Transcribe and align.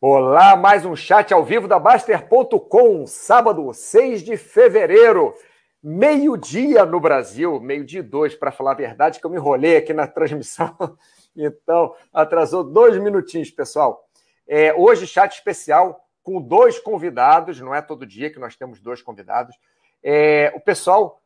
Olá, 0.00 0.54
mais 0.54 0.86
um 0.86 0.94
chat 0.94 1.34
ao 1.34 1.44
vivo 1.44 1.66
da 1.66 1.76
Baster.com, 1.76 3.04
sábado 3.04 3.74
6 3.74 4.22
de 4.22 4.36
fevereiro, 4.36 5.34
meio-dia 5.82 6.86
no 6.86 7.00
Brasil, 7.00 7.58
meio-dia 7.58 7.98
e 7.98 8.02
dois, 8.04 8.32
para 8.32 8.52
falar 8.52 8.70
a 8.70 8.76
verdade, 8.76 9.18
que 9.18 9.26
eu 9.26 9.30
me 9.30 9.36
enrolei 9.36 9.76
aqui 9.76 9.92
na 9.92 10.06
transmissão, 10.06 10.72
então 11.34 11.96
atrasou 12.14 12.62
dois 12.62 12.96
minutinhos, 12.96 13.50
pessoal. 13.50 14.08
É, 14.46 14.72
hoje, 14.72 15.04
chat 15.04 15.32
especial 15.32 16.00
com 16.22 16.40
dois 16.40 16.78
convidados, 16.78 17.58
não 17.60 17.74
é 17.74 17.82
todo 17.82 18.06
dia 18.06 18.32
que 18.32 18.38
nós 18.38 18.54
temos 18.54 18.80
dois 18.80 19.02
convidados. 19.02 19.56
É, 20.00 20.52
o 20.54 20.60
pessoal 20.60 21.20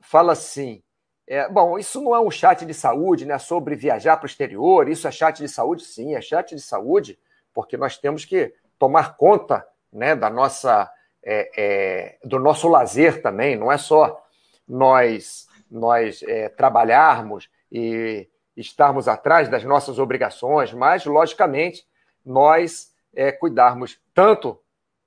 fala 0.00 0.30
assim: 0.34 0.80
é, 1.26 1.48
bom, 1.48 1.76
isso 1.76 2.00
não 2.00 2.14
é 2.14 2.20
um 2.20 2.30
chat 2.30 2.64
de 2.64 2.72
saúde, 2.72 3.26
né? 3.26 3.36
Sobre 3.38 3.74
viajar 3.74 4.16
para 4.16 4.26
o 4.26 4.30
exterior, 4.30 4.88
isso 4.88 5.08
é 5.08 5.10
chat 5.10 5.38
de 5.38 5.48
saúde? 5.48 5.82
Sim, 5.82 6.14
é 6.14 6.20
chat 6.20 6.54
de 6.54 6.62
saúde 6.62 7.18
porque 7.52 7.76
nós 7.76 7.98
temos 7.98 8.24
que 8.24 8.54
tomar 8.78 9.16
conta 9.16 9.66
né, 9.92 10.16
da 10.16 10.30
nossa, 10.30 10.90
é, 11.22 11.50
é, 11.56 12.18
do 12.24 12.38
nosso 12.38 12.68
lazer 12.68 13.22
também, 13.22 13.56
não 13.56 13.70
é 13.70 13.78
só 13.78 14.24
nós, 14.66 15.46
nós 15.70 16.22
é, 16.22 16.48
trabalharmos 16.48 17.48
e 17.70 18.28
estarmos 18.56 19.08
atrás 19.08 19.48
das 19.48 19.64
nossas 19.64 19.98
obrigações, 19.98 20.72
mas, 20.72 21.04
logicamente, 21.04 21.86
nós 22.24 22.92
é, 23.14 23.32
cuidarmos 23.32 23.98
tanto 24.14 24.58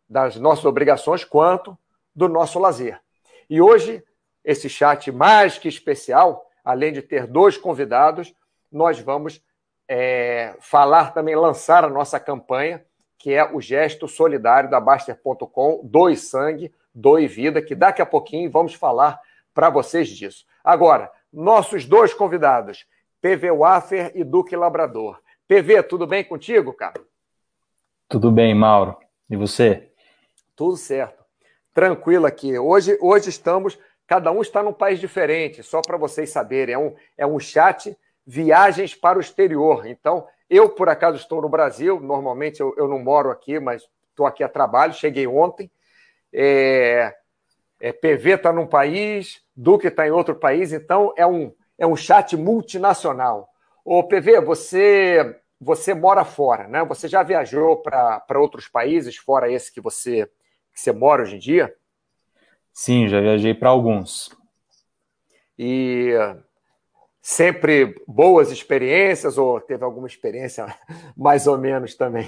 das 0.08 0.36
nossas 0.36 0.66
obrigações 0.66 1.24
quanto 1.24 1.78
do 2.16 2.28
nosso 2.28 2.60
lazer. 2.60 3.00
E 3.50 3.62
hoje, 3.62 4.04
esse 4.44 4.70
chat 4.70 5.12
mais 5.12 5.58
que 5.58 5.68
especial, 5.68 6.50
além 6.64 6.94
de 6.94 7.02
ter 7.02 7.28
dois 7.28 7.58
convidados, 7.58 8.34
nós 8.72 9.00
vamos 9.00 9.42
é, 9.88 10.56
falar 10.60 11.14
também, 11.14 11.36
lançar 11.36 11.84
a 11.84 11.90
nossa 11.90 12.20
campanha, 12.20 12.84
que 13.18 13.34
é 13.34 13.44
o 13.44 13.62
gesto 13.62 14.08
solidário 14.08 14.70
da 14.70 14.80
Baster.com, 14.80 15.82
Doe 15.84 16.16
Sangue, 16.16 16.74
Doe 16.94 17.28
Vida, 17.28 17.62
que 17.62 17.76
daqui 17.76 18.02
a 18.02 18.06
pouquinho 18.06 18.52
vamos 18.52 18.74
falar 18.74 19.20
para 19.54 19.70
vocês 19.70 20.10
disso. 20.10 20.46
Agora, 20.64 21.12
nossos 21.32 21.86
dois 21.86 22.14
convidados, 22.14 22.86
PV 23.22 23.52
Waffer 23.52 24.12
e 24.16 24.24
Duque 24.24 24.56
Labrador. 24.56 25.20
PV, 25.48 25.84
tudo 25.84 26.08
bem 26.08 26.24
contigo, 26.24 26.74
cara? 26.74 27.02
Tudo 28.08 28.32
bem, 28.32 28.54
Mauro. 28.54 28.98
E 29.30 29.36
você? 29.36 29.92
Tudo 30.56 30.78
certo. 30.78 31.24
Tranquilo 31.74 32.26
aqui. 32.26 32.58
Hoje, 32.58 32.98
hoje 33.02 33.30
estamos, 33.30 33.78
cada 34.08 34.32
um 34.32 34.42
está 34.42 34.64
num 34.64 34.74
país 34.74 35.00
diferente, 35.00 35.64
só 35.64 35.82
para 35.82 35.98
vocês 35.98 36.30
saberem. 36.30 36.76
É 36.76 36.78
um, 36.78 36.96
é 37.18 37.28
um 37.28 37.40
chat 37.40 37.98
viagens 38.26 38.96
para 38.96 39.18
o 39.18 39.22
exterior. 39.22 39.86
Então, 39.86 40.28
eu, 40.50 40.70
por 40.70 40.90
acaso, 40.90 41.18
estou 41.18 41.42
no 41.42 41.50
Brasil, 41.50 42.00
normalmente 42.00 42.60
eu, 42.60 42.74
eu 42.78 42.88
não 42.88 43.00
moro 43.00 43.30
aqui, 43.30 43.60
mas 43.60 43.88
estou 44.10 44.26
aqui 44.26 44.44
a 44.44 44.50
trabalho, 44.50 44.94
cheguei 44.94 45.28
ontem. 45.28 45.70
É, 46.34 47.16
é, 47.80 47.92
PV 47.92 48.32
está 48.32 48.52
num 48.52 48.68
país, 48.68 49.42
Duque 49.56 49.88
está 49.88 50.08
em 50.08 50.12
outro 50.12 50.36
país, 50.36 50.74
então 50.74 51.14
é 51.18 51.26
um, 51.26 51.54
é 51.78 51.86
um 51.86 51.96
chat 51.96 52.36
multinacional. 52.36 53.50
Ô, 53.84 54.04
PV, 54.04 54.42
você, 54.42 55.40
você 55.60 55.94
mora 55.94 56.26
fora, 56.26 56.68
né? 56.68 56.84
Você 56.86 57.08
já 57.08 57.22
viajou 57.24 57.78
para 57.78 58.40
outros 58.40 58.68
países, 58.68 59.16
fora 59.16 59.52
esse 59.52 59.72
que 59.72 59.82
você, 59.82 60.26
que 60.74 60.82
você 60.82 60.92
mora 60.92 61.22
hoje 61.24 61.36
em 61.36 61.40
dia? 61.40 61.76
Sim, 62.74 63.08
já 63.08 63.22
viajei 63.22 63.54
para 63.54 63.70
alguns. 63.70 64.36
E 65.58 66.12
sempre 67.26 67.96
boas 68.08 68.52
experiências 68.52 69.36
ou 69.36 69.60
teve 69.60 69.84
alguma 69.84 70.06
experiência 70.06 70.68
mais 71.18 71.48
ou 71.48 71.58
menos 71.58 71.96
também? 71.96 72.28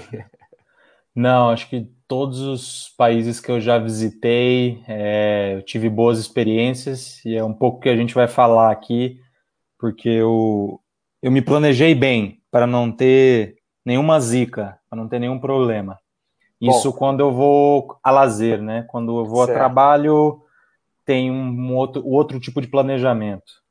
Não, 1.13 1.51
acho 1.51 1.69
que 1.69 1.87
todos 2.07 2.39
os 2.39 2.89
países 2.97 3.39
que 3.39 3.51
eu 3.51 3.61
já 3.61 3.77
visitei, 3.77 4.83
é, 4.87 5.53
eu 5.53 5.61
tive 5.61 5.87
boas 5.87 6.17
experiências 6.17 7.23
e 7.23 7.35
é 7.35 7.43
um 7.43 7.53
pouco 7.53 7.79
que 7.79 7.89
a 7.89 7.95
gente 7.95 8.15
vai 8.15 8.27
falar 8.27 8.71
aqui, 8.71 9.21
porque 9.77 10.09
eu, 10.09 10.81
eu 11.21 11.31
me 11.31 11.43
planejei 11.43 11.93
bem 11.93 12.41
para 12.49 12.65
não 12.65 12.91
ter 12.91 13.57
nenhuma 13.85 14.19
zica, 14.19 14.79
para 14.89 14.97
não 14.97 15.07
ter 15.07 15.19
nenhum 15.19 15.39
problema. 15.39 15.99
Isso 16.59 16.91
Bom, 16.91 16.97
quando 16.97 17.19
eu 17.19 17.31
vou 17.31 17.99
a 18.03 18.09
lazer, 18.09 18.63
né? 18.63 18.83
Quando 18.89 19.19
eu 19.19 19.25
vou 19.25 19.45
certo. 19.45 19.57
a 19.57 19.59
trabalho, 19.59 20.41
tem 21.05 21.29
um 21.29 21.75
outro, 21.75 22.03
outro 22.03 22.39
tipo 22.39 22.59
de 22.59 22.67
planejamento. 22.67 23.66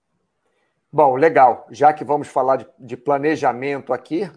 Bom, 0.92 1.16
legal. 1.16 1.66
Já 1.70 1.92
que 1.92 2.04
vamos 2.04 2.28
falar 2.28 2.56
de, 2.56 2.66
de 2.78 2.96
planejamento 2.96 3.92
aqui, 3.92 4.30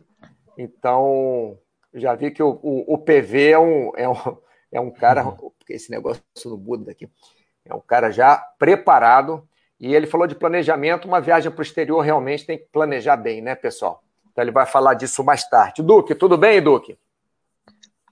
então 0.57 1.57
já 1.93 2.15
vi 2.15 2.31
que 2.31 2.43
o, 2.43 2.59
o, 2.61 2.93
o, 2.93 2.97
PV 2.97 3.51
é 3.51 3.59
um, 3.59 3.91
é 3.95 4.09
um, 4.09 4.15
é 4.73 4.79
um 4.81 4.91
cara. 4.91 5.25
Uhum. 5.25 5.51
Esse 5.69 5.91
negócio 5.91 6.23
do 6.45 6.57
Buda 6.57 6.85
daqui. 6.85 7.07
É 7.63 7.73
um 7.73 7.79
cara 7.79 8.09
já 8.09 8.37
preparado. 8.57 9.47
E 9.79 9.93
ele 9.93 10.07
falou 10.07 10.25
de 10.25 10.35
planejamento. 10.35 11.07
Uma 11.07 11.21
viagem 11.21 11.51
para 11.51 11.59
o 11.59 11.63
exterior 11.63 12.01
realmente 12.01 12.45
tem 12.45 12.57
que 12.57 12.65
planejar 12.71 13.15
bem, 13.15 13.39
né, 13.39 13.55
pessoal? 13.55 14.03
Então 14.31 14.43
ele 14.43 14.51
vai 14.51 14.65
falar 14.65 14.95
disso 14.95 15.23
mais 15.23 15.47
tarde. 15.47 15.83
Duque, 15.83 16.15
tudo 16.15 16.37
bem, 16.37 16.61
Duque? 16.61 16.97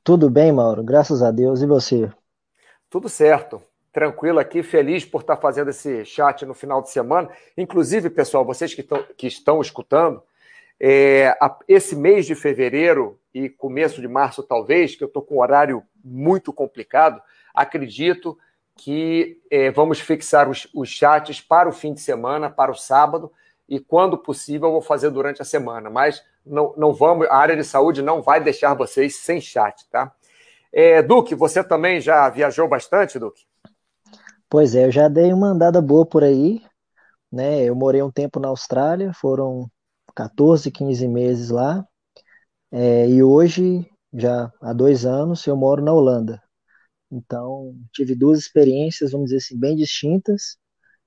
Tudo 0.04 0.30
bem, 0.30 0.52
Mauro. 0.52 0.84
Graças 0.84 1.24
a 1.24 1.32
Deus. 1.32 1.62
E 1.62 1.66
você? 1.66 2.12
Tudo 2.90 3.10
certo 3.10 3.62
tranquilo 3.98 4.38
aqui, 4.38 4.62
feliz 4.62 5.04
por 5.04 5.22
estar 5.22 5.38
fazendo 5.38 5.72
esse 5.72 6.06
chat 6.06 6.46
no 6.46 6.54
final 6.54 6.84
de 6.84 6.92
semana. 6.92 7.32
Inclusive, 7.58 8.12
pessoal, 8.12 8.46
vocês 8.46 8.72
que, 8.72 8.82
estão, 8.82 9.04
que 9.18 9.26
estão 9.26 9.60
escutando, 9.60 10.22
é, 10.80 11.36
a, 11.42 11.58
esse 11.68 11.96
mês 11.96 12.28
de 12.28 12.36
fevereiro 12.36 13.20
e 13.34 13.50
começo 13.50 14.00
de 14.00 14.08
março, 14.08 14.44
talvez, 14.44 14.96
que 14.96 15.04
eu 15.04 15.08
estou 15.08 15.24
com 15.24 15.38
um 15.38 15.42
horário 15.42 15.82
muito 16.06 16.54
complicado, 16.54 17.20
acredito 17.56 18.38
que 18.76 19.42
é, 19.50 19.72
vamos 19.72 20.00
fixar 20.00 20.48
os, 20.48 20.68
os 20.76 20.88
chats 20.90 21.42
para 21.42 21.68
o 21.68 21.74
fim 21.74 21.92
de 21.92 22.00
semana, 22.00 22.52
para 22.52 22.70
o 22.72 22.76
sábado, 22.76 23.32
e 23.68 23.80
quando 23.80 24.16
possível 24.16 24.68
eu 24.68 24.74
vou 24.74 24.82
fazer 24.84 25.10
durante 25.10 25.42
a 25.42 25.46
semana. 25.46 25.90
Mas 25.90 26.24
não, 26.46 26.72
não 26.78 26.94
vamos, 26.94 27.26
a 27.26 27.36
área 27.36 27.56
de 27.56 27.64
saúde 27.64 28.04
não 28.04 28.22
vai 28.22 28.40
deixar 28.40 28.76
vocês 28.76 29.16
sem 29.16 29.42
chat, 29.42 29.90
tá? 29.90 30.14
É, 30.72 31.02
Duque, 31.02 31.34
você 31.34 31.64
também 31.64 32.00
já 32.00 32.30
viajou 32.30 32.68
bastante, 32.68 33.18
Duque? 33.18 33.48
Pois 34.50 34.76
é, 34.76 34.86
eu 34.86 34.92
já 34.92 35.08
dei 35.08 35.34
uma 35.34 35.48
andada 35.50 35.82
boa 35.82 36.06
por 36.06 36.24
aí, 36.24 36.62
né? 37.32 37.64
Eu 37.64 37.76
morei 37.76 38.04
um 38.04 38.12
tempo 38.12 38.40
na 38.40 38.50
Austrália, 38.50 39.14
foram 39.14 39.70
14, 40.16 40.72
15 40.72 41.08
meses 41.08 41.50
lá, 41.50 41.86
é, 42.72 43.10
e 43.10 43.24
hoje, 43.24 43.86
já 44.14 44.52
há 44.62 44.74
dois 44.74 45.06
anos, 45.06 45.46
eu 45.48 45.56
moro 45.58 45.84
na 45.84 45.94
Holanda. 45.94 46.42
Então, 47.12 47.76
tive 47.94 48.16
duas 48.16 48.40
experiências, 48.40 49.12
vamos 49.12 49.28
dizer 49.28 49.38
assim, 49.38 49.60
bem 49.60 49.76
distintas. 49.76 50.58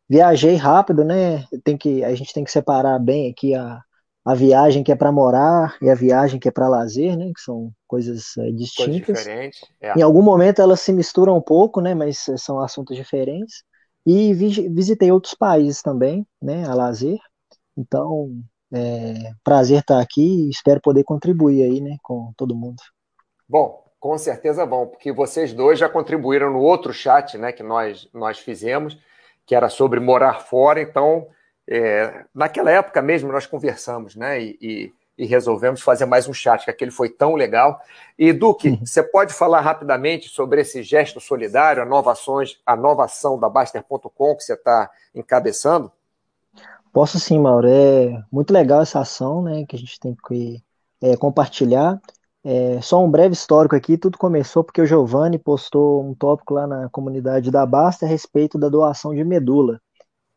Viajei 0.08 0.56
rápido, 0.56 1.04
né? 1.04 1.46
Tem 1.64 1.78
que, 1.78 2.04
a 2.04 2.14
gente 2.14 2.32
tem 2.34 2.44
que 2.44 2.52
separar 2.52 2.98
bem 3.00 3.30
aqui 3.30 3.54
a, 3.54 3.82
a 4.24 4.34
viagem 4.34 4.82
que 4.82 4.92
é 4.92 4.94
para 4.94 5.10
morar 5.10 5.76
e 5.80 5.88
a 5.88 5.94
viagem 5.94 6.38
que 6.38 6.48
é 6.48 6.52
para 6.52 6.68
lazer, 6.68 7.16
né? 7.16 7.32
Que 7.34 7.40
são 7.40 7.72
coisas 7.86 8.36
é, 8.38 8.50
distintas. 8.50 9.06
Coisa 9.06 9.20
diferente, 9.22 9.66
é. 9.80 9.98
Em 9.98 10.02
algum 10.02 10.22
momento 10.22 10.60
elas 10.60 10.80
se 10.80 10.92
misturam 10.92 11.36
um 11.36 11.40
pouco, 11.40 11.80
né? 11.80 11.94
Mas 11.94 12.28
eh, 12.28 12.36
são 12.36 12.60
assuntos 12.60 12.96
diferentes. 12.96 13.64
E 14.06 14.32
vi, 14.34 14.68
visitei 14.68 15.10
outros 15.10 15.34
países 15.34 15.82
também, 15.82 16.26
né? 16.40 16.66
A 16.66 16.74
lazer. 16.74 17.18
Então, 17.76 18.30
é, 18.72 19.32
prazer 19.42 19.80
estar 19.80 20.00
aqui 20.00 20.46
e 20.46 20.50
espero 20.50 20.80
poder 20.80 21.04
contribuir 21.04 21.62
aí, 21.62 21.80
né? 21.80 21.96
Com 22.02 22.32
todo 22.36 22.54
mundo. 22.54 22.82
Bom, 23.48 23.82
com 23.98 24.16
certeza 24.18 24.64
bom, 24.66 24.86
porque 24.86 25.12
vocês 25.12 25.52
dois 25.52 25.78
já 25.78 25.88
contribuíram 25.88 26.52
no 26.52 26.60
outro 26.60 26.92
chat, 26.92 27.38
né? 27.38 27.52
Que 27.52 27.62
nós 27.62 28.08
nós 28.12 28.38
fizemos, 28.38 28.98
que 29.46 29.54
era 29.54 29.70
sobre 29.70 29.98
morar 29.98 30.40
fora. 30.40 30.80
Então 30.80 31.26
é, 31.70 32.24
naquela 32.34 32.68
época 32.68 33.00
mesmo 33.00 33.30
nós 33.30 33.46
conversamos, 33.46 34.16
né? 34.16 34.42
E, 34.42 34.58
e, 34.60 34.92
e, 35.16 35.24
resolvemos 35.24 35.80
fazer 35.80 36.04
mais 36.04 36.26
um 36.26 36.32
chat, 36.32 36.64
que 36.64 36.70
aquele 36.70 36.90
foi 36.90 37.08
tão 37.08 37.36
legal. 37.36 37.80
E, 38.18 38.32
Duque, 38.32 38.70
uhum. 38.70 38.84
você 38.84 39.04
pode 39.04 39.32
falar 39.32 39.60
rapidamente 39.60 40.28
sobre 40.28 40.62
esse 40.62 40.82
gesto 40.82 41.20
solidário, 41.20 41.80
a 41.80 41.86
nova, 41.86 42.10
ações, 42.10 42.60
a 42.66 42.74
nova 42.74 43.04
ação 43.04 43.38
da 43.38 43.48
Baster.com 43.48 44.34
que 44.34 44.42
você 44.42 44.54
está 44.54 44.90
encabeçando? 45.14 45.92
Posso 46.92 47.20
sim, 47.20 47.38
Mauro. 47.38 47.68
É 47.68 48.20
muito 48.32 48.52
legal 48.52 48.82
essa 48.82 48.98
ação, 48.98 49.40
né? 49.40 49.64
Que 49.68 49.76
a 49.76 49.78
gente 49.78 50.00
tem 50.00 50.16
que 50.26 50.60
é, 51.00 51.16
compartilhar. 51.16 52.00
É, 52.42 52.80
só 52.80 53.04
um 53.04 53.08
breve 53.08 53.34
histórico 53.34 53.76
aqui, 53.76 53.96
tudo 53.96 54.18
começou 54.18 54.64
porque 54.64 54.80
o 54.80 54.86
Giovanni 54.86 55.38
postou 55.38 56.02
um 56.02 56.14
tópico 56.14 56.54
lá 56.54 56.66
na 56.66 56.88
comunidade 56.88 57.50
da 57.50 57.64
Basta 57.64 58.06
a 58.06 58.08
respeito 58.08 58.58
da 58.58 58.68
doação 58.68 59.14
de 59.14 59.22
medula, 59.22 59.80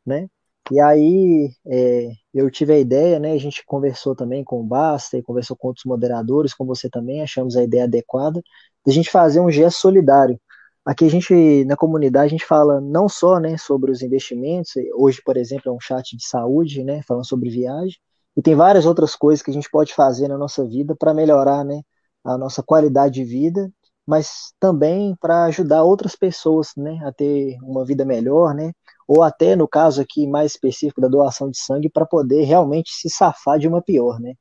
né? 0.06 0.29
E 0.71 0.80
aí 0.80 1.51
é, 1.68 2.10
eu 2.33 2.50
tive 2.50 2.74
a 2.74 2.80
ideia, 2.80 3.19
né? 3.19 3.33
A 3.33 3.38
gente 3.38 3.65
conversou 3.65 4.15
também 4.15 4.44
com 4.44 4.62
o 4.62 4.63
Basta 4.63 5.18
e 5.18 5.24
conversou 5.24 5.57
com 5.57 5.68
outros 5.68 5.86
moderadores, 5.86 6.54
com 6.54 6.65
você 6.65 6.89
também, 6.89 7.21
achamos 7.21 7.56
a 7.57 7.63
ideia 7.63 7.83
adequada 7.83 8.42
de 8.86 8.92
a 8.92 8.94
gente 8.94 9.10
fazer 9.10 9.39
um 9.39 9.51
gesto 9.51 9.80
solidário. 9.80 10.39
Aqui 10.86 11.06
a 11.06 11.10
gente, 11.10 11.63
na 11.65 11.77
comunidade, 11.77 12.25
a 12.25 12.30
gente 12.30 12.45
fala 12.45 12.81
não 12.81 13.07
só 13.07 13.39
né, 13.39 13.57
sobre 13.57 13.89
os 13.92 14.01
investimentos, 14.01 14.74
hoje, 14.95 15.21
por 15.24 15.38
exemplo, 15.38 15.71
é 15.71 15.74
um 15.74 15.80
chat 15.80 16.18
de 16.18 16.25
saúde, 16.25 16.83
né, 16.83 17.01
falando 17.07 17.25
sobre 17.25 17.50
viagem, 17.50 17.98
e 18.36 18.42
tem 18.42 18.54
várias 18.56 18.86
outras 18.86 19.15
coisas 19.15 19.42
que 19.42 19.50
a 19.51 19.54
gente 19.54 19.69
pode 19.69 19.94
fazer 19.94 20.27
na 20.27 20.38
nossa 20.38 20.65
vida 20.68 20.95
para 20.95 21.13
melhorar 21.13 21.63
né, 21.63 21.81
a 22.24 22.38
nossa 22.38 22.62
qualidade 22.62 23.13
de 23.15 23.24
vida, 23.24 23.71
mas 24.06 24.54
também 24.60 25.15
para 25.21 25.45
ajudar 25.45 25.83
outras 25.83 26.15
pessoas, 26.18 26.71
né, 26.75 27.00
a 27.06 27.13
ter 27.13 27.57
uma 27.63 27.86
vida 27.86 28.04
melhor, 28.04 28.54
né, 28.54 28.74
ou 29.07 29.23
até 29.23 29.55
no 29.55 29.67
caso 29.67 30.01
aqui 30.01 30.27
mais 30.27 30.51
específico 30.53 31.01
da 31.01 31.07
doação 31.07 31.50
de 31.50 31.57
sangue 31.57 31.89
para 31.89 32.05
poder 32.05 32.44
realmente 32.44 32.91
se 32.91 33.09
safar 33.09 33.59
de 33.59 33.67
uma 33.67 33.81
pior, 33.81 34.19
né. 34.19 34.33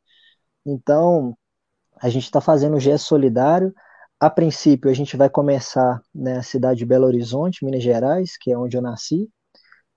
Então 0.66 1.36
a 2.00 2.08
gente 2.08 2.24
está 2.24 2.40
fazendo 2.40 2.76
um 2.76 2.80
gesto 2.80 3.06
solidário. 3.06 3.72
A 4.20 4.30
princípio 4.30 4.90
a 4.90 4.94
gente 4.94 5.16
vai 5.16 5.28
começar 5.30 6.00
na 6.14 6.34
né, 6.36 6.42
cidade 6.42 6.78
de 6.78 6.86
Belo 6.86 7.06
Horizonte, 7.06 7.64
Minas 7.64 7.82
Gerais, 7.82 8.36
que 8.38 8.52
é 8.52 8.58
onde 8.58 8.76
eu 8.76 8.82
nasci, 8.82 9.28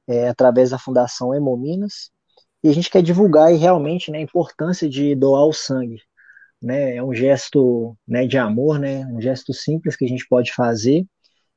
é, 0.07 0.27
através 0.29 0.71
da 0.71 0.79
Fundação 0.79 1.33
Hemominas, 1.33 2.11
e 2.63 2.69
a 2.69 2.73
gente 2.73 2.89
quer 2.89 3.03
divulgar 3.03 3.47
aí, 3.47 3.57
realmente 3.57 4.11
né, 4.11 4.19
a 4.19 4.21
importância 4.21 4.89
de 4.89 5.15
doar 5.15 5.45
o 5.45 5.53
sangue. 5.53 6.01
Né? 6.61 6.95
É 6.95 7.03
um 7.03 7.13
gesto 7.13 7.95
né, 8.07 8.25
de 8.25 8.37
amor, 8.37 8.79
né, 8.79 9.05
um 9.07 9.21
gesto 9.21 9.53
simples 9.53 9.95
que 9.95 10.05
a 10.05 10.07
gente 10.07 10.27
pode 10.27 10.51
fazer 10.53 11.05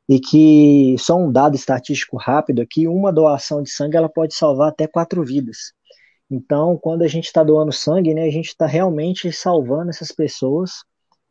e 0.09 0.19
que, 0.19 0.97
só 0.99 1.17
um 1.19 1.31
dado 1.31 1.55
estatístico 1.55 2.17
rápido 2.17 2.63
aqui, 2.63 2.89
uma 2.89 3.13
doação 3.13 3.63
de 3.63 3.71
sangue 3.71 3.97
ela 3.97 4.09
pode 4.09 4.35
salvar 4.35 4.71
até 4.71 4.87
quatro 4.87 5.23
vidas. 5.25 5.73
Então, 6.31 6.79
quando 6.79 7.03
a 7.03 7.09
gente 7.09 7.27
está 7.27 7.43
doando 7.43 7.73
sangue, 7.73 8.15
né, 8.15 8.25
a 8.25 8.31
gente 8.31 8.49
está 8.49 8.67
realmente 8.67 9.31
salvando 9.33 9.91
essas 9.91 10.13
pessoas, 10.13 10.83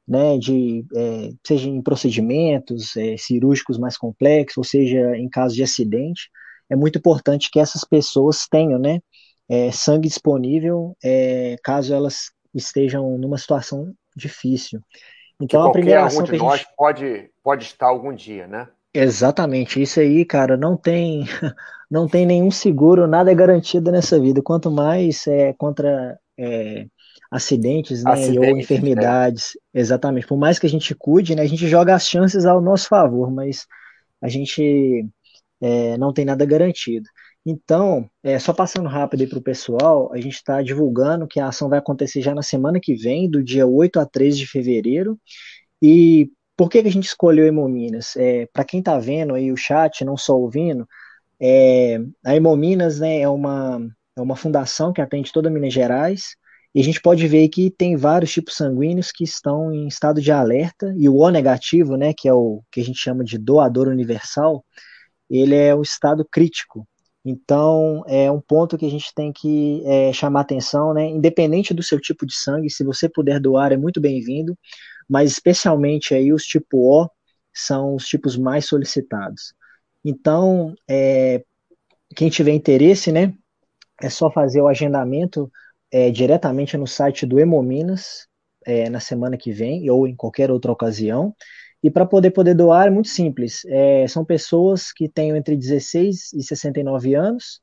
né, 0.07 0.38
de, 0.38 0.85
é, 0.95 1.29
seja 1.45 1.68
em 1.69 1.81
procedimentos 1.81 2.95
é, 2.97 3.18
cirúrgicos 3.18 3.77
mais 3.77 3.97
complexos, 3.97 4.57
ou 4.57 4.63
seja, 4.63 5.18
em 5.18 5.29
caso 5.29 5.56
de 5.56 5.63
acidente, 5.63 6.29
é 6.69 6.75
muito 6.75 6.97
importante 7.00 7.50
que 7.51 7.59
essas 7.59 7.83
pessoas 7.83 8.47
tenham, 8.50 8.79
né, 8.79 9.00
é, 9.50 9.71
sangue 9.71 10.07
disponível 10.07 10.95
é, 11.03 11.56
caso 11.63 11.94
elas 11.94 12.31
estejam 12.53 13.18
numa 13.18 13.38
situação 13.38 13.94
difícil. 14.15 14.81
Então, 15.39 15.63
que 15.63 15.69
a 15.69 15.72
primeira 15.72 16.06
ação 16.06 16.24
que 16.24 16.31
a 16.31 16.34
gente... 16.34 16.44
nós 16.44 16.66
pode, 16.75 17.30
pode 17.44 17.63
estar 17.63 17.88
algum 17.88 18.13
dia, 18.13 18.48
né? 18.48 18.68
Exatamente, 18.94 19.81
isso 19.81 20.00
aí, 20.00 20.25
cara, 20.25 20.57
não 20.57 20.75
tem 20.75 21.25
não 21.89 22.07
tem 22.07 22.25
nenhum 22.25 22.50
seguro, 22.50 23.07
nada 23.07 23.31
é 23.31 23.36
garantido 23.36 23.92
nessa 23.92 24.19
vida, 24.19 24.42
quanto 24.42 24.72
mais 24.72 25.28
é 25.28 25.54
contra 25.54 26.18
é, 26.38 26.88
acidentes, 27.30 28.04
né, 28.04 28.12
acidentes, 28.12 28.50
ou 28.50 28.57
enfermidades, 28.57 29.57
é. 29.74 29.80
exatamente, 29.80 30.28
por 30.28 30.38
mais 30.38 30.57
que 30.57 30.66
a 30.66 30.69
gente 30.69 30.95
cuide, 30.95 31.36
né, 31.36 31.44
a 31.44 31.48
gente 31.48 31.68
joga 31.68 31.94
as 31.94 32.07
chances 32.07 32.45
ao 32.45 32.60
nosso 32.60 32.88
favor, 32.88 33.30
mas 33.31 33.68
a 34.22 34.28
gente 34.28 35.06
é, 35.62 35.98
não 35.98 36.12
tem 36.12 36.25
nada 36.25 36.45
garantido. 36.45 37.07
Então, 37.50 38.10
é, 38.22 38.38
só 38.38 38.52
passando 38.52 38.90
rápido 38.90 39.22
aí 39.22 39.28
para 39.28 39.40
o 39.40 39.42
pessoal, 39.42 40.12
a 40.12 40.18
gente 40.20 40.36
está 40.36 40.62
divulgando 40.62 41.26
que 41.26 41.40
a 41.40 41.48
ação 41.48 41.70
vai 41.70 41.80
acontecer 41.80 42.22
já 42.22 42.36
na 42.36 42.42
semana 42.44 42.78
que 42.78 42.94
vem, 42.94 43.30
do 43.30 43.42
dia 43.42 43.66
8 43.66 44.02
a 44.02 44.06
13 44.06 44.40
de 44.40 44.48
fevereiro, 44.48 45.18
e 45.82 46.30
por 46.58 46.70
que, 46.70 46.82
que 46.82 46.90
a 46.90 46.92
gente 46.92 47.06
escolheu 47.06 47.48
Hemominas? 47.48 48.18
É, 48.18 48.48
Para 48.52 48.66
quem 48.66 48.82
está 48.82 49.00
vendo 49.00 49.34
aí 49.34 49.50
o 49.50 49.56
chat, 49.56 50.04
não 50.04 50.18
só 50.18 50.38
ouvindo, 50.38 50.86
é, 51.40 52.00
a 52.26 52.36
Hemominas 52.36 53.00
né, 53.00 53.22
é, 53.22 53.30
uma, 53.30 53.80
é 54.18 54.22
uma 54.22 54.36
fundação 54.36 54.92
que 54.92 55.00
atende 55.00 55.32
toda 55.32 55.50
Minas 55.50 55.74
Gerais, 55.74 56.36
e 56.76 56.82
a 56.82 56.84
gente 56.84 57.02
pode 57.02 57.26
ver 57.30 57.48
que 57.48 57.72
tem 57.72 57.96
vários 57.96 58.34
tipos 58.34 58.56
sanguíneos 58.58 59.10
que 59.10 59.24
estão 59.24 59.72
em 59.72 59.88
estado 59.88 60.22
de 60.22 60.34
alerta, 60.34 60.94
e 60.98 61.08
o 61.08 61.16
O 61.16 61.30
negativo, 61.30 61.96
né, 61.96 62.14
que 62.14 62.28
é 62.28 62.34
o 62.34 62.62
que 62.70 62.82
a 62.82 62.84
gente 62.84 63.00
chama 63.00 63.24
de 63.24 63.38
doador 63.38 63.88
universal, 63.88 64.66
ele 65.30 65.56
é 65.56 65.74
o 65.74 65.82
estado 65.82 66.28
crítico. 66.30 66.86
Então, 67.29 68.03
é 68.07 68.31
um 68.31 68.39
ponto 68.39 68.77
que 68.77 68.85
a 68.85 68.89
gente 68.89 69.13
tem 69.13 69.33
que 69.33 69.83
é, 69.85 70.13
chamar 70.13 70.41
atenção, 70.41 70.94
né? 70.94 71.06
Independente 71.09 71.74
do 71.74 71.83
seu 71.83 72.00
tipo 72.00 72.25
de 72.25 72.35
sangue, 72.35 72.69
se 72.69 72.83
você 72.83 73.09
puder 73.09 73.39
doar, 73.39 73.71
é 73.71 73.77
muito 73.77 74.00
bem-vindo 74.00 74.57
mas 75.07 75.31
especialmente 75.31 76.13
aí 76.13 76.33
os 76.33 76.44
tipo 76.44 76.77
O 76.77 77.09
são 77.53 77.95
os 77.95 78.06
tipos 78.07 78.38
mais 78.38 78.65
solicitados. 78.65 79.53
Então, 80.03 80.75
é, 80.88 81.44
quem 82.15 82.29
tiver 82.29 82.53
interesse, 82.53 83.12
né, 83.12 83.33
é 84.01 84.09
só 84.09 84.29
fazer 84.31 84.62
o 84.62 84.68
agendamento 84.68 85.51
é, 85.91 86.12
diretamente 86.12 86.77
no 86.77 86.85
site 86.88 87.25
do 87.25 87.39
Hemominas 87.39 88.27
é, 88.65 88.89
na 88.89 89.00
semana 89.00 89.38
que 89.38 89.51
vem 89.51 89.89
ou 89.89 90.07
em 90.07 90.15
qualquer 90.15 90.51
outra 90.51 90.71
ocasião. 90.71 91.35
E 91.83 91.91
para 91.91 92.06
poder 92.06 92.31
poder 92.31 92.56
doar 92.56 92.88
é 92.88 92.89
muito 92.89 93.09
simples. 93.09 93.62
É, 93.65 94.07
são 94.07 94.25
pessoas 94.25 94.91
que 94.91 95.07
têm 95.07 95.31
entre 95.31 95.56
16 95.56 96.33
e 96.33 96.44
69 96.44 97.15
anos. 97.15 97.62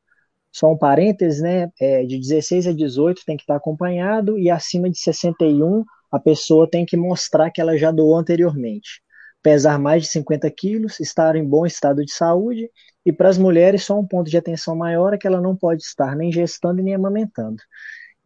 Só 0.52 0.72
um 0.72 0.78
parênteses, 0.78 1.43
né? 1.43 1.69
É, 1.81 2.05
de 2.05 2.19
16 2.19 2.69
a 2.69 2.72
18 2.72 3.22
tem 3.26 3.37
que 3.37 3.43
estar 3.43 3.56
acompanhado 3.56 4.38
e 4.38 4.50
acima 4.50 4.88
de 4.88 4.99
61 4.99 5.84
a 6.12 6.20
pessoa 6.20 6.70
tem 6.70 6.87
que 6.87 6.96
mostrar 6.96 7.50
que 7.50 7.61
ela 7.61 7.76
já 7.76 7.90
doou 7.90 8.16
anteriormente. 8.16 9.02
Pesar 9.43 9.78
mais 9.81 10.05
de 10.05 10.08
50 10.08 10.49
quilos, 10.50 11.00
estar 11.00 11.34
em 11.34 11.44
bom 11.44 11.66
estado 11.66 12.05
de 12.05 12.12
saúde, 12.12 12.70
e 13.05 13.12
para 13.12 13.28
as 13.28 13.37
mulheres 13.37 13.84
só 13.84 13.99
um 13.99 14.06
ponto 14.06 14.31
de 14.31 14.37
atenção 14.37 14.76
maior 14.76 15.12
é 15.12 15.19
que 15.19 15.26
ela 15.26 15.40
não 15.40 15.56
pode 15.56 15.82
estar 15.82 16.16
nem 16.16 16.32
gestando 16.32 16.82
nem 16.82 16.94
amamentando. 16.94 17.61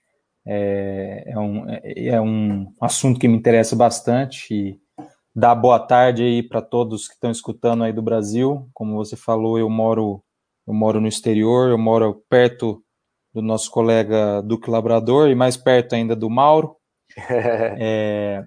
É, 0.45 1.23
é, 1.27 1.39
um, 1.39 1.65
é 1.83 2.21
um 2.21 2.73
assunto 2.79 3.19
que 3.19 3.27
me 3.27 3.37
interessa 3.37 3.75
bastante 3.75 4.53
e 4.53 4.79
dar 5.35 5.55
boa 5.55 5.79
tarde 5.79 6.23
aí 6.23 6.43
para 6.43 6.61
todos 6.61 7.07
que 7.07 7.13
estão 7.13 7.31
escutando 7.31 7.83
aí 7.83 7.93
do 7.93 8.01
Brasil. 8.01 8.69
Como 8.73 8.95
você 8.95 9.15
falou, 9.15 9.57
eu 9.57 9.69
moro 9.69 10.23
eu 10.69 10.73
moro 10.73 11.01
no 11.01 11.07
exterior, 11.07 11.69
eu 11.69 11.79
moro 11.79 12.23
perto 12.29 12.83
do 13.33 13.41
nosso 13.41 13.71
colega 13.71 14.39
Duque 14.43 14.69
Labrador 14.69 15.27
e 15.27 15.33
mais 15.33 15.57
perto 15.57 15.95
ainda 15.95 16.15
do 16.15 16.29
Mauro. 16.29 16.75
é, 17.17 18.43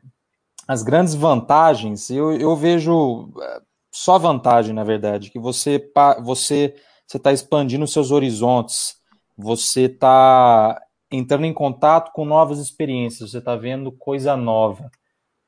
as 0.67 0.83
grandes 0.83 1.15
vantagens, 1.15 2.11
eu, 2.11 2.33
eu 2.33 2.57
vejo 2.57 3.31
é, 3.41 3.61
só 3.91 4.19
vantagem, 4.19 4.75
na 4.75 4.85
verdade, 4.85 5.31
que 5.31 5.39
você 5.39 5.91
você 6.23 6.75
você 7.07 7.19
está 7.19 7.33
expandindo 7.33 7.87
seus 7.87 8.11
horizontes, 8.11 8.97
você 9.37 9.83
está 9.83 10.81
entrando 11.11 11.45
em 11.45 11.53
contato 11.53 12.11
com 12.13 12.25
novas 12.25 12.59
experiências, 12.59 13.31
você 13.31 13.39
está 13.39 13.55
vendo 13.55 13.93
coisa 13.93 14.35
nova. 14.35 14.91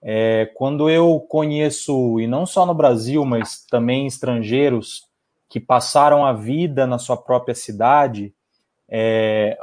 É, 0.03 0.53
quando 0.55 0.91
eu 0.91 1.19
conheço, 1.21 2.21
e 2.21 2.27
não 2.27 2.45
só 2.45 2.67
no 2.67 2.75
Brasil, 2.75 3.25
mas 3.25 3.65
também 3.71 4.07
estrangeiros 4.07 5.05
que 5.49 5.59
passaram 5.59 6.27
a 6.27 6.35
vida 6.35 6.87
na 6.87 6.99
sua 6.99 7.17
própria 7.17 7.55
cidade, 7.55 8.35
é, 8.87 9.57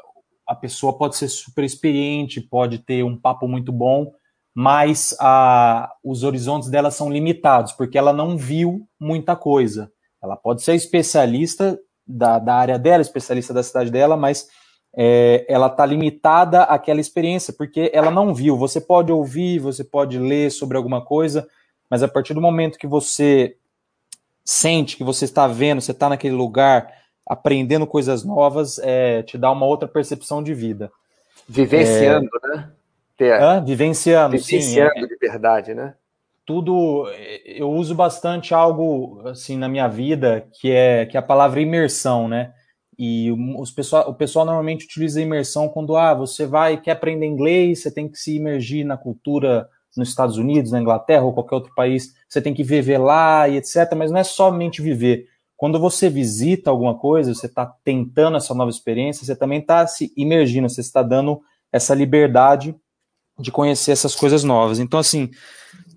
a 0.47 0.55
pessoa 0.55 0.97
pode 0.97 1.15
ser 1.15 1.27
super 1.27 1.63
experiente, 1.63 2.41
pode 2.41 2.79
ter 2.79 3.03
um 3.03 3.15
papo 3.15 3.47
muito 3.47 3.71
bom, 3.71 4.11
mas 4.53 5.15
a, 5.19 5.91
os 6.03 6.23
horizontes 6.23 6.69
dela 6.69 6.91
são 6.91 7.09
limitados, 7.09 7.71
porque 7.71 7.97
ela 7.97 8.11
não 8.11 8.37
viu 8.37 8.87
muita 8.99 9.35
coisa. 9.35 9.91
Ela 10.21 10.35
pode 10.35 10.61
ser 10.61 10.75
especialista 10.75 11.79
da, 12.05 12.37
da 12.37 12.55
área 12.55 12.77
dela, 12.77 13.01
especialista 13.01 13.53
da 13.53 13.63
cidade 13.63 13.89
dela, 13.89 14.17
mas 14.17 14.47
é, 14.95 15.45
ela 15.47 15.67
está 15.67 15.85
limitada 15.85 16.63
àquela 16.63 16.99
experiência, 16.99 17.53
porque 17.53 17.89
ela 17.93 18.11
não 18.11 18.33
viu. 18.33 18.57
Você 18.57 18.81
pode 18.81 19.11
ouvir, 19.11 19.59
você 19.59 19.83
pode 19.83 20.19
ler 20.19 20.51
sobre 20.51 20.77
alguma 20.77 21.03
coisa, 21.03 21.47
mas 21.89 22.03
a 22.03 22.07
partir 22.07 22.33
do 22.33 22.41
momento 22.41 22.77
que 22.77 22.87
você 22.87 23.55
sente 24.43 24.97
que 24.97 25.03
você 25.03 25.25
está 25.25 25.47
vendo, 25.47 25.81
você 25.81 25.91
está 25.91 26.09
naquele 26.09 26.35
lugar, 26.35 26.91
aprendendo 27.25 27.87
coisas 27.87 28.23
novas, 28.25 28.79
é, 28.79 29.23
te 29.23 29.37
dá 29.37 29.51
uma 29.51 29.65
outra 29.65 29.87
percepção 29.87 30.43
de 30.43 30.53
vida. 30.53 30.91
Vivenciando, 31.47 32.29
é... 32.43 32.47
né? 32.47 32.71
Ter... 33.21 33.39
Hã? 33.39 33.63
Vivenciando, 33.63 34.35
Vivenciando 34.35 34.93
sim, 34.95 35.03
é. 35.03 35.07
de 35.07 35.15
verdade, 35.15 35.75
né? 35.75 35.93
Tudo, 36.43 37.07
eu 37.45 37.69
uso 37.69 37.93
bastante 37.93 38.51
algo 38.51 39.21
assim 39.27 39.55
na 39.55 39.69
minha 39.69 39.87
vida 39.87 40.47
que 40.59 40.71
é 40.71 41.05
que 41.05 41.15
é 41.15 41.19
a 41.19 41.23
palavra 41.23 41.61
imersão, 41.61 42.27
né? 42.27 42.51
E 42.97 43.31
os 43.59 43.69
pessoal, 43.69 44.09
o 44.09 44.15
pessoal 44.15 44.43
normalmente 44.43 44.85
utiliza 44.85 45.21
imersão 45.21 45.69
quando 45.69 45.95
ah, 45.95 46.15
você 46.15 46.47
vai 46.47 46.81
quer 46.81 46.93
aprender 46.93 47.27
inglês, 47.27 47.83
você 47.83 47.91
tem 47.91 48.09
que 48.09 48.17
se 48.17 48.35
imergir 48.35 48.83
na 48.83 48.97
cultura 48.97 49.69
nos 49.95 50.09
Estados 50.09 50.37
Unidos, 50.37 50.71
na 50.71 50.81
Inglaterra 50.81 51.23
ou 51.23 51.31
qualquer 51.31 51.53
outro 51.53 51.75
país, 51.75 52.15
você 52.27 52.41
tem 52.41 52.55
que 52.55 52.63
viver 52.63 52.97
lá 52.97 53.47
e 53.47 53.57
etc. 53.57 53.93
Mas 53.95 54.09
não 54.09 54.17
é 54.17 54.23
somente 54.23 54.81
viver. 54.81 55.27
Quando 55.55 55.79
você 55.79 56.09
visita 56.09 56.71
alguma 56.71 56.97
coisa, 56.97 57.35
você 57.35 57.45
está 57.45 57.67
tentando 57.83 58.37
essa 58.37 58.55
nova 58.55 58.71
experiência, 58.71 59.23
você 59.23 59.35
também 59.35 59.59
está 59.59 59.85
se 59.85 60.11
imergindo, 60.17 60.67
você 60.67 60.81
está 60.81 61.03
dando 61.03 61.39
essa 61.71 61.93
liberdade 61.93 62.75
de 63.41 63.51
conhecer 63.51 63.91
essas 63.91 64.15
coisas 64.15 64.43
novas. 64.43 64.79
Então, 64.79 64.99
assim, 64.99 65.29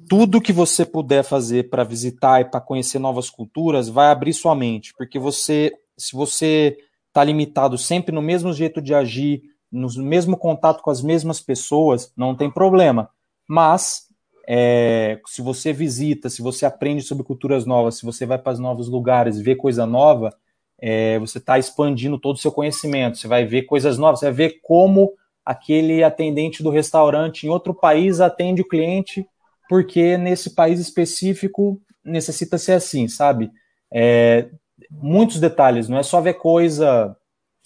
tudo 0.08 0.40
que 0.40 0.52
você 0.52 0.84
puder 0.84 1.22
fazer 1.22 1.70
para 1.70 1.84
visitar 1.84 2.40
e 2.40 2.44
para 2.44 2.60
conhecer 2.60 2.98
novas 2.98 3.30
culturas 3.30 3.88
vai 3.88 4.08
abrir 4.10 4.32
sua 4.32 4.54
mente, 4.54 4.92
porque 4.96 5.18
você, 5.18 5.72
se 5.96 6.14
você 6.14 6.76
está 7.08 7.22
limitado 7.22 7.78
sempre 7.78 8.14
no 8.14 8.20
mesmo 8.20 8.52
jeito 8.52 8.82
de 8.82 8.94
agir, 8.94 9.42
no 9.70 9.88
mesmo 10.02 10.36
contato 10.36 10.82
com 10.82 10.90
as 10.90 11.02
mesmas 11.02 11.40
pessoas, 11.40 12.12
não 12.16 12.34
tem 12.34 12.50
problema. 12.50 13.08
Mas 13.48 14.08
é, 14.46 15.20
se 15.26 15.40
você 15.42 15.72
visita, 15.72 16.28
se 16.28 16.42
você 16.42 16.66
aprende 16.66 17.02
sobre 17.02 17.24
culturas 17.24 17.64
novas, 17.64 17.96
se 17.96 18.04
você 18.04 18.26
vai 18.26 18.38
para 18.38 18.52
os 18.52 18.58
novos 18.58 18.88
lugares, 18.88 19.40
vê 19.40 19.56
coisa 19.56 19.86
nova, 19.86 20.34
é, 20.78 21.18
você 21.18 21.38
está 21.38 21.58
expandindo 21.58 22.18
todo 22.18 22.36
o 22.36 22.38
seu 22.38 22.52
conhecimento. 22.52 23.18
Você 23.18 23.26
vai 23.26 23.44
ver 23.44 23.62
coisas 23.62 23.96
novas, 23.96 24.20
você 24.20 24.26
vai 24.26 24.34
ver 24.34 24.60
como 24.62 25.12
aquele 25.44 26.02
atendente 26.02 26.62
do 26.62 26.70
restaurante 26.70 27.44
em 27.44 27.50
outro 27.50 27.74
país 27.74 28.20
atende 28.20 28.62
o 28.62 28.68
cliente, 28.68 29.26
porque 29.68 30.16
nesse 30.16 30.54
país 30.54 30.80
específico 30.80 31.80
necessita 32.04 32.58
ser 32.58 32.72
assim, 32.72 33.08
sabe? 33.08 33.50
É, 33.92 34.48
muitos 34.90 35.40
detalhes, 35.40 35.88
não 35.88 35.98
é 35.98 36.02
só 36.02 36.20
ver 36.20 36.34
coisa 36.34 37.16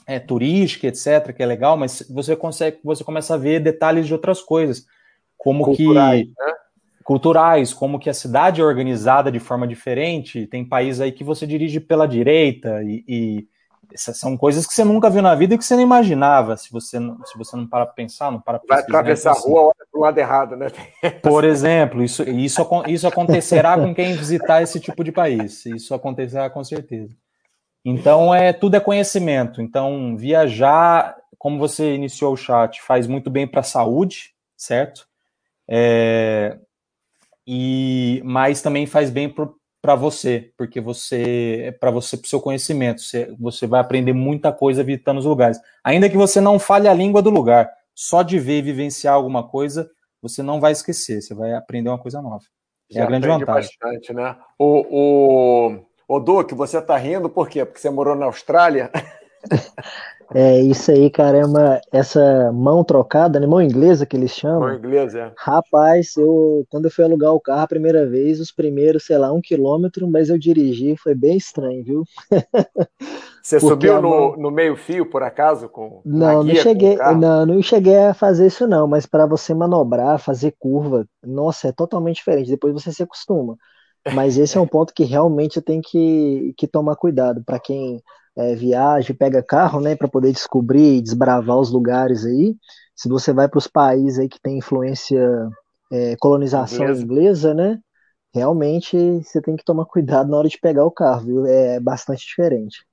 é, 0.06 0.18
turística, 0.18 0.86
etc., 0.86 1.32
que 1.34 1.42
é 1.42 1.46
legal, 1.46 1.76
mas 1.76 2.02
você 2.10 2.34
consegue, 2.34 2.78
você 2.82 3.04
começa 3.04 3.34
a 3.34 3.38
ver 3.38 3.60
detalhes 3.60 4.06
de 4.06 4.12
outras 4.12 4.40
coisas, 4.40 4.86
como 5.36 5.64
culturais, 5.64 6.22
que 6.22 6.28
né? 6.28 6.52
culturais, 7.04 7.72
como 7.72 7.98
que 7.98 8.10
a 8.10 8.14
cidade 8.14 8.60
é 8.60 8.64
organizada 8.64 9.30
de 9.30 9.38
forma 9.38 9.66
diferente. 9.66 10.46
Tem 10.46 10.64
países 10.64 11.00
aí 11.00 11.12
que 11.12 11.24
você 11.24 11.46
dirige 11.46 11.80
pela 11.80 12.06
direita 12.06 12.82
e, 12.82 13.04
e 13.08 13.48
essas 13.92 14.18
são 14.18 14.36
coisas 14.36 14.66
que 14.66 14.74
você 14.74 14.84
nunca 14.84 15.08
viu 15.10 15.22
na 15.22 15.34
vida 15.34 15.54
e 15.54 15.58
que 15.58 15.64
você 15.64 15.74
não 15.74 15.82
imaginava, 15.82 16.56
se 16.56 16.70
você 16.70 16.98
não, 16.98 17.24
se 17.24 17.36
você 17.36 17.56
não 17.56 17.66
para 17.66 17.86
pensar, 17.86 18.30
não 18.30 18.40
para 18.40 18.60
Vai 18.68 18.80
atravessar 18.80 19.32
a 19.32 19.34
rua, 19.34 19.62
olha 19.62 19.86
para 19.90 19.98
o 19.98 20.00
lado 20.00 20.18
errado, 20.18 20.56
né? 20.56 20.68
Por 21.22 21.44
exemplo, 21.44 22.02
isso, 22.02 22.22
isso, 22.22 22.66
isso 22.86 23.06
acontecerá 23.06 23.76
com 23.76 23.94
quem 23.94 24.14
visitar 24.14 24.62
esse 24.62 24.78
tipo 24.78 25.02
de 25.02 25.12
país. 25.12 25.64
Isso 25.66 25.94
acontecerá 25.94 26.50
com 26.50 26.62
certeza. 26.62 27.14
Então, 27.84 28.34
é 28.34 28.52
tudo 28.52 28.76
é 28.76 28.80
conhecimento. 28.80 29.62
Então, 29.62 30.16
viajar, 30.16 31.16
como 31.38 31.58
você 31.58 31.94
iniciou 31.94 32.34
o 32.34 32.36
chat, 32.36 32.82
faz 32.82 33.06
muito 33.06 33.30
bem 33.30 33.46
para 33.46 33.60
a 33.60 33.64
saúde, 33.64 34.34
certo? 34.56 35.06
É, 35.66 36.58
e 37.46 38.20
mas 38.24 38.60
também 38.60 38.86
faz 38.86 39.10
bem 39.10 39.28
para 39.28 39.48
você, 39.96 40.52
porque 40.56 40.80
você 40.80 41.62
é 41.66 41.72
para 41.72 41.90
você 41.90 42.16
para 42.16 42.26
o 42.26 42.28
seu 42.28 42.40
conhecimento, 42.40 43.00
você, 43.00 43.34
você 43.38 43.66
vai 43.66 43.80
aprender 43.80 44.12
muita 44.12 44.52
coisa 44.52 44.84
visitando 44.84 45.18
os 45.18 45.24
lugares. 45.24 45.58
Ainda 45.82 46.10
que 46.10 46.16
você 46.16 46.40
não 46.40 46.58
fale 46.58 46.88
a 46.88 46.94
língua 46.94 47.22
do 47.22 47.30
lugar, 47.30 47.70
só 47.94 48.22
de 48.22 48.38
ver 48.38 48.58
e 48.58 48.62
vivenciar 48.62 49.14
alguma 49.14 49.46
coisa, 49.46 49.90
você 50.20 50.42
não 50.42 50.60
vai 50.60 50.72
esquecer, 50.72 51.22
você 51.22 51.34
vai 51.34 51.54
aprender 51.54 51.88
uma 51.88 51.98
coisa 51.98 52.20
nova. 52.20 52.44
É 52.92 53.02
a 53.02 53.06
grande 53.06 53.26
vantagem. 53.26 53.70
bastante, 53.80 54.12
né? 54.12 54.36
O, 54.58 54.86
o, 54.90 56.16
o 56.16 56.20
Duque, 56.20 56.54
você 56.54 56.78
está 56.78 56.96
rindo 56.96 57.28
por 57.28 57.48
quê? 57.48 57.64
Porque 57.64 57.80
você 57.80 57.90
morou 57.90 58.16
na 58.16 58.26
Austrália? 58.26 58.90
É, 60.34 60.60
isso 60.60 60.90
aí, 60.90 61.08
caramba, 61.08 61.80
essa 61.90 62.52
mão 62.52 62.84
trocada, 62.84 63.40
né? 63.40 63.46
Mão 63.46 63.62
inglesa 63.62 64.04
que 64.04 64.14
eles 64.14 64.32
chamam. 64.32 64.60
Mão 64.60 64.74
inglesa, 64.74 65.18
é. 65.20 65.32
Rapaz, 65.38 66.16
eu, 66.18 66.66
quando 66.68 66.84
eu 66.84 66.90
fui 66.90 67.02
alugar 67.02 67.32
o 67.32 67.40
carro 67.40 67.62
a 67.62 67.66
primeira 67.68 68.06
vez, 68.06 68.38
os 68.38 68.52
primeiros, 68.52 69.06
sei 69.06 69.16
lá, 69.16 69.32
um 69.32 69.40
quilômetro, 69.40 70.06
mas 70.06 70.28
eu 70.28 70.38
dirigi, 70.38 70.96
foi 70.98 71.14
bem 71.14 71.36
estranho, 71.38 71.82
viu? 71.82 72.04
Você 73.42 73.58
subiu 73.58 74.02
no, 74.02 74.36
no 74.36 74.50
meio-fio, 74.50 75.08
por 75.08 75.22
acaso? 75.22 75.70
Com, 75.70 76.02
não, 76.04 76.44
guia, 76.44 76.52
não 76.52 76.60
cheguei, 76.60 76.96
não, 76.96 77.46
não 77.46 77.62
cheguei 77.62 77.96
a 77.96 78.12
fazer 78.12 78.48
isso, 78.48 78.66
não, 78.66 78.86
mas 78.86 79.06
para 79.06 79.24
você 79.24 79.54
manobrar, 79.54 80.18
fazer 80.18 80.54
curva, 80.58 81.06
nossa, 81.24 81.68
é 81.68 81.72
totalmente 81.72 82.16
diferente. 82.16 82.50
Depois 82.50 82.74
você 82.74 82.92
se 82.92 83.02
acostuma. 83.02 83.56
Mas 84.14 84.36
esse 84.36 84.58
é 84.58 84.60
um 84.60 84.66
ponto 84.66 84.92
que 84.92 85.04
realmente 85.04 85.62
tem 85.62 85.80
que, 85.80 86.54
que 86.58 86.66
tomar 86.66 86.96
cuidado 86.96 87.42
para 87.44 87.58
quem 87.58 88.02
é, 88.38 88.54
viaja, 88.54 89.12
pega 89.12 89.42
carro, 89.42 89.80
né, 89.80 89.96
para 89.96 90.06
poder 90.06 90.32
descobrir 90.32 90.96
e 90.98 91.02
desbravar 91.02 91.58
os 91.58 91.72
lugares 91.72 92.24
aí. 92.24 92.54
Se 92.94 93.08
você 93.08 93.32
vai 93.32 93.48
para 93.48 93.58
os 93.58 93.66
países 93.66 94.20
aí 94.20 94.28
que 94.28 94.40
tem 94.40 94.58
influência 94.58 95.20
é, 95.90 96.14
colonização 96.20 96.84
inglesa. 96.84 97.02
inglesa, 97.02 97.54
né, 97.54 97.78
realmente 98.32 98.96
você 98.96 99.42
tem 99.42 99.56
que 99.56 99.64
tomar 99.64 99.86
cuidado 99.86 100.30
na 100.30 100.36
hora 100.36 100.48
de 100.48 100.58
pegar 100.58 100.84
o 100.84 100.90
carro, 100.90 101.26
viu? 101.26 101.46
É 101.46 101.80
bastante 101.80 102.24
diferente. 102.24 102.86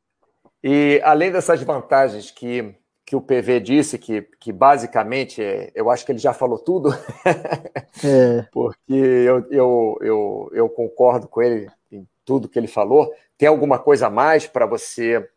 E 0.63 0.99
além 1.03 1.31
dessas 1.31 1.61
vantagens 1.61 2.31
que, 2.31 2.73
que 3.05 3.15
o 3.15 3.21
PV 3.21 3.59
disse, 3.59 3.99
que, 3.99 4.23
que 4.39 4.51
basicamente 4.51 5.43
é, 5.43 5.71
eu 5.75 5.91
acho 5.91 6.03
que 6.03 6.11
ele 6.11 6.17
já 6.17 6.33
falou 6.33 6.57
tudo, 6.57 6.89
é. 8.03 8.47
porque 8.51 8.93
eu, 8.93 9.45
eu, 9.51 9.97
eu, 10.01 10.51
eu 10.53 10.69
concordo 10.69 11.27
com 11.27 11.39
ele 11.39 11.69
em 11.91 12.07
tudo 12.25 12.49
que 12.49 12.57
ele 12.57 12.67
falou. 12.67 13.13
Tem 13.37 13.47
alguma 13.47 13.77
coisa 13.77 14.07
a 14.07 14.09
mais 14.09 14.47
para 14.47 14.65
você 14.65 15.29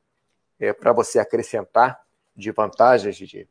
é, 0.59 0.73
para 0.73 0.93
você 0.93 1.19
acrescentar 1.19 1.99
de 2.37 2.51
vantagens, 2.53 3.17
Didi? 3.17 3.49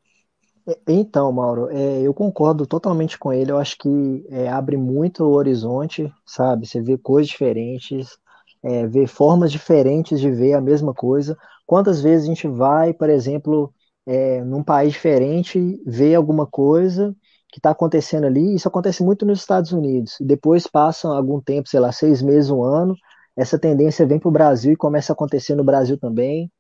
Então, 0.88 1.32
Mauro, 1.32 1.70
é, 1.72 2.02
eu 2.02 2.14
concordo 2.14 2.66
totalmente 2.68 3.18
com 3.18 3.32
ele. 3.32 3.52
Eu 3.52 3.58
acho 3.58 3.78
que 3.78 4.26
é, 4.30 4.50
abre 4.50 4.76
muito 4.76 5.24
o 5.24 5.32
horizonte, 5.32 6.12
sabe? 6.26 6.68
Você 6.68 6.82
vê 6.82 6.98
coisas 6.98 7.30
diferentes, 7.30 8.18
é, 8.62 8.86
vê 8.86 9.08
formas 9.08 9.52
diferentes 9.52 10.20
de 10.20 10.30
ver 10.30 10.54
a 10.54 10.62
mesma 10.62 10.94
coisa. 10.94 11.38
Quantas 11.66 12.02
vezes 12.02 12.26
a 12.26 12.28
gente 12.28 12.48
vai, 12.48 12.94
por 12.94 13.10
exemplo, 13.10 13.74
é, 14.06 14.44
num 14.44 14.64
país 14.64 14.94
diferente, 14.94 15.82
vê 15.86 16.16
alguma 16.16 16.46
coisa 16.46 17.16
que 17.50 17.60
está 17.60 17.70
acontecendo 17.72 18.26
ali? 18.26 18.56
Isso 18.56 18.68
acontece 18.68 19.04
muito 19.04 19.26
nos 19.26 19.40
Estados 19.40 19.72
Unidos. 19.72 20.16
Depois 20.20 20.68
passam 20.68 21.14
algum 21.14 21.40
tempo, 21.40 21.70
sei 21.70 21.80
lá, 21.80 21.94
seis 21.94 22.22
meses, 22.22 22.50
um 22.50 22.64
ano, 22.64 22.94
essa 23.38 23.58
tendência 23.58 24.06
vem 24.06 24.20
para 24.20 24.30
o 24.30 24.32
Brasil 24.32 24.74
e 24.74 24.78
começa 24.78 25.14
a 25.14 25.16
acontecer 25.16 25.56
no 25.56 25.64
Brasil 25.64 25.98
também. 25.98 26.52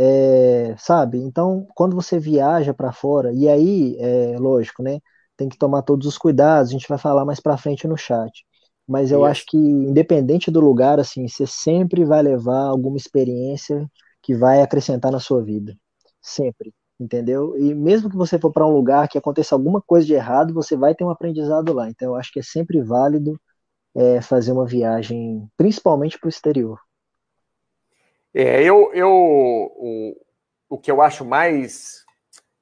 É, 0.00 0.76
sabe? 0.78 1.18
Então, 1.18 1.66
quando 1.74 1.96
você 1.96 2.18
viaja 2.20 2.72
para 2.72 2.92
fora, 2.92 3.32
e 3.34 3.48
aí, 3.48 3.96
é 3.98 4.38
lógico, 4.38 4.80
né? 4.82 5.00
Tem 5.36 5.48
que 5.48 5.58
tomar 5.58 5.82
todos 5.82 6.06
os 6.06 6.16
cuidados, 6.18 6.70
a 6.70 6.72
gente 6.72 6.88
vai 6.88 6.98
falar 6.98 7.24
mais 7.24 7.40
para 7.40 7.56
frente 7.56 7.88
no 7.88 7.96
chat. 7.96 8.44
Mas 8.86 9.10
eu 9.10 9.20
Isso. 9.20 9.30
acho 9.30 9.46
que, 9.46 9.56
independente 9.58 10.50
do 10.52 10.60
lugar, 10.60 11.00
assim, 11.00 11.26
você 11.28 11.46
sempre 11.46 12.04
vai 12.04 12.22
levar 12.22 12.60
alguma 12.68 12.96
experiência 12.96 13.90
que 14.22 14.34
vai 14.34 14.62
acrescentar 14.62 15.10
na 15.12 15.18
sua 15.20 15.42
vida. 15.42 15.76
Sempre, 16.22 16.72
entendeu? 17.00 17.56
E 17.58 17.74
mesmo 17.74 18.08
que 18.10 18.16
você 18.16 18.38
for 18.38 18.52
para 18.52 18.66
um 18.66 18.72
lugar 18.72 19.08
que 19.08 19.18
aconteça 19.18 19.54
alguma 19.54 19.82
coisa 19.82 20.06
de 20.06 20.14
errado, 20.14 20.54
você 20.54 20.76
vai 20.76 20.94
ter 20.94 21.04
um 21.04 21.10
aprendizado 21.10 21.72
lá. 21.72 21.88
Então, 21.90 22.08
eu 22.10 22.16
acho 22.16 22.32
que 22.32 22.38
é 22.40 22.42
sempre 22.42 22.80
válido 22.82 23.38
é, 23.96 24.20
fazer 24.22 24.52
uma 24.52 24.66
viagem, 24.66 25.48
principalmente 25.56 26.18
para 26.18 26.28
o 26.28 26.30
exterior. 26.30 26.80
É, 28.34 28.62
eu, 28.62 28.92
eu 28.92 29.10
o, 29.10 30.26
o 30.68 30.78
que 30.78 30.90
eu 30.90 31.00
acho 31.00 31.24
mais 31.24 32.04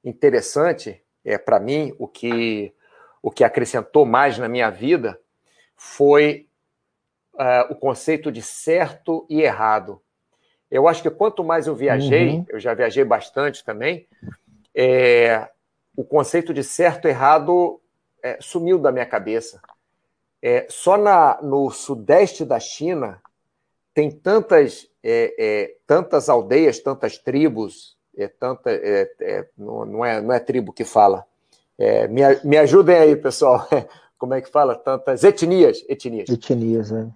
interessante 0.03 1.03
é 1.23 1.37
para 1.37 1.59
mim 1.59 1.93
o 1.99 2.07
que 2.07 2.73
o 3.21 3.31
que 3.31 3.43
acrescentou 3.43 4.05
mais 4.05 4.37
na 4.37 4.47
minha 4.47 4.69
vida 4.69 5.19
foi 5.75 6.47
uh, 7.33 7.71
o 7.71 7.75
conceito 7.75 8.31
de 8.31 8.41
certo 8.41 9.25
e 9.29 9.41
errado. 9.41 10.01
Eu 10.69 10.87
acho 10.87 11.01
que 11.01 11.09
quanto 11.09 11.43
mais 11.43 11.67
eu 11.67 11.75
viajei, 11.75 12.29
uhum. 12.29 12.45
eu 12.49 12.59
já 12.59 12.73
viajei 12.73 13.03
bastante 13.03 13.63
também, 13.63 14.07
é, 14.73 15.49
o 15.95 16.03
conceito 16.03 16.53
de 16.53 16.63
certo 16.63 17.07
e 17.07 17.09
errado 17.09 17.81
é, 18.21 18.37
sumiu 18.39 18.77
da 18.77 18.91
minha 18.91 19.05
cabeça. 19.05 19.61
É, 20.41 20.67
só 20.69 20.97
na, 20.97 21.41
no 21.41 21.71
sudeste 21.71 22.45
da 22.45 22.59
China 22.59 23.21
tem 23.97 24.11
tantas, 24.11 24.87
é, 25.03 25.33
é, 25.39 25.75
tantas 25.87 26.29
aldeias, 26.29 26.79
tantas 26.79 27.17
tribos, 27.17 27.97
é, 28.15 28.27
tanta, 28.27 28.69
é, 28.69 29.11
é, 29.19 29.47
não, 29.57 29.85
não, 29.85 30.05
é, 30.05 30.21
não 30.21 30.31
é 30.31 30.39
tribo 30.39 30.71
que 30.71 30.85
fala. 30.85 31.25
É, 31.79 32.07
me, 32.07 32.21
me 32.43 32.59
ajudem 32.59 32.95
aí, 32.95 33.15
pessoal. 33.15 33.67
Como 34.19 34.35
é 34.35 34.41
que 34.41 34.51
fala? 34.51 34.75
Tantas 34.75 35.23
etnias. 35.23 35.83
Etnias, 35.89 36.29
etnias 36.29 36.91
é. 36.91 37.07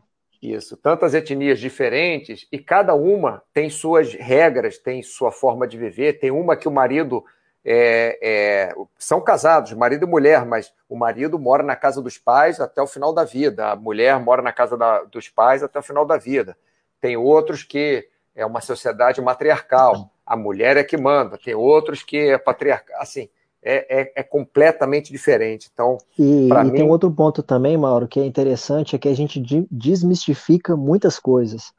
Isso, 0.41 0.75
tantas 0.75 1.13
etnias 1.13 1.59
diferentes 1.59 2.47
e 2.51 2.57
cada 2.57 2.95
uma 2.95 3.43
tem 3.53 3.69
suas 3.69 4.15
regras, 4.15 4.79
tem 4.79 5.03
sua 5.03 5.31
forma 5.31 5.67
de 5.67 5.77
viver. 5.77 6.13
Tem 6.13 6.31
uma 6.31 6.55
que 6.55 6.67
o 6.67 6.71
marido 6.71 7.23
é, 7.63 8.17
é, 8.23 8.75
são 8.97 9.21
casados, 9.21 9.71
marido 9.73 10.07
e 10.07 10.09
mulher, 10.09 10.47
mas 10.47 10.73
o 10.89 10.97
marido 10.97 11.37
mora 11.37 11.61
na 11.61 11.75
casa 11.75 12.01
dos 12.01 12.17
pais 12.17 12.59
até 12.59 12.81
o 12.81 12.87
final 12.87 13.13
da 13.13 13.23
vida, 13.23 13.67
a 13.67 13.75
mulher 13.75 14.19
mora 14.19 14.41
na 14.41 14.51
casa 14.51 14.75
da, 14.75 15.03
dos 15.03 15.29
pais 15.29 15.61
até 15.61 15.77
o 15.77 15.83
final 15.83 16.07
da 16.07 16.17
vida. 16.17 16.57
Tem 17.01 17.17
outros 17.17 17.63
que 17.63 18.07
é 18.35 18.45
uma 18.45 18.61
sociedade 18.61 19.19
matriarcal, 19.19 20.11
a 20.25 20.37
mulher 20.37 20.77
é 20.77 20.83
que 20.83 20.95
manda. 20.95 21.37
Tem 21.37 21.55
outros 21.55 22.03
que 22.03 22.17
é 22.17 22.37
patriarcal, 22.37 23.01
assim, 23.01 23.27
é, 23.63 24.01
é, 24.01 24.13
é 24.17 24.23
completamente 24.23 25.11
diferente. 25.11 25.69
Então, 25.73 25.97
e, 26.17 26.47
e 26.47 26.63
mim... 26.63 26.71
tem 26.71 26.89
outro 26.89 27.11
ponto 27.11 27.43
também, 27.43 27.77
Mauro, 27.77 28.07
que 28.07 28.19
é 28.19 28.25
interessante, 28.25 28.95
é 28.95 28.99
que 28.99 29.09
a 29.09 29.15
gente 29.15 29.41
desmistifica 29.69 30.75
muitas 30.77 31.19
coisas. 31.19 31.73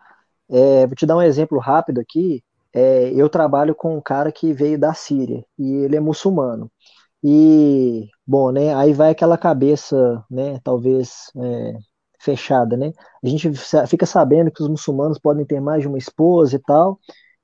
É, 0.50 0.87
vou 0.87 0.95
te 0.95 1.07
dar 1.07 1.17
um 1.17 1.23
exemplo 1.23 1.59
rápido 1.59 2.00
aqui. 2.00 2.43
É, 2.75 3.11
eu 3.14 3.29
trabalho 3.29 3.75
com 3.75 3.97
um 3.97 4.00
cara 4.00 4.33
que 4.33 4.52
veio 4.52 4.79
da 4.79 4.95
Síria 4.95 5.45
e 5.59 5.85
ele 5.85 5.97
é 5.97 6.00
muçulmano. 6.00 6.71
E, 7.25 8.09
bom, 8.26 8.50
né, 8.50 8.75
aí 8.75 8.93
vai 8.93 9.11
aquela 9.11 9.38
cabeça, 9.38 10.25
né, 10.29 10.59
talvez 10.64 11.31
é, 11.37 11.75
fechada, 12.23 12.76
né? 12.76 12.93
A 13.25 13.29
gente 13.29 13.50
fica 13.88 14.07
sabendo 14.07 14.50
que 14.50 14.62
os 14.62 14.69
muçulmanos 14.69 15.19
podem 15.19 15.45
ter 15.45 15.61
mais 15.61 15.83
de 15.83 15.88
uma 15.88 15.99
esposa 15.99 16.57
e 16.57 16.59
tal, 16.61 16.99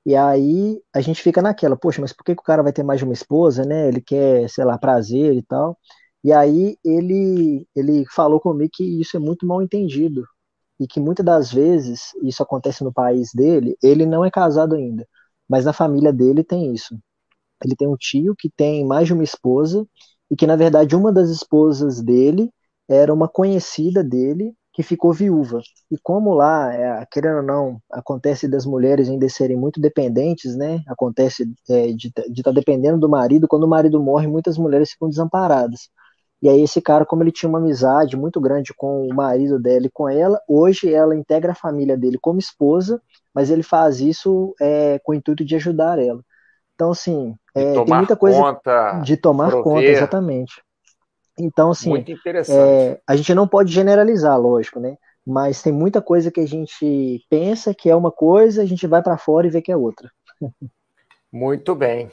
e 0.05 0.15
aí 0.15 0.81
a 0.93 1.01
gente 1.01 1.21
fica 1.21 1.41
naquela, 1.41 1.75
poxa, 1.77 2.01
mas 2.01 2.13
por 2.13 2.23
que, 2.23 2.35
que 2.35 2.41
o 2.41 2.45
cara 2.45 2.63
vai 2.63 2.73
ter 2.73 2.83
mais 2.83 2.99
de 2.99 3.05
uma 3.05 3.13
esposa, 3.13 3.63
né? 3.65 3.87
Ele 3.87 4.01
quer, 4.01 4.49
sei 4.49 4.65
lá, 4.65 4.77
prazer 4.77 5.35
e 5.35 5.43
tal. 5.43 5.77
E 6.23 6.33
aí 6.33 6.77
ele, 6.83 7.67
ele 7.75 8.05
falou 8.13 8.39
comigo 8.39 8.71
que 8.73 8.83
isso 9.01 9.15
é 9.17 9.19
muito 9.19 9.45
mal 9.45 9.61
entendido, 9.61 10.23
e 10.79 10.87
que 10.87 10.99
muitas 10.99 11.25
das 11.25 11.51
vezes, 11.51 12.13
isso 12.23 12.41
acontece 12.43 12.83
no 12.83 12.93
país 12.93 13.31
dele, 13.33 13.77
ele 13.83 14.05
não 14.05 14.23
é 14.25 14.31
casado 14.31 14.75
ainda, 14.75 15.07
mas 15.47 15.65
na 15.65 15.73
família 15.73 16.13
dele 16.13 16.43
tem 16.43 16.73
isso. 16.73 16.97
Ele 17.63 17.75
tem 17.75 17.87
um 17.87 17.95
tio 17.97 18.35
que 18.37 18.49
tem 18.49 18.85
mais 18.85 19.07
de 19.07 19.13
uma 19.13 19.23
esposa 19.23 19.85
e 20.31 20.35
que 20.35 20.47
na 20.47 20.55
verdade 20.55 20.95
uma 20.95 21.11
das 21.11 21.29
esposas 21.29 22.01
dele 22.01 22.51
era 22.87 23.13
uma 23.13 23.27
conhecida 23.27 24.03
dele 24.03 24.53
que 24.79 24.83
ficou 24.83 25.11
viúva. 25.11 25.59
E 25.91 25.97
como 25.97 26.33
lá, 26.33 26.73
é, 26.73 27.05
querendo 27.11 27.39
ou 27.39 27.43
não, 27.43 27.81
acontece 27.91 28.47
das 28.47 28.65
mulheres 28.65 29.09
ainda 29.09 29.27
serem 29.27 29.57
muito 29.57 29.81
dependentes, 29.81 30.55
né? 30.55 30.81
Acontece 30.87 31.51
é, 31.69 31.87
de 31.87 32.07
estar 32.07 32.23
tá 32.43 32.51
dependendo 32.51 32.97
do 32.97 33.09
marido. 33.09 33.45
Quando 33.45 33.65
o 33.65 33.67
marido 33.67 34.01
morre, 34.01 34.25
muitas 34.25 34.57
mulheres 34.57 34.91
ficam 34.91 35.09
desamparadas. 35.09 35.89
E 36.41 36.47
aí 36.47 36.61
esse 36.61 36.79
cara, 36.79 37.05
como 37.05 37.21
ele 37.21 37.31
tinha 37.33 37.49
uma 37.49 37.59
amizade 37.59 38.15
muito 38.15 38.39
grande 38.39 38.73
com 38.73 39.05
o 39.05 39.13
marido 39.13 39.59
dela 39.59 39.85
e 39.85 39.91
com 39.91 40.07
ela, 40.07 40.39
hoje 40.47 40.93
ela 40.93 41.13
integra 41.13 41.51
a 41.51 41.55
família 41.55 41.97
dele 41.97 42.17
como 42.17 42.39
esposa, 42.39 43.01
mas 43.35 43.49
ele 43.49 43.63
faz 43.63 43.99
isso 43.99 44.55
é, 44.61 44.97
com 45.03 45.11
o 45.11 45.15
intuito 45.15 45.43
de 45.43 45.57
ajudar 45.57 45.99
ela. 45.99 46.23
Então, 46.73 46.91
assim, 46.91 47.35
é, 47.53 47.73
tem 47.73 47.85
muita 47.85 48.15
coisa 48.15 48.39
conta, 48.39 49.01
de 49.03 49.17
tomar 49.17 49.49
prover. 49.49 49.63
conta, 49.65 49.85
exatamente. 49.87 50.53
Então, 51.39 51.71
assim, 51.71 51.89
Muito 51.89 52.11
interessante. 52.11 52.59
É, 52.59 52.99
a 53.07 53.15
gente 53.15 53.33
não 53.33 53.47
pode 53.47 53.71
generalizar, 53.71 54.37
lógico, 54.39 54.79
né? 54.79 54.97
Mas 55.25 55.61
tem 55.61 55.71
muita 55.71 56.01
coisa 56.01 56.29
que 56.29 56.39
a 56.39 56.47
gente 56.47 57.25
pensa 57.29 57.73
que 57.73 57.89
é 57.89 57.95
uma 57.95 58.11
coisa, 58.11 58.61
a 58.61 58.65
gente 58.65 58.85
vai 58.85 59.01
para 59.01 59.17
fora 59.17 59.47
e 59.47 59.49
vê 59.49 59.61
que 59.61 59.71
é 59.71 59.77
outra. 59.77 60.11
Muito 61.31 61.75
bem. 61.75 62.11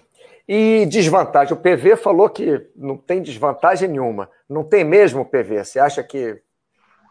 E 0.49 0.87
desvantagem, 0.87 1.55
o 1.55 1.61
PV 1.61 1.97
falou 1.97 2.29
que 2.29 2.69
não 2.77 2.97
tem 2.97 3.21
desvantagem 3.21 3.89
nenhuma. 3.89 4.31
Não 4.49 4.63
tem 4.63 4.85
mesmo, 4.85 5.25
PV? 5.25 5.65
Você 5.65 5.81
acha 5.81 6.05
que. 6.05 6.41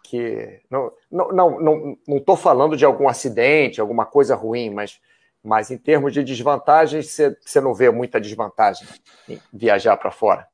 que 0.03 0.61
não 0.69 0.87
estou 1.11 1.33
não, 1.33 1.59
não, 1.59 1.97
não, 2.07 2.37
falando 2.37 2.77
de 2.77 2.85
algum 2.85 3.09
acidente, 3.09 3.81
alguma 3.81 4.05
coisa 4.05 4.35
ruim, 4.35 4.69
mas, 4.69 5.01
mas 5.43 5.69
em 5.69 5.77
termos 5.77 6.13
de 6.13 6.23
desvantagem, 6.23 7.01
você, 7.01 7.35
você 7.43 7.59
não 7.59 7.73
vê 7.73 7.89
muita 7.89 8.21
desvantagem 8.21 8.87
em 9.27 9.39
viajar 9.51 9.97
para 9.97 10.11
fora? 10.11 10.47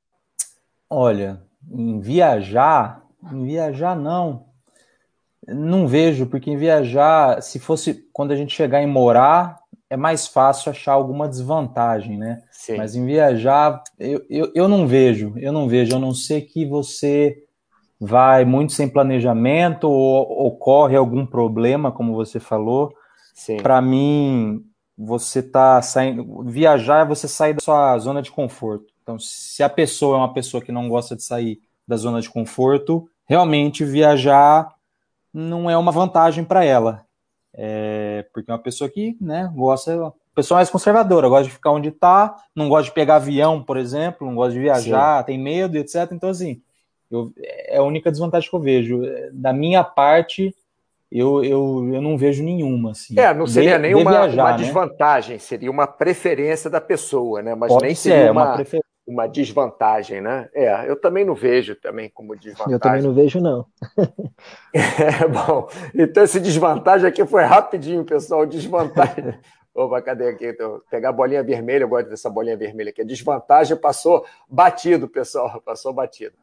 Olha, 0.90 1.40
em 1.70 2.00
viajar, 2.00 3.04
em 3.32 3.44
viajar 3.44 3.96
não. 3.96 4.46
Não 5.48 5.88
vejo, 5.88 6.28
porque 6.28 6.52
em 6.52 6.58
viajar, 6.58 7.42
se 7.42 7.60
fosse 7.60 8.08
quando 8.14 8.32
a 8.32 8.36
gente 8.36 8.56
chegar 8.56 8.82
em 8.82 8.88
morar, 8.88 9.60
é 9.90 9.98
mais 9.98 10.28
fácil 10.28 10.70
achar 10.70 10.94
alguma 10.94 11.28
desvantagem, 11.28 12.18
né? 12.18 12.42
Sim. 12.52 12.78
Mas 12.78 12.96
em 12.96 13.06
viajar, 13.06 13.84
eu, 14.00 14.24
eu, 14.30 14.52
eu 14.56 14.68
não 14.68 14.88
vejo, 14.88 15.34
eu 15.38 15.52
não 15.52 15.68
vejo, 15.68 15.96
a 15.96 16.00
não 16.00 16.14
ser 16.14 16.42
que 16.42 16.66
você 16.66 17.44
vai 18.00 18.46
muito 18.46 18.74
sem 18.74 18.88
planejamento 18.88 19.90
ou 19.90 20.48
ocorre 20.48 20.96
algum 20.96 21.26
problema, 21.26 21.92
como 21.92 22.16
você 22.16 22.40
falou. 22.40 22.94
Para 23.58 23.82
mim, 23.82 24.64
você 24.98 25.44
tá 25.44 25.82
saindo. 25.82 26.44
Viajar 26.44 27.02
é 27.02 27.08
você 27.08 27.28
sair 27.28 27.54
da 27.54 27.62
sua 27.62 27.98
zona 28.00 28.22
de 28.22 28.32
conforto. 28.32 28.91
Então, 29.12 29.20
se 29.20 29.62
a 29.62 29.68
pessoa 29.68 30.16
é 30.16 30.20
uma 30.20 30.34
pessoa 30.34 30.64
que 30.64 30.72
não 30.72 30.88
gosta 30.88 31.18
de 31.18 31.24
sair 31.24 31.60
da 31.86 31.98
zona 31.98 32.22
de 32.22 32.30
conforto, 32.30 33.10
realmente 33.26 33.84
viajar 33.84 34.74
não 35.34 35.70
é 35.70 35.76
uma 35.76 35.92
vantagem 35.92 36.46
para 36.46 36.64
ela. 36.64 37.06
É, 37.54 38.26
porque 38.34 38.50
é 38.50 38.54
uma 38.54 38.62
pessoa 38.62 38.90
que 38.90 39.18
né, 39.20 39.52
gosta, 39.54 40.14
pessoa 40.34 40.60
mais 40.60 40.70
conservadora, 40.70 41.28
gosta 41.28 41.44
de 41.44 41.52
ficar 41.52 41.72
onde 41.72 41.90
está, 41.90 42.34
não 42.56 42.70
gosta 42.70 42.86
de 42.86 42.94
pegar 42.94 43.18
avião, 43.18 43.62
por 43.62 43.76
exemplo, 43.76 44.26
não 44.26 44.36
gosta 44.36 44.54
de 44.54 44.62
viajar, 44.62 45.20
Sim. 45.20 45.26
tem 45.26 45.38
medo, 45.38 45.76
etc. 45.76 46.10
Então, 46.14 46.30
assim, 46.30 46.62
eu, 47.12 47.34
é 47.38 47.78
a 47.78 47.84
única 47.84 48.10
desvantagem 48.10 48.50
que 48.50 48.56
eu 48.56 48.62
vejo. 48.62 49.02
Da 49.34 49.52
minha 49.52 49.84
parte, 49.84 50.56
eu, 51.12 51.44
eu, 51.44 51.90
eu 51.94 52.02
não 52.02 52.18
vejo 52.18 52.42
nenhuma. 52.42 52.92
Assim, 52.92 53.20
é, 53.20 53.34
não 53.34 53.46
seria 53.46 53.76
de, 53.76 53.82
nenhuma 53.82 54.12
viajar, 54.12 54.44
uma 54.44 54.52
né? 54.52 54.58
desvantagem, 54.64 55.38
seria 55.40 55.70
uma 55.70 55.86
preferência 55.86 56.70
da 56.70 56.80
pessoa, 56.80 57.42
né? 57.42 57.54
Mas 57.54 57.70
Pode 57.70 57.86
nem 57.86 57.94
seria 57.94 58.26
ser, 58.26 58.32
uma, 58.32 58.56
uma, 58.56 58.66
uma, 59.06 59.28
desvantagem, 59.28 60.22
né? 60.22 60.50
É, 60.54 60.90
eu 60.90 61.00
também 61.00 61.26
não 61.26 61.36
vejo 61.36 61.76
também 61.76 62.10
como 62.10 62.36
desvantagem. 62.36 62.74
Eu 62.74 62.80
também 62.80 63.02
não 63.02 63.14
vejo, 63.14 63.40
não. 63.40 63.66
é, 64.74 65.28
bom, 65.28 65.68
então 65.94 66.24
esse 66.24 66.40
desvantagem 66.40 67.08
aqui 67.08 67.26
foi 67.26 67.44
rapidinho, 67.44 68.04
pessoal. 68.04 68.46
Desvantagem. 68.46 69.34
Opa, 69.74 70.02
cadê 70.02 70.30
aqui? 70.30 70.48
Então, 70.48 70.82
pegar 70.90 71.10
a 71.10 71.14
bolinha 71.14 71.42
vermelha, 71.42 71.84
eu 71.84 71.88
gosto 71.88 72.10
dessa 72.10 72.30
bolinha 72.30 72.58
vermelha 72.58 72.90
aqui. 72.90 73.02
A 73.02 73.06
desvantagem 73.06 73.78
passou 73.78 74.26
batido, 74.50 75.08
pessoal, 75.08 75.62
passou 75.62 75.94
batido. 75.94 76.34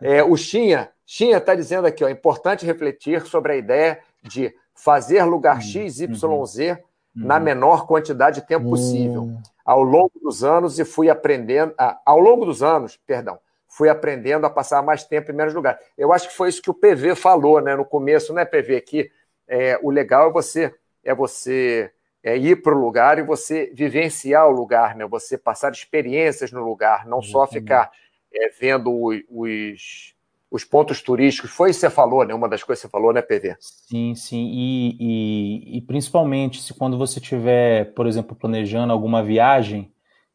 É, 0.00 0.24
o 0.24 0.36
Xinha, 0.36 0.90
Xinha 1.06 1.38
está 1.38 1.54
dizendo 1.54 1.86
aqui, 1.86 2.02
ó, 2.02 2.08
é 2.08 2.10
importante 2.10 2.66
refletir 2.66 3.24
sobre 3.26 3.52
a 3.52 3.56
ideia 3.56 4.00
de 4.22 4.52
fazer 4.74 5.22
lugar 5.22 5.56
uhum. 5.56 5.62
X, 5.62 6.00
Y, 6.00 6.46
Z 6.46 6.72
uhum. 6.72 6.78
na 7.14 7.38
menor 7.38 7.86
quantidade 7.86 8.40
de 8.40 8.46
tempo 8.46 8.68
possível. 8.68 9.30
Ao 9.64 9.82
longo 9.82 10.12
dos 10.20 10.44
anos 10.44 10.78
e 10.78 10.84
fui 10.84 11.08
aprendendo, 11.08 11.74
ah, 11.78 12.00
ao 12.04 12.20
longo 12.20 12.44
dos 12.44 12.62
anos, 12.62 12.98
perdão, 13.06 13.38
fui 13.66 13.88
aprendendo 13.88 14.46
a 14.46 14.50
passar 14.50 14.82
mais 14.82 15.04
tempo 15.04 15.30
em 15.30 15.34
menos 15.34 15.54
lugares. 15.54 15.80
Eu 15.96 16.12
acho 16.12 16.28
que 16.28 16.36
foi 16.36 16.48
isso 16.48 16.62
que 16.62 16.70
o 16.70 16.74
PV 16.74 17.14
falou, 17.14 17.60
né, 17.60 17.74
no 17.74 17.84
começo, 17.84 18.32
né, 18.32 18.44
PV, 18.44 18.80
que 18.82 19.10
é, 19.48 19.78
o 19.82 19.90
legal 19.90 20.28
é 20.28 20.32
você 20.32 20.74
é 21.02 21.14
você 21.14 21.90
é 22.22 22.38
ir 22.38 22.62
para 22.62 22.74
o 22.74 22.80
lugar 22.80 23.18
e 23.18 23.22
você 23.22 23.70
vivenciar 23.74 24.48
o 24.48 24.50
lugar, 24.50 24.96
né? 24.96 25.06
Você 25.06 25.36
passar 25.36 25.70
experiências 25.72 26.50
no 26.50 26.64
lugar, 26.64 27.06
não 27.06 27.20
só 27.20 27.46
ficar 27.46 27.90
é, 28.32 28.48
vendo 28.48 28.90
os, 28.90 29.22
os 29.28 30.13
pontos 30.62 31.02
turísticos. 31.02 31.50
Foi 31.50 31.70
isso 31.70 31.80
que 31.80 31.86
você 31.86 31.90
falou, 31.90 32.24
né? 32.24 32.32
Uma 32.32 32.48
das 32.48 32.62
coisas 32.62 32.82
que 32.82 32.86
você 32.86 32.92
falou, 32.92 33.12
né, 33.12 33.20
PV? 33.20 33.56
Sim, 33.58 34.14
sim. 34.14 34.50
E, 34.52 34.96
e, 35.00 35.78
e 35.78 35.80
principalmente 35.80 36.62
se 36.62 36.72
quando 36.72 36.96
você 36.96 37.18
estiver, 37.18 37.92
por 37.94 38.06
exemplo, 38.06 38.36
planejando 38.36 38.92
alguma 38.92 39.22
viagem, 39.22 39.90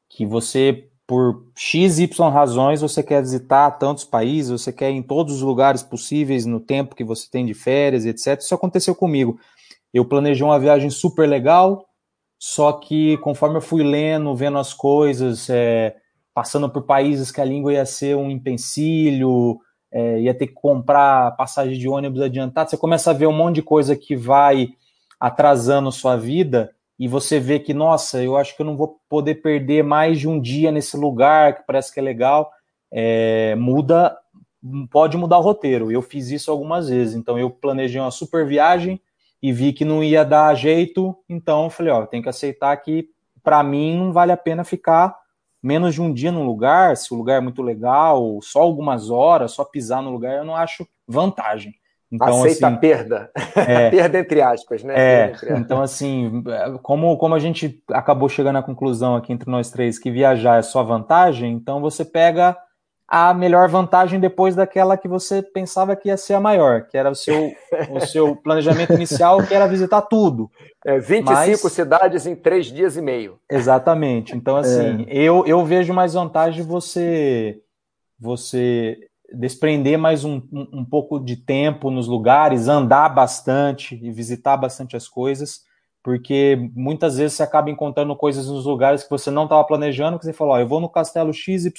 que 0.10 0.26
você, 0.26 0.90
por 1.08 1.46
X, 1.56 2.00
Y 2.00 2.30
razões, 2.30 2.82
você 2.82 3.04
quer 3.04 3.22
visitar 3.22 3.72
tantos 3.72 4.04
países, 4.04 4.52
você 4.52 4.74
quer 4.74 4.92
ir 4.92 4.96
em 4.96 5.04
todos 5.04 5.36
os 5.36 5.42
lugares 5.42 5.84
possíveis 5.84 6.46
no 6.46 6.60
tempo 6.60 6.96
que 6.96 7.04
você 7.04 7.30
tem 7.30 7.46
de 7.46 7.54
férias, 7.54 8.06
etc. 8.06 8.40
Isso 8.40 8.56
aconteceu 8.56 8.96
comigo. 8.96 9.40
Eu 9.94 10.04
planejei 10.04 10.44
uma 10.44 10.60
viagem 10.60 10.90
super 10.90 11.30
legal, 11.30 11.86
só 12.38 12.74
que 12.74 13.18
conforme 13.20 13.58
eu 13.58 13.62
fui 13.62 13.84
lendo, 13.84 14.36
vendo 14.36 14.58
as 14.58 14.74
coisas, 14.74 15.50
é, 15.50 15.96
passando 16.34 16.70
por 16.70 16.84
países 16.84 17.32
que 17.32 17.42
a 17.42 17.46
língua 17.46 17.74
ia 17.74 17.86
ser 17.86 18.16
um 18.16 18.30
empecilho, 18.30 19.60
é, 19.92 20.20
ia 20.22 20.34
ter 20.34 20.48
que 20.48 20.54
comprar 20.54 21.36
passagem 21.36 21.78
de 21.78 21.88
ônibus 21.88 22.22
adiantado, 22.22 22.70
você 22.70 22.78
começa 22.78 23.12
a 23.12 23.14
ver 23.14 23.28
um 23.28 23.36
monte 23.36 23.56
de 23.56 23.62
coisa 23.62 23.96
que 23.96 24.16
vai 24.16 24.70
atrasando 25.20 25.92
sua 25.92 26.16
vida 26.16 26.74
e 26.98 27.08
você 27.08 27.40
vê 27.40 27.60
que, 27.60 27.74
nossa, 27.74 28.22
eu 28.22 28.36
acho 28.36 28.56
que 28.56 28.62
eu 28.62 28.66
não 28.66 28.76
vou 28.76 29.00
poder 29.08 29.36
perder 29.36 29.84
mais 29.84 30.20
de 30.20 30.28
um 30.28 30.40
dia 30.40 30.72
nesse 30.72 30.98
lugar, 30.98 31.56
que 31.56 31.64
parece 31.66 31.94
que 31.94 32.00
é 32.00 32.04
legal, 32.04 32.52
é, 32.92 33.56
muda 33.56 34.18
pode 34.92 35.18
mudar 35.18 35.38
o 35.38 35.42
roteiro. 35.42 35.92
Eu 35.92 36.02
fiz 36.02 36.30
isso 36.30 36.52
algumas 36.52 36.90
vezes. 36.90 37.16
Então 37.16 37.40
eu 37.40 37.50
planejei 37.50 38.02
uma 38.02 38.12
super 38.12 38.46
viagem 38.46 39.02
e 39.42 39.54
vi 39.54 39.72
que 39.72 39.86
não 39.86 40.04
ia 40.04 40.26
dar 40.26 40.54
jeito, 40.54 41.16
então 41.30 41.64
eu 41.64 41.70
falei, 41.70 41.94
ó, 41.94 42.06
tem 42.06 42.22
que 42.22 42.28
aceitar 42.28 42.76
que 42.76 43.08
para 43.42 43.64
mim 43.64 43.98
não 43.98 44.12
vale 44.12 44.34
a 44.34 44.38
pena 44.38 44.66
ficar 44.66 45.16
menos 45.62 45.94
de 45.94 46.02
um 46.02 46.14
dia 46.14 46.32
no 46.32 46.44
lugar, 46.44 46.96
se 46.96 47.14
o 47.14 47.18
lugar 47.18 47.38
é 47.38 47.42
muito 47.42 47.62
legal, 47.62 48.40
só 48.42 48.62
algumas 48.62 49.10
horas, 49.10 49.52
só 49.52 49.64
pisar 49.64 50.02
no 50.02 50.12
lugar, 50.12 50.38
eu 50.38 50.46
não 50.46 50.56
acho 50.56 50.88
vantagem. 51.08 51.74
Então, 52.12 52.40
Aceita 52.40 52.68
assim, 52.68 52.76
a 52.76 52.78
perda. 52.80 53.32
É, 53.56 53.90
perda 53.92 54.20
entre 54.20 54.42
aspas, 54.42 54.84
né? 54.84 54.94
É, 54.98 55.32
aspas. 55.32 55.60
então 55.60 55.82
assim, 55.82 56.44
como, 56.82 57.16
como 57.18 57.36
a 57.36 57.40
gente 57.40 57.84
acabou 57.92 58.28
chegando 58.28 58.58
à 58.58 58.64
conclusão 58.64 59.16
aqui 59.16 59.32
entre 59.32 59.50
nós 59.50 59.70
três 59.70 60.00
que 60.00 60.10
viajar 60.10 60.58
é 60.58 60.64
só 60.64 60.84
vantagem, 60.84 61.54
então 61.54 61.80
você 61.80 62.04
pega 62.04 62.58
a 63.12 63.34
melhor 63.34 63.68
vantagem 63.68 64.20
depois 64.20 64.56
daquela 64.56 64.96
que 64.96 65.08
você 65.08 65.42
pensava 65.42 65.96
que 65.96 66.10
ia 66.10 66.18
ser 66.18 66.36
a 66.36 66.40
maior, 66.40 66.84
que 66.84 66.96
era 66.96 67.10
o 67.10 67.16
seu, 67.16 67.52
o 67.90 68.00
seu 68.00 68.36
planejamento 68.36 68.94
inicial, 68.94 69.42
que 69.44 69.54
era 69.54 69.66
visitar 69.68 70.04
tudo. 70.04 70.52
É, 70.86 71.00
25 71.00 71.26
Mas, 71.34 71.74
cidades 71.74 72.28
em 72.28 72.36
três 72.36 72.68
dias 72.68 72.96
e 72.96 73.02
meio. 73.02 73.40
Exatamente. 73.50 74.38
Então, 74.38 74.56
assim, 74.58 75.08
é. 75.08 75.18
eu, 75.18 75.44
eu 75.48 75.66
vejo 75.66 75.92
mais 75.92 76.14
vantagem 76.14 76.64
você 76.64 77.60
você 78.22 78.98
desprender 79.34 79.98
mais 79.98 80.24
um, 80.24 80.42
um, 80.52 80.68
um, 80.74 80.86
pouco 80.86 81.20
de 81.20 81.38
tempo 81.38 81.90
nos 81.90 82.08
lugares, 82.08 82.68
andar 82.68 83.10
bastante 83.10 83.96
e 83.96 84.12
visitar 84.12 84.58
bastante 84.58 84.96
as 84.98 85.08
coisas, 85.08 85.62
porque 86.04 86.70
muitas 86.76 87.18
vezes 87.18 87.38
você 87.38 87.44
acaba 87.44 87.70
encontrando 87.70 88.16
coisas 88.16 88.48
nos 88.48 88.66
lugares 88.66 89.04
que 89.04 89.10
você 89.10 89.32
não 89.32 89.44
estava 89.44 89.64
planejando, 89.64 90.20
que 90.20 90.26
você 90.26 90.34
falou, 90.34 90.56
ó, 90.56 90.60
eu 90.60 90.68
vou 90.68 90.82
no 90.82 90.90
castelo 90.90 91.34
XYZ, 91.34 91.72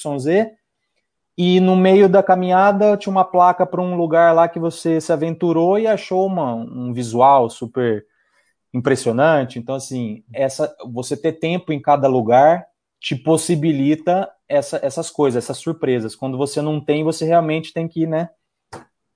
e 1.43 1.59
no 1.59 1.75
meio 1.75 2.07
da 2.07 2.23
caminhada 2.23 2.99
tinha 2.99 3.11
uma 3.11 3.25
placa 3.25 3.65
para 3.65 3.81
um 3.81 3.97
lugar 3.97 4.35
lá 4.35 4.47
que 4.47 4.59
você 4.59 5.01
se 5.01 5.11
aventurou 5.11 5.79
e 5.79 5.87
achou 5.87 6.27
uma, 6.27 6.53
um 6.55 6.93
visual 6.93 7.49
super 7.49 8.05
impressionante. 8.75 9.59
Então, 9.59 9.75
assim, 9.75 10.23
essa, 10.35 10.71
você 10.93 11.17
ter 11.17 11.33
tempo 11.33 11.73
em 11.73 11.81
cada 11.81 12.07
lugar 12.07 12.67
te 13.01 13.17
possibilita 13.17 14.31
essa, 14.47 14.81
essas 14.83 15.09
coisas, 15.09 15.43
essas 15.43 15.57
surpresas. 15.57 16.15
Quando 16.15 16.37
você 16.37 16.61
não 16.61 16.79
tem, 16.79 17.03
você 17.03 17.25
realmente 17.25 17.73
tem 17.73 17.89
que 17.89 18.03
ir, 18.03 18.07
né, 18.07 18.29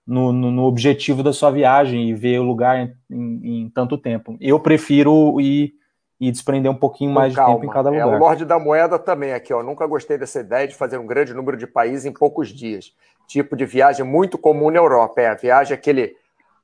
no, 0.07 0.33
no, 0.33 0.51
no 0.51 0.63
objetivo 0.63 1.23
da 1.23 1.31
sua 1.31 1.51
viagem 1.51 2.09
e 2.09 2.15
ver 2.15 2.41
o 2.41 2.45
lugar 2.45 2.79
em, 2.79 2.95
em, 3.11 3.65
em 3.65 3.69
tanto 3.69 3.99
tempo. 3.99 4.35
Eu 4.41 4.59
prefiro 4.59 5.39
ir 5.43 5.75
e 6.21 6.31
desprender 6.31 6.71
um 6.71 6.77
pouquinho 6.77 7.11
mais 7.11 7.33
de 7.33 7.45
tempo 7.45 7.65
em 7.65 7.69
cada 7.69 7.91
lugar. 7.91 8.09
É, 8.09 8.17
o 8.17 8.19
Lorde 8.19 8.45
da 8.45 8.59
Moeda 8.59 8.99
também 8.99 9.33
aqui, 9.33 9.53
ó. 9.53 9.63
Nunca 9.63 9.87
gostei 9.87 10.17
dessa 10.17 10.41
ideia 10.41 10.67
de 10.69 10.75
fazer 10.75 10.99
um 10.99 11.07
grande 11.07 11.35
número 11.35 11.57
de 11.57 11.67
países 11.67 12.05
em 12.05 12.13
poucos 12.13 12.49
dias. 12.49 12.95
Tipo 13.27 13.57
de 13.57 13.65
viagem 13.65 14.05
muito 14.05 14.39
comum 14.39 14.71
na 14.71 14.79
Europa. 14.79 15.21
É 15.21 15.29
a 15.29 15.35
viagem 15.35 15.75
aquele 15.75 16.17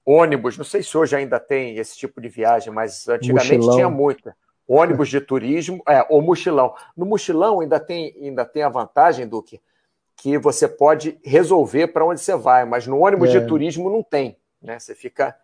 ônibus, 0.04 0.56
não 0.56 0.64
sei 0.64 0.82
se 0.82 0.96
hoje 0.96 1.16
ainda 1.16 1.38
tem 1.38 1.76
esse 1.76 1.96
tipo 1.96 2.20
de 2.20 2.28
viagem, 2.28 2.72
mas 2.72 3.08
antigamente 3.08 3.56
mochilão. 3.56 3.76
tinha 3.76 3.90
muito. 3.90 4.32
Ônibus 4.66 5.08
de 5.08 5.20
turismo, 5.20 5.82
é, 5.88 6.06
ou 6.08 6.22
mochilão. 6.22 6.74
No 6.96 7.04
mochilão 7.04 7.60
ainda 7.60 7.80
tem, 7.80 8.14
ainda 8.20 8.44
tem 8.44 8.62
a 8.62 8.68
vantagem, 8.68 9.26
Duque, 9.26 9.60
que 10.16 10.38
você 10.38 10.68
pode 10.68 11.18
resolver 11.24 11.88
para 11.88 12.04
onde 12.04 12.20
você 12.20 12.36
vai, 12.36 12.64
mas 12.64 12.86
no 12.86 13.00
ônibus 13.00 13.30
é. 13.30 13.40
de 13.40 13.46
turismo 13.46 13.90
não 13.90 14.02
tem. 14.02 14.36
Né? 14.62 14.78
Você 14.78 14.94
fica 14.94 15.34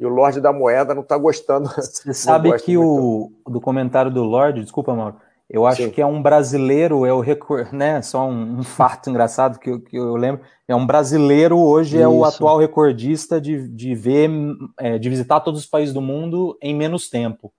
e 0.00 0.06
o 0.06 0.08
Lorde 0.08 0.40
da 0.40 0.50
Moeda 0.50 0.94
não 0.94 1.02
está 1.02 1.18
gostando. 1.18 1.68
Você 1.76 2.14
sabe 2.14 2.50
que 2.58 2.76
o 2.78 3.30
do 3.46 3.60
comentário 3.60 4.10
do 4.10 4.24
Lorde, 4.24 4.62
desculpa, 4.62 4.94
Mauro, 4.94 5.16
eu 5.48 5.66
acho 5.66 5.82
Sim. 5.82 5.90
que 5.90 6.00
é 6.00 6.06
um 6.06 6.22
brasileiro, 6.22 7.04
é 7.04 7.12
o 7.12 7.20
recor... 7.20 7.68
né? 7.70 8.00
Só 8.00 8.26
um, 8.26 8.60
um 8.60 8.62
fato 8.62 9.10
engraçado 9.10 9.58
que 9.58 9.68
eu, 9.68 9.80
que 9.80 9.96
eu, 9.96 10.16
lembro. 10.16 10.40
É 10.66 10.74
um 10.74 10.86
brasileiro, 10.86 11.58
hoje 11.58 11.96
Isso. 11.96 12.04
é 12.04 12.08
o 12.08 12.24
atual 12.24 12.56
recordista 12.56 13.38
de, 13.38 13.68
de 13.68 13.94
ver, 13.94 14.30
é, 14.78 14.96
de 14.96 15.10
visitar 15.10 15.40
todos 15.40 15.60
os 15.60 15.66
países 15.66 15.92
do 15.92 16.00
mundo 16.00 16.56
em 16.62 16.74
menos 16.74 17.10
tempo. 17.10 17.52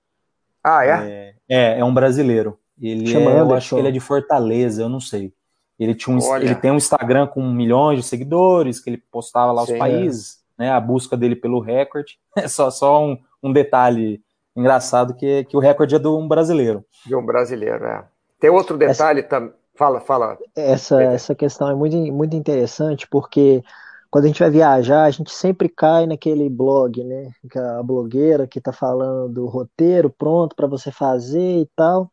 Ah, 0.64 0.84
é? 0.84 0.90
É, 0.90 1.36
é, 1.48 1.80
é 1.80 1.86
um 1.86 1.94
brasileiro. 1.94 2.58
Ele 2.82 3.16
é, 3.16 3.40
eu 3.40 3.54
acho 3.54 3.76
que 3.76 3.80
ele 3.80 3.90
é 3.90 3.92
de 3.92 4.00
Fortaleza, 4.00 4.82
eu 4.82 4.90
não 4.90 5.00
sei. 5.00 5.32
Ele, 5.78 5.94
tinha 5.94 6.16
um, 6.16 6.38
ele 6.38 6.56
tem 6.56 6.72
um 6.72 6.78
Instagram 6.78 7.28
com 7.28 7.42
milhões 7.44 8.00
de 8.00 8.06
seguidores, 8.06 8.80
que 8.80 8.90
ele 8.90 8.98
postava 8.98 9.52
lá 9.52 9.66
Sim, 9.66 9.74
os 9.74 9.80
países 9.80 10.41
né, 10.62 10.71
a 10.71 10.80
busca 10.80 11.17
dele 11.17 11.36
pelo 11.36 11.60
recorde. 11.60 12.19
É 12.38 12.47
só, 12.47 12.69
só 12.69 13.04
um, 13.04 13.17
um 13.41 13.52
detalhe 13.52 14.21
engraçado 14.56 15.15
que, 15.15 15.43
que 15.45 15.58
o 15.58 15.60
recorde 15.60 15.95
é 15.95 16.00
de 16.00 16.08
um 16.08 16.28
brasileiro. 16.28 16.86
De 17.06 17.15
um 17.15 17.26
brasileiro, 17.26 17.84
é. 17.84 18.06
Tem 18.39 18.50
outro 18.50 18.78
detalhe 18.78 19.24
também. 19.24 19.54
Fala, 19.76 20.00
fala. 20.00 20.38
Essa, 20.56 21.02
essa 21.02 21.34
questão 21.34 21.69
é 21.69 21.74
muito, 21.74 21.97
muito 22.13 22.36
interessante 22.36 23.08
porque 23.08 23.63
quando 24.12 24.26
a 24.26 24.28
gente 24.28 24.39
vai 24.39 24.52
viajar, 24.52 25.06
a 25.06 25.10
gente 25.10 25.32
sempre 25.32 25.67
cai 25.67 26.06
naquele 26.06 26.50
blog, 26.50 27.04
né? 27.04 27.32
A 27.56 27.82
blogueira 27.82 28.45
que 28.45 28.60
está 28.60 28.71
falando 28.71 29.34
do 29.34 29.47
roteiro 29.47 30.10
pronto 30.10 30.56
para 30.56 30.67
você 30.67 30.91
fazer 30.91 31.62
e 31.62 31.69
tal. 31.76 32.12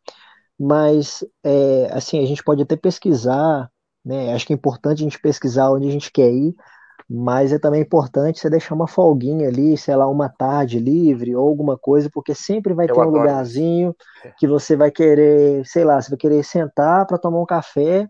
Mas, 0.57 1.23
é, 1.43 1.89
assim, 1.91 2.23
a 2.23 2.25
gente 2.25 2.43
pode 2.43 2.63
até 2.63 2.75
pesquisar, 2.75 3.69
né? 4.03 4.33
Acho 4.33 4.47
que 4.47 4.53
é 4.53 4.55
importante 4.55 5.01
a 5.01 5.03
gente 5.03 5.21
pesquisar 5.21 5.71
onde 5.71 5.87
a 5.87 5.91
gente 5.91 6.11
quer 6.11 6.31
ir, 6.31 6.55
mas 7.09 7.51
é 7.51 7.57
também 7.57 7.81
importante 7.81 8.39
você 8.39 8.49
deixar 8.49 8.75
uma 8.75 8.87
folguinha 8.87 9.47
ali, 9.47 9.75
sei 9.75 9.95
lá, 9.95 10.07
uma 10.07 10.29
tarde 10.29 10.77
livre 10.79 11.35
ou 11.35 11.47
alguma 11.47 11.75
coisa, 11.77 12.07
porque 12.13 12.35
sempre 12.35 12.73
vai 12.73 12.87
Eu 12.87 12.93
ter 12.93 13.01
um 13.01 13.09
lugarzinho 13.09 13.95
é. 14.23 14.31
que 14.37 14.47
você 14.47 14.75
vai 14.75 14.91
querer, 14.91 15.65
sei 15.65 15.83
lá, 15.83 15.99
você 15.99 16.09
vai 16.09 16.19
querer 16.19 16.43
sentar 16.43 17.07
para 17.07 17.17
tomar 17.17 17.41
um 17.41 17.45
café 17.47 18.07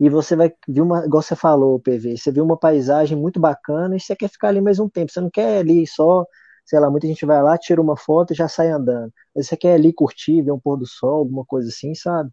e 0.00 0.08
você 0.08 0.34
vai 0.34 0.50
ver 0.66 0.80
uma, 0.80 1.04
igual 1.04 1.22
você 1.22 1.36
falou, 1.36 1.78
PV, 1.78 2.16
você 2.16 2.32
viu 2.32 2.42
uma 2.44 2.56
paisagem 2.56 3.18
muito 3.18 3.38
bacana 3.38 3.96
e 3.96 4.00
você 4.00 4.16
quer 4.16 4.28
ficar 4.28 4.48
ali 4.48 4.60
mais 4.62 4.78
um 4.78 4.88
tempo, 4.88 5.12
você 5.12 5.20
não 5.20 5.30
quer 5.30 5.58
ali 5.58 5.86
só, 5.86 6.24
sei 6.64 6.80
lá, 6.80 6.90
muita 6.90 7.06
gente 7.06 7.26
vai 7.26 7.42
lá, 7.42 7.58
tira 7.58 7.82
uma 7.82 7.96
foto 7.98 8.32
e 8.32 8.36
já 8.36 8.48
sai 8.48 8.70
andando. 8.70 9.12
Mas 9.36 9.46
você 9.48 9.56
quer 9.58 9.74
ali 9.74 9.92
curtir, 9.92 10.40
ver 10.42 10.52
um 10.52 10.60
pôr 10.60 10.78
do 10.78 10.86
sol, 10.86 11.18
alguma 11.18 11.44
coisa 11.44 11.68
assim, 11.68 11.94
sabe? 11.94 12.30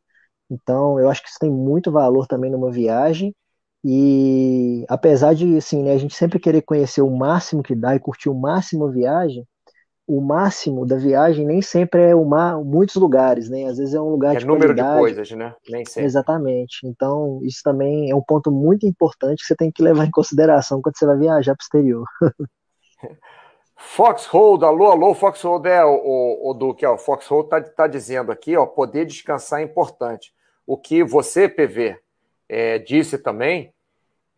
Então, 0.49 0.99
eu 0.99 1.10
acho 1.10 1.21
que 1.23 1.30
isso 1.30 1.39
tem 1.39 1.51
muito 1.51 1.91
valor 1.91 2.28
também 2.28 2.51
numa 2.51 2.71
viagem 2.71 3.36
e 3.88 4.84
apesar 4.89 5.36
de 5.36 5.58
assim, 5.58 5.84
né, 5.84 5.93
a 5.93 5.98
gente 6.00 6.15
sempre 6.15 6.39
querer 6.39 6.63
conhecer 6.63 7.04
o 7.04 7.15
máximo 7.15 7.62
que 7.62 7.76
dá 7.76 7.95
e 7.95 8.00
curtir 8.00 8.30
o 8.30 8.34
máximo 8.34 8.88
a 8.88 8.91
viagem, 8.91 9.48
o 10.08 10.19
máximo 10.21 10.88
da 10.88 10.98
viagem 10.98 11.45
nem 11.45 11.62
sempre 11.62 12.02
é 12.02 12.15
uma, 12.15 12.58
muitos 12.63 12.95
lugares, 12.95 13.48
né? 13.48 13.65
Às 13.65 13.78
vezes 13.78 13.93
é 13.93 14.02
um 14.02 14.10
lugar 14.10 14.36
é 14.36 14.39
de 14.39 14.45
número 14.48 14.74
qualidade. 14.74 14.91
de 14.91 15.00
coisas, 15.00 15.32
né? 15.32 15.56
Nem 15.69 15.86
sempre. 15.86 16.06
Exatamente. 16.06 16.80
Então, 16.88 17.39
isso 17.43 17.62
também 17.63 18.10
é 18.10 18.15
um 18.15 18.24
ponto 18.24 18.52
muito 18.52 18.88
importante 18.88 19.41
que 19.41 19.45
você 19.45 19.56
tem 19.56 19.71
que 19.71 19.84
levar 19.84 20.06
em 20.06 20.12
consideração 20.12 20.82
quando 20.82 20.98
você 20.98 21.06
vai 21.06 21.19
viajar 21.19 21.56
para 21.56 21.62
o 21.62 21.65
exterior. 21.65 22.06
Foxhold, 23.78 24.65
alô, 24.65 24.86
alô, 24.88 25.13
Foxhold 25.13 25.67
é 25.67 25.86
o, 25.86 25.93
o, 25.93 26.50
o 26.50 26.54
Duque, 26.56 26.88
ó, 26.88 26.98
Foxhold 26.98 27.45
está 27.45 27.62
tá 27.62 27.88
dizendo 27.88 28.32
aqui, 28.32 28.58
ó, 28.58 28.65
poder 28.65 29.06
descansar 29.06 29.60
é 29.60 29.63
importante. 29.63 30.34
O 30.65 30.76
que 30.76 31.04
você, 31.04 31.48
PV, 31.48 32.00
é, 32.50 32.80
disse 32.80 33.19
também 33.19 33.74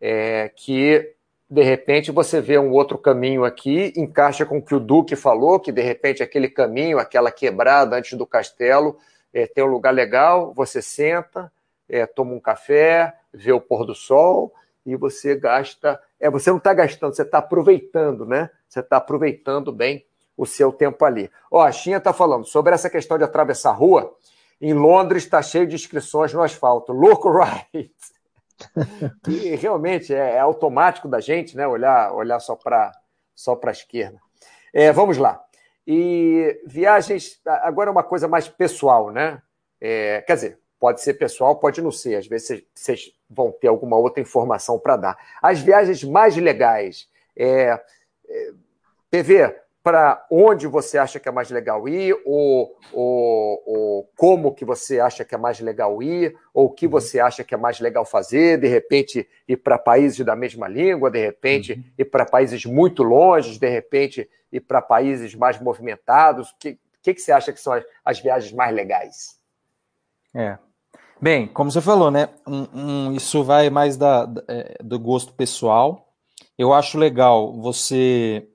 é, 0.00 0.50
que 0.54 1.14
de 1.50 1.62
repente 1.62 2.10
você 2.10 2.40
vê 2.40 2.58
um 2.58 2.72
outro 2.72 2.98
caminho 2.98 3.44
aqui, 3.44 3.92
encaixa 3.96 4.44
com 4.44 4.58
o 4.58 4.62
que 4.62 4.74
o 4.74 4.80
Duque 4.80 5.16
falou, 5.16 5.58
que 5.58 5.72
de 5.72 5.80
repente 5.80 6.22
aquele 6.22 6.48
caminho, 6.48 6.98
aquela 6.98 7.30
quebrada 7.32 7.96
antes 7.96 8.16
do 8.18 8.26
castelo, 8.26 8.98
é, 9.32 9.46
tem 9.46 9.64
um 9.64 9.68
lugar 9.68 9.92
legal, 9.92 10.52
você 10.54 10.82
senta, 10.82 11.50
é, 11.88 12.04
toma 12.06 12.34
um 12.34 12.40
café, 12.40 13.14
vê 13.32 13.52
o 13.52 13.60
pôr 13.60 13.86
do 13.86 13.94
sol 13.94 14.52
e 14.84 14.94
você 14.96 15.34
gasta. 15.34 16.00
É, 16.20 16.30
você 16.30 16.50
não 16.50 16.58
está 16.58 16.74
gastando, 16.74 17.14
você 17.14 17.22
está 17.22 17.38
aproveitando, 17.38 18.26
né? 18.26 18.50
Você 18.68 18.80
está 18.80 18.98
aproveitando 18.98 19.72
bem 19.72 20.04
o 20.36 20.44
seu 20.44 20.70
tempo 20.70 21.04
ali. 21.04 21.30
Ó, 21.50 21.62
a 21.62 21.72
Xinha 21.72 21.96
está 21.96 22.12
falando 22.12 22.44
sobre 22.44 22.74
essa 22.74 22.90
questão 22.90 23.16
de 23.16 23.24
atravessar 23.24 23.70
a 23.70 23.74
rua. 23.74 24.14
Em 24.60 24.74
Londres 24.74 25.24
está 25.24 25.40
cheio 25.40 25.66
de 25.66 25.74
inscrições 25.74 26.32
no 26.32 26.42
asfalto. 26.42 26.92
Look 26.92 27.24
right 27.28 27.90
e 29.28 29.54
realmente 29.56 30.14
é, 30.14 30.34
é, 30.34 30.38
automático 30.38 31.08
da 31.08 31.20
gente, 31.20 31.56
né? 31.56 31.66
Olhar, 31.66 32.12
olhar 32.12 32.40
só 32.40 32.54
para 32.56 32.92
só 33.34 33.54
para 33.54 33.70
a 33.70 33.72
esquerda. 33.72 34.18
É, 34.72 34.92
vamos 34.92 35.16
lá. 35.16 35.42
E 35.86 36.60
viagens, 36.66 37.40
agora 37.46 37.88
é 37.88 37.92
uma 37.92 38.02
coisa 38.02 38.26
mais 38.26 38.48
pessoal, 38.48 39.10
né? 39.10 39.40
É, 39.80 40.22
quer 40.22 40.34
dizer, 40.34 40.58
pode 40.78 41.00
ser 41.00 41.14
pessoal, 41.14 41.56
pode 41.56 41.80
não 41.80 41.90
ser. 41.90 42.16
Às 42.16 42.26
vezes 42.26 42.64
vocês 42.74 43.12
vão 43.30 43.52
ter 43.52 43.68
alguma 43.68 43.96
outra 43.96 44.20
informação 44.20 44.78
para 44.78 44.96
dar. 44.96 45.18
As 45.40 45.60
viagens 45.60 46.02
mais 46.04 46.36
legais. 46.36 47.08
É, 47.36 47.80
é, 48.28 48.52
PV, 49.10 49.54
para 49.88 50.26
onde 50.30 50.66
você 50.66 50.98
acha 50.98 51.18
que 51.18 51.30
é 51.30 51.32
mais 51.32 51.48
legal 51.48 51.88
ir, 51.88 52.14
ou, 52.26 52.76
ou, 52.92 53.62
ou, 53.64 54.10
como 54.18 54.54
que 54.54 54.62
você 54.62 55.00
acha 55.00 55.24
que 55.24 55.34
é 55.34 55.38
mais 55.38 55.60
legal 55.60 56.02
ir, 56.02 56.36
ou 56.52 56.66
o 56.66 56.70
que 56.70 56.84
uhum. 56.84 56.92
você 56.92 57.18
acha 57.18 57.42
que 57.42 57.54
é 57.54 57.56
mais 57.56 57.80
legal 57.80 58.04
fazer, 58.04 58.60
de 58.60 58.68
repente 58.68 59.26
ir 59.48 59.56
para 59.56 59.78
países 59.78 60.22
da 60.26 60.36
mesma 60.36 60.68
língua, 60.68 61.10
de 61.10 61.24
repente 61.24 61.72
uhum. 61.72 61.84
ir 61.96 62.04
para 62.04 62.26
países 62.26 62.66
muito 62.66 63.02
longe, 63.02 63.58
de 63.58 63.66
repente 63.66 64.28
ir 64.52 64.60
para 64.60 64.82
países 64.82 65.34
mais 65.34 65.58
movimentados. 65.58 66.50
O 66.50 66.58
que, 66.58 66.78
que, 67.02 67.14
que 67.14 67.22
você 67.22 67.32
acha 67.32 67.50
que 67.50 67.58
são 67.58 67.72
as, 67.72 67.82
as 68.04 68.20
viagens 68.20 68.52
mais 68.52 68.74
legais? 68.74 69.40
É. 70.36 70.58
Bem, 71.18 71.46
como 71.48 71.70
você 71.70 71.80
falou, 71.80 72.10
né? 72.10 72.28
Um, 72.46 72.66
um, 72.74 73.12
isso 73.14 73.42
vai 73.42 73.70
mais 73.70 73.96
da, 73.96 74.26
da, 74.26 74.44
é, 74.48 74.76
do 74.84 75.00
gosto 75.00 75.32
pessoal. 75.32 76.12
Eu 76.58 76.74
acho 76.74 76.98
legal 76.98 77.58
você 77.58 78.46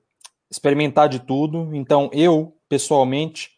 experimentar 0.53 1.09
de 1.09 1.19
tudo. 1.19 1.75
Então, 1.75 2.09
eu, 2.13 2.55
pessoalmente, 2.69 3.49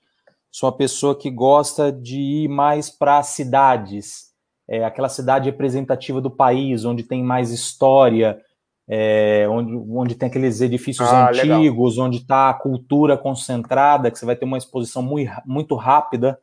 sou 0.52 0.70
uma 0.70 0.78
pessoa 0.78 1.18
que 1.18 1.30
gosta 1.30 1.92
de 1.92 2.18
ir 2.18 2.48
mais 2.48 2.90
para 2.90 3.22
cidades, 3.22 4.34
é, 4.68 4.84
aquela 4.84 5.10
cidade 5.10 5.50
representativa 5.50 6.22
do 6.22 6.32
país, 6.32 6.86
onde 6.86 7.04
tem 7.04 7.24
mais 7.24 7.52
história, 7.52 8.40
é, 8.88 9.48
onde, 9.50 9.76
onde 9.76 10.16
tem 10.16 10.30
aqueles 10.30 10.62
edifícios 10.62 11.08
ah, 11.08 11.30
antigos, 11.30 11.94
legal. 11.94 12.08
onde 12.08 12.18
está 12.18 12.50
a 12.50 12.54
cultura 12.54 13.18
concentrada, 13.18 14.10
que 14.10 14.18
você 14.18 14.26
vai 14.26 14.36
ter 14.36 14.46
uma 14.46 14.58
exposição 14.58 15.04
muito, 15.04 15.32
muito 15.46 15.76
rápida 15.76 16.40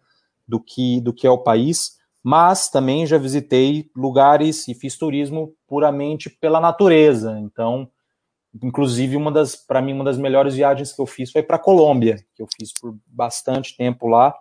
do 0.47 0.61
que, 0.61 1.01
do 1.01 1.13
que 1.13 1.27
é 1.27 1.31
o 1.31 1.39
país 1.39 2.03
mas 2.23 2.69
também 2.69 3.05
já 3.05 3.19
visitei 3.19 3.91
lugares 3.97 4.69
e 4.69 4.75
fiz 4.75 4.97
turismo 4.97 5.55
puramente 5.67 6.31
pela 6.31 6.61
natureza. 6.61 7.39
Então, 7.41 7.89
inclusive 8.61 9.17
uma 9.17 9.31
das, 9.31 9.57
para 9.57 9.81
mim, 9.81 9.93
uma 9.93 10.05
das 10.05 10.19
melhores 10.19 10.55
viagens 10.55 10.93
que 10.93 11.01
eu 11.01 11.07
fiz 11.07 11.31
foi 11.31 11.43
para 11.43 11.59
Colômbia, 11.59 12.17
que 12.35 12.43
eu 12.43 12.49
fiz 12.57 12.73
por 12.73 12.97
bastante 13.07 13.77
tempo 13.77 14.09
lá. 14.09 14.35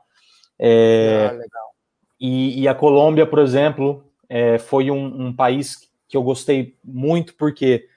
É, 0.60 1.28
ah, 1.30 1.32
legal. 1.32 1.72
E, 2.20 2.62
e, 2.62 2.68
a 2.68 2.76
Colômbia, 2.76 3.26
por 3.26 3.40
exemplo, 3.40 4.04
é, 4.30 4.60
foi 4.60 4.92
um, 4.92 5.28
um, 5.28 5.34
país 5.34 5.76
que 6.08 6.16
eu 6.16 6.22
gostei 6.22 6.78
muito 6.84 7.36
porque 7.36 7.88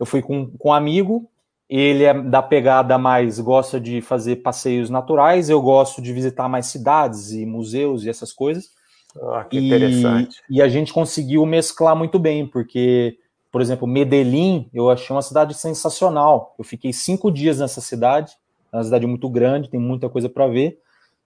eu 0.00 0.06
fui 0.06 0.22
com, 0.22 0.50
com 0.56 0.70
um 0.70 0.72
amigo. 0.72 1.30
Ele 1.68 2.04
é 2.04 2.14
da 2.14 2.42
pegada 2.42 2.96
mais 2.96 3.38
gosta 3.40 3.78
de 3.78 4.00
fazer 4.00 4.36
passeios 4.36 4.88
naturais. 4.88 5.50
Eu 5.50 5.60
gosto 5.60 6.00
de 6.00 6.12
visitar 6.12 6.48
mais 6.48 6.66
cidades 6.66 7.32
e 7.32 7.44
museus 7.44 8.04
e 8.04 8.08
essas 8.08 8.32
coisas. 8.32 8.70
Oh, 9.16 9.44
que 9.44 9.58
interessante. 9.58 10.42
E, 10.48 10.56
e 10.56 10.62
a 10.62 10.68
gente 10.68 10.92
conseguiu 10.92 11.44
mesclar 11.46 11.94
muito 11.94 12.18
bem, 12.18 12.46
porque, 12.46 13.18
por 13.54 13.60
exemplo, 13.60 13.86
Medellín, 13.86 14.68
eu 14.74 14.90
achei 14.90 15.14
uma 15.14 15.22
cidade 15.22 15.54
sensacional. 15.54 16.56
Eu 16.58 16.64
fiquei 16.64 16.92
cinco 16.92 17.30
dias 17.30 17.60
nessa 17.60 17.80
cidade, 17.80 18.32
é 18.72 18.76
uma 18.76 18.82
cidade 18.82 19.06
muito 19.06 19.28
grande, 19.28 19.70
tem 19.70 19.78
muita 19.78 20.08
coisa 20.08 20.28
para 20.28 20.48
ver. 20.48 20.80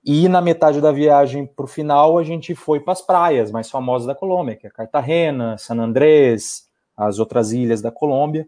E 0.05 0.29
na 0.29 0.43
metade 0.43 0.79
da 0.79 0.93
viagem 0.93 1.47
para 1.47 1.65
o 1.65 1.67
final, 1.67 2.19
a 2.19 2.23
gente 2.23 2.55
foi 2.55 2.81
para 2.81 2.93
as 2.93 3.01
praias 3.01 3.51
mais 3.51 3.71
famosas 3.71 4.07
da 4.07 4.15
Colômbia, 4.15 4.57
que 4.57 4.67
é 4.67 4.71
Cartagena, 4.71 5.57
San 5.57 5.79
Andrés, 5.79 6.69
as 6.95 7.19
outras 7.19 7.53
ilhas 7.53 7.81
da 7.81 7.91
Colômbia. 7.91 8.47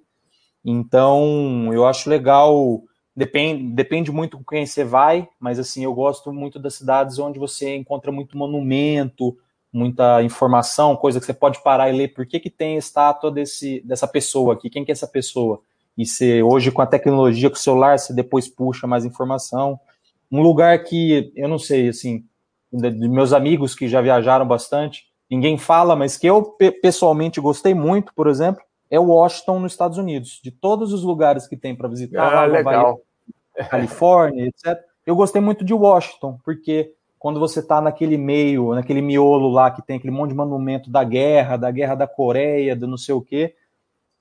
Então, 0.62 1.72
eu 1.72 1.86
acho 1.86 2.10
legal 2.10 2.82
Depende, 3.16 3.74
depende 3.74 4.12
muito 4.12 4.38
com 4.38 4.44
quem 4.44 4.64
você 4.64 4.84
vai, 4.84 5.28
mas 5.38 5.58
assim, 5.58 5.84
eu 5.84 5.92
gosto 5.92 6.32
muito 6.32 6.58
das 6.58 6.74
cidades 6.74 7.18
onde 7.18 7.38
você 7.38 7.74
encontra 7.74 8.12
muito 8.12 8.38
monumento, 8.38 9.36
muita 9.72 10.22
informação, 10.22 10.96
coisa 10.96 11.20
que 11.20 11.26
você 11.26 11.34
pode 11.34 11.62
parar 11.62 11.88
e 11.90 11.96
ler 11.96 12.08
por 12.08 12.26
que, 12.26 12.40
que 12.40 12.50
tem 12.50 12.74
a 12.74 12.78
estátua 12.78 13.30
desse, 13.30 13.80
dessa 13.82 14.06
pessoa 14.06 14.54
aqui, 14.54 14.68
quem 14.68 14.84
que 14.84 14.90
é 14.90 14.94
essa 14.94 15.06
pessoa. 15.06 15.60
E 15.96 16.04
você, 16.06 16.42
hoje, 16.42 16.70
com 16.70 16.82
a 16.82 16.86
tecnologia, 16.86 17.50
com 17.50 17.56
o 17.56 17.58
celular, 17.58 17.98
você 17.98 18.12
depois 18.12 18.48
puxa 18.48 18.86
mais 18.86 19.04
informação. 19.04 19.78
Um 20.30 20.42
lugar 20.42 20.82
que, 20.84 21.32
eu 21.36 21.48
não 21.48 21.58
sei, 21.58 21.88
assim, 21.88 22.24
de, 22.72 22.90
de 22.90 23.08
meus 23.08 23.32
amigos 23.32 23.74
que 23.74 23.88
já 23.88 24.00
viajaram 24.00 24.46
bastante, 24.46 25.04
ninguém 25.30 25.58
fala, 25.58 25.94
mas 25.94 26.16
que 26.16 26.26
eu 26.26 26.56
pessoalmente 26.82 27.40
gostei 27.40 27.74
muito, 27.74 28.12
por 28.14 28.28
exemplo, 28.28 28.62
é 28.90 28.98
Washington, 28.98 29.60
nos 29.60 29.72
Estados 29.72 29.98
Unidos. 29.98 30.40
De 30.42 30.50
todos 30.50 30.92
os 30.92 31.02
lugares 31.02 31.46
que 31.46 31.56
tem 31.56 31.76
para 31.76 31.88
visitar, 31.88 32.34
ah, 32.34 32.44
legal. 32.44 33.00
Califórnia, 33.68 34.46
etc. 34.46 34.78
Eu 35.06 35.14
gostei 35.14 35.40
muito 35.40 35.64
de 35.64 35.74
Washington, 35.74 36.38
porque 36.44 36.92
quando 37.20 37.38
você 37.38 37.60
está 37.60 37.82
naquele 37.82 38.16
meio, 38.16 38.74
naquele 38.74 39.02
miolo 39.02 39.50
lá 39.50 39.70
que 39.70 39.82
tem 39.82 39.98
aquele 39.98 40.10
monte 40.10 40.30
de 40.30 40.36
monumento 40.36 40.90
da 40.90 41.04
guerra, 41.04 41.58
da 41.58 41.70
guerra 41.70 41.94
da 41.94 42.06
Coreia, 42.06 42.74
do 42.74 42.86
não 42.86 42.96
sei 42.96 43.14
o 43.14 43.20
quê, 43.20 43.54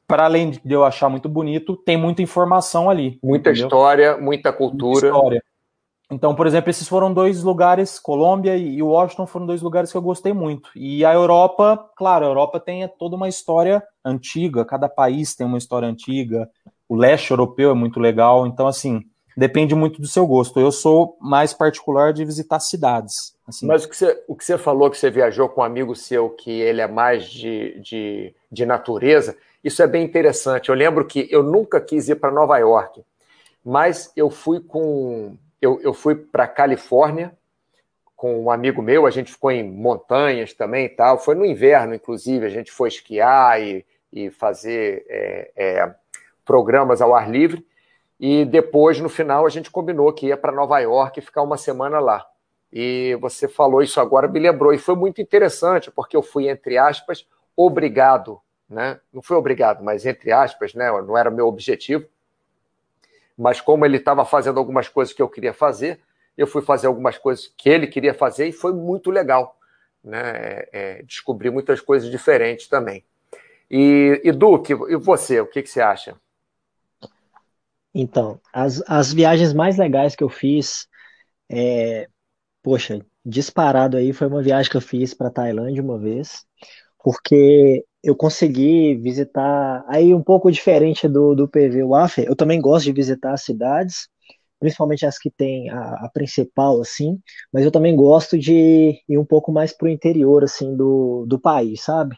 para 0.05 0.25
além 0.25 0.51
de 0.51 0.73
eu 0.73 0.83
achar 0.83 1.07
muito 1.07 1.29
bonito, 1.29 1.77
tem 1.77 1.95
muita 1.95 2.21
informação 2.21 2.89
ali. 2.89 3.17
Muita 3.23 3.51
entendeu? 3.51 3.67
história, 3.67 4.17
muita 4.17 4.51
cultura. 4.51 4.91
Muita 4.91 5.07
história. 5.07 5.43
Então, 6.11 6.35
por 6.35 6.45
exemplo, 6.45 6.69
esses 6.69 6.89
foram 6.89 7.13
dois 7.13 7.41
lugares, 7.41 7.97
Colômbia 7.99 8.57
e 8.57 8.81
Washington 8.83 9.25
foram 9.25 9.45
dois 9.45 9.61
lugares 9.61 9.91
que 9.91 9.97
eu 9.97 10.01
gostei 10.01 10.33
muito. 10.33 10.69
E 10.75 11.05
a 11.05 11.13
Europa, 11.13 11.79
claro, 11.95 12.25
a 12.25 12.27
Europa 12.27 12.59
tem 12.59 12.85
toda 12.99 13.15
uma 13.15 13.29
história 13.29 13.81
antiga, 14.03 14.65
cada 14.65 14.89
país 14.89 15.35
tem 15.35 15.47
uma 15.47 15.57
história 15.57 15.87
antiga. 15.87 16.49
O 16.89 16.97
leste 16.97 17.31
europeu 17.31 17.71
é 17.71 17.75
muito 17.75 17.97
legal, 17.97 18.45
então 18.45 18.67
assim, 18.67 19.05
depende 19.39 19.73
muito 19.73 20.01
do 20.01 20.07
seu 20.07 20.27
gosto. 20.27 20.59
Eu 20.59 20.71
sou 20.71 21.17
mais 21.21 21.53
particular 21.53 22.11
de 22.11 22.25
visitar 22.25 22.59
cidades. 22.59 23.33
Assim. 23.47 23.65
Mas 23.65 23.85
o 23.85 23.89
que, 23.89 23.95
você, 23.95 24.23
o 24.27 24.35
que 24.35 24.43
você 24.43 24.57
falou 24.57 24.91
que 24.91 24.97
você 24.97 25.09
viajou 25.09 25.47
com 25.47 25.61
um 25.61 25.63
amigo 25.63 25.95
seu 25.95 26.29
que 26.29 26.51
ele 26.51 26.81
é 26.81 26.87
mais 26.87 27.25
de, 27.25 27.79
de, 27.79 28.35
de 28.51 28.65
natureza, 28.65 29.37
isso 29.63 29.81
é 29.81 29.87
bem 29.87 30.03
interessante. 30.03 30.69
Eu 30.69 30.75
lembro 30.75 31.05
que 31.05 31.27
eu 31.31 31.41
nunca 31.41 31.79
quis 31.79 32.09
ir 32.09 32.15
para 32.15 32.31
Nova 32.31 32.57
York, 32.57 33.01
mas 33.63 34.11
eu 34.15 34.29
fui 34.29 34.59
com 34.59 35.37
eu, 35.61 35.79
eu 35.81 35.93
fui 35.93 36.15
para 36.15 36.47
Califórnia 36.47 37.33
com 38.15 38.43
um 38.43 38.51
amigo 38.51 38.81
meu, 38.81 39.05
a 39.05 39.11
gente 39.11 39.31
ficou 39.31 39.49
em 39.49 39.63
montanhas 39.63 40.53
também 40.53 40.85
e 40.85 40.89
tal. 40.89 41.17
Foi 41.17 41.35
no 41.35 41.45
inverno, 41.45 41.95
inclusive, 41.95 42.45
a 42.45 42.49
gente 42.49 42.69
foi 42.69 42.89
esquiar 42.89 43.61
e, 43.61 43.85
e 44.11 44.29
fazer 44.29 45.05
é, 45.07 45.51
é, 45.55 45.95
programas 46.43 47.01
ao 47.01 47.15
ar 47.15 47.31
livre. 47.31 47.65
E 48.19 48.43
depois, 48.43 48.99
no 48.99 49.07
final, 49.07 49.45
a 49.45 49.49
gente 49.49 49.71
combinou 49.71 50.11
que 50.11 50.27
ia 50.27 50.35
para 50.35 50.51
Nova 50.51 50.77
York 50.79 51.19
e 51.19 51.21
ficar 51.21 51.41
uma 51.41 51.57
semana 51.57 51.99
lá. 51.99 52.27
E 52.71 53.17
você 53.21 53.47
falou 53.47 53.81
isso 53.81 53.99
agora, 53.99 54.27
me 54.27 54.39
lembrou. 54.39 54.73
E 54.73 54.77
foi 54.77 54.95
muito 54.95 55.21
interessante, 55.21 55.89
porque 55.89 56.17
eu 56.17 56.21
fui, 56.21 56.49
entre 56.49 56.77
aspas, 56.77 57.25
obrigado. 57.55 58.39
Né? 58.69 58.99
Não 59.11 59.21
fui 59.21 59.35
obrigado, 59.35 59.83
mas 59.83 60.05
entre 60.05 60.31
aspas, 60.31 60.73
né? 60.73 60.91
não 61.01 61.17
era 61.17 61.31
meu 61.31 61.47
objetivo. 61.47 62.05
Mas 63.37 63.61
como 63.61 63.85
ele 63.85 63.97
estava 63.97 64.25
fazendo 64.25 64.59
algumas 64.59 64.89
coisas 64.89 65.13
que 65.13 65.21
eu 65.21 65.29
queria 65.29 65.53
fazer, 65.53 65.99
eu 66.37 66.45
fui 66.45 66.61
fazer 66.61 66.87
algumas 66.87 67.17
coisas 67.17 67.51
que 67.57 67.69
ele 67.69 67.87
queria 67.87 68.13
fazer 68.13 68.47
e 68.47 68.51
foi 68.51 68.73
muito 68.73 69.09
legal. 69.09 69.57
Né? 70.03 70.21
É, 70.21 70.69
é, 70.71 71.03
descobri 71.03 71.49
muitas 71.49 71.81
coisas 71.81 72.11
diferentes 72.11 72.67
também. 72.67 73.03
E, 73.71 74.21
e 74.23 74.31
Duque, 74.31 74.73
e 74.73 74.95
você, 74.95 75.39
o 75.39 75.47
que, 75.47 75.61
que 75.61 75.69
você 75.69 75.81
acha? 75.81 76.15
Então, 77.93 78.39
as, 78.53 78.81
as 78.87 79.13
viagens 79.13 79.53
mais 79.53 79.77
legais 79.77 80.15
que 80.15 80.23
eu 80.23 80.29
fiz, 80.29 80.87
é, 81.51 82.07
poxa, 82.63 83.05
disparado 83.25 83.97
aí, 83.97 84.13
foi 84.13 84.27
uma 84.27 84.43
viagem 84.43 84.71
que 84.71 84.77
eu 84.77 84.81
fiz 84.81 85.13
para 85.13 85.31
Tailândia 85.31 85.83
uma 85.83 85.99
vez, 85.99 86.45
porque 87.03 87.85
eu 88.03 88.15
consegui 88.15 88.95
visitar, 88.95 89.83
aí 89.87 90.13
um 90.13 90.23
pouco 90.23 90.51
diferente 90.51 91.07
do, 91.07 91.35
do 91.35 91.47
PV 91.47 91.83
Wafer, 91.83 92.25
eu 92.27 92.35
também 92.35 92.61
gosto 92.61 92.85
de 92.85 92.93
visitar 92.93 93.33
as 93.33 93.43
cidades, 93.43 94.09
principalmente 94.59 95.05
as 95.05 95.17
que 95.17 95.31
tem 95.31 95.69
a, 95.69 96.05
a, 96.05 96.09
principal, 96.13 96.81
assim, 96.81 97.19
mas 97.51 97.65
eu 97.65 97.71
também 97.71 97.95
gosto 97.95 98.37
de 98.37 99.01
ir 99.07 99.17
um 99.17 99.25
pouco 99.25 99.51
mais 99.51 99.73
para 99.75 99.87
o 99.87 99.91
interior, 99.91 100.43
assim, 100.43 100.75
do, 100.75 101.25
do 101.27 101.39
país, 101.39 101.83
sabe? 101.83 102.15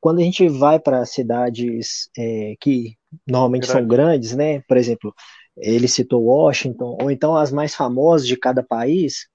Quando 0.00 0.20
a 0.20 0.22
gente 0.22 0.48
vai 0.48 0.80
para 0.80 1.04
cidades 1.06 2.10
é, 2.18 2.54
que 2.60 2.96
normalmente 3.26 3.66
Grande. 3.66 3.80
são 3.80 3.88
grandes, 3.88 4.36
né? 4.36 4.60
Por 4.68 4.76
exemplo, 4.76 5.14
ele 5.56 5.88
citou 5.88 6.24
Washington, 6.24 6.96
ou 7.00 7.10
então 7.10 7.36
as 7.36 7.52
mais 7.52 7.74
famosas 7.74 8.26
de 8.26 8.36
cada 8.36 8.62
país, 8.62 9.26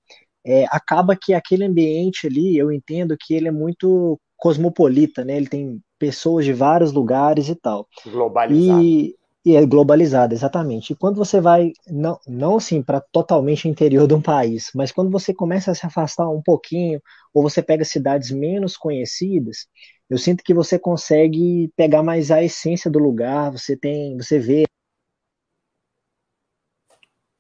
é, 0.46 0.66
acaba 0.70 1.16
que 1.16 1.34
aquele 1.34 1.66
ambiente 1.66 2.28
ali, 2.28 2.58
eu 2.58 2.72
entendo 2.72 3.18
que 3.20 3.34
ele 3.34 3.48
é 3.48 3.52
muito 3.52 4.20
cosmopolita, 4.38 5.26
né? 5.26 5.38
Ele 5.38 5.48
tem 5.48 5.82
pessoas 5.98 6.46
de 6.46 6.54
vários 6.54 6.92
lugares 6.92 7.50
e 7.50 7.56
tal. 7.56 7.88
Globalizado. 8.06 8.82
E, 8.82 9.16
e 9.46 9.56
é 9.56 9.66
globalizado, 9.66 10.34
exatamente. 10.34 10.94
E 10.94 10.96
quando 10.96 11.18
você 11.18 11.40
vai, 11.40 11.72
não, 11.88 12.20
não 12.28 12.58
assim, 12.58 12.82
para 12.82 13.00
totalmente 13.00 13.68
interior 13.68 14.08
de 14.08 14.14
um 14.14 14.22
país, 14.22 14.72
mas 14.74 14.92
quando 14.92 15.12
você 15.12 15.34
começa 15.34 15.72
a 15.72 15.76
se 15.76 15.86
afastar 15.86 16.30
um 16.30 16.42
pouquinho, 16.42 17.00
ou 17.34 17.44
você 17.44 17.62
pega 17.62 17.84
cidades 17.86 18.32
menos 18.32 18.76
conhecidas, 18.76 19.68
eu 20.10 20.18
sinto 20.18 20.44
que 20.44 20.54
você 20.54 20.78
consegue 20.78 21.72
pegar 21.76 22.04
mais 22.04 22.30
a 22.30 22.44
essência 22.44 22.90
do 22.92 23.00
lugar, 23.00 23.52
você 23.52 23.76
tem, 23.76 24.16
você 24.16 24.38
vê. 24.40 24.66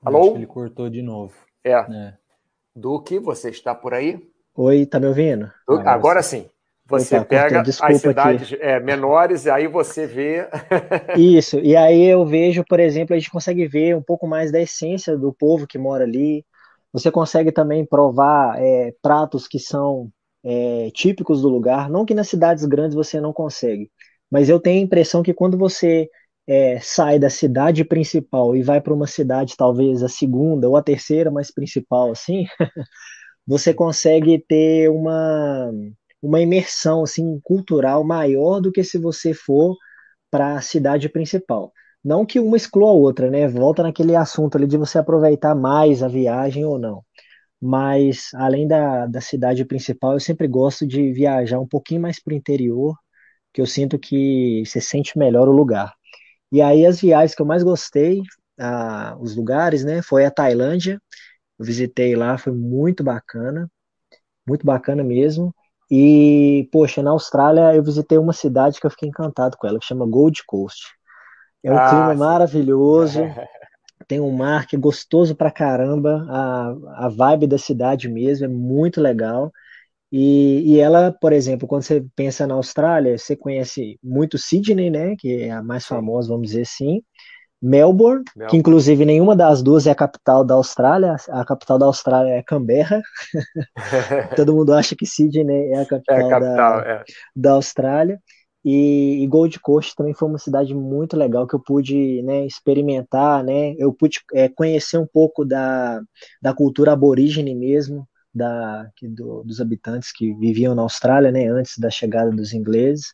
Alô? 0.04 0.36
ele 0.36 0.47
cortou 0.47 0.89
de 0.89 1.01
novo. 1.01 1.36
É. 1.63 1.73
é. 1.73 2.17
Duque, 2.75 3.19
você 3.19 3.49
está 3.49 3.73
por 3.73 3.93
aí? 3.93 4.30
Oi, 4.56 4.86
tá 4.86 4.99
me 4.99 5.08
ouvindo? 5.08 5.51
Duque, 5.67 5.88
agora 5.88 6.21
sim. 6.21 6.49
Você 6.88 7.17
Opa, 7.17 7.25
pega 7.25 7.62
as 7.62 7.97
cidades 7.99 8.56
é, 8.60 8.80
menores, 8.80 9.47
aí 9.47 9.67
você 9.67 10.06
vê. 10.06 10.47
Isso, 11.17 11.60
e 11.60 11.75
aí 11.75 12.06
eu 12.06 12.23
vejo, 12.25 12.63
por 12.63 12.80
exemplo, 12.80 13.15
a 13.15 13.19
gente 13.19 13.32
consegue 13.32 13.65
ver 13.67 13.95
um 13.95 14.04
pouco 14.04 14.28
mais 14.28 14.51
da 14.51 14.62
essência 14.62 15.17
do 15.17 15.34
povo 15.34 15.65
que 15.65 15.80
mora 15.80 16.04
ali. 16.04 16.45
Você 16.93 17.10
consegue 17.10 17.51
também 17.51 17.84
provar 17.86 18.60
é, 18.60 18.93
pratos 19.01 19.47
que 19.47 19.58
são 19.58 20.12
é, 20.45 20.91
típicos 20.91 21.41
do 21.41 21.49
lugar. 21.49 21.89
Não 21.89 22.05
que 22.05 22.13
nas 22.13 22.29
cidades 22.29 22.65
grandes 22.65 22.95
você 22.95 23.19
não 23.19 23.34
consegue, 23.34 23.91
mas 24.31 24.49
eu 24.49 24.60
tenho 24.60 24.81
a 24.81 24.86
impressão 24.86 25.23
que 25.23 25.34
quando 25.34 25.58
você 25.58 26.10
é, 26.47 26.79
sai 26.79 27.19
da 27.19 27.29
cidade 27.29 27.84
principal 27.84 28.55
e 28.55 28.62
vai 28.63 28.79
para 28.81 28.93
uma 28.93 29.08
cidade, 29.08 29.55
talvez 29.58 30.03
a 30.03 30.10
segunda 30.10 30.69
ou 30.69 30.77
a 30.77 30.84
terceira 30.84 31.31
mais 31.31 31.51
principal, 31.51 32.12
assim, 32.12 32.45
você 33.47 33.73
consegue 33.73 34.39
ter 34.47 34.89
uma, 34.89 35.71
uma 36.21 36.41
imersão 36.41 37.03
assim 37.03 37.39
cultural 37.43 38.03
maior 38.03 38.60
do 38.62 38.71
que 38.71 38.84
se 38.84 38.97
você 38.97 39.34
for 39.34 39.75
para 40.31 40.55
a 40.58 40.62
cidade 40.62 41.10
principal. 41.10 41.71
Não 42.03 42.25
que 42.25 42.39
uma 42.39 42.58
exclua 42.58 42.91
a 42.91 42.93
outra, 42.93 43.31
né? 43.31 43.47
Volta 43.47 43.84
naquele 43.84 44.15
assunto 44.15 44.58
ali 44.58 44.67
de 44.67 44.77
você 44.77 44.97
aproveitar 44.99 45.55
mais 45.55 46.03
a 46.03 46.08
viagem 46.08 46.65
ou 46.65 46.77
não. 46.77 47.03
Mas 47.62 48.30
além 48.36 48.68
da, 48.68 49.08
da 49.08 49.22
cidade 49.22 49.65
principal, 49.65 50.13
eu 50.13 50.20
sempre 50.20 50.48
gosto 50.48 50.86
de 50.88 51.12
viajar 51.13 51.60
um 51.60 51.68
pouquinho 51.68 52.02
mais 52.02 52.22
para 52.22 52.34
o 52.34 52.38
interior, 52.38 52.96
que 53.54 53.62
eu 53.62 53.65
sinto 53.65 53.98
que 53.98 54.63
você 54.65 54.82
sente 54.82 55.18
melhor 55.18 55.48
o 55.48 55.52
lugar. 55.52 55.94
E 56.52 56.62
aí 56.62 56.86
as 56.86 57.02
viagens 57.02 57.36
que 57.36 57.41
eu 57.41 57.46
mais 57.46 57.63
gostei, 57.63 58.22
ah, 58.60 59.18
os 59.20 59.36
lugares, 59.36 59.84
né? 59.84 60.02
Foi 60.02 60.26
a 60.26 60.32
Tailândia. 60.32 61.02
Eu 61.60 61.65
visitei 61.65 62.15
lá, 62.15 62.38
foi 62.38 62.54
muito 62.54 63.04
bacana, 63.04 63.70
muito 64.48 64.65
bacana 64.65 65.04
mesmo. 65.04 65.54
E, 65.89 66.68
poxa, 66.72 67.04
na 67.04 67.12
Austrália 67.12 67.76
eu 67.76 67.84
visitei 67.84 68.18
uma 68.18 68.34
cidade 68.34 68.80
que 68.80 68.86
eu 68.86 68.91
fiquei 68.91 69.10
encantado 69.10 69.56
com 69.58 69.68
ela, 69.68 69.80
que 69.80 69.86
chama 69.86 70.06
Gold 70.06 70.44
Coast. 70.48 70.84
É 71.63 71.72
um 71.72 71.78
ah, 71.78 71.89
clima 71.89 72.15
maravilhoso, 72.15 73.20
tem 74.08 74.19
um 74.19 74.31
mar 74.31 74.67
que 74.67 74.75
é 74.75 74.79
gostoso 74.79 75.36
pra 75.36 75.51
caramba, 75.51 76.25
a, 76.29 77.05
a 77.05 77.10
vibe 77.10 77.47
da 77.47 77.58
cidade 77.58 78.10
mesmo 78.10 78.45
é 78.45 78.49
muito 78.49 79.01
legal. 79.01 79.51
E, 80.12 80.75
e 80.75 80.79
ela, 80.79 81.12
por 81.12 81.34
exemplo, 81.34 81.67
quando 81.67 81.84
você 81.84 82.05
pensa 82.15 82.45
na 82.47 82.53
Austrália, 82.53 83.17
você 83.17 83.36
conhece 83.36 83.99
muito 84.03 84.38
Sydney, 84.38 84.89
né, 84.89 85.15
que 85.17 85.43
é 85.43 85.51
a 85.51 85.63
mais 85.63 85.86
famosa, 85.86 86.29
vamos 86.29 86.47
dizer 86.47 86.62
assim. 86.62 87.01
Melbourne, 87.62 88.23
Melbourne, 88.36 88.49
que 88.49 88.58
inclusive 88.58 89.05
nenhuma 89.05 89.36
das 89.36 89.63
duas 89.63 89.88
é 89.88 89.91
a 89.91 89.95
capital 89.95 90.43
da 90.45 90.53
Austrália, 90.53 91.15
a 91.29 91.43
capital 91.43 91.79
da 91.79 91.86
Austrália 91.86 92.31
é 92.34 92.43
Canberra. 92.43 93.01
Todo 94.36 94.53
mundo 94.53 94.73
acha 94.73 94.95
que 94.95 95.05
Sydney 95.05 95.71
é 95.71 95.81
a 95.81 95.86
capital, 95.86 96.17
é 96.17 96.23
a 96.23 96.29
capital 96.29 96.81
da, 96.81 96.88
é. 96.88 97.03
da 97.36 97.51
Austrália. 97.53 98.21
E, 98.65 99.23
e, 99.23 99.28
Gold 99.28 99.60
Coast 99.60 99.95
também 99.95 100.15
foi 100.15 100.28
uma 100.28 100.39
cidade 100.39 100.73
muito 100.73 101.15
legal 101.15 101.45
que 101.45 101.54
eu 101.54 101.60
pude 101.60 102.23
né, 102.23 102.47
experimentar, 102.47 103.43
né? 103.43 103.75
Eu 103.78 103.93
pude 103.93 104.21
é, 104.34 104.49
conhecer 104.49 104.97
um 104.97 105.06
pouco 105.06 105.45
da, 105.45 106.01
da 106.41 106.51
cultura 106.51 106.93
aborígene 106.93 107.54
mesmo, 107.54 108.08
da, 108.34 108.89
do, 109.04 109.43
dos 109.43 109.62
habitantes 109.62 110.12
que 110.12 110.34
viviam 110.34 110.73
na 110.73 110.82
Austrália, 110.82 111.32
né? 111.32 111.47
Antes 111.47 111.78
da 111.78 111.91
chegada 111.91 112.32
dos 112.32 112.54
ingleses. 112.54 113.13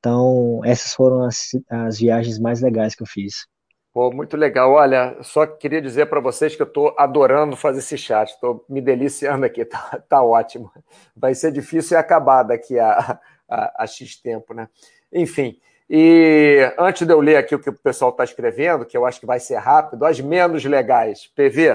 Então, 0.00 0.60
essas 0.64 0.92
foram 0.94 1.22
as, 1.22 1.50
as 1.70 2.00
viagens 2.00 2.40
mais 2.40 2.60
legais 2.60 2.96
que 2.96 3.02
eu 3.04 3.06
fiz. 3.06 3.46
Pô, 3.92 4.12
muito 4.12 4.36
legal. 4.36 4.72
Olha, 4.72 5.16
só 5.22 5.46
queria 5.46 5.80
dizer 5.80 6.06
para 6.06 6.20
vocês 6.20 6.56
que 6.56 6.62
eu 6.62 6.66
estou 6.66 6.94
adorando 6.98 7.56
fazer 7.56 7.78
esse 7.78 7.96
chat, 7.96 8.30
estou 8.30 8.64
me 8.68 8.80
deliciando 8.80 9.46
aqui, 9.46 9.64
tá, 9.66 10.02
tá, 10.08 10.22
ótimo. 10.22 10.70
Vai 11.16 11.34
ser 11.34 11.52
difícil 11.52 11.98
acabar 11.98 12.42
daqui 12.42 12.78
a, 12.78 13.18
a, 13.48 13.84
a 13.84 13.86
X 13.86 14.16
tempo, 14.16 14.52
né? 14.52 14.68
Enfim, 15.12 15.58
e 15.88 16.70
antes 16.78 17.06
de 17.06 17.12
eu 17.12 17.20
ler 17.20 17.36
aqui 17.36 17.54
o 17.54 17.58
que 17.58 17.70
o 17.70 17.72
pessoal 17.72 18.10
está 18.10 18.22
escrevendo, 18.22 18.84
que 18.84 18.96
eu 18.96 19.06
acho 19.06 19.18
que 19.18 19.26
vai 19.26 19.40
ser 19.40 19.56
rápido, 19.56 20.04
as 20.04 20.20
menos 20.20 20.64
legais. 20.64 21.26
PV, 21.34 21.72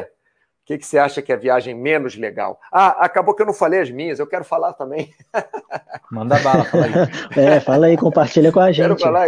o 0.63 0.65
que, 0.65 0.77
que 0.77 0.85
você 0.85 0.99
acha 0.99 1.21
que 1.21 1.31
é 1.31 1.35
a 1.35 1.37
viagem 1.37 1.73
menos 1.73 2.15
legal? 2.15 2.59
Ah, 2.71 3.03
acabou 3.03 3.33
que 3.33 3.41
eu 3.41 3.45
não 3.45 3.53
falei 3.53 3.81
as 3.81 3.89
minhas, 3.89 4.19
eu 4.19 4.27
quero 4.27 4.45
falar 4.45 4.73
também. 4.73 5.13
Manda 6.11 6.37
bala, 6.39 6.63
fala 6.63 6.85
aí. 6.85 6.91
É, 7.43 7.59
fala 7.59 7.85
aí, 7.87 7.97
compartilha 7.97 8.51
com 8.51 8.59
a 8.59 8.71
gente. 8.71 8.85
Quero 8.85 8.99
falar. 8.99 9.27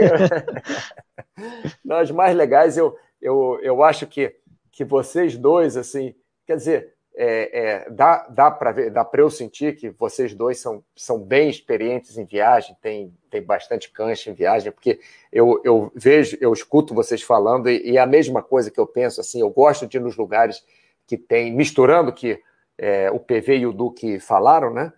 Nas 1.84 2.12
mais 2.12 2.36
legais, 2.36 2.78
eu, 2.78 2.96
eu, 3.20 3.60
eu 3.64 3.84
acho 3.84 4.06
que, 4.06 4.36
que 4.72 4.86
vocês 4.86 5.36
dois, 5.36 5.76
assim, 5.76 6.14
quer 6.46 6.58
dizer, 6.58 6.95
é, 7.18 7.60
é, 7.60 7.90
dá, 7.90 8.28
dá 8.30 8.52
para 8.52 9.22
eu 9.22 9.30
sentir 9.30 9.76
que 9.76 9.90
vocês 9.90 10.34
dois 10.34 10.60
são, 10.60 10.84
são 10.96 11.20
bem 11.20 11.50
experientes 11.50 12.18
em 12.18 12.26
viagem, 12.26 12.76
tem, 12.82 13.14
tem 13.30 13.42
bastante 13.42 13.90
cancha 13.90 14.30
em 14.30 14.34
viagem, 14.34 14.72
porque 14.72 15.00
eu, 15.32 15.62
eu 15.64 15.92
vejo, 15.96 16.38
eu 16.42 16.52
escuto 16.52 16.94
vocês 16.94 17.22
falando 17.22 17.70
e, 17.70 17.92
e 17.92 17.98
é 17.98 18.02
a 18.02 18.06
mesma 18.06 18.44
coisa 18.44 18.70
que 18.70 18.80
eu 18.80 18.86
penso, 18.86 19.22
assim, 19.22 19.40
eu 19.40 19.50
gosto 19.50 19.88
de 19.88 19.98
ir 19.98 20.02
nos 20.02 20.18
lugares 20.18 20.64
que 21.08 21.18
tem, 21.18 21.54
misturando 21.54 22.12
que 22.12 22.42
é, 22.78 23.10
o 23.10 23.20
PV 23.20 23.58
e 23.60 23.68
o 23.68 23.72
Duque 23.72 24.20
falaram, 24.20 24.74
né? 24.74 24.92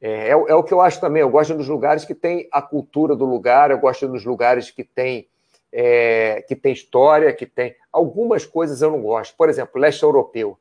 É, 0.00 0.28
é, 0.28 0.30
é, 0.32 0.54
o 0.54 0.62
que 0.62 0.74
eu 0.74 0.82
acho 0.82 1.00
também. 1.00 1.22
Eu 1.22 1.30
gosto 1.30 1.54
dos 1.54 1.68
lugares 1.68 2.04
que 2.04 2.14
tem 2.14 2.46
a 2.52 2.60
cultura 2.60 3.16
do 3.16 3.24
lugar, 3.24 3.70
eu 3.70 3.78
gosto 3.78 4.06
dos 4.06 4.24
lugares 4.24 4.70
que 4.70 4.84
tem, 4.84 5.26
é, 5.72 6.44
que 6.46 6.54
tem 6.54 6.74
história, 6.74 7.32
que 7.32 7.46
tem. 7.46 7.74
Algumas 7.90 8.44
coisas 8.44 8.82
eu 8.82 8.90
não 8.90 9.00
gosto. 9.00 9.34
Por 9.34 9.48
exemplo, 9.48 9.80
leste 9.80 10.02
europeu. 10.02 10.58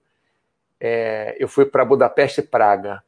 É, 0.86 1.38
eu 1.40 1.48
fui 1.48 1.66
para 1.66 1.86
Budapeste 1.86 2.42
e 2.42 2.44
Praga. 2.44 3.02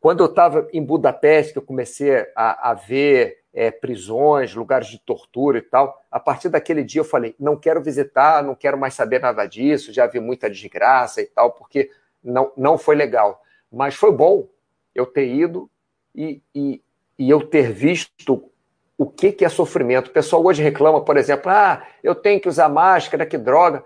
Quando 0.00 0.20
eu 0.20 0.26
estava 0.26 0.66
em 0.72 0.82
Budapeste, 0.82 1.54
eu 1.54 1.60
comecei 1.60 2.26
a, 2.34 2.70
a 2.70 2.72
ver 2.72 3.40
é, 3.52 3.70
prisões, 3.70 4.54
lugares 4.54 4.88
de 4.88 4.98
tortura 4.98 5.58
e 5.58 5.62
tal. 5.62 6.02
A 6.10 6.18
partir 6.18 6.48
daquele 6.48 6.82
dia 6.82 7.02
eu 7.02 7.04
falei: 7.04 7.34
não 7.38 7.56
quero 7.56 7.82
visitar, 7.82 8.42
não 8.42 8.54
quero 8.54 8.78
mais 8.78 8.94
saber 8.94 9.20
nada 9.20 9.44
disso, 9.44 9.92
já 9.92 10.06
vi 10.06 10.18
muita 10.18 10.48
desgraça 10.48 11.20
e 11.20 11.26
tal, 11.26 11.52
porque 11.52 11.90
não, 12.24 12.52
não 12.56 12.78
foi 12.78 12.96
legal. 12.96 13.42
Mas 13.70 13.94
foi 13.94 14.12
bom 14.12 14.48
eu 14.94 15.04
ter 15.04 15.26
ido 15.26 15.70
e, 16.14 16.40
e, 16.54 16.82
e 17.18 17.28
eu 17.28 17.46
ter 17.46 17.70
visto 17.70 18.50
o 18.96 19.06
que, 19.06 19.30
que 19.30 19.44
é 19.44 19.48
sofrimento. 19.50 20.08
O 20.08 20.12
pessoal 20.12 20.42
hoje 20.42 20.62
reclama, 20.62 21.04
por 21.04 21.18
exemplo, 21.18 21.52
ah, 21.52 21.86
eu 22.02 22.14
tenho 22.14 22.40
que 22.40 22.48
usar 22.48 22.70
máscara, 22.70 23.26
que 23.26 23.36
droga. 23.36 23.84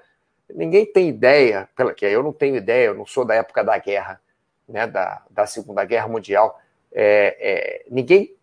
Ninguém 0.55 0.87
tem 0.87 1.09
ideia, 1.09 1.69
pela 1.77 1.93
que 1.93 2.07
eu 2.07 2.23
não 2.23 2.33
tenho 2.33 2.57
ideia, 2.57 2.87
eu 2.87 2.95
não 2.95 3.05
sou 3.05 3.25
da 3.25 3.35
época 3.35 3.65
da 3.65 3.77
guerra, 3.77 4.21
né, 4.69 4.87
da, 4.87 5.23
da 5.29 5.47
Segunda 5.47 5.85
Guerra 5.85 6.09
Mundial. 6.09 6.61
É, 6.93 7.37
é, 7.41 7.85
ninguém 7.91 8.35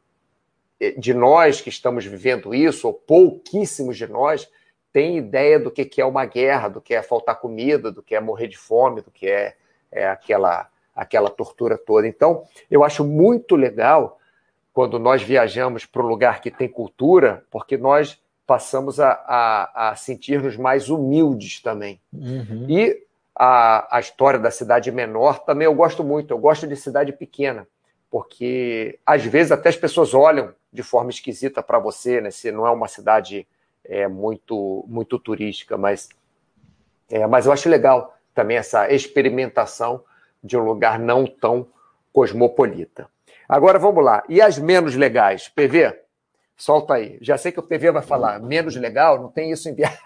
de 0.97 1.13
nós 1.13 1.61
que 1.61 1.69
estamos 1.69 2.05
vivendo 2.05 2.53
isso, 2.53 2.87
ou 2.87 2.93
pouquíssimos 2.93 3.97
de 3.97 4.07
nós, 4.07 4.49
tem 4.91 5.17
ideia 5.17 5.59
do 5.59 5.71
que, 5.71 5.85
que 5.85 6.01
é 6.01 6.05
uma 6.05 6.25
guerra, 6.25 6.67
do 6.67 6.81
que 6.81 6.93
é 6.93 7.01
faltar 7.01 7.39
comida, 7.39 7.91
do 7.91 8.03
que 8.03 8.15
é 8.15 8.19
morrer 8.19 8.47
de 8.47 8.57
fome, 8.57 9.01
do 9.01 9.11
que 9.11 9.27
é, 9.27 9.55
é 9.91 10.07
aquela 10.07 10.69
aquela 10.93 11.29
tortura 11.29 11.77
toda. 11.77 12.07
Então, 12.07 12.43
eu 12.69 12.83
acho 12.83 13.03
muito 13.03 13.55
legal 13.55 14.19
quando 14.73 14.99
nós 14.99 15.21
viajamos 15.21 15.85
para 15.85 16.03
um 16.03 16.07
lugar 16.07 16.41
que 16.41 16.51
tem 16.51 16.67
cultura, 16.67 17.45
porque 17.49 17.77
nós 17.77 18.21
passamos 18.51 18.99
a, 18.99 19.11
a, 19.25 19.91
a 19.91 19.95
sentir-nos 19.95 20.57
mais 20.57 20.89
humildes 20.89 21.61
também. 21.61 22.01
Uhum. 22.11 22.65
E 22.67 23.01
a, 23.33 23.95
a 23.95 24.01
história 24.01 24.37
da 24.37 24.51
cidade 24.51 24.91
menor 24.91 25.39
também 25.45 25.63
eu 25.63 25.73
gosto 25.73 26.03
muito. 26.03 26.31
Eu 26.31 26.37
gosto 26.37 26.67
de 26.67 26.75
cidade 26.75 27.13
pequena, 27.13 27.65
porque 28.09 28.99
às 29.05 29.23
vezes 29.23 29.53
até 29.53 29.69
as 29.69 29.77
pessoas 29.77 30.13
olham 30.13 30.53
de 30.69 30.83
forma 30.83 31.11
esquisita 31.11 31.63
para 31.63 31.79
você, 31.79 32.19
né? 32.19 32.29
Se 32.29 32.51
não 32.51 32.67
é 32.67 32.71
uma 32.71 32.89
cidade 32.89 33.47
é, 33.85 34.05
muito 34.05 34.83
muito 34.85 35.17
turística, 35.17 35.77
mas 35.77 36.09
é, 37.09 37.25
mas 37.25 37.45
eu 37.45 37.53
acho 37.53 37.69
legal 37.69 38.17
também 38.35 38.57
essa 38.57 38.91
experimentação 38.91 40.03
de 40.43 40.57
um 40.57 40.65
lugar 40.65 40.99
não 40.99 41.25
tão 41.25 41.67
cosmopolita. 42.11 43.07
Agora 43.47 43.79
vamos 43.79 44.03
lá. 44.03 44.21
E 44.27 44.41
as 44.41 44.59
menos 44.59 44.93
legais? 44.97 45.47
PV? 45.47 46.01
Solta 46.61 46.93
aí. 46.93 47.17
Já 47.21 47.39
sei 47.39 47.51
que 47.51 47.59
o 47.59 47.63
PV 47.63 47.91
vai 47.91 48.03
falar 48.03 48.39
menos 48.39 48.75
legal, 48.75 49.19
não 49.19 49.31
tem 49.31 49.49
isso 49.49 49.67
em 49.67 49.73
viagem. 49.73 49.97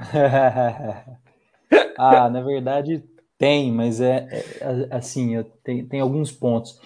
ah, 1.96 2.28
na 2.28 2.40
verdade 2.40 3.04
tem, 3.38 3.70
mas 3.70 4.00
é, 4.00 4.26
é 4.60 4.88
assim, 4.90 5.40
tem, 5.62 5.86
tem 5.86 6.00
alguns 6.00 6.32
pontos. 6.32 6.80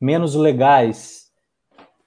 Menos 0.00 0.36
legais 0.36 1.32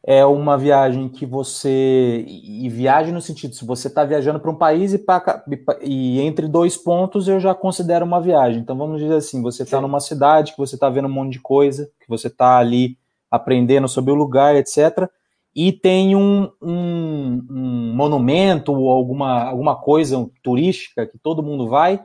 é 0.01 0.25
uma 0.25 0.57
viagem 0.57 1.09
que 1.09 1.25
você. 1.25 2.23
E 2.25 2.69
viagem 2.69 3.13
no 3.13 3.19
sentido, 3.19 3.53
se 3.53 3.65
você 3.65 3.89
está 3.89 4.05
viajando 4.05 4.39
para 4.39 4.51
um 4.51 4.55
país 4.55 4.93
e, 4.93 4.99
pra, 4.99 5.43
e, 5.81 6.21
entre 6.21 6.47
dois 6.47 6.77
pontos 6.77 7.27
eu 7.27 7.41
já 7.41 7.53
considero 7.53 8.05
uma 8.05 8.21
viagem. 8.21 8.61
Então 8.61 8.77
vamos 8.77 9.01
dizer 9.01 9.15
assim: 9.15 9.41
você 9.41 9.63
está 9.63 9.81
numa 9.81 9.99
cidade, 9.99 10.53
que 10.53 10.57
você 10.57 10.75
está 10.75 10.89
vendo 10.89 11.09
um 11.09 11.11
monte 11.11 11.33
de 11.33 11.41
coisa, 11.41 11.91
que 11.99 12.07
você 12.07 12.27
está 12.27 12.57
ali 12.57 12.97
aprendendo 13.29 13.89
sobre 13.89 14.13
o 14.13 14.15
lugar, 14.15 14.55
etc. 14.55 15.09
E 15.55 15.71
tem 15.71 16.15
um, 16.15 16.49
um, 16.61 17.45
um 17.49 17.93
monumento 17.95 18.73
ou 18.73 18.89
alguma, 18.89 19.43
alguma 19.43 19.75
coisa 19.75 20.29
turística 20.41 21.05
que 21.05 21.17
todo 21.17 21.43
mundo 21.43 21.67
vai, 21.67 22.01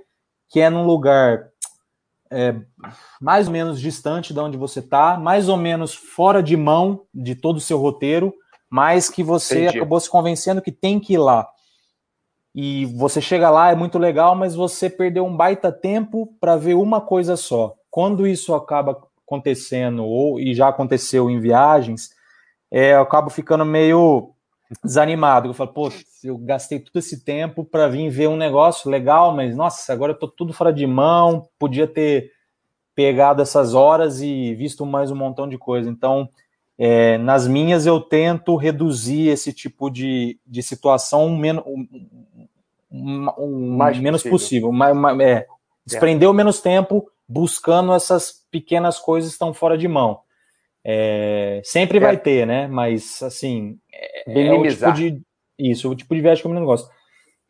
que 0.49 0.61
é 0.61 0.68
num 0.68 0.84
lugar 0.84 1.49
é, 2.30 2.55
mais 3.20 3.47
ou 3.47 3.53
menos 3.53 3.80
distante 3.80 4.34
de 4.34 4.40
onde 4.40 4.57
você 4.57 4.80
está, 4.80 5.16
mais 5.16 5.49
ou 5.49 5.57
menos 5.57 5.94
fora 5.94 6.42
de 6.42 6.57
mão 6.57 7.03
de 7.14 7.34
todo 7.34 7.57
o 7.57 7.61
seu 7.61 7.78
roteiro, 7.78 8.34
mas 8.68 9.09
que 9.09 9.22
você 9.22 9.64
Entendi. 9.64 9.78
acabou 9.78 10.01
se 10.01 10.11
convencendo 10.11 10.61
que 10.61 10.72
tem 10.72 10.99
que 10.99 11.14
ir 11.14 11.18
lá. 11.18 11.49
E 12.55 12.86
você 12.86 13.20
chega 13.20 13.51
lá, 13.51 13.70
é 13.70 13.74
muito 13.74 13.99
legal, 13.99 14.34
mas 14.34 14.55
você 14.55 14.88
perdeu 14.88 15.24
um 15.24 15.36
baita 15.36 15.70
tempo 15.70 16.34
para 16.40 16.57
ver 16.57 16.74
uma 16.74 17.01
coisa 17.01 17.36
só. 17.36 17.74
Quando 17.90 18.26
isso 18.26 18.55
acaba 18.55 18.99
acontecendo, 19.26 20.05
ou 20.05 20.40
e 20.40 20.55
já 20.55 20.68
aconteceu 20.68 21.28
em 21.28 21.38
viagens, 21.38 22.11
é, 22.70 22.94
eu 22.94 23.00
acabo 23.00 23.30
ficando 23.30 23.64
meio 23.64 24.30
desanimado. 24.84 25.48
Eu 25.48 25.54
falo, 25.54 25.72
pô, 25.72 25.92
eu 26.24 26.36
gastei 26.38 26.80
todo 26.80 26.96
esse 26.96 27.24
tempo 27.24 27.64
para 27.64 27.88
vir 27.88 28.08
ver 28.10 28.28
um 28.28 28.36
negócio 28.36 28.90
legal, 28.90 29.34
mas 29.34 29.54
nossa, 29.56 29.92
agora 29.92 30.12
eu 30.12 30.18
tô 30.18 30.28
tudo 30.28 30.52
fora 30.52 30.72
de 30.72 30.86
mão, 30.86 31.48
podia 31.58 31.86
ter 31.86 32.32
pegado 32.94 33.42
essas 33.42 33.74
horas 33.74 34.20
e 34.20 34.54
visto 34.54 34.84
mais 34.86 35.10
um 35.10 35.16
montão 35.16 35.48
de 35.48 35.58
coisa. 35.58 35.88
Então, 35.88 36.28
É, 36.78 37.16
nas 37.16 37.48
minhas 37.48 37.86
eu 37.86 37.98
tento 37.98 38.54
reduzir 38.54 39.28
esse 39.28 39.50
tipo 39.50 39.88
de, 39.88 40.38
de 40.46 40.62
situação 40.62 41.34
men 41.34 41.58
um, 41.64 41.88
um, 42.90 43.28
um 43.38 43.76
mais 43.78 43.98
menos 43.98 44.22
possível, 44.22 44.68
possível 44.70 45.20
é, 45.22 45.46
desprender 45.86 46.28
o 46.28 46.34
menos 46.34 46.60
tempo 46.60 47.10
buscando 47.26 47.94
essas 47.94 48.44
pequenas 48.50 48.98
coisas 48.98 49.30
que 49.30 49.36
estão 49.36 49.54
fora 49.54 49.78
de 49.78 49.88
mão. 49.88 50.20
É, 50.89 51.61
sempre 51.64 51.99
é. 51.99 52.01
vai 52.01 52.16
ter, 52.16 52.47
né? 52.47 52.68
Mas 52.68 53.20
assim, 53.20 53.76
é, 53.93 54.47
é, 54.47 54.53
o 54.53 54.62
tipo 54.62 54.93
de 54.93 55.20
isso, 55.59 55.91
o 55.91 55.97
tipo 55.97 56.14
de 56.14 56.20
viagem 56.20 56.43
que 56.43 56.49
eu 56.49 56.55
não 56.55 56.64
gosto. 56.64 56.89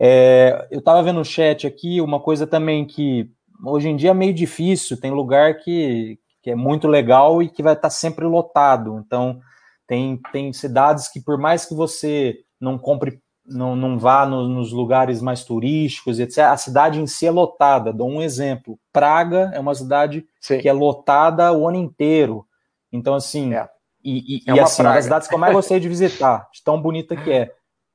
É, 0.00 0.66
eu 0.70 0.78
estava 0.78 1.02
vendo 1.02 1.16
no 1.16 1.24
chat 1.24 1.66
aqui 1.66 2.00
uma 2.00 2.18
coisa 2.18 2.46
também 2.46 2.86
que 2.86 3.28
hoje 3.62 3.88
em 3.88 3.96
dia 3.96 4.10
é 4.10 4.14
meio 4.14 4.32
difícil. 4.32 4.98
Tem 4.98 5.10
lugar 5.10 5.58
que, 5.58 6.18
que 6.42 6.50
é 6.50 6.54
muito 6.54 6.88
legal 6.88 7.42
e 7.42 7.48
que 7.50 7.62
vai 7.62 7.74
estar 7.74 7.82
tá 7.82 7.90
sempre 7.90 8.24
lotado. 8.24 9.02
Então 9.04 9.38
tem, 9.86 10.18
tem 10.32 10.50
cidades 10.54 11.06
que 11.08 11.20
por 11.20 11.36
mais 11.36 11.66
que 11.66 11.74
você 11.74 12.38
não 12.58 12.78
compre 12.78 13.20
não, 13.48 13.76
não 13.76 13.98
vá 13.98 14.26
no, 14.26 14.48
nos 14.48 14.72
lugares 14.72 15.20
mais 15.20 15.44
turísticos, 15.44 16.18
etc. 16.18 16.38
A 16.38 16.56
cidade 16.56 17.00
em 17.00 17.06
si 17.06 17.26
é 17.26 17.30
lotada. 17.30 17.92
Dou 17.92 18.08
um 18.08 18.22
exemplo. 18.22 18.78
Praga 18.92 19.50
é 19.54 19.60
uma 19.60 19.74
cidade 19.74 20.26
Sim. 20.40 20.58
que 20.58 20.68
é 20.68 20.72
lotada 20.72 21.52
o 21.52 21.68
ano 21.68 21.76
inteiro. 21.76 22.46
Então, 22.92 23.14
assim, 23.14 23.54
é. 23.54 23.68
e, 24.02 24.36
e, 24.36 24.50
é 24.50 24.54
e 24.54 24.60
assim, 24.60 24.82
uma 24.82 24.94
das 24.94 25.04
cidades 25.04 25.28
que 25.28 25.34
eu 25.34 25.38
mais 25.38 25.52
gostei 25.52 25.80
de 25.80 25.88
visitar, 25.88 26.48
de 26.52 26.62
tão 26.62 26.80
bonita 26.80 27.16
que 27.16 27.32
é. 27.32 27.52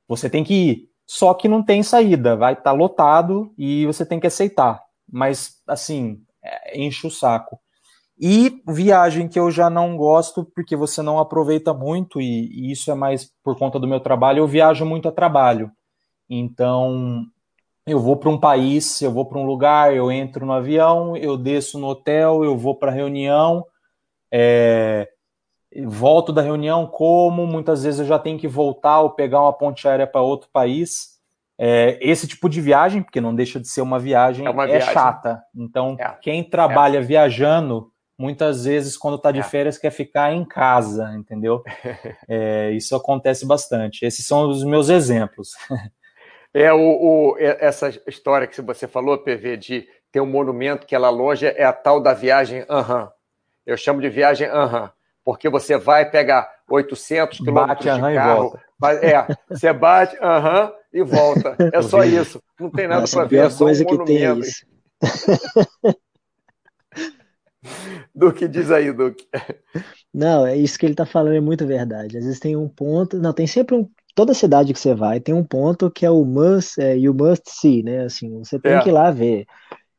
Você 0.08 0.28
tem 0.28 0.44
que 0.44 0.54
ir, 0.54 0.88
só 1.06 1.34
que 1.34 1.48
não 1.48 1.62
tem 1.62 1.82
saída, 1.82 2.36
vai 2.36 2.52
estar 2.52 2.64
tá 2.64 2.72
lotado 2.72 3.52
e 3.56 3.86
você 3.86 4.04
tem 4.04 4.20
que 4.20 4.26
aceitar. 4.26 4.82
Mas, 5.10 5.62
assim, 5.66 6.22
é, 6.42 6.80
enche 6.80 7.06
o 7.06 7.10
saco. 7.10 7.58
E 8.18 8.62
viagem 8.68 9.28
que 9.28 9.38
eu 9.38 9.50
já 9.50 9.68
não 9.68 9.96
gosto, 9.96 10.44
porque 10.54 10.76
você 10.76 11.02
não 11.02 11.18
aproveita 11.18 11.74
muito, 11.74 12.20
e, 12.20 12.48
e 12.52 12.72
isso 12.72 12.90
é 12.90 12.94
mais 12.94 13.30
por 13.42 13.58
conta 13.58 13.80
do 13.80 13.88
meu 13.88 14.00
trabalho, 14.00 14.38
eu 14.38 14.46
viajo 14.46 14.84
muito 14.84 15.08
a 15.08 15.12
trabalho. 15.12 15.72
Então, 16.28 17.24
eu 17.86 17.98
vou 17.98 18.16
para 18.16 18.30
um 18.30 18.38
país, 18.38 19.02
eu 19.02 19.10
vou 19.10 19.26
para 19.26 19.38
um 19.38 19.44
lugar, 19.44 19.94
eu 19.94 20.10
entro 20.10 20.46
no 20.46 20.52
avião, 20.52 21.16
eu 21.16 21.36
desço 21.36 21.78
no 21.78 21.88
hotel, 21.88 22.44
eu 22.44 22.56
vou 22.56 22.76
para 22.76 22.92
reunião, 22.92 23.66
é, 24.32 25.08
volto 25.84 26.32
da 26.32 26.40
reunião, 26.40 26.86
como, 26.86 27.46
muitas 27.46 27.84
vezes 27.84 28.00
eu 28.00 28.06
já 28.06 28.18
tenho 28.18 28.38
que 28.38 28.48
voltar 28.48 29.00
ou 29.00 29.10
pegar 29.10 29.42
uma 29.42 29.52
ponte 29.52 29.86
aérea 29.86 30.06
para 30.06 30.22
outro 30.22 30.48
país. 30.50 31.12
É, 31.58 31.98
esse 32.00 32.26
tipo 32.26 32.48
de 32.48 32.60
viagem, 32.60 33.02
porque 33.02 33.20
não 33.20 33.34
deixa 33.34 33.60
de 33.60 33.68
ser 33.68 33.82
uma 33.82 33.98
viagem, 33.98 34.46
é, 34.46 34.50
uma 34.50 34.64
é 34.64 34.78
viagem. 34.78 34.92
chata. 34.92 35.42
Então, 35.54 35.96
é. 36.00 36.16
quem 36.20 36.42
trabalha 36.42 36.98
é. 36.98 37.02
viajando, 37.02 37.92
muitas 38.18 38.64
vezes, 38.64 38.96
quando 38.96 39.16
está 39.16 39.30
de 39.30 39.40
é. 39.40 39.42
férias, 39.42 39.76
quer 39.76 39.90
ficar 39.90 40.32
em 40.32 40.44
casa, 40.44 41.12
entendeu? 41.14 41.62
isso 42.74 42.96
acontece 42.96 43.46
bastante. 43.46 44.04
Esses 44.04 44.26
são 44.26 44.48
os 44.48 44.64
meus 44.64 44.88
exemplos. 44.88 45.50
É 46.54 46.70
o, 46.70 46.78
o, 46.78 47.36
essa 47.38 47.88
história 48.06 48.46
que 48.46 48.60
você 48.60 48.86
falou, 48.86 49.16
PV, 49.16 49.56
de 49.56 49.88
ter 50.10 50.20
um 50.20 50.26
monumento 50.26 50.86
que 50.86 50.94
ela 50.94 51.08
loja 51.08 51.48
é 51.48 51.64
a 51.64 51.72
tal 51.72 51.98
da 51.98 52.12
viagem 52.12 52.64
aham. 52.68 53.10
Eu 53.66 53.76
chamo 53.76 54.00
de 54.00 54.08
viagem 54.08 54.48
aham, 54.48 54.90
porque 55.24 55.48
você 55.48 55.76
vai 55.78 56.10
pegar 56.10 56.50
800 56.68 57.38
quilômetros 57.38 57.94
de 57.94 58.00
carro. 58.14 58.58
Mas, 58.80 59.02
é, 59.02 59.26
você 59.48 59.72
bate 59.72 60.16
aham 60.20 60.72
e 60.92 61.02
volta. 61.02 61.56
É 61.72 61.80
só 61.82 62.02
isso. 62.04 62.42
Não 62.58 62.70
tem 62.70 62.88
nada 62.88 63.06
para 63.08 63.24
ver, 63.24 63.46
é 63.46 63.50
só 63.50 63.64
coisa 63.64 63.84
um 63.84 63.86
que 63.86 64.04
tem 64.04 64.26
é 64.26 64.34
isso. 64.34 64.66
Duque, 68.14 68.48
diz 68.48 68.70
aí, 68.70 68.92
Duque. 68.92 69.26
Não, 70.12 70.46
é 70.46 70.56
isso 70.56 70.78
que 70.78 70.84
ele 70.84 70.92
está 70.92 71.06
falando, 71.06 71.34
é 71.34 71.40
muito 71.40 71.66
verdade. 71.66 72.18
Às 72.18 72.24
vezes 72.24 72.40
tem 72.40 72.56
um 72.56 72.68
ponto, 72.68 73.18
não, 73.18 73.32
tem 73.32 73.46
sempre 73.46 73.76
um, 73.76 73.88
toda 74.14 74.34
cidade 74.34 74.72
que 74.72 74.78
você 74.78 74.94
vai 74.94 75.20
tem 75.20 75.34
um 75.34 75.44
ponto 75.44 75.90
que 75.90 76.04
é 76.04 76.10
o 76.10 76.24
must, 76.24 76.80
é, 76.80 76.96
you 76.96 77.14
must 77.14 77.44
see, 77.46 77.82
né? 77.82 78.04
Assim, 78.04 78.38
você 78.38 78.58
tem 78.58 78.72
é. 78.72 78.80
que 78.80 78.88
ir 78.88 78.92
lá 78.92 79.10
ver. 79.10 79.46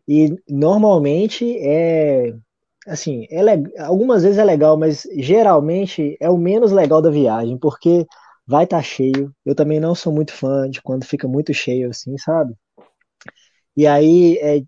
E 0.07 0.35
normalmente 0.49 1.57
é 1.59 2.33
assim, 2.87 3.25
é 3.29 3.41
algumas 3.81 4.23
vezes 4.23 4.37
é 4.37 4.43
legal, 4.43 4.77
mas 4.77 5.07
geralmente 5.17 6.17
é 6.19 6.29
o 6.29 6.37
menos 6.37 6.71
legal 6.71 7.01
da 7.01 7.09
viagem, 7.09 7.57
porque 7.57 8.05
vai 8.45 8.65
estar 8.65 8.77
tá 8.77 8.83
cheio. 8.83 9.33
Eu 9.45 9.55
também 9.55 9.79
não 9.79 9.95
sou 9.95 10.13
muito 10.13 10.33
fã 10.33 10.69
de 10.69 10.81
quando 10.81 11.05
fica 11.05 11.27
muito 11.27 11.53
cheio 11.53 11.89
assim, 11.89 12.17
sabe? 12.17 12.53
E 13.75 13.87
aí 13.87 14.37
é, 14.37 14.61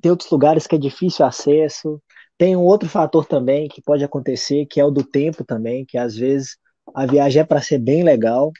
tem 0.00 0.10
outros 0.10 0.30
lugares 0.30 0.66
que 0.66 0.76
é 0.76 0.78
difícil 0.78 1.24
acesso. 1.24 2.00
Tem 2.36 2.56
um 2.56 2.62
outro 2.62 2.88
fator 2.88 3.26
também 3.26 3.68
que 3.68 3.82
pode 3.82 4.04
acontecer, 4.04 4.66
que 4.66 4.80
é 4.80 4.84
o 4.84 4.90
do 4.90 5.04
tempo 5.04 5.44
também, 5.44 5.84
que 5.84 5.98
às 5.98 6.16
vezes 6.16 6.56
a 6.94 7.06
viagem 7.06 7.42
é 7.42 7.44
para 7.44 7.60
ser 7.60 7.78
bem 7.78 8.02
legal, 8.02 8.50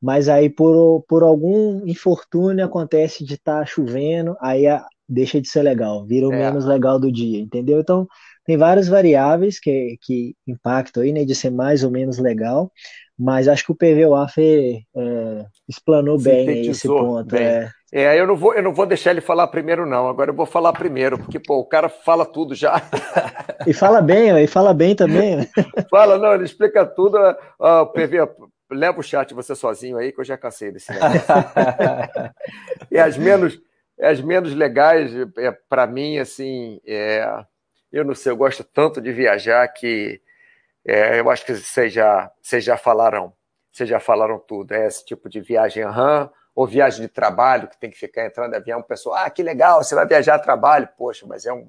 mas 0.00 0.28
aí 0.28 0.50
por, 0.50 1.02
por 1.08 1.22
algum 1.22 1.86
infortúnio 1.86 2.64
acontece 2.64 3.24
de 3.24 3.34
estar 3.34 3.60
tá 3.60 3.66
chovendo, 3.66 4.36
aí 4.40 4.66
a, 4.66 4.84
deixa 5.08 5.40
de 5.40 5.48
ser 5.48 5.62
legal, 5.62 6.04
vira 6.04 6.28
o 6.28 6.32
é. 6.32 6.38
menos 6.38 6.64
legal 6.64 6.98
do 6.98 7.10
dia, 7.10 7.40
entendeu? 7.40 7.80
Então 7.80 8.06
tem 8.48 8.56
várias 8.56 8.88
variáveis 8.88 9.60
que, 9.60 9.98
que 10.00 10.34
impactam 10.46 11.02
aí, 11.02 11.12
né, 11.12 11.22
de 11.22 11.34
ser 11.34 11.50
mais 11.50 11.84
ou 11.84 11.90
menos 11.90 12.16
legal, 12.16 12.72
mas 13.18 13.46
acho 13.46 13.62
que 13.62 13.72
o 13.72 13.74
PVOAF 13.74 14.40
é, 14.40 15.44
explanou 15.68 16.18
bem 16.18 16.66
esse 16.66 16.88
ponto. 16.88 17.36
Bem. 17.36 17.44
É. 17.44 17.70
é, 17.92 18.18
eu 18.18 18.26
não, 18.26 18.34
vou, 18.34 18.54
eu 18.54 18.62
não 18.62 18.72
vou 18.72 18.86
deixar 18.86 19.10
ele 19.10 19.20
falar 19.20 19.48
primeiro, 19.48 19.84
não. 19.84 20.08
Agora 20.08 20.30
eu 20.30 20.34
vou 20.34 20.46
falar 20.46 20.72
primeiro, 20.72 21.18
porque 21.18 21.38
pô, 21.38 21.58
o 21.58 21.66
cara 21.66 21.90
fala 21.90 22.24
tudo 22.24 22.54
já. 22.54 22.80
E 23.66 23.74
fala 23.74 24.00
bem, 24.00 24.30
e 24.42 24.46
fala 24.46 24.72
bem 24.72 24.94
também. 24.94 25.36
Né? 25.36 25.48
Fala, 25.90 26.16
não, 26.16 26.32
ele 26.32 26.44
explica 26.44 26.86
tudo. 26.86 27.18
Ó, 27.58 27.86
PV, 27.86 28.18
leva 28.70 29.00
o 29.00 29.02
chat 29.02 29.34
você 29.34 29.54
sozinho 29.54 29.98
aí, 29.98 30.12
que 30.12 30.20
eu 30.20 30.24
já 30.24 30.38
cansei 30.38 30.70
desse 30.70 30.92
negócio. 30.92 31.20
e 32.88 32.96
as 32.96 33.18
menos, 33.18 33.60
as 34.00 34.20
menos 34.22 34.54
legais, 34.54 35.12
é, 35.36 35.50
para 35.68 35.88
mim, 35.88 36.18
assim, 36.18 36.80
é, 36.86 37.26
eu 37.92 38.04
não 38.04 38.14
sei, 38.14 38.32
eu 38.32 38.36
gosto 38.36 38.62
tanto 38.62 39.00
de 39.00 39.12
viajar 39.12 39.66
que 39.68 40.20
é, 40.86 41.20
eu 41.20 41.30
acho 41.30 41.44
que 41.44 41.54
vocês 41.54 41.92
já, 41.92 42.30
vocês 42.40 42.64
já 42.64 42.76
falaram, 42.76 43.32
vocês 43.70 43.88
já 43.88 44.00
falaram 44.00 44.38
tudo. 44.38 44.72
É 44.72 44.86
esse 44.86 45.04
tipo 45.04 45.28
de 45.28 45.40
viagem 45.40 45.84
uhum, 45.84 46.28
ou 46.54 46.66
viagem 46.66 47.02
de 47.02 47.08
trabalho, 47.08 47.68
que 47.68 47.78
tem 47.78 47.90
que 47.90 47.98
ficar 47.98 48.26
entrando 48.26 48.54
em 48.54 48.56
avião, 48.56 48.80
o 48.80 48.84
pessoal, 48.84 49.16
ah, 49.16 49.30
que 49.30 49.42
legal, 49.42 49.82
você 49.82 49.94
vai 49.94 50.06
viajar 50.06 50.36
a 50.36 50.38
trabalho, 50.38 50.88
poxa, 50.96 51.26
mas 51.26 51.44
é 51.46 51.52
um 51.52 51.68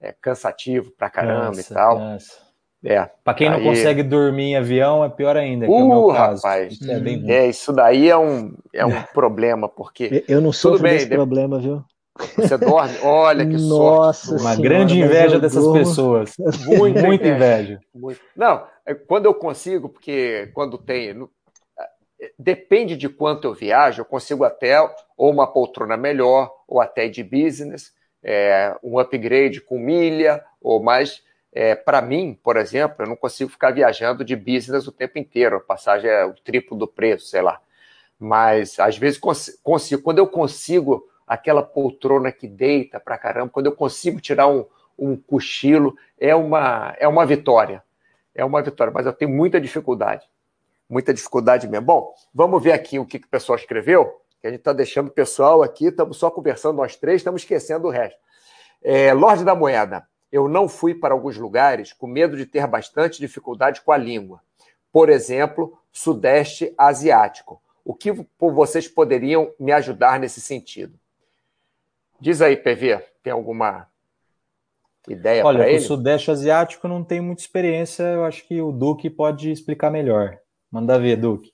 é 0.00 0.12
cansativo 0.20 0.90
pra 0.92 1.08
caramba 1.08 1.46
cansa, 1.46 1.72
e 1.72 1.74
tal. 1.74 1.96
Cansa. 1.98 2.44
É, 2.86 3.08
para 3.24 3.34
quem 3.34 3.48
não 3.48 3.62
consegue 3.62 4.02
dormir 4.02 4.50
em 4.50 4.56
avião, 4.56 5.02
é 5.02 5.08
pior 5.08 5.36
ainda, 5.38 5.64
que 5.64 5.72
uh, 5.72 5.74
é 5.74 5.82
o 5.82 5.88
meu 5.88 6.08
uh, 6.08 6.12
caso. 6.12 6.42
Rapaz, 6.42 6.74
isso 6.74 6.90
é, 6.90 7.00
bem 7.00 7.32
é, 7.32 7.46
isso 7.46 7.72
daí 7.72 8.10
é 8.10 8.16
um, 8.16 8.54
é 8.74 8.84
um 8.84 9.02
problema, 9.14 9.70
porque. 9.70 10.22
Eu 10.28 10.42
não 10.42 10.52
sofro 10.52 10.82
bem, 10.82 10.92
desse 10.92 11.08
problema, 11.08 11.58
viu? 11.58 11.82
Você 12.36 12.56
dorme? 12.56 12.96
Olha 13.02 13.44
que 13.46 13.56
Nossa 13.56 14.26
sorte. 14.28 14.42
Uma 14.42 14.56
grande 14.56 15.00
inveja 15.00 15.38
dessas 15.38 15.62
durmo. 15.64 15.78
pessoas. 15.78 16.34
Muita, 16.66 17.02
Muita 17.02 17.26
inveja. 17.28 17.80
inveja. 17.94 18.20
Não, 18.36 18.66
é 18.86 18.94
quando 18.94 19.26
eu 19.26 19.34
consigo, 19.34 19.88
porque 19.88 20.50
quando 20.54 20.78
tem. 20.78 21.28
Depende 22.38 22.96
de 22.96 23.08
quanto 23.08 23.46
eu 23.48 23.52
viajo, 23.52 24.00
eu 24.00 24.04
consigo 24.04 24.44
até 24.44 24.80
ou 25.16 25.30
uma 25.30 25.46
poltrona 25.46 25.96
melhor, 25.96 26.50
ou 26.66 26.80
até 26.80 27.06
de 27.08 27.22
business, 27.22 27.92
é, 28.22 28.74
um 28.82 28.98
upgrade 28.98 29.60
com 29.60 29.78
milha, 29.78 30.42
ou 30.60 30.82
mais. 30.82 31.22
É, 31.52 31.74
Para 31.74 32.00
mim, 32.00 32.38
por 32.42 32.56
exemplo, 32.56 32.96
eu 33.04 33.08
não 33.08 33.16
consigo 33.16 33.50
ficar 33.50 33.72
viajando 33.72 34.24
de 34.24 34.34
business 34.34 34.86
o 34.86 34.92
tempo 34.92 35.18
inteiro. 35.18 35.56
A 35.56 35.60
passagem 35.60 36.08
é 36.10 36.24
o 36.24 36.32
triplo 36.34 36.76
do 36.76 36.86
preço, 36.88 37.26
sei 37.26 37.42
lá. 37.42 37.60
Mas 38.18 38.78
às 38.78 38.96
vezes 38.96 39.18
consigo. 39.18 40.02
Quando 40.02 40.18
eu 40.18 40.26
consigo 40.26 41.04
aquela 41.26 41.62
poltrona 41.62 42.30
que 42.30 42.46
deita 42.46 43.00
pra 43.00 43.18
caramba, 43.18 43.50
quando 43.50 43.66
eu 43.66 43.72
consigo 43.72 44.20
tirar 44.20 44.46
um, 44.48 44.64
um 44.98 45.16
cochilo, 45.16 45.96
é 46.18 46.34
uma, 46.34 46.94
é 46.98 47.08
uma 47.08 47.24
vitória. 47.24 47.82
É 48.34 48.44
uma 48.44 48.62
vitória, 48.62 48.92
mas 48.92 49.06
eu 49.06 49.12
tenho 49.12 49.30
muita 49.30 49.60
dificuldade. 49.60 50.28
Muita 50.88 51.14
dificuldade 51.14 51.68
mesmo. 51.68 51.86
Bom, 51.86 52.14
vamos 52.32 52.62
ver 52.62 52.72
aqui 52.72 52.98
o 52.98 53.06
que, 53.06 53.18
que 53.18 53.26
o 53.26 53.30
pessoal 53.30 53.56
escreveu, 53.56 54.20
que 54.40 54.46
a 54.46 54.50
gente 54.50 54.60
está 54.60 54.72
deixando 54.72 55.08
o 55.08 55.12
pessoal 55.12 55.62
aqui, 55.62 55.86
estamos 55.86 56.16
só 56.16 56.30
conversando 56.30 56.76
nós 56.76 56.96
três, 56.96 57.16
estamos 57.16 57.42
esquecendo 57.42 57.86
o 57.86 57.90
resto. 57.90 58.18
É, 58.82 59.12
Lorde 59.14 59.44
da 59.44 59.54
Moeda, 59.54 60.06
eu 60.30 60.48
não 60.48 60.68
fui 60.68 60.94
para 60.94 61.14
alguns 61.14 61.38
lugares 61.38 61.92
com 61.92 62.06
medo 62.06 62.36
de 62.36 62.44
ter 62.44 62.66
bastante 62.66 63.18
dificuldade 63.18 63.80
com 63.80 63.92
a 63.92 63.96
língua. 63.96 64.42
Por 64.92 65.08
exemplo, 65.08 65.78
Sudeste 65.92 66.74
Asiático. 66.76 67.62
O 67.84 67.94
que 67.94 68.12
vocês 68.38 68.88
poderiam 68.88 69.52
me 69.58 69.72
ajudar 69.72 70.18
nesse 70.18 70.40
sentido? 70.40 70.98
Diz 72.20 72.40
aí, 72.40 72.56
PV, 72.56 73.02
tem 73.22 73.32
alguma 73.32 73.86
ideia 75.08 75.42
para 75.42 75.52
ele? 75.54 75.62
Olha, 75.62 75.76
o 75.76 75.80
Sudeste 75.80 76.30
Asiático 76.30 76.88
não 76.88 77.04
tem 77.04 77.20
muita 77.20 77.42
experiência, 77.42 78.02
eu 78.02 78.24
acho 78.24 78.46
que 78.46 78.60
o 78.60 78.72
Duque 78.72 79.10
pode 79.10 79.50
explicar 79.50 79.90
melhor. 79.90 80.38
Manda 80.70 80.98
ver, 80.98 81.16
Duque. 81.16 81.52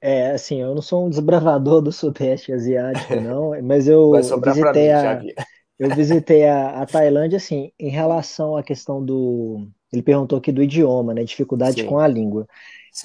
É, 0.00 0.30
assim, 0.30 0.60
eu 0.60 0.74
não 0.74 0.82
sou 0.82 1.06
um 1.06 1.10
desbravador 1.10 1.82
do 1.82 1.90
Sudeste 1.90 2.52
Asiático, 2.52 3.14
não, 3.20 3.60
mas 3.62 3.88
eu 3.88 4.12
visitei, 4.12 4.88
mim, 4.88 4.90
a, 4.90 5.22
eu 5.78 5.94
visitei 5.94 6.46
a, 6.46 6.82
a 6.82 6.86
Tailândia, 6.86 7.36
assim, 7.36 7.72
em 7.78 7.88
relação 7.88 8.56
à 8.56 8.62
questão 8.62 9.04
do, 9.04 9.68
ele 9.92 10.02
perguntou 10.02 10.38
aqui 10.38 10.52
do 10.52 10.62
idioma, 10.62 11.14
né? 11.14 11.24
Dificuldade 11.24 11.80
Sim. 11.80 11.86
com 11.86 11.98
a 11.98 12.06
língua. 12.06 12.46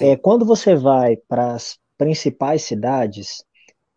É, 0.00 0.16
quando 0.16 0.44
você 0.44 0.74
vai 0.74 1.16
para 1.16 1.54
as 1.54 1.78
principais 1.96 2.62
cidades, 2.62 3.44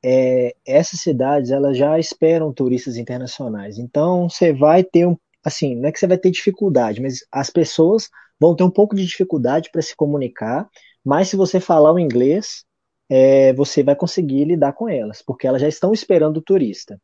é, 0.03 0.55
essas 0.65 0.99
cidades 0.99 1.51
elas 1.51 1.77
já 1.77 1.97
esperam 1.99 2.53
turistas 2.53 2.97
internacionais. 2.97 3.77
Então 3.77 4.29
você 4.29 4.53
vai 4.53 4.83
ter 4.83 5.07
um, 5.07 5.17
assim, 5.43 5.75
não 5.75 5.89
é 5.89 5.91
que 5.91 5.99
você 5.99 6.07
vai 6.07 6.17
ter 6.17 6.31
dificuldade, 6.31 7.01
mas 7.01 7.25
as 7.31 7.49
pessoas 7.49 8.09
vão 8.39 8.55
ter 8.55 8.63
um 8.63 8.71
pouco 8.71 8.95
de 8.95 9.05
dificuldade 9.05 9.69
para 9.71 9.81
se 9.81 9.95
comunicar. 9.95 10.67
Mas 11.03 11.29
se 11.29 11.35
você 11.35 11.59
falar 11.59 11.93
o 11.93 11.99
inglês, 11.99 12.65
é, 13.09 13.53
você 13.53 13.81
vai 13.83 13.95
conseguir 13.95 14.45
lidar 14.45 14.73
com 14.73 14.89
elas, 14.89 15.21
porque 15.21 15.47
elas 15.47 15.61
já 15.61 15.67
estão 15.67 15.93
esperando 15.93 16.37
o 16.37 16.41
turista. 16.41 16.99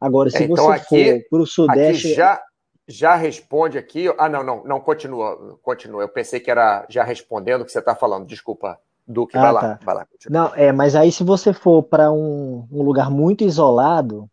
Agora, 0.00 0.30
se 0.30 0.42
é, 0.42 0.42
então, 0.42 0.66
você 0.66 0.72
aqui, 0.72 1.12
for 1.12 1.28
para 1.30 1.40
o 1.40 1.46
Sudeste. 1.46 2.14
já, 2.14 2.40
já 2.86 3.16
responde 3.16 3.78
aqui. 3.78 4.12
Ah, 4.18 4.28
não, 4.28 4.44
não, 4.44 4.64
não, 4.64 4.80
continua, 4.80 5.58
continua. 5.62 6.02
Eu 6.02 6.08
pensei 6.08 6.38
que 6.38 6.50
era 6.50 6.86
já 6.88 7.02
respondendo 7.02 7.62
o 7.62 7.64
que 7.64 7.72
você 7.72 7.78
está 7.78 7.94
falando. 7.94 8.26
Desculpa, 8.26 8.78
Duque, 9.06 9.36
ah, 9.36 9.52
vai, 9.52 9.54
tá. 9.54 9.68
lá, 9.68 9.78
vai 9.84 9.94
lá. 9.94 10.06
Não, 10.28 10.54
é, 10.54 10.72
mas 10.72 10.96
aí 10.96 11.12
se 11.12 11.22
você 11.22 11.52
for 11.52 11.82
para 11.82 12.10
um, 12.10 12.66
um 12.70 12.82
lugar 12.82 13.10
muito 13.10 13.44
isolado, 13.44 14.28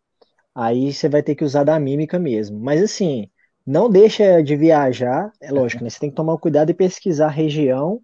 aí 0.54 0.92
você 0.92 1.08
vai 1.08 1.22
ter 1.22 1.34
que 1.34 1.44
usar 1.44 1.64
da 1.64 1.78
mímica 1.78 2.18
mesmo. 2.18 2.58
Mas 2.58 2.82
assim, 2.82 3.28
não 3.66 3.88
deixa 3.88 4.42
de 4.42 4.56
viajar, 4.56 5.30
é 5.40 5.52
lógico, 5.52 5.84
né? 5.84 5.90
Você 5.90 6.00
tem 6.00 6.10
que 6.10 6.16
tomar 6.16 6.36
cuidado 6.38 6.70
e 6.70 6.74
pesquisar 6.74 7.26
a 7.26 7.30
região 7.30 8.00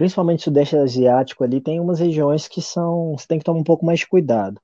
principalmente 0.00 0.42
Sudeste 0.42 0.78
Asiático 0.78 1.44
ali, 1.44 1.60
tem 1.60 1.78
umas 1.78 2.00
regiões 2.00 2.48
que 2.48 2.62
são. 2.62 3.12
Você 3.18 3.26
tem 3.26 3.38
que 3.38 3.44
tomar 3.44 3.60
um 3.60 3.64
pouco 3.64 3.84
mais 3.84 4.00
de 4.00 4.08
cuidado. 4.08 4.58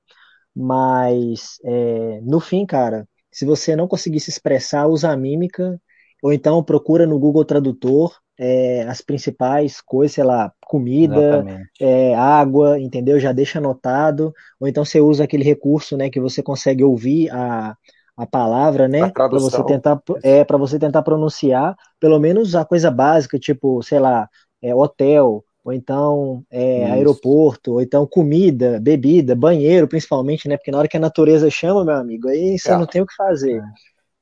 Mas, 0.54 1.59
é, 1.62 2.20
no 2.22 2.40
fim, 2.40 2.64
cara, 2.64 3.07
se 3.30 3.44
você 3.44 3.76
não 3.76 3.86
conseguir 3.86 4.20
se 4.20 4.30
expressar, 4.30 4.86
usa 4.86 5.11
a 5.11 5.16
mímica, 5.16 5.78
ou 6.22 6.32
então 6.32 6.64
procura 6.64 7.07
no 7.07 7.18
Google 7.18 7.44
Tradutor 7.44 8.18
é, 8.39 8.82
as 8.82 9.01
principais 9.01 9.80
coisas, 9.80 10.14
sei 10.14 10.24
lá, 10.24 10.53
comida, 10.66 11.45
é, 11.80 12.14
água, 12.14 12.78
entendeu? 12.78 13.18
Já 13.18 13.32
deixa 13.32 13.59
anotado. 13.59 14.32
Ou 14.61 14.68
então 14.68 14.84
você 14.84 15.01
usa 15.01 15.24
aquele 15.24 15.45
recurso, 15.45 15.97
né, 15.97 16.11
que 16.11 16.20
você 16.20 16.43
consegue 16.43 16.84
ouvir 16.84 17.30
a, 17.30 17.76
a 18.16 18.26
palavra, 18.26 18.89
né, 18.89 19.11
para 19.11 19.28
você 19.28 19.62
tentar 19.64 20.01
é 20.22 20.45
para 20.45 20.57
você 20.57 20.78
tentar 20.78 21.03
pronunciar, 21.03 21.76
pelo 21.99 22.18
menos 22.18 22.55
a 22.55 22.64
coisa 22.64 22.91
básica, 22.91 23.39
tipo, 23.39 23.82
sei 23.82 23.99
lá, 23.99 24.28
é, 24.62 24.74
hotel, 24.74 25.45
ou 25.64 25.72
então 25.72 26.45
é, 26.51 26.84
aeroporto, 26.93 27.72
ou 27.72 27.82
então 27.82 28.07
comida, 28.07 28.78
bebida, 28.80 29.34
banheiro, 29.34 29.89
principalmente, 29.89 30.49
né? 30.49 30.57
Porque 30.57 30.70
na 30.70 30.78
hora 30.78 30.89
que 30.89 30.97
a 30.97 31.01
natureza 31.01 31.51
chama, 31.51 31.84
meu 31.84 31.97
amigo, 31.97 32.28
aí 32.28 32.59
você 32.59 32.70
é. 32.70 32.76
não 32.76 32.87
tem 32.87 33.03
o 33.03 33.07
que 33.07 33.16
fazer. 33.16 33.59
É. 33.59 33.64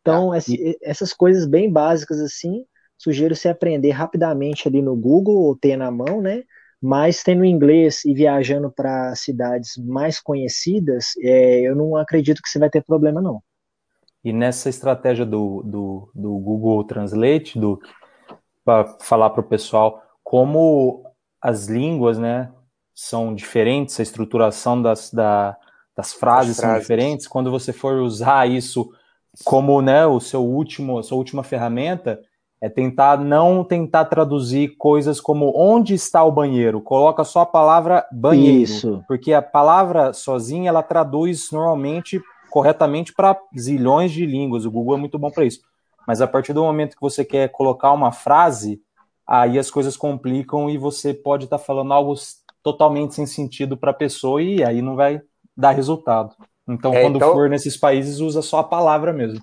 Então, 0.00 0.34
é. 0.34 0.38
essas 0.82 1.12
coisas 1.12 1.46
bem 1.46 1.70
básicas 1.70 2.18
assim, 2.20 2.64
sugiro 3.04 3.36
você 3.36 3.48
aprender 3.48 3.90
rapidamente 3.90 4.66
ali 4.66 4.80
no 4.80 4.96
Google 4.96 5.36
ou 5.36 5.54
ter 5.56 5.76
na 5.76 5.90
mão, 5.90 6.22
né? 6.22 6.42
Mas 6.80 7.22
tendo 7.22 7.44
inglês 7.44 8.04
e 8.04 8.14
viajando 8.14 8.70
para 8.70 9.14
cidades 9.14 9.76
mais 9.76 10.20
conhecidas, 10.20 11.12
é, 11.22 11.60
eu 11.60 11.76
não 11.76 11.96
acredito 11.96 12.42
que 12.42 12.48
você 12.48 12.58
vai 12.58 12.70
ter 12.70 12.82
problema, 12.82 13.20
não. 13.20 13.42
E 14.22 14.32
nessa 14.32 14.70
estratégia 14.70 15.26
do, 15.26 15.62
do, 15.62 16.10
do 16.14 16.38
Google 16.38 16.82
Translate, 16.84 17.58
do 17.58 17.78
para 18.64 18.96
falar 19.00 19.28
para 19.30 19.42
o 19.42 19.48
pessoal, 19.48 20.02
como 20.22 21.04
as 21.40 21.66
línguas, 21.66 22.18
né, 22.18 22.50
são 22.94 23.34
diferentes, 23.34 24.00
a 24.00 24.02
estruturação 24.02 24.80
das, 24.80 25.12
da, 25.12 25.54
das 25.94 26.14
frases, 26.14 26.56
frases 26.56 26.56
são 26.56 26.78
diferentes. 26.78 27.28
Quando 27.28 27.50
você 27.50 27.70
for 27.74 27.96
usar 27.96 28.48
isso 28.48 28.90
como, 29.44 29.82
né, 29.82 30.06
o 30.06 30.20
seu 30.20 30.42
último, 30.42 30.98
a 30.98 31.02
sua 31.02 31.18
última 31.18 31.42
ferramenta, 31.42 32.22
é 32.64 32.68
tentar 32.70 33.18
não 33.18 33.62
tentar 33.62 34.06
traduzir 34.06 34.74
coisas 34.78 35.20
como 35.20 35.52
onde 35.54 35.92
está 35.92 36.24
o 36.24 36.32
banheiro. 36.32 36.80
Coloca 36.80 37.22
só 37.22 37.40
a 37.40 37.46
palavra 37.46 38.06
banheiro, 38.10 38.62
isso. 38.62 39.04
porque 39.06 39.34
a 39.34 39.42
palavra 39.42 40.14
sozinha 40.14 40.70
ela 40.70 40.82
traduz 40.82 41.50
normalmente 41.52 42.22
corretamente 42.50 43.12
para 43.12 43.38
zilhões 43.54 44.12
de 44.12 44.24
línguas. 44.24 44.64
O 44.64 44.70
Google 44.70 44.96
é 44.96 44.98
muito 44.98 45.18
bom 45.18 45.30
para 45.30 45.44
isso. 45.44 45.60
Mas 46.08 46.22
a 46.22 46.26
partir 46.26 46.54
do 46.54 46.62
momento 46.62 46.94
que 46.94 47.02
você 47.02 47.22
quer 47.22 47.50
colocar 47.50 47.92
uma 47.92 48.12
frase, 48.12 48.80
aí 49.26 49.58
as 49.58 49.70
coisas 49.70 49.94
complicam 49.94 50.70
e 50.70 50.78
você 50.78 51.12
pode 51.12 51.44
estar 51.44 51.58
tá 51.58 51.62
falando 51.62 51.92
algo 51.92 52.14
totalmente 52.62 53.14
sem 53.14 53.26
sentido 53.26 53.76
para 53.76 53.90
a 53.90 53.94
pessoa 53.94 54.42
e 54.42 54.64
aí 54.64 54.80
não 54.80 54.96
vai 54.96 55.20
dar 55.54 55.72
resultado. 55.72 56.34
Então, 56.66 56.94
é, 56.94 57.02
quando 57.02 57.16
então... 57.16 57.34
for 57.34 57.50
nesses 57.50 57.76
países, 57.76 58.20
usa 58.20 58.40
só 58.40 58.60
a 58.60 58.64
palavra 58.64 59.12
mesmo. 59.12 59.42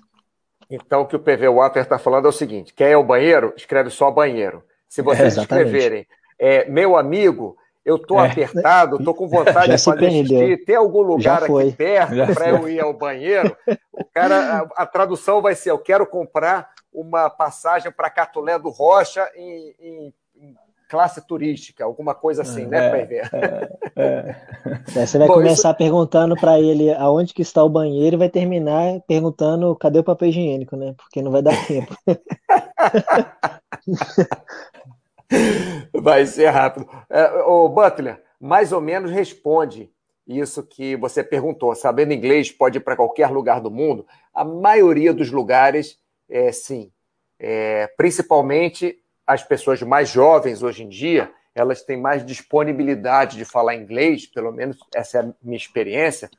Então, 0.74 1.02
o 1.02 1.06
que 1.06 1.16
o 1.16 1.20
PV 1.20 1.48
Water 1.48 1.82
está 1.82 1.98
falando 1.98 2.26
é 2.26 2.28
o 2.28 2.32
seguinte: 2.32 2.72
quer 2.72 2.90
ir 2.90 2.94
ao 2.94 3.04
banheiro? 3.04 3.52
Escreve 3.56 3.90
só 3.90 4.10
banheiro. 4.10 4.62
Se 4.88 5.02
vocês 5.02 5.36
é, 5.36 5.40
escreverem, 5.40 6.06
é, 6.38 6.68
meu 6.68 6.96
amigo, 6.96 7.56
eu 7.84 7.96
estou 7.96 8.20
é. 8.20 8.30
apertado, 8.30 8.96
estou 8.96 9.14
com 9.14 9.28
vontade 9.28 9.72
de 9.76 9.82
fazer 9.82 10.10
xixi, 10.10 10.56
tem 10.58 10.76
algum 10.76 11.02
lugar 11.02 11.42
aqui 11.44 11.72
perto 11.72 12.34
para 12.34 12.48
eu 12.48 12.68
ir 12.68 12.80
ao 12.80 12.92
banheiro? 12.92 13.56
O 13.92 14.04
cara, 14.04 14.68
a, 14.76 14.82
a, 14.82 14.86
tradução 14.86 15.42
vai 15.42 15.54
ser: 15.54 15.70
eu 15.70 15.78
quero 15.78 16.06
comprar 16.06 16.70
uma 16.92 17.28
passagem 17.28 17.90
para 17.90 18.10
Catulé 18.10 18.58
do 18.58 18.68
Rocha 18.68 19.28
em, 19.34 19.74
em, 19.80 20.14
classe 20.92 21.26
turística, 21.26 21.82
alguma 21.82 22.14
coisa 22.14 22.42
assim, 22.42 22.66
né, 22.66 22.84
é, 22.84 22.90
para 22.90 23.04
ver. 23.06 23.30
É, 23.32 23.72
é. 23.96 24.36
é, 25.00 25.06
você 25.06 25.16
vai 25.16 25.26
Bom, 25.26 25.32
começar 25.32 25.70
isso... 25.70 25.78
perguntando 25.78 26.36
para 26.36 26.60
ele 26.60 26.92
aonde 26.92 27.32
que 27.32 27.40
está 27.40 27.64
o 27.64 27.70
banheiro 27.70 28.16
e 28.16 28.18
vai 28.18 28.28
terminar 28.28 29.00
perguntando 29.08 29.74
cadê 29.76 30.00
o 30.00 30.04
papel 30.04 30.28
higiênico, 30.28 30.76
né? 30.76 30.92
Porque 30.98 31.22
não 31.22 31.30
vai 31.30 31.40
dar 31.40 31.56
tempo. 31.66 31.96
vai 35.94 36.26
ser 36.26 36.50
rápido. 36.50 36.86
É, 37.08 37.40
ô, 37.40 37.70
Butler, 37.70 38.22
mais 38.38 38.70
ou 38.70 38.82
menos 38.82 39.10
responde 39.10 39.90
isso 40.26 40.62
que 40.62 40.94
você 40.96 41.24
perguntou. 41.24 41.74
Sabendo 41.74 42.12
inglês, 42.12 42.52
pode 42.52 42.76
ir 42.76 42.82
para 42.82 42.96
qualquer 42.96 43.30
lugar 43.30 43.62
do 43.62 43.70
mundo. 43.70 44.06
A 44.34 44.44
maioria 44.44 45.14
dos 45.14 45.30
lugares 45.30 45.96
é, 46.28 46.52
sim. 46.52 46.92
É, 47.38 47.86
principalmente 47.96 49.01
as 49.32 49.42
pessoas 49.42 49.82
mais 49.82 50.08
jovens 50.08 50.62
hoje 50.62 50.82
em 50.82 50.88
dia, 50.88 51.32
elas 51.54 51.82
têm 51.82 52.00
mais 52.00 52.24
disponibilidade 52.24 53.36
de 53.36 53.44
falar 53.44 53.74
inglês, 53.74 54.26
pelo 54.26 54.52
menos 54.52 54.78
essa 54.94 55.18
é 55.18 55.20
a 55.22 55.34
minha 55.42 55.56
experiência. 55.56 56.30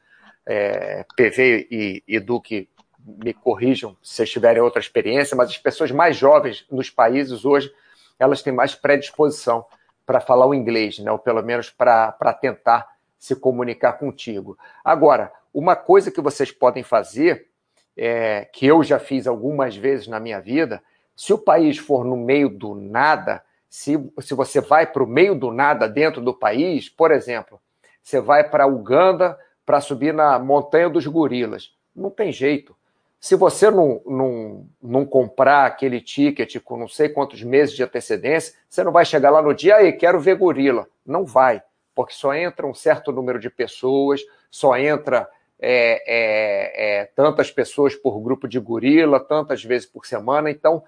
É, 0.45 1.05
PV 1.15 1.67
e, 1.71 2.03
e 2.07 2.19
Duque 2.19 2.69
me 2.99 3.33
corrijam 3.33 3.95
se 4.01 4.25
tiverem 4.25 4.61
outra 4.61 4.79
experiência, 4.79 5.35
mas 5.35 5.49
as 5.49 5.57
pessoas 5.57 5.91
mais 5.91 6.17
jovens 6.17 6.65
nos 6.71 6.89
países 6.89 7.45
hoje, 7.45 7.71
elas 8.19 8.41
têm 8.41 8.53
mais 8.53 8.75
predisposição 8.75 9.65
para 10.05 10.19
falar 10.19 10.45
o 10.45 10.53
inglês, 10.53 10.99
né? 10.99 11.11
ou 11.11 11.19
pelo 11.19 11.41
menos 11.41 11.69
para 11.69 12.11
tentar 12.39 12.87
se 13.17 13.35
comunicar 13.35 13.93
contigo. 13.93 14.57
Agora, 14.83 15.31
uma 15.53 15.75
coisa 15.75 16.11
que 16.11 16.21
vocês 16.21 16.51
podem 16.51 16.83
fazer 16.83 17.47
é, 17.95 18.45
que 18.45 18.65
eu 18.65 18.83
já 18.83 18.99
fiz 18.99 19.27
algumas 19.27 19.75
vezes 19.75 20.07
na 20.07 20.19
minha 20.19 20.39
vida, 20.39 20.81
se 21.15 21.33
o 21.33 21.37
país 21.37 21.77
for 21.77 22.03
no 22.03 22.17
meio 22.17 22.49
do 22.49 22.75
nada, 22.75 23.43
se, 23.69 23.97
se 24.19 24.33
você 24.33 24.61
vai 24.61 24.85
para 24.85 25.03
o 25.03 25.07
meio 25.07 25.35
do 25.35 25.51
nada 25.51 25.87
dentro 25.87 26.21
do 26.21 26.33
país, 26.33 26.89
por 26.89 27.11
exemplo, 27.11 27.59
você 28.01 28.19
vai 28.19 28.47
para 28.47 28.67
Uganda 28.67 29.37
para 29.65 29.81
subir 29.81 30.13
na 30.13 30.37
Montanha 30.37 30.89
dos 30.89 31.07
Gorilas, 31.07 31.73
não 31.95 32.09
tem 32.09 32.31
jeito. 32.31 32.75
Se 33.19 33.35
você 33.35 33.71
não, 33.71 34.01
não, 34.05 34.67
não 34.81 35.05
comprar 35.05 35.65
aquele 35.65 36.01
ticket 36.01 36.59
com 36.59 36.75
não 36.75 36.89
sei 36.89 37.07
quantos 37.07 37.41
meses 37.41 37.73
de 37.73 37.81
antecedência, 37.81 38.53
você 38.67 38.83
não 38.83 38.91
vai 38.91 39.05
chegar 39.05 39.29
lá 39.29 39.41
no 39.41 39.53
dia, 39.53 39.77
aí, 39.77 39.93
quero 39.93 40.19
ver 40.19 40.35
gorila. 40.35 40.85
Não 41.05 41.23
vai, 41.23 41.63
porque 41.95 42.13
só 42.13 42.33
entra 42.33 42.67
um 42.67 42.73
certo 42.73 43.13
número 43.13 43.39
de 43.39 43.49
pessoas, 43.49 44.19
só 44.51 44.75
entra 44.77 45.29
é, 45.57 46.03
é, 46.05 47.01
é, 47.01 47.05
tantas 47.15 47.49
pessoas 47.49 47.95
por 47.95 48.19
grupo 48.19 48.45
de 48.45 48.59
gorila, 48.59 49.17
tantas 49.21 49.63
vezes 49.63 49.87
por 49.87 50.05
semana. 50.05 50.51
Então, 50.51 50.83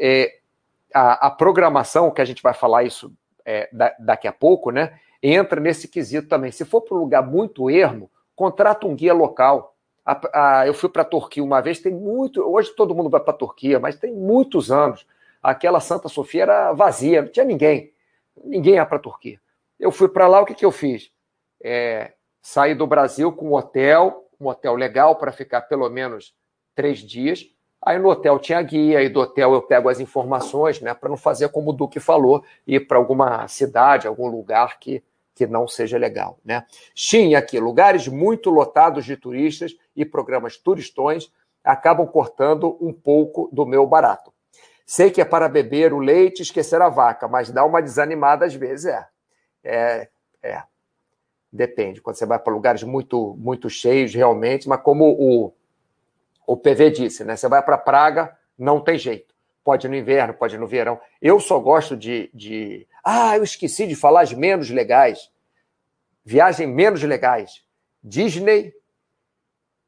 é, 0.00 0.38
a, 0.94 1.26
a, 1.26 1.30
programação, 1.30 2.10
que 2.10 2.22
a 2.22 2.24
gente 2.24 2.42
vai 2.42 2.54
falar 2.54 2.84
isso 2.84 3.12
é, 3.44 3.68
da, 3.70 3.94
daqui 3.98 4.26
a 4.26 4.32
pouco, 4.32 4.70
né, 4.70 4.98
entra 5.22 5.60
nesse 5.60 5.86
quesito 5.86 6.28
também. 6.28 6.50
Se 6.50 6.64
for 6.64 6.80
para 6.80 6.96
um 6.96 7.00
lugar 7.00 7.22
muito 7.22 7.68
ermo, 7.68 8.10
contrata 8.34 8.86
um 8.86 8.96
guia 8.96 9.12
local. 9.12 9.76
A, 10.04 10.60
a, 10.60 10.66
eu 10.66 10.72
fui 10.72 10.88
para 10.88 11.02
a 11.02 11.04
Turquia 11.04 11.44
uma 11.44 11.60
vez, 11.60 11.78
tem 11.78 11.92
muito. 11.92 12.40
Hoje 12.40 12.74
todo 12.74 12.94
mundo 12.94 13.10
vai 13.10 13.20
para 13.20 13.34
a 13.34 13.36
Turquia, 13.36 13.78
mas 13.78 13.96
tem 13.96 14.14
muitos 14.14 14.70
anos. 14.72 15.06
Aquela 15.42 15.80
Santa 15.80 16.08
Sofia 16.08 16.42
era 16.42 16.72
vazia, 16.72 17.22
não 17.22 17.30
tinha 17.30 17.44
ninguém. 17.44 17.92
Ninguém 18.42 18.74
ia 18.74 18.86
para 18.86 18.96
a 18.96 19.00
Turquia. 19.00 19.38
Eu 19.78 19.92
fui 19.92 20.08
para 20.08 20.26
lá, 20.26 20.40
o 20.40 20.46
que, 20.46 20.54
que 20.54 20.64
eu 20.64 20.72
fiz? 20.72 21.10
É, 21.62 22.14
saí 22.40 22.74
do 22.74 22.86
Brasil 22.86 23.30
com 23.32 23.50
um 23.50 23.54
hotel, 23.54 24.26
um 24.40 24.48
hotel 24.48 24.74
legal 24.74 25.16
para 25.16 25.32
ficar 25.32 25.62
pelo 25.62 25.88
menos 25.88 26.34
três 26.74 26.98
dias. 26.98 27.46
Aí 27.82 27.98
no 27.98 28.10
hotel 28.10 28.38
tinha 28.38 28.60
guia, 28.60 29.02
e 29.02 29.08
do 29.08 29.20
hotel 29.20 29.54
eu 29.54 29.62
pego 29.62 29.88
as 29.88 30.00
informações, 30.00 30.80
né, 30.80 30.92
para 30.92 31.08
não 31.08 31.16
fazer 31.16 31.48
como 31.48 31.70
o 31.70 31.72
Duque 31.72 31.98
falou, 31.98 32.44
ir 32.66 32.86
para 32.86 32.98
alguma 32.98 33.48
cidade, 33.48 34.06
algum 34.06 34.26
lugar 34.26 34.78
que, 34.78 35.02
que 35.34 35.46
não 35.46 35.66
seja 35.66 35.96
legal. 35.96 36.38
Né. 36.44 36.64
Tinha 36.94 37.38
aqui 37.38 37.58
lugares 37.58 38.06
muito 38.06 38.50
lotados 38.50 39.04
de 39.06 39.16
turistas 39.16 39.74
e 39.96 40.04
programas 40.04 40.58
turistões 40.58 41.32
acabam 41.64 42.06
cortando 42.06 42.76
um 42.80 42.92
pouco 42.92 43.48
do 43.52 43.64
meu 43.64 43.86
barato. 43.86 44.32
Sei 44.84 45.10
que 45.10 45.20
é 45.20 45.24
para 45.24 45.48
beber 45.48 45.92
o 45.92 45.98
leite 45.98 46.40
e 46.40 46.42
esquecer 46.42 46.82
a 46.82 46.88
vaca, 46.88 47.28
mas 47.28 47.50
dá 47.50 47.64
uma 47.64 47.80
desanimada 47.80 48.44
às 48.44 48.54
vezes, 48.54 48.86
é. 48.86 49.06
É, 49.62 50.08
é. 50.42 50.62
Depende. 51.52 52.00
Quando 52.00 52.16
você 52.16 52.26
vai 52.26 52.38
para 52.38 52.52
lugares 52.52 52.82
muito, 52.82 53.36
muito 53.38 53.68
cheios, 53.70 54.14
realmente, 54.14 54.68
mas 54.68 54.80
como 54.82 55.04
o, 55.18 55.52
o 56.50 56.56
PV 56.56 56.90
disse, 56.90 57.22
né? 57.22 57.36
Você 57.36 57.46
vai 57.46 57.62
para 57.62 57.78
Praga, 57.78 58.36
não 58.58 58.80
tem 58.80 58.98
jeito. 58.98 59.32
Pode 59.62 59.86
no 59.86 59.94
inverno, 59.94 60.34
pode 60.34 60.58
no 60.58 60.66
verão. 60.66 61.00
Eu 61.22 61.38
só 61.38 61.60
gosto 61.60 61.96
de, 61.96 62.28
de. 62.34 62.88
Ah, 63.04 63.36
eu 63.36 63.44
esqueci 63.44 63.86
de 63.86 63.94
falar 63.94 64.22
as 64.22 64.32
menos 64.32 64.68
legais. 64.68 65.30
Viagem 66.24 66.66
menos 66.66 67.04
legais. 67.04 67.64
Disney, 68.02 68.74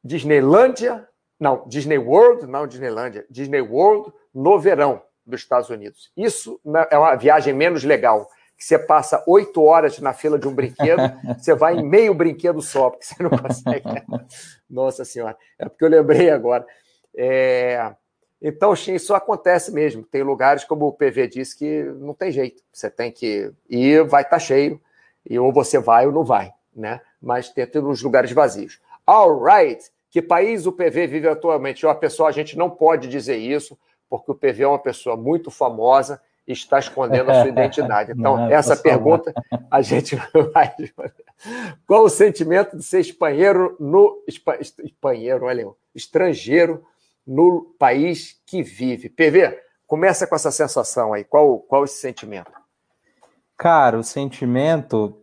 Disneylândia, 0.01 1.05
não, 1.37 1.67
Disney 1.67 1.97
World, 1.97 2.47
não 2.47 2.65
Disneylândia, 2.65 3.25
Disney 3.29 3.59
World 3.59 4.13
no 4.33 4.57
verão 4.57 5.01
dos 5.25 5.41
Estados 5.41 5.69
Unidos. 5.69 6.13
Isso 6.15 6.61
é 6.89 6.97
uma 6.97 7.15
viagem 7.15 7.53
menos 7.53 7.83
legal 7.83 8.29
que 8.57 8.63
você 8.63 8.77
passa 8.79 9.23
oito 9.27 9.61
horas 9.61 9.99
na 9.99 10.13
fila 10.13 10.39
de 10.39 10.47
um 10.47 10.53
brinquedo, 10.53 11.01
você 11.37 11.53
vai 11.53 11.75
em 11.75 11.83
meio 11.83 12.13
brinquedo 12.13 12.61
só, 12.61 12.89
porque 12.89 13.05
você 13.05 13.21
não 13.21 13.29
consegue. 13.37 13.83
Nossa 14.69 15.03
Senhora, 15.03 15.37
é 15.59 15.67
porque 15.67 15.83
eu 15.83 15.89
lembrei 15.89 16.29
agora. 16.29 16.65
É... 17.15 17.93
Então, 18.41 18.73
isso 18.73 19.13
acontece 19.13 19.71
mesmo. 19.71 20.03
Tem 20.03 20.21
lugares, 20.21 20.65
como 20.65 20.85
o 20.85 20.91
PV 20.91 21.27
disse, 21.27 21.57
que 21.57 21.83
não 21.83 22.13
tem 22.13 22.29
jeito. 22.29 22.61
Você 22.73 22.89
tem 22.89 23.09
que 23.09 23.53
ir, 23.69 24.03
vai 24.03 24.21
estar 24.21 24.31
tá 24.35 24.39
cheio, 24.39 24.81
e 25.25 25.39
ou 25.39 25.53
você 25.53 25.79
vai 25.79 26.05
ou 26.05 26.11
não 26.11 26.25
vai, 26.25 26.51
né? 26.75 26.99
Mas 27.21 27.49
tem 27.49 27.65
uns 27.81 28.01
lugares 28.01 28.31
vazios. 28.33 28.81
All 29.05 29.41
right. 29.41 29.81
Que 30.09 30.21
país 30.21 30.65
o 30.65 30.73
PV 30.73 31.07
vive 31.07 31.27
atualmente? 31.27 31.85
Ó, 31.85 31.93
pessoal, 31.95 32.27
a 32.27 32.33
gente 32.33 32.57
não 32.57 32.69
pode 32.69 33.07
dizer 33.07 33.37
isso, 33.37 33.77
porque 34.09 34.31
o 34.31 34.35
PV 34.35 34.63
é 34.63 34.67
uma 34.67 34.79
pessoa 34.79 35.15
muito 35.15 35.49
famosa 35.49 36.21
está 36.47 36.79
escondendo 36.79 37.31
a 37.31 37.41
sua 37.41 37.49
identidade. 37.49 38.13
Então, 38.17 38.51
essa 38.51 38.75
pergunta 38.75 39.33
a 39.69 39.81
gente 39.81 40.15
vai. 40.53 40.73
Qual 41.87 42.03
o 42.03 42.09
sentimento 42.09 42.77
de 42.77 42.83
ser 42.83 42.99
espanheiro 42.99 43.75
no. 43.79 44.23
Espanheiro, 44.83 45.45
olha, 45.45 45.67
estrangeiro 45.95 46.83
no 47.25 47.73
país 47.79 48.41
que 48.45 48.61
vive? 48.61 49.09
PV, 49.09 49.59
começa 49.87 50.27
com 50.27 50.35
essa 50.35 50.51
sensação 50.51 51.13
aí. 51.13 51.23
Qual, 51.23 51.59
qual 51.59 51.83
esse 51.83 51.99
sentimento? 51.99 52.51
Cara, 53.57 53.97
o 53.97 54.03
sentimento 54.03 55.17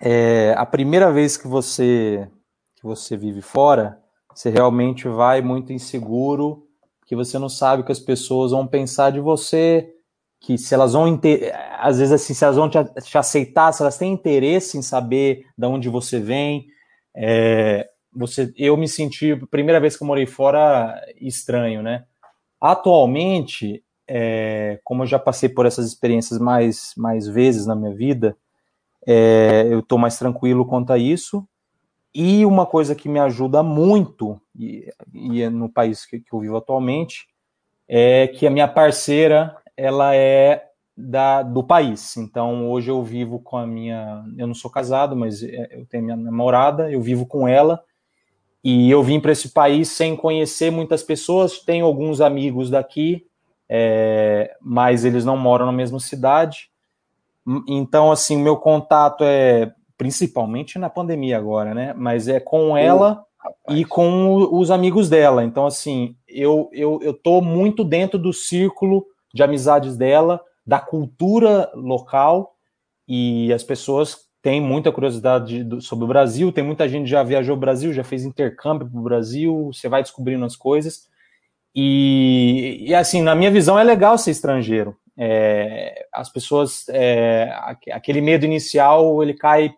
é 0.00 0.54
a 0.56 0.66
primeira 0.66 1.10
vez 1.10 1.36
que 1.36 1.48
você 1.48 2.28
que 2.76 2.84
você 2.84 3.16
vive 3.16 3.40
fora, 3.40 3.98
você 4.34 4.50
realmente 4.50 5.08
vai 5.08 5.40
muito 5.40 5.72
inseguro, 5.72 6.68
que 7.06 7.16
você 7.16 7.38
não 7.38 7.48
sabe 7.48 7.82
o 7.82 7.84
que 7.86 7.92
as 7.92 7.98
pessoas 7.98 8.50
vão 8.50 8.66
pensar 8.66 9.10
de 9.10 9.18
você, 9.18 9.95
que 10.40 10.58
se 10.58 10.74
elas 10.74 10.92
vão 10.92 11.20
às 11.78 11.98
vezes 11.98 12.12
assim, 12.12 12.34
se 12.34 12.44
elas 12.44 12.56
vão 12.56 12.68
te, 12.68 12.78
te, 13.02 13.18
aceitar, 13.18 13.72
se 13.72 13.82
elas 13.82 13.98
têm 13.98 14.12
interesse 14.12 14.78
em 14.78 14.82
saber 14.82 15.46
de 15.56 15.66
onde 15.66 15.88
você 15.88 16.20
vem, 16.20 16.66
é, 17.14 17.88
você, 18.14 18.52
eu 18.56 18.76
me 18.76 18.88
senti 18.88 19.34
primeira 19.50 19.80
vez 19.80 19.96
que 19.96 20.02
eu 20.02 20.06
morei 20.06 20.26
fora 20.26 21.00
estranho, 21.20 21.82
né? 21.82 22.04
Atualmente, 22.60 23.82
é, 24.08 24.80
como 24.84 25.02
eu 25.02 25.06
já 25.06 25.18
passei 25.18 25.48
por 25.48 25.66
essas 25.66 25.86
experiências 25.86 26.38
mais 26.38 26.92
mais 26.96 27.26
vezes 27.26 27.66
na 27.66 27.74
minha 27.74 27.94
vida, 27.94 28.36
é, 29.06 29.66
eu 29.70 29.80
estou 29.80 29.98
mais 29.98 30.18
tranquilo 30.18 30.66
quanto 30.66 30.92
a 30.92 30.98
isso. 30.98 31.46
E 32.14 32.46
uma 32.46 32.64
coisa 32.64 32.94
que 32.94 33.10
me 33.10 33.18
ajuda 33.20 33.62
muito, 33.62 34.40
e, 34.58 34.90
e 35.12 35.42
é 35.42 35.50
no 35.50 35.68
país 35.68 36.06
que, 36.06 36.18
que 36.18 36.32
eu 36.32 36.40
vivo 36.40 36.56
atualmente, 36.56 37.28
é 37.86 38.26
que 38.26 38.46
a 38.46 38.50
minha 38.50 38.66
parceira 38.66 39.54
ela 39.76 40.14
é 40.14 40.66
da, 40.96 41.42
do 41.42 41.62
país. 41.62 42.16
Então, 42.16 42.70
hoje 42.70 42.90
eu 42.90 43.02
vivo 43.02 43.38
com 43.38 43.58
a 43.58 43.66
minha. 43.66 44.24
Eu 44.38 44.46
não 44.46 44.54
sou 44.54 44.70
casado, 44.70 45.14
mas 45.14 45.42
é, 45.42 45.68
eu 45.72 45.84
tenho 45.86 46.04
minha 46.04 46.16
namorada, 46.16 46.90
eu 46.90 47.00
vivo 47.02 47.26
com 47.26 47.46
ela. 47.46 47.82
E 48.64 48.90
eu 48.90 49.02
vim 49.02 49.20
para 49.20 49.32
esse 49.32 49.50
país 49.50 49.90
sem 49.90 50.16
conhecer 50.16 50.70
muitas 50.70 51.02
pessoas. 51.02 51.60
Tenho 51.60 51.84
alguns 51.84 52.20
amigos 52.20 52.70
daqui, 52.70 53.26
é, 53.68 54.56
mas 54.60 55.04
eles 55.04 55.24
não 55.24 55.36
moram 55.36 55.66
na 55.66 55.72
mesma 55.72 56.00
cidade. 56.00 56.70
Então, 57.68 58.10
assim, 58.10 58.36
meu 58.36 58.56
contato 58.56 59.22
é 59.22 59.72
principalmente 59.96 60.78
na 60.78 60.90
pandemia 60.90 61.38
agora, 61.38 61.74
né? 61.74 61.94
Mas 61.96 62.26
é 62.26 62.40
com 62.40 62.76
ela 62.76 63.24
e 63.70 63.84
com 63.84 64.48
os 64.52 64.70
amigos 64.70 65.08
dela. 65.08 65.44
Então, 65.44 65.64
assim, 65.66 66.16
eu, 66.26 66.68
eu, 66.72 66.98
eu 67.02 67.14
tô 67.14 67.40
muito 67.40 67.84
dentro 67.84 68.18
do 68.18 68.32
círculo 68.32 69.06
de 69.36 69.42
amizades 69.42 69.96
dela, 69.96 70.40
da 70.66 70.80
cultura 70.80 71.70
local, 71.74 72.56
e 73.06 73.52
as 73.52 73.62
pessoas 73.62 74.26
têm 74.42 74.60
muita 74.60 74.90
curiosidade 74.90 75.66
sobre 75.80 76.04
o 76.04 76.08
Brasil, 76.08 76.50
tem 76.50 76.64
muita 76.64 76.88
gente 76.88 77.04
que 77.04 77.10
já 77.10 77.22
viajou 77.22 77.54
o 77.54 77.60
Brasil, 77.60 77.92
já 77.92 78.02
fez 78.02 78.24
intercâmbio 78.24 78.88
para 78.88 78.98
o 78.98 79.02
Brasil, 79.02 79.70
você 79.72 79.88
vai 79.88 80.02
descobrindo 80.02 80.44
as 80.44 80.56
coisas. 80.56 81.08
E, 81.74 82.86
e, 82.88 82.94
assim, 82.94 83.20
na 83.20 83.34
minha 83.34 83.50
visão, 83.50 83.78
é 83.78 83.84
legal 83.84 84.16
ser 84.16 84.30
estrangeiro. 84.30 84.96
É, 85.18 86.06
as 86.12 86.30
pessoas, 86.30 86.88
é, 86.88 87.52
aquele 87.92 88.20
medo 88.20 88.46
inicial, 88.46 89.22
ele 89.22 89.34
cai 89.34 89.74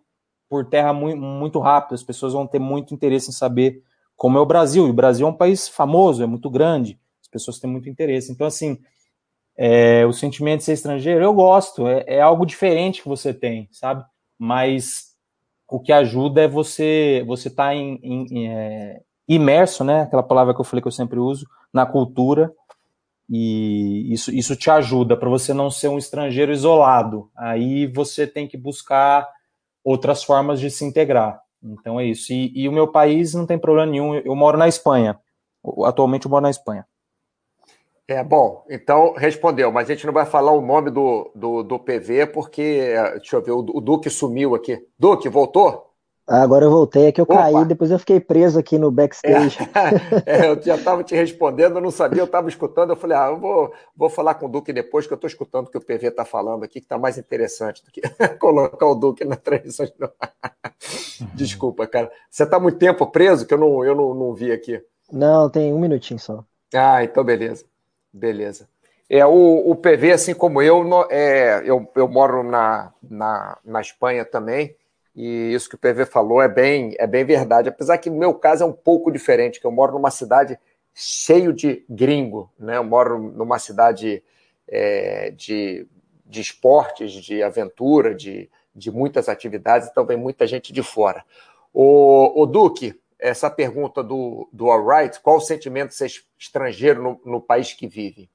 por 0.48 0.64
terra 0.64 0.92
muito, 0.92 1.20
muito 1.20 1.59
rápido, 1.59 1.94
as 1.94 2.02
pessoas 2.02 2.32
vão 2.32 2.46
ter 2.46 2.61
muito 2.61 2.94
interesse 2.94 3.30
em 3.30 3.32
saber 3.32 3.82
como 4.16 4.38
é 4.38 4.40
o 4.40 4.46
Brasil. 4.46 4.86
E 4.86 4.90
o 4.90 4.94
Brasil 4.94 5.26
é 5.26 5.30
um 5.30 5.36
país 5.36 5.68
famoso, 5.68 6.22
é 6.22 6.26
muito 6.26 6.48
grande, 6.48 6.98
as 7.20 7.28
pessoas 7.28 7.59
têm 7.59 7.70
muito 7.70 7.88
interesse. 7.88 8.30
Então, 8.30 8.46
assim, 8.46 8.78
é, 9.59 10.06
o 10.06 10.12
sentimento 10.12 10.59
de 10.59 10.64
ser 10.66 10.74
estrangeiro, 10.74 11.24
eu 11.24 11.34
gosto, 11.34 11.88
é, 11.88 12.04
é, 12.06 12.20
algo 12.20 12.46
diferente 12.46 13.02
que 13.02 13.09
você 13.09 13.34
tem, 13.34 13.68
sabe? 13.72 14.04
Mas 14.38 15.09
o 15.68 15.80
que 15.80 15.92
ajuda 15.92 16.42
é 16.42 16.48
você 16.48 17.24
você 17.26 17.48
estar 17.48 17.66
tá 17.70 17.74
em, 17.74 17.98
em, 18.02 18.48
é, 18.48 19.00
imerso, 19.26 19.82
né? 19.82 20.02
Aquela 20.02 20.22
palavra 20.22 20.54
que 20.54 20.61
eu 20.61 20.64
falei 20.64 20.80
que 20.80 20.86
eu 20.86 20.92
sempre 20.92 21.18
uso, 21.18 21.44
na 21.74 21.84
cultura, 21.84 22.52
e 23.28 24.12
isso, 24.12 24.32
isso 24.32 24.54
te 24.54 24.70
ajuda 24.70 25.16
para 25.16 25.28
você 25.28 25.52
não 25.52 25.70
ser 25.70 25.88
um 25.88 25.98
estrangeiro 25.98 26.52
isolado. 26.52 27.28
Aí 27.36 27.86
você 27.88 28.28
tem 28.28 28.46
que 28.46 28.56
buscar 28.56 29.28
outras 29.84 30.22
formas 30.22 30.61
de 30.61 30.70
se 30.70 30.84
integrar. 30.84 31.40
Então 31.62 31.98
é 31.98 32.06
isso. 32.06 32.32
E, 32.32 32.52
e 32.54 32.68
o 32.68 32.72
meu 32.72 32.86
país 32.86 33.34
não 33.34 33.44
tem 33.44 33.59
problema 33.59 33.90
nenhum. 33.90 34.14
Eu 34.14 34.36
moro 34.36 34.56
na 34.56 34.68
Espanha. 34.68 35.18
Atualmente 35.84 36.26
eu 36.26 36.30
moro 36.30 36.42
na 36.42 36.50
Espanha. 36.50 36.86
É, 38.11 38.24
bom, 38.24 38.64
então 38.70 39.12
respondeu, 39.12 39.70
mas 39.70 39.90
a 39.90 39.92
gente 39.92 40.06
não 40.06 40.14
vai 40.14 40.24
falar 40.24 40.52
o 40.52 40.62
nome 40.62 40.90
do, 40.90 41.30
do, 41.34 41.62
do 41.62 41.78
PV, 41.78 42.28
porque, 42.28 42.62
é, 42.62 43.18
deixa 43.18 43.36
eu 43.36 43.42
ver, 43.42 43.50
o, 43.50 43.59
o 43.59 43.82
Duque 43.82 44.09
sumiu 44.09 44.54
aqui. 44.54 44.82
Duque, 44.98 45.28
voltou? 45.28 45.88
Ah, 46.26 46.42
agora 46.42 46.64
eu 46.64 46.70
voltei, 46.70 47.06
é 47.06 47.12
que 47.12 47.20
eu 47.20 47.24
Opa. 47.24 47.36
caí, 47.36 47.64
depois 47.66 47.90
eu 47.90 47.98
fiquei 47.98 48.18
preso 48.18 48.59
aqui 48.59 48.78
no 48.78 48.90
backstage. 48.90 49.59
É, 50.24 50.44
é, 50.44 50.50
eu 50.50 50.62
já 50.62 50.76
estava 50.76 51.04
te 51.04 51.14
respondendo, 51.14 51.76
eu 51.76 51.82
não 51.82 51.90
sabia, 51.90 52.22
eu 52.22 52.24
estava 52.24 52.48
escutando, 52.48 52.90
eu 52.90 52.96
falei, 52.96 53.14
ah, 53.14 53.28
eu 53.28 53.38
vou, 53.38 53.74
vou 53.94 54.09
falar 54.09 54.34
com 54.34 54.46
o 54.46 54.48
Duque 54.48 54.72
depois, 54.72 55.06
que 55.06 55.12
eu 55.12 55.16
estou 55.16 55.28
escutando 55.28 55.66
o 55.66 55.70
que 55.70 55.76
o 55.76 55.84
PV 55.84 56.09
está 56.09 56.24
falando 56.24 56.64
aqui, 56.64 56.80
que 56.80 56.86
está 56.86 56.96
mais 56.96 57.18
interessante 57.18 57.84
do 57.84 57.90
que 57.90 58.00
colocar 58.40 58.86
o 58.86 58.94
Duque 58.94 59.22
na 59.26 59.36
transmissão. 59.36 59.86
Desculpa, 61.34 61.86
cara. 61.86 62.11
Você 62.30 62.44
está 62.44 62.59
muito 62.59 62.78
tempo 62.78 63.06
preso, 63.06 63.46
que 63.46 63.52
eu 63.52 63.59
não, 63.59 63.84
eu 63.84 63.94
não, 63.94 64.14
não 64.14 64.34
vi 64.34 64.50
aqui. 64.50 64.82
Não, 65.12 65.50
tem 65.50 65.74
um 65.74 65.78
minutinho 65.78 66.18
só. 66.18 66.42
Ah, 66.74 67.04
então 67.04 67.22
beleza. 67.22 67.64
Beleza. 68.19 68.69
É, 69.09 69.25
o, 69.25 69.71
o 69.71 69.77
PV, 69.77 70.12
assim 70.12 70.35
como 70.35 70.61
eu, 70.61 70.85
no, 70.85 71.07
é, 71.11 71.62
eu, 71.64 71.91
eu 71.95 72.09
moro 72.09 72.43
na, 72.43 72.93
na, 73.03 73.57
na 73.64 73.81
Espanha 73.81 74.25
também, 74.25 74.75
e 75.16 75.53
isso 75.55 75.69
que 75.69 75.77
o 75.77 75.79
PV 75.79 76.05
falou 76.05 76.43
é 76.43 76.49
bem, 76.49 76.95
é 76.99 77.07
bem 77.07 77.25
verdade. 77.25 77.69
Apesar 77.69 77.97
que 77.99 78.11
no 78.11 78.19
meu 78.19 78.35
caso 78.35 78.64
é 78.64 78.66
um 78.66 78.73
pouco 78.73 79.11
diferente, 79.11 79.61
que 79.61 79.66
eu 79.66 79.71
moro 79.71 79.93
numa 79.93 80.11
cidade 80.11 80.59
cheio 80.95 81.53
de 81.53 81.85
gringo, 81.89 82.51
né? 82.59 82.77
Eu 82.77 82.85
moro 82.85 83.19
numa 83.19 83.59
cidade 83.59 84.23
é, 84.69 85.31
de, 85.31 85.87
de 86.27 86.41
esportes, 86.41 87.12
de 87.12 87.43
aventura, 87.43 88.14
de, 88.14 88.51
de 88.75 88.91
muitas 88.91 89.29
atividades, 89.29 89.89
então 89.89 90.05
vem 90.05 90.16
muita 90.16 90.47
gente 90.47 90.73
de 90.73 90.83
fora. 90.83 91.25
O, 91.73 92.43
o 92.43 92.47
Duque, 92.47 92.99
essa 93.19 93.51
pergunta 93.51 94.03
do, 94.03 94.49
do 94.53 94.71
All 94.71 94.87
Right, 94.87 95.21
qual 95.21 95.39
o 95.39 95.41
sentimento 95.41 95.89
de 95.89 95.97
ser 95.97 96.11
estrangeiro 96.39 97.03
no, 97.03 97.21
no 97.25 97.41
país 97.41 97.73
que 97.73 97.87
vive? 97.87 98.31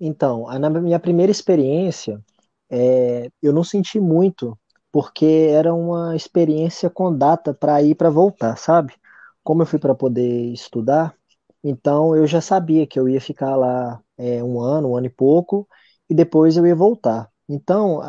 Então, 0.00 0.46
na 0.58 0.70
minha 0.70 0.98
primeira 0.98 1.30
experiência, 1.30 2.22
é, 2.70 3.30
eu 3.42 3.52
não 3.52 3.62
senti 3.62 4.00
muito, 4.00 4.58
porque 4.90 5.48
era 5.50 5.74
uma 5.74 6.16
experiência 6.16 6.88
com 6.88 7.14
data 7.14 7.52
para 7.52 7.82
ir 7.82 7.94
para 7.94 8.08
voltar, 8.08 8.56
sabe? 8.56 8.94
Como 9.42 9.62
eu 9.62 9.66
fui 9.66 9.78
para 9.78 9.94
poder 9.94 10.52
estudar, 10.52 11.14
então 11.62 12.16
eu 12.16 12.26
já 12.26 12.40
sabia 12.40 12.86
que 12.86 12.98
eu 12.98 13.08
ia 13.08 13.20
ficar 13.20 13.56
lá 13.56 14.00
é, 14.16 14.42
um 14.42 14.60
ano, 14.60 14.90
um 14.90 14.96
ano 14.96 15.06
e 15.06 15.10
pouco, 15.10 15.68
e 16.08 16.14
depois 16.14 16.56
eu 16.56 16.66
ia 16.66 16.74
voltar. 16.74 17.28
Então, 17.48 18.00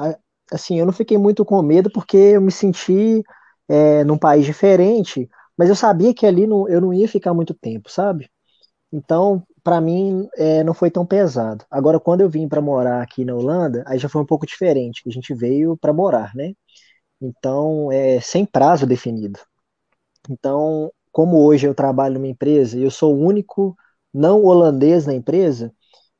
assim, 0.51 0.79
eu 0.79 0.85
não 0.85 0.93
fiquei 0.93 1.17
muito 1.17 1.43
com 1.43 1.61
medo 1.61 1.91
porque 1.91 2.17
eu 2.17 2.41
me 2.41 2.51
senti 2.51 3.23
é, 3.71 4.03
num 4.03 4.17
país 4.17 4.45
diferente, 4.45 5.29
mas 5.57 5.69
eu 5.69 5.75
sabia 5.75 6.13
que 6.13 6.25
ali 6.25 6.45
não, 6.45 6.67
eu 6.67 6.81
não 6.81 6.93
ia 6.93 7.07
ficar 7.07 7.33
muito 7.33 7.53
tempo, 7.53 7.89
sabe? 7.89 8.29
Então, 8.91 9.43
para 9.63 9.79
mim 9.79 10.27
é, 10.35 10.63
não 10.63 10.73
foi 10.73 10.91
tão 10.91 11.05
pesado. 11.05 11.65
Agora, 11.71 11.99
quando 11.99 12.21
eu 12.21 12.29
vim 12.29 12.47
para 12.49 12.61
morar 12.61 13.01
aqui 13.01 13.23
na 13.23 13.33
Holanda, 13.33 13.83
aí 13.87 13.97
já 13.97 14.09
foi 14.09 14.21
um 14.21 14.25
pouco 14.25 14.45
diferente. 14.45 15.03
A 15.07 15.11
gente 15.11 15.33
veio 15.33 15.77
para 15.77 15.93
morar, 15.93 16.35
né? 16.35 16.53
Então, 17.21 17.91
é 17.91 18.19
sem 18.19 18.45
prazo 18.45 18.85
definido. 18.85 19.39
Então, 20.29 20.91
como 21.11 21.45
hoje 21.45 21.67
eu 21.67 21.75
trabalho 21.75 22.15
numa 22.15 22.27
empresa 22.27 22.77
e 22.77 22.83
eu 22.83 22.91
sou 22.91 23.15
o 23.15 23.25
único 23.25 23.75
não 24.13 24.43
holandês 24.43 25.05
na 25.05 25.13
empresa, 25.13 25.73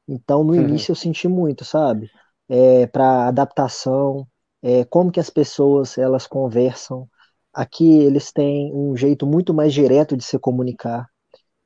então 0.08 0.44
no 0.44 0.54
uhum. 0.54 0.62
início 0.62 0.92
eu 0.92 0.96
senti 0.96 1.28
muito, 1.28 1.66
sabe? 1.66 2.10
É, 2.50 2.88
para 2.88 3.28
adaptação, 3.28 4.26
é, 4.62 4.86
como 4.86 5.12
que 5.12 5.20
as 5.20 5.30
pessoas 5.30 5.98
elas 5.98 6.28
conversam. 6.28 7.10
Aqui 7.54 8.00
eles 8.00 8.32
têm 8.32 8.74
um 8.74 8.96
jeito 8.96 9.26
muito 9.26 9.54
mais 9.54 9.74
direto 9.74 10.16
de 10.16 10.24
se 10.24 10.40
comunicar. 10.40 11.08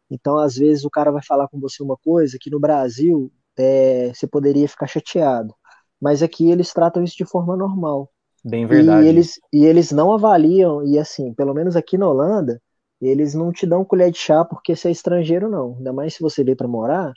Então, 0.09 0.37
às 0.37 0.55
vezes, 0.55 0.85
o 0.85 0.89
cara 0.89 1.11
vai 1.11 1.23
falar 1.23 1.47
com 1.47 1.59
você 1.59 1.83
uma 1.83 1.97
coisa 1.97 2.37
que 2.39 2.49
no 2.49 2.59
Brasil 2.59 3.31
é, 3.57 4.11
você 4.13 4.27
poderia 4.27 4.67
ficar 4.67 4.87
chateado. 4.87 5.53
Mas 6.01 6.21
aqui 6.21 6.51
eles 6.51 6.73
tratam 6.73 7.03
isso 7.03 7.15
de 7.17 7.25
forma 7.25 7.55
normal. 7.55 8.09
Bem 8.43 8.67
verdade. 8.67 9.05
E 9.05 9.09
eles, 9.09 9.39
e 9.51 9.65
eles 9.65 9.91
não 9.91 10.13
avaliam, 10.13 10.85
e 10.85 10.99
assim, 10.99 11.33
pelo 11.33 11.53
menos 11.53 11.75
aqui 11.75 11.97
na 11.97 12.07
Holanda, 12.07 12.61
eles 13.01 13.33
não 13.33 13.51
te 13.51 13.65
dão 13.65 13.83
colher 13.83 14.11
de 14.11 14.17
chá 14.17 14.45
porque 14.45 14.75
você 14.75 14.89
é 14.89 14.91
estrangeiro, 14.91 15.49
não. 15.49 15.75
Ainda 15.77 15.93
mais 15.93 16.13
se 16.13 16.21
você 16.21 16.43
veio 16.43 16.57
para 16.57 16.67
morar, 16.67 17.13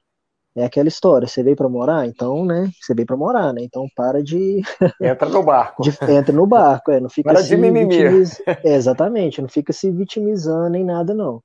é 0.60 0.64
aquela 0.64 0.88
história, 0.88 1.28
você 1.28 1.42
veio 1.42 1.56
para 1.56 1.68
morar, 1.68 2.06
então, 2.06 2.44
né, 2.44 2.70
você 2.80 2.94
veio 2.94 3.06
para 3.06 3.16
morar, 3.16 3.52
né, 3.52 3.62
então 3.62 3.86
para 3.94 4.22
de... 4.22 4.62
Entra 5.00 5.28
no 5.28 5.42
barco. 5.42 5.82
De, 5.82 5.90
entra 6.10 6.34
no 6.34 6.46
barco, 6.46 6.90
é, 6.90 7.00
não 7.00 7.08
fica 7.08 7.30
para 7.30 7.42
se 7.42 7.48
de 7.48 7.56
vitimiz... 7.56 8.40
é, 8.46 8.74
Exatamente, 8.74 9.40
não 9.40 9.48
fica 9.48 9.72
se 9.72 9.90
vitimizando 9.90 10.70
nem 10.70 10.84
nada, 10.84 11.14
não. 11.14 11.42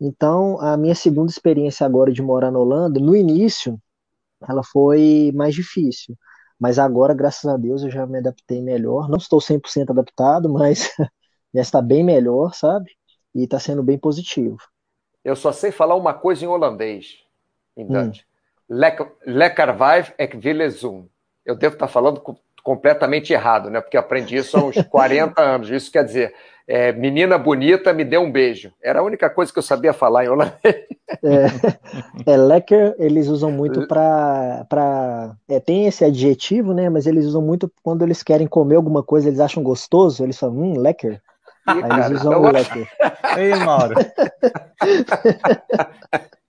Então, 0.00 0.60
a 0.60 0.76
minha 0.76 0.96
segunda 0.96 1.30
experiência 1.30 1.86
agora 1.86 2.12
de 2.12 2.20
morar 2.20 2.50
na 2.50 2.58
Holanda, 2.58 2.98
no 2.98 3.14
início, 3.14 3.78
ela 4.48 4.62
foi 4.64 5.30
mais 5.32 5.54
difícil. 5.54 6.16
Mas 6.58 6.78
agora, 6.78 7.14
graças 7.14 7.44
a 7.44 7.56
Deus, 7.56 7.82
eu 7.82 7.90
já 7.90 8.06
me 8.06 8.18
adaptei 8.18 8.60
melhor. 8.62 9.08
Não 9.08 9.18
estou 9.18 9.40
100% 9.40 9.90
adaptado, 9.90 10.48
mas 10.48 10.90
já 11.54 11.60
está 11.60 11.82
bem 11.82 12.04
melhor, 12.04 12.54
sabe? 12.54 12.90
E 13.34 13.44
está 13.44 13.58
sendo 13.58 13.82
bem 13.82 13.98
positivo. 13.98 14.56
Eu 15.24 15.36
só 15.36 15.52
sei 15.52 15.70
falar 15.70 15.94
uma 15.94 16.14
coisa 16.14 16.44
em 16.44 16.48
holandês, 16.48 17.18
em 17.76 17.86
Dutch. 17.86 18.20
Hum. 18.20 18.31
Lekker 18.68 19.76
vijf 19.76 20.12
ek 20.18 20.38
zoom. 20.70 21.06
Eu 21.44 21.56
devo 21.56 21.74
estar 21.74 21.88
falando 21.88 22.22
completamente 22.62 23.32
errado, 23.32 23.68
né? 23.68 23.80
Porque 23.80 23.96
aprendi 23.96 24.36
isso 24.36 24.56
há 24.56 24.64
uns 24.64 24.80
40 24.88 25.42
anos. 25.42 25.70
Isso 25.70 25.90
quer 25.90 26.04
dizer, 26.04 26.32
é, 26.66 26.92
menina 26.92 27.36
bonita, 27.36 27.92
me 27.92 28.04
dê 28.04 28.16
um 28.16 28.30
beijo. 28.30 28.72
Era 28.82 29.00
a 29.00 29.02
única 29.02 29.28
coisa 29.28 29.52
que 29.52 29.58
eu 29.58 29.62
sabia 29.62 29.92
falar 29.92 30.24
em 30.24 30.28
holandês. 30.28 30.86
É, 31.22 32.32
é 32.32 32.36
lecker, 32.36 32.94
eles 32.98 33.28
usam 33.28 33.50
muito 33.50 33.86
para. 33.88 35.34
É, 35.48 35.60
tem 35.60 35.86
esse 35.86 36.04
adjetivo, 36.04 36.72
né? 36.72 36.88
Mas 36.88 37.06
eles 37.06 37.26
usam 37.26 37.42
muito 37.42 37.70
quando 37.82 38.02
eles 38.02 38.22
querem 38.22 38.46
comer 38.46 38.76
alguma 38.76 39.02
coisa, 39.02 39.28
eles 39.28 39.40
acham 39.40 39.62
gostoso, 39.62 40.22
eles 40.22 40.38
falam, 40.38 40.56
hum, 40.56 40.78
lecker. 40.78 41.20
Aí 41.66 42.06
eles 42.06 42.20
usam 42.20 42.42
o 42.42 42.50
lecker. 42.50 42.88
Ei, 43.36 43.54
Mauro. 43.56 43.94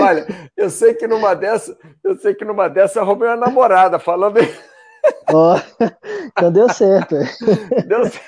Olha, 0.00 0.26
eu 0.56 0.70
sei 0.70 0.94
que 0.94 1.06
numa 1.06 1.34
dessa, 1.34 1.76
eu 2.02 2.18
sei 2.18 2.34
que 2.34 2.44
numa 2.44 2.68
dessa 2.68 3.02
roubei 3.02 3.28
uma 3.28 3.36
namorada 3.36 3.98
falando. 3.98 4.38
Ó, 5.32 5.56
oh, 5.56 5.84
então 6.26 6.52
deu 6.52 6.72
certo. 6.72 7.16
Deu 7.86 8.04
certo. 8.04 8.20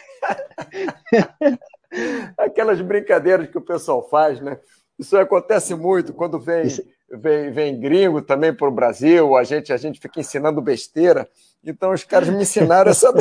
Aquelas 2.38 2.80
brincadeiras 2.80 3.48
que 3.48 3.58
o 3.58 3.62
pessoal 3.62 4.06
faz, 4.08 4.40
né? 4.40 4.58
Isso 4.98 5.16
acontece 5.16 5.74
muito 5.74 6.12
quando 6.12 6.38
vem, 6.38 6.68
vem, 7.10 7.50
vem 7.50 7.80
gringo 7.80 8.20
também 8.20 8.54
para 8.54 8.68
o 8.68 8.72
Brasil, 8.72 9.34
a 9.34 9.42
gente, 9.42 9.72
a 9.72 9.76
gente 9.76 9.98
fica 9.98 10.20
ensinando 10.20 10.60
besteira. 10.60 11.28
Então 11.64 11.92
os 11.92 12.04
caras 12.04 12.28
me 12.28 12.42
ensinaram 12.42 12.90
essa. 12.90 13.12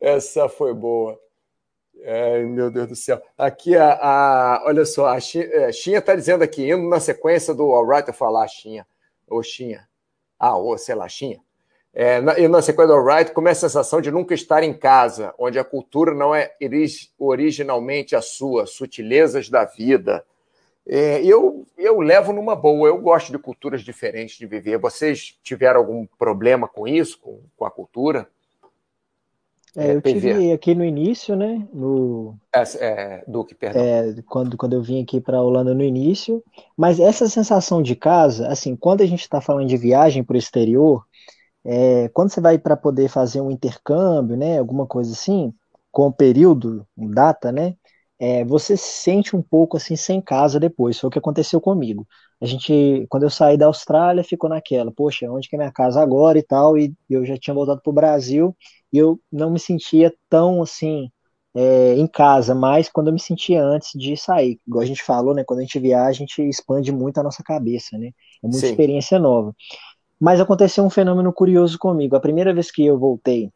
essa 0.00 0.48
foi 0.48 0.72
boa. 0.72 1.18
Ai, 2.06 2.44
meu 2.44 2.70
Deus 2.70 2.88
do 2.88 2.96
céu. 2.96 3.22
Aqui, 3.36 3.76
a, 3.76 3.94
a 3.94 4.62
olha 4.66 4.84
só, 4.84 5.06
a 5.06 5.18
Xinha 5.18 5.98
está 5.98 6.12
é, 6.12 6.16
dizendo 6.16 6.44
aqui, 6.44 6.70
indo 6.70 6.88
na 6.88 7.00
sequência 7.00 7.54
do 7.54 7.72
Alright 7.72 8.08
eu 8.08 8.14
falar 8.14 8.46
Xinha, 8.46 8.86
ou 9.26 9.42
Xinha. 9.42 9.88
Ah, 10.38 10.56
ou 10.56 10.76
sei 10.76 10.94
lá, 10.94 11.08
Xinha. 11.08 11.40
É, 11.94 12.20
na, 12.20 12.36
e 12.38 12.48
na 12.48 12.60
sequência 12.60 12.92
do 12.92 13.00
Wright, 13.00 13.30
como 13.30 13.46
é 13.46 13.52
a 13.52 13.54
sensação 13.54 14.00
de 14.00 14.10
nunca 14.10 14.34
estar 14.34 14.64
em 14.64 14.74
casa, 14.74 15.32
onde 15.38 15.60
a 15.60 15.64
cultura 15.64 16.12
não 16.12 16.34
é 16.34 16.52
originalmente 17.16 18.16
a 18.16 18.20
sua, 18.20 18.66
sutilezas 18.66 19.48
da 19.48 19.64
vida. 19.64 20.24
É, 20.86 21.24
eu, 21.24 21.64
eu 21.78 22.00
levo 22.00 22.32
numa 22.32 22.56
boa, 22.56 22.88
eu 22.88 22.98
gosto 22.98 23.30
de 23.30 23.38
culturas 23.38 23.82
diferentes 23.82 24.36
de 24.36 24.44
viver. 24.44 24.76
Vocês 24.76 25.38
tiveram 25.40 25.78
algum 25.78 26.04
problema 26.18 26.66
com 26.66 26.86
isso, 26.86 27.18
com, 27.20 27.40
com 27.56 27.64
a 27.64 27.70
cultura? 27.70 28.28
É, 29.76 29.94
eu 29.94 30.00
PV. 30.02 30.12
tive 30.12 30.52
aqui 30.52 30.74
no 30.74 30.84
início, 30.84 31.34
né? 31.34 31.66
No, 31.72 32.38
é, 32.54 32.62
é, 32.80 33.24
Duque, 33.26 33.54
perdão. 33.54 33.82
É, 33.82 34.14
quando, 34.28 34.56
quando 34.56 34.74
eu 34.74 34.82
vim 34.82 35.02
aqui 35.02 35.20
para 35.20 35.38
a 35.38 35.42
Holanda 35.42 35.74
no 35.74 35.82
início. 35.82 36.42
Mas 36.76 37.00
essa 37.00 37.28
sensação 37.28 37.82
de 37.82 37.96
casa, 37.96 38.46
assim, 38.48 38.76
quando 38.76 39.02
a 39.02 39.06
gente 39.06 39.22
está 39.22 39.40
falando 39.40 39.68
de 39.68 39.76
viagem 39.76 40.22
para 40.22 40.34
o 40.34 40.38
exterior, 40.38 41.04
é, 41.64 42.08
quando 42.10 42.30
você 42.30 42.40
vai 42.40 42.58
para 42.58 42.76
poder 42.76 43.08
fazer 43.08 43.40
um 43.40 43.50
intercâmbio, 43.50 44.36
né, 44.36 44.58
alguma 44.58 44.86
coisa 44.86 45.12
assim, 45.12 45.52
com 45.90 46.12
período, 46.12 46.86
data, 46.96 47.50
né, 47.50 47.74
é, 48.18 48.44
você 48.44 48.76
se 48.76 49.02
sente 49.02 49.34
um 49.34 49.42
pouco 49.42 49.76
assim 49.76 49.96
sem 49.96 50.20
casa 50.20 50.60
depois. 50.60 50.98
Foi 51.00 51.08
o 51.08 51.10
que 51.10 51.18
aconteceu 51.18 51.60
comigo. 51.60 52.06
A 52.40 52.46
gente, 52.46 53.06
quando 53.08 53.24
eu 53.24 53.30
saí 53.30 53.56
da 53.56 53.66
Austrália, 53.66 54.22
ficou 54.22 54.48
naquela, 54.50 54.92
poxa, 54.92 55.30
onde 55.30 55.48
que 55.48 55.56
é 55.56 55.58
minha 55.58 55.72
casa 55.72 56.00
agora 56.00 56.38
e 56.38 56.42
tal, 56.42 56.76
e 56.78 56.94
eu 57.08 57.24
já 57.24 57.36
tinha 57.36 57.54
voltado 57.54 57.80
para 57.82 57.90
o 57.90 57.94
Brasil 57.94 58.56
e 58.94 58.98
eu 58.98 59.18
não 59.32 59.50
me 59.50 59.58
sentia 59.58 60.14
tão 60.30 60.62
assim 60.62 61.10
é, 61.52 61.94
em 61.96 62.06
casa, 62.06 62.54
mais 62.54 62.88
quando 62.88 63.08
eu 63.08 63.12
me 63.12 63.18
sentia 63.18 63.60
antes 63.60 63.90
de 63.98 64.16
sair. 64.16 64.60
Igual 64.64 64.82
a 64.82 64.86
gente 64.86 65.02
falou, 65.02 65.34
né? 65.34 65.42
Quando 65.42 65.58
a 65.58 65.62
gente 65.62 65.80
viaja, 65.80 66.10
a 66.10 66.12
gente 66.12 66.40
expande 66.48 66.92
muito 66.92 67.18
a 67.18 67.22
nossa 67.24 67.42
cabeça, 67.42 67.98
né? 67.98 68.12
É 68.40 68.46
muita 68.46 68.60
Sim. 68.60 68.70
experiência 68.70 69.18
nova. 69.18 69.52
Mas 70.20 70.40
aconteceu 70.40 70.84
um 70.84 70.90
fenômeno 70.90 71.32
curioso 71.32 71.76
comigo. 71.76 72.14
A 72.14 72.20
primeira 72.20 72.54
vez 72.54 72.70
que 72.70 72.86
eu 72.86 72.96
voltei 72.96 73.50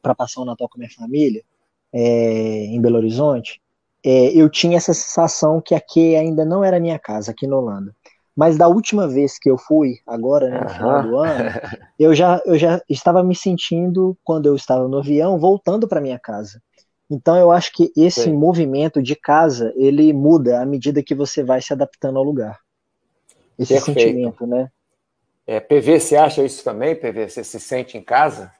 para 0.00 0.14
passar 0.14 0.40
o 0.40 0.46
Natal 0.46 0.66
com 0.66 0.78
a 0.78 0.80
minha 0.80 0.90
família, 0.90 1.44
é, 1.92 2.64
em 2.64 2.80
Belo 2.80 2.96
Horizonte, 2.96 3.60
é, 4.02 4.32
eu 4.34 4.48
tinha 4.48 4.78
essa 4.78 4.94
sensação 4.94 5.60
que 5.60 5.74
aqui 5.74 6.16
ainda 6.16 6.42
não 6.42 6.64
era 6.64 6.80
minha 6.80 6.98
casa, 6.98 7.32
aqui 7.32 7.46
na 7.46 7.58
Holanda. 7.58 7.94
Mas 8.40 8.56
da 8.56 8.66
última 8.68 9.06
vez 9.06 9.38
que 9.38 9.50
eu 9.50 9.58
fui, 9.58 9.98
agora, 10.06 10.48
né, 10.48 10.60
no 10.60 10.66
uhum. 10.66 10.74
final 10.74 11.02
do 11.02 11.14
ano, 11.14 11.44
eu 12.00 12.14
já, 12.14 12.40
eu 12.46 12.56
já 12.56 12.80
estava 12.88 13.22
me 13.22 13.36
sentindo, 13.36 14.16
quando 14.24 14.46
eu 14.46 14.56
estava 14.56 14.88
no 14.88 14.96
avião, 14.96 15.38
voltando 15.38 15.86
para 15.86 16.00
minha 16.00 16.18
casa. 16.18 16.58
Então 17.10 17.36
eu 17.36 17.52
acho 17.52 17.70
que 17.70 17.92
esse 17.94 18.30
Sim. 18.30 18.32
movimento 18.32 19.02
de 19.02 19.14
casa, 19.14 19.74
ele 19.76 20.10
muda 20.14 20.58
à 20.58 20.64
medida 20.64 21.02
que 21.02 21.14
você 21.14 21.44
vai 21.44 21.60
se 21.60 21.74
adaptando 21.74 22.16
ao 22.16 22.24
lugar. 22.24 22.58
Esse 23.58 23.74
Perfeito. 23.74 24.00
sentimento, 24.00 24.46
né? 24.46 24.70
É, 25.46 25.60
PV, 25.60 26.00
você 26.00 26.16
acha 26.16 26.42
isso 26.42 26.64
também, 26.64 26.96
PV? 26.96 27.28
Você 27.28 27.44
se 27.44 27.60
sente 27.60 27.98
em 27.98 28.02
casa? 28.02 28.50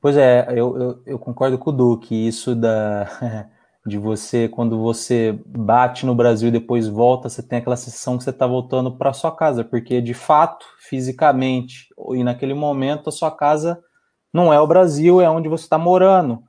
Pois 0.00 0.16
é, 0.16 0.46
eu, 0.48 0.76
eu, 0.76 1.02
eu 1.06 1.18
concordo 1.20 1.56
com 1.58 1.70
o 1.70 1.72
Duque, 1.72 2.26
isso 2.26 2.56
da, 2.56 3.08
de 3.86 3.98
você, 3.98 4.48
quando 4.48 4.78
você 4.80 5.38
bate 5.46 6.06
no 6.06 6.14
Brasil 6.14 6.48
e 6.48 6.52
depois 6.52 6.88
volta, 6.88 7.28
você 7.28 7.42
tem 7.42 7.58
aquela 7.58 7.76
sensação 7.76 8.16
que 8.16 8.24
você 8.24 8.30
está 8.30 8.46
voltando 8.46 8.92
para 8.92 9.12
sua 9.12 9.30
casa, 9.30 9.62
porque 9.62 10.00
de 10.00 10.14
fato, 10.14 10.64
fisicamente, 10.78 11.88
e 12.12 12.24
naquele 12.24 12.54
momento, 12.54 13.08
a 13.08 13.12
sua 13.12 13.30
casa 13.30 13.78
não 14.32 14.52
é 14.52 14.60
o 14.60 14.66
Brasil, 14.66 15.20
é 15.20 15.28
onde 15.28 15.48
você 15.48 15.64
está 15.64 15.78
morando. 15.78 16.42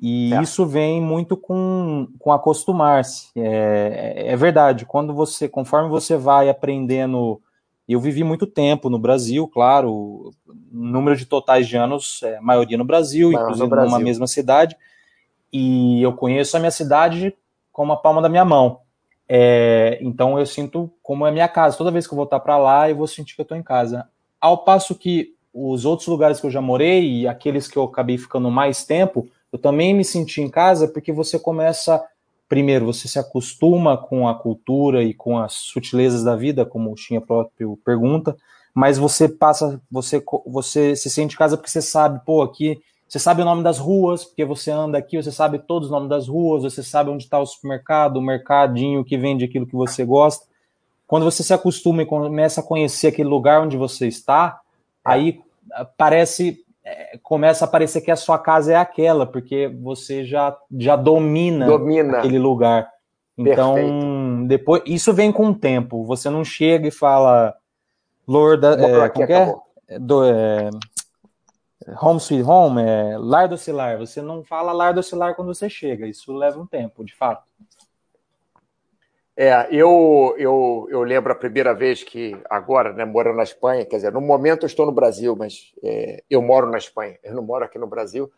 E 0.00 0.34
é. 0.34 0.42
isso 0.42 0.66
vem 0.66 1.00
muito 1.00 1.36
com, 1.36 2.08
com 2.18 2.32
acostumar-se. 2.32 3.30
É, 3.36 4.24
é 4.26 4.36
verdade, 4.36 4.84
quando 4.84 5.14
você, 5.14 5.48
conforme 5.48 5.88
você 5.88 6.16
vai 6.16 6.50
aprendendo 6.50 7.40
eu 7.86 8.00
vivi 8.00 8.24
muito 8.24 8.46
tempo 8.46 8.88
no 8.88 8.98
Brasil, 8.98 9.46
claro, 9.46 10.32
número 10.72 11.16
de 11.16 11.26
totais 11.26 11.68
de 11.68 11.76
anos, 11.76 12.22
é, 12.22 12.40
maioria 12.40 12.78
no 12.78 12.84
Brasil, 12.84 13.30
Maior 13.30 13.42
inclusive 13.42 13.64
no 13.64 13.70
Brasil. 13.70 13.90
numa 13.90 14.02
mesma 14.02 14.26
cidade. 14.26 14.74
E 15.56 16.02
eu 16.02 16.12
conheço 16.12 16.56
a 16.56 16.60
minha 16.60 16.72
cidade 16.72 17.32
como 17.70 17.92
a 17.92 17.96
palma 17.96 18.20
da 18.20 18.28
minha 18.28 18.44
mão. 18.44 18.80
É, 19.28 20.00
então 20.02 20.36
eu 20.36 20.44
sinto 20.44 20.90
como 21.00 21.24
é 21.24 21.30
minha 21.30 21.46
casa. 21.46 21.78
Toda 21.78 21.92
vez 21.92 22.08
que 22.08 22.12
eu 22.12 22.16
voltar 22.16 22.40
para 22.40 22.58
lá, 22.58 22.90
eu 22.90 22.96
vou 22.96 23.06
sentir 23.06 23.36
que 23.36 23.40
eu 23.40 23.44
estou 23.44 23.56
em 23.56 23.62
casa. 23.62 24.08
Ao 24.40 24.64
passo 24.64 24.96
que 24.96 25.32
os 25.54 25.84
outros 25.84 26.08
lugares 26.08 26.40
que 26.40 26.46
eu 26.46 26.50
já 26.50 26.60
morei 26.60 27.20
e 27.20 27.28
aqueles 27.28 27.68
que 27.68 27.76
eu 27.76 27.84
acabei 27.84 28.18
ficando 28.18 28.50
mais 28.50 28.84
tempo, 28.84 29.28
eu 29.52 29.58
também 29.58 29.94
me 29.94 30.04
senti 30.04 30.42
em 30.42 30.50
casa 30.50 30.88
porque 30.88 31.12
você 31.12 31.38
começa 31.38 32.04
primeiro, 32.48 32.86
você 32.86 33.06
se 33.06 33.20
acostuma 33.20 33.96
com 33.96 34.28
a 34.28 34.34
cultura 34.34 35.04
e 35.04 35.14
com 35.14 35.38
as 35.38 35.52
sutilezas 35.52 36.24
da 36.24 36.34
vida, 36.34 36.66
como 36.66 36.92
o 36.92 36.96
Xinha 36.96 37.20
próprio 37.20 37.78
pergunta, 37.84 38.36
mas 38.74 38.98
você 38.98 39.28
passa, 39.28 39.80
você, 39.88 40.20
você 40.46 40.96
se 40.96 41.08
sente 41.08 41.36
em 41.36 41.38
casa 41.38 41.56
porque 41.56 41.70
você 41.70 41.80
sabe, 41.80 42.20
pô, 42.26 42.42
aqui 42.42 42.82
Você 43.14 43.20
sabe 43.20 43.42
o 43.42 43.44
nome 43.44 43.62
das 43.62 43.78
ruas, 43.78 44.24
porque 44.24 44.44
você 44.44 44.72
anda 44.72 44.98
aqui, 44.98 45.16
você 45.22 45.30
sabe 45.30 45.60
todos 45.60 45.86
os 45.86 45.92
nomes 45.92 46.08
das 46.08 46.26
ruas, 46.26 46.64
você 46.64 46.82
sabe 46.82 47.10
onde 47.10 47.22
está 47.22 47.38
o 47.38 47.46
supermercado, 47.46 48.16
o 48.16 48.20
mercadinho 48.20 49.04
que 49.04 49.16
vende 49.16 49.44
aquilo 49.44 49.68
que 49.68 49.76
você 49.76 50.04
gosta. 50.04 50.44
Quando 51.06 51.22
você 51.22 51.44
se 51.44 51.54
acostuma 51.54 52.02
e 52.02 52.06
começa 52.06 52.60
a 52.60 52.64
conhecer 52.64 53.06
aquele 53.06 53.28
lugar 53.28 53.62
onde 53.62 53.76
você 53.76 54.08
está, 54.08 54.58
é. 55.06 55.12
aí 55.12 55.40
ah, 55.70 55.84
parece 55.96 56.64
é, 56.84 57.16
começa 57.22 57.64
a 57.64 57.68
parecer 57.68 58.00
que 58.00 58.10
a 58.10 58.16
sua 58.16 58.36
casa 58.36 58.72
é 58.72 58.76
aquela, 58.76 59.24
porque 59.24 59.68
você 59.80 60.24
já, 60.24 60.58
já 60.76 60.96
domina, 60.96 61.66
domina. 61.66 62.18
aquele 62.18 62.40
lugar. 62.40 62.90
Então, 63.38 63.74
Perfeito. 63.74 64.48
depois 64.48 64.82
isso 64.86 65.12
vem 65.12 65.30
com 65.30 65.50
o 65.50 65.54
tempo. 65.54 66.04
Você 66.04 66.28
não 66.28 66.44
chega 66.44 66.88
e 66.88 66.90
fala 66.90 67.54
Lord, 68.26 68.66
é, 68.66 69.08
como 69.08 69.32
é? 69.32 69.54
é? 69.86 69.98
Do, 70.00 70.24
é, 70.24 70.68
home 72.00 72.18
Sweet 72.18 72.42
Home, 72.44 72.82
é, 72.82 73.16
lar 73.18 73.48
do 73.48 73.54
oscilar. 73.54 73.98
Você 73.98 74.22
não 74.22 74.42
fala 74.42 74.72
lar 74.72 74.94
do 74.94 75.00
oscilar 75.00 75.34
quando 75.34 75.54
você 75.54 75.68
chega. 75.68 76.06
Isso 76.06 76.32
leva 76.32 76.58
um 76.58 76.66
tempo, 76.66 77.04
de 77.04 77.14
fato. 77.14 77.44
É, 79.36 79.66
eu, 79.70 80.34
eu, 80.38 80.86
eu 80.88 81.02
lembro 81.02 81.32
a 81.32 81.36
primeira 81.36 81.74
vez 81.74 82.04
que, 82.04 82.40
agora, 82.48 82.92
né, 82.92 83.04
morando 83.04 83.36
na 83.36 83.42
Espanha, 83.42 83.84
quer 83.84 83.96
dizer, 83.96 84.12
no 84.12 84.20
momento 84.20 84.62
eu 84.62 84.68
estou 84.68 84.86
no 84.86 84.92
Brasil, 84.92 85.34
mas 85.34 85.72
é, 85.82 86.22
eu 86.30 86.40
moro 86.40 86.70
na 86.70 86.78
Espanha, 86.78 87.18
eu 87.22 87.34
não 87.34 87.42
moro 87.42 87.64
aqui 87.64 87.76
no 87.76 87.86
Brasil. 87.86 88.30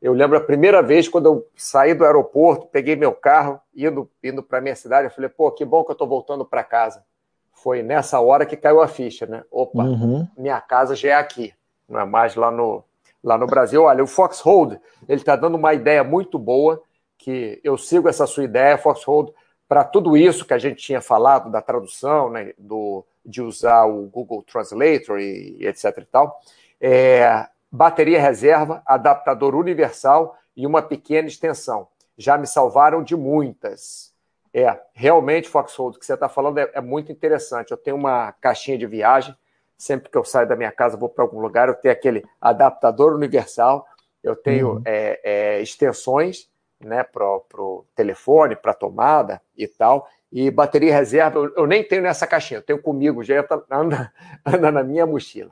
Eu 0.00 0.12
lembro 0.14 0.38
a 0.38 0.40
primeira 0.40 0.80
vez 0.80 1.08
quando 1.08 1.26
eu 1.26 1.46
saí 1.54 1.92
do 1.92 2.04
aeroporto, 2.04 2.66
peguei 2.68 2.96
meu 2.96 3.12
carro, 3.12 3.60
indo, 3.76 4.08
indo 4.24 4.42
para 4.42 4.58
a 4.58 4.60
minha 4.60 4.76
cidade, 4.76 5.08
eu 5.08 5.10
falei, 5.10 5.28
pô, 5.28 5.50
que 5.50 5.64
bom 5.64 5.84
que 5.84 5.90
eu 5.90 5.94
estou 5.94 6.08
voltando 6.08 6.44
para 6.46 6.64
casa. 6.64 7.04
Foi 7.52 7.82
nessa 7.82 8.18
hora 8.20 8.46
que 8.46 8.56
caiu 8.56 8.80
a 8.80 8.88
ficha, 8.88 9.26
né? 9.26 9.44
Opa, 9.50 9.82
uhum. 9.82 10.26
minha 10.36 10.60
casa 10.60 10.94
já 10.94 11.10
é 11.10 11.14
aqui, 11.14 11.52
não 11.88 12.00
é 12.00 12.04
mais 12.04 12.34
lá 12.34 12.50
no, 12.50 12.84
lá 13.22 13.38
no 13.38 13.46
Brasil. 13.46 13.84
Olha, 13.84 14.02
o 14.02 14.06
Foxhold, 14.06 14.80
ele 15.08 15.20
está 15.20 15.36
dando 15.36 15.56
uma 15.56 15.74
ideia 15.74 16.04
muito 16.04 16.38
boa, 16.38 16.82
que 17.16 17.60
eu 17.64 17.76
sigo 17.76 18.08
essa 18.08 18.26
sua 18.26 18.44
ideia, 18.44 18.78
Foxhold, 18.78 19.32
para 19.68 19.84
tudo 19.84 20.16
isso 20.16 20.46
que 20.46 20.54
a 20.54 20.58
gente 20.58 20.82
tinha 20.82 21.00
falado 21.00 21.50
da 21.50 21.60
tradução, 21.60 22.30
né, 22.30 22.52
do, 22.58 23.04
de 23.24 23.42
usar 23.42 23.84
o 23.84 24.06
Google 24.06 24.42
Translator 24.42 25.18
e, 25.18 25.56
e 25.58 25.66
etc 25.66 25.98
e 25.98 26.04
tal, 26.06 26.40
é, 26.80 27.46
bateria 27.70 28.20
reserva, 28.20 28.82
adaptador 28.86 29.54
universal 29.54 30.36
e 30.56 30.66
uma 30.66 30.80
pequena 30.80 31.28
extensão. 31.28 31.88
Já 32.16 32.38
me 32.38 32.46
salvaram 32.46 33.02
de 33.02 33.14
muitas. 33.14 34.12
É, 34.52 34.80
realmente, 34.94 35.48
Foxhold, 35.48 35.96
o 35.96 36.00
que 36.00 36.06
você 36.06 36.14
está 36.14 36.28
falando 36.28 36.58
é, 36.58 36.70
é, 36.72 36.80
muito 36.80 37.12
interessante. 37.12 37.70
Eu 37.70 37.76
tenho 37.76 37.96
uma 37.96 38.32
caixinha 38.32 38.78
de 38.78 38.86
viagem, 38.86 39.36
sempre 39.78 40.10
que 40.10 40.18
eu 40.18 40.24
saio 40.24 40.48
da 40.48 40.56
minha 40.56 40.72
casa, 40.72 40.96
vou 40.96 41.08
para 41.08 41.24
algum 41.24 41.40
lugar, 41.40 41.68
eu 41.68 41.74
tenho 41.74 41.92
aquele 41.92 42.24
adaptador 42.40 43.14
universal, 43.14 43.86
eu 44.22 44.34
tenho 44.34 44.74
uhum. 44.74 44.82
é, 44.84 45.20
é 45.22 45.62
extensões 45.62 46.50
né, 46.80 47.02
para 47.02 47.24
o 47.24 47.84
telefone, 47.94 48.56
para 48.56 48.74
tomada 48.74 49.40
e 49.56 49.66
tal. 49.66 50.08
E 50.30 50.50
bateria 50.50 50.94
reserva, 50.94 51.38
eu, 51.38 51.54
eu, 51.56 51.66
nem 51.66 51.82
tenho 51.82 52.02
nessa 52.02 52.26
caixinha, 52.26 52.58
eu 52.58 52.62
tenho 52.62 52.82
comigo, 52.82 53.24
já 53.24 53.46
anda, 53.70 54.12
anda 54.44 54.70
na 54.70 54.82
minha 54.82 55.06
mochila. 55.06 55.50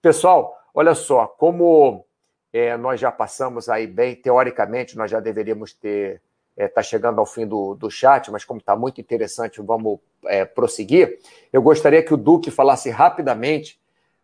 Pessoal, 0.00 0.56
olha 0.72 0.94
só, 0.94 1.26
como 1.26 2.04
é, 2.52 2.76
nós 2.76 3.00
já 3.00 3.10
passamos 3.10 3.68
aí 3.68 3.86
bem, 3.86 4.14
teoricamente, 4.14 4.96
nós 4.96 5.10
já 5.10 5.20
deveríamos 5.20 5.72
ter. 5.74 6.22
Está 6.56 6.64
é, 6.64 6.68
tá 6.68 6.82
chegando 6.82 7.18
ao 7.18 7.26
fim 7.26 7.46
do, 7.46 7.74
do 7.74 7.90
chat, 7.90 8.30
mas 8.30 8.44
como 8.44 8.60
está 8.60 8.76
muito 8.76 9.00
interessante, 9.00 9.60
vamos 9.60 9.98
é, 10.26 10.44
prosseguir. 10.44 11.18
Eu 11.52 11.60
gostaria 11.60 12.02
que 12.02 12.14
o 12.14 12.16
Duque 12.16 12.50
falasse 12.50 12.90
rapidamente 12.90 13.80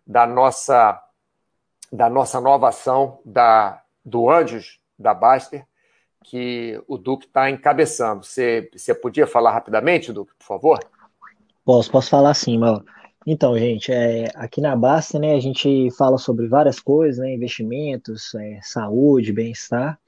da 0.07 0.27
nossa, 0.27 1.03
da 1.93 2.09
nossa 2.09 2.41
nova 2.41 2.69
ação 2.69 3.19
da, 3.25 3.83
do 4.05 4.31
Anjos 4.31 4.81
da 4.99 5.13
Baster, 5.13 5.67
que 6.25 6.81
o 6.87 6.97
Duque 6.99 7.27
está 7.27 7.51
encabeçando. 7.51 8.25
Você, 8.25 8.71
você 8.73 8.95
podia 8.95 9.27
falar 9.27 9.53
rapidamente, 9.53 10.13
Duque, 10.13 10.33
por 10.39 10.45
favor? 10.45 10.79
Posso, 11.65 11.91
posso 11.91 12.11
falar 12.11 12.35
sim, 12.35 12.59
Mal. 12.59 12.83
Então, 13.27 13.59
gente, 13.59 13.93
é, 13.93 14.31
aqui 14.35 14.61
na 14.61 14.75
Basta, 14.75 15.19
né, 15.19 15.35
a 15.35 15.41
gente 15.41 15.91
fala 15.93 16.17
sobre 16.17 16.49
várias 16.49 16.81
coisas, 16.81 17.19
né, 17.19 17.35
investimentos, 17.35 18.35
é, 18.35 18.59
saúde, 18.63 19.33
bem-estar, 19.33 19.99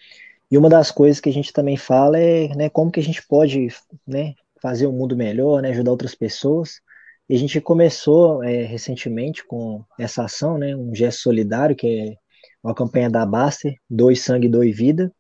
e 0.53 0.59
uma 0.59 0.69
das 0.69 0.91
coisas 0.91 1.19
que 1.19 1.31
a 1.31 1.33
gente 1.33 1.51
também 1.51 1.79
fala 1.79 2.19
é 2.19 2.49
né, 2.49 2.69
como 2.69 2.91
que 2.93 3.01
a 3.01 3.03
gente 3.03 3.27
pode 3.27 3.69
né, 4.07 4.35
fazer 4.61 4.85
o 4.85 4.91
um 4.91 4.93
mundo 4.93 5.17
melhor, 5.17 5.63
né, 5.63 5.71
ajudar 5.71 5.91
outras 5.91 6.15
pessoas, 6.15 6.83
e 7.27 7.35
a 7.35 7.39
gente 7.39 7.59
começou 7.59 8.45
é, 8.45 8.63
recentemente 8.63 9.47
com 9.47 9.83
essa 9.99 10.25
ação, 10.25 10.59
né, 10.59 10.77
um 10.77 10.95
gesto 10.95 11.23
solidário, 11.23 11.75
que 11.75 11.87
é 11.87 12.15
uma 12.63 12.75
campanha 12.75 13.09
da 13.09 13.25
Baster, 13.25 13.75
Dois 13.89 14.21
Sangue, 14.21 14.47
Dois 14.47 14.77
Vida, 14.77 15.11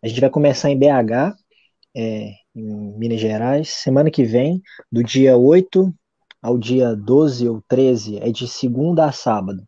a 0.00 0.06
gente 0.06 0.20
vai 0.20 0.30
começar 0.30 0.70
em 0.70 0.78
BH, 0.78 1.34
é, 1.96 2.34
em 2.54 2.96
Minas 2.96 3.18
Gerais, 3.20 3.70
semana 3.70 4.12
que 4.12 4.22
vem, 4.22 4.62
do 4.92 5.02
dia 5.02 5.36
8 5.36 5.92
ao 6.40 6.56
dia 6.56 6.94
12 6.94 7.48
ou 7.48 7.60
13, 7.66 8.18
é 8.18 8.30
de 8.30 8.46
segunda 8.46 9.06
a 9.06 9.10
sábado, 9.10 9.60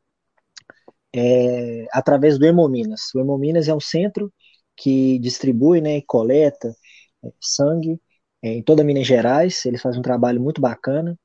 é, 1.13 1.85
através 1.93 2.39
do 2.39 2.47
Hemominas. 2.47 3.13
O 3.13 3.19
Hemominas 3.19 3.67
é 3.67 3.75
um 3.75 3.81
centro 3.81 4.33
que 4.81 5.19
distribui 5.19 5.81
né, 5.81 5.99
e 5.99 6.03
coleta 6.03 6.75
é, 7.23 7.31
sangue 7.41 8.01
é, 8.43 8.55
em 8.55 8.63
toda 8.63 8.83
Minas 8.83 9.07
Gerais, 9.07 9.65
eles 9.67 9.83
fazem 9.83 10.01
um 10.01 10.03
trabalho 10.03 10.41
muito 10.41 10.61
bacana. 10.61 11.19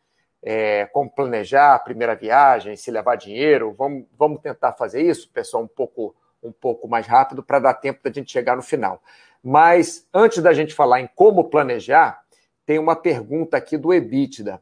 é, 0.42 0.84
como 0.92 1.08
planejar 1.08 1.74
a 1.74 1.78
primeira 1.78 2.14
viagem, 2.14 2.76
se 2.76 2.90
levar 2.90 3.16
dinheiro. 3.16 3.74
Vamos, 3.78 4.04
vamos 4.18 4.42
tentar 4.42 4.74
fazer 4.74 5.00
isso, 5.00 5.30
pessoal, 5.30 5.62
um 5.62 5.66
pouco, 5.66 6.14
um 6.42 6.52
pouco 6.52 6.86
mais 6.86 7.06
rápido 7.06 7.42
para 7.42 7.60
dar 7.60 7.72
tempo 7.72 8.00
da 8.04 8.12
gente 8.12 8.30
chegar 8.30 8.54
no 8.54 8.62
final. 8.62 9.00
Mas 9.42 10.06
antes 10.12 10.42
da 10.42 10.52
gente 10.52 10.74
falar 10.74 11.00
em 11.00 11.08
como 11.14 11.44
planejar, 11.44 12.20
tem 12.66 12.78
uma 12.78 12.96
pergunta 12.96 13.56
aqui 13.56 13.78
do 13.78 13.94
Ebitda. 13.94 14.60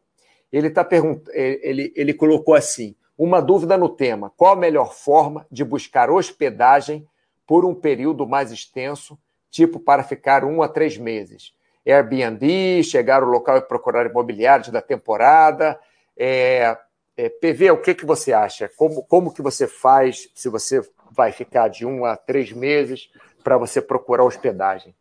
Ele, 0.52 0.70
tá 0.70 0.84
pergunt... 0.84 1.26
ele, 1.32 1.92
ele 1.96 2.14
colocou 2.14 2.54
assim: 2.54 2.94
uma 3.18 3.40
dúvida 3.40 3.76
no 3.76 3.88
tema: 3.88 4.30
qual 4.36 4.52
a 4.52 4.56
melhor 4.56 4.94
forma 4.94 5.46
de 5.50 5.64
buscar 5.64 6.10
hospedagem 6.10 7.08
por 7.46 7.64
um 7.64 7.74
período 7.74 8.26
mais 8.26 8.52
extenso, 8.52 9.18
tipo 9.50 9.80
para 9.80 10.04
ficar 10.04 10.44
um 10.44 10.62
a 10.62 10.68
três 10.68 10.98
meses? 10.98 11.54
Airbnb, 11.86 12.82
chegar 12.84 13.22
ao 13.22 13.28
local 13.28 13.58
e 13.58 13.62
procurar 13.62 14.06
imobiliários 14.06 14.68
da 14.68 14.80
temporada, 14.80 15.78
É, 16.16 16.78
é, 17.16 17.28
PV, 17.28 17.70
o 17.72 17.80
que, 17.80 17.94
que 17.94 18.06
você 18.06 18.32
acha? 18.32 18.68
Como, 18.76 19.02
como 19.04 19.32
que 19.32 19.42
você 19.42 19.66
faz 19.66 20.30
se 20.34 20.48
você 20.48 20.80
vai 21.10 21.32
ficar 21.32 21.68
de 21.68 21.84
um 21.86 22.04
a 22.04 22.16
três 22.16 22.52
meses 22.52 23.10
para 23.42 23.56
você 23.56 23.80
procurar 23.80 24.24
hospedagem? 24.24 24.94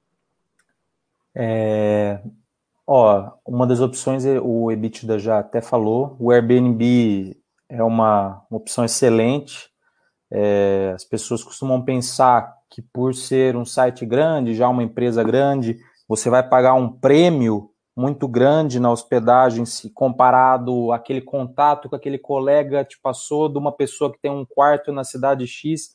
É, 1.36 2.20
ó, 2.88 3.32
uma 3.46 3.66
das 3.66 3.80
opções, 3.80 4.24
o 4.26 4.72
EBITDA 4.72 5.20
já 5.20 5.40
até 5.40 5.62
falou, 5.62 6.16
o 6.20 6.32
Airbnb 6.32 7.36
é 7.70 7.84
uma, 7.84 8.46
uma 8.50 8.58
opção 8.58 8.86
excelente. 8.86 9.70
É, 10.32 10.92
as 10.96 11.04
pessoas 11.04 11.44
costumam 11.44 11.84
pensar 11.84 12.56
que 12.70 12.82
por 12.82 13.14
ser 13.14 13.56
um 13.56 13.66
site 13.66 14.06
grande, 14.06 14.56
já 14.56 14.68
uma 14.68 14.84
empresa 14.84 15.24
grande, 15.24 15.78
você 16.08 16.30
vai 16.30 16.48
pagar 16.48 16.74
um 16.74 16.90
prêmio 16.90 17.70
muito 17.96 18.28
grande 18.28 18.80
na 18.80 18.92
hospedagem, 18.92 19.66
se 19.66 19.92
comparado 19.92 20.92
aquele 20.92 21.22
contato 21.22 21.88
que 21.88 21.96
aquele 21.96 22.18
colega 22.18 22.84
te 22.84 23.00
passou 23.00 23.48
de 23.48 23.58
uma 23.58 23.72
pessoa 23.72 24.12
que 24.12 24.20
tem 24.20 24.32
um 24.32 24.46
quarto 24.46 24.92
na 24.92 25.04
cidade 25.04 25.46
X. 25.46 25.92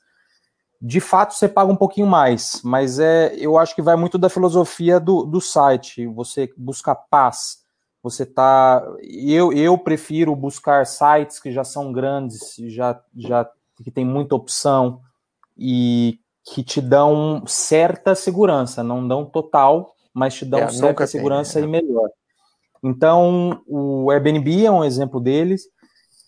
De 0.81 1.01
fato, 1.01 1.35
você 1.35 1.49
paga 1.49 1.72
um 1.72 1.76
pouquinho 1.76 2.07
mais, 2.07 2.61
mas 2.62 3.01
é, 3.01 3.35
eu 3.37 3.59
acho 3.59 3.74
que 3.74 3.83
vai 3.83 3.97
muito 3.97 4.16
da 4.16 4.29
filosofia 4.29 5.01
do, 5.01 5.24
do 5.24 5.41
site. 5.41 6.07
Você 6.07 6.53
busca 6.57 6.95
paz. 6.95 7.64
Você 8.03 8.24
tá. 8.24 8.87
Eu, 9.03 9.53
eu 9.53 9.76
prefiro 9.76 10.37
buscar 10.37 10.87
sites 10.87 11.41
que 11.41 11.51
já 11.51 11.64
são 11.64 11.93
grandes, 11.93 12.55
já, 12.68 13.01
já 13.16 13.51
que 13.83 13.91
tem 13.91 14.05
muita 14.05 14.37
opção 14.37 15.01
e 15.57 16.20
que 16.55 16.62
te 16.62 16.81
dão 16.81 17.43
certa 17.47 18.14
segurança, 18.14 18.83
não 18.83 19.07
dão 19.07 19.24
total, 19.24 19.95
mas 20.14 20.35
te 20.35 20.45
dão 20.45 20.61
é, 20.61 20.68
certa 20.68 21.07
segurança 21.07 21.55
tem, 21.55 21.62
é. 21.62 21.66
e 21.66 21.68
melhor. 21.68 22.09
Então, 22.83 23.62
o 23.66 24.11
Airbnb 24.11 24.64
é 24.64 24.70
um 24.70 24.85
exemplo 24.85 25.20
deles. 25.20 25.64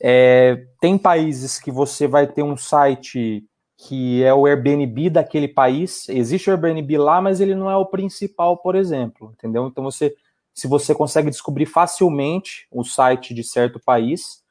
É, 0.03 0.65
tem 0.81 0.99
países 0.99 1.59
que 1.59 1.71
você 1.71 2.09
vai 2.09 2.27
ter 2.27 2.43
um 2.43 2.57
site 2.57 3.45
que 3.87 4.23
é 4.23 4.35
o 4.35 4.47
Airbnb 4.47 5.09
daquele 5.09 5.49
país. 5.49 6.09
Existe 6.09 6.51
o 6.51 6.53
Airbnb 6.53 6.99
lá, 6.99 7.21
mas 7.21 7.41
ele 7.41 7.55
não 7.55 7.71
é 7.71 7.77
o 7.77 7.87
principal, 7.87 8.59
por 8.59 8.75
exemplo, 8.75 9.33
entendeu? 9.33 9.67
Então 9.67 9.83
você, 9.83 10.15
se 10.53 10.69
você 10.69 10.95
consegue 10.95 11.31
descobrir 11.31 11.65
facilmente 11.65 12.67
o 12.71 12.85
site 12.85 13.33
de 13.33 13.43
certo 13.43 13.81
país, 13.81 14.43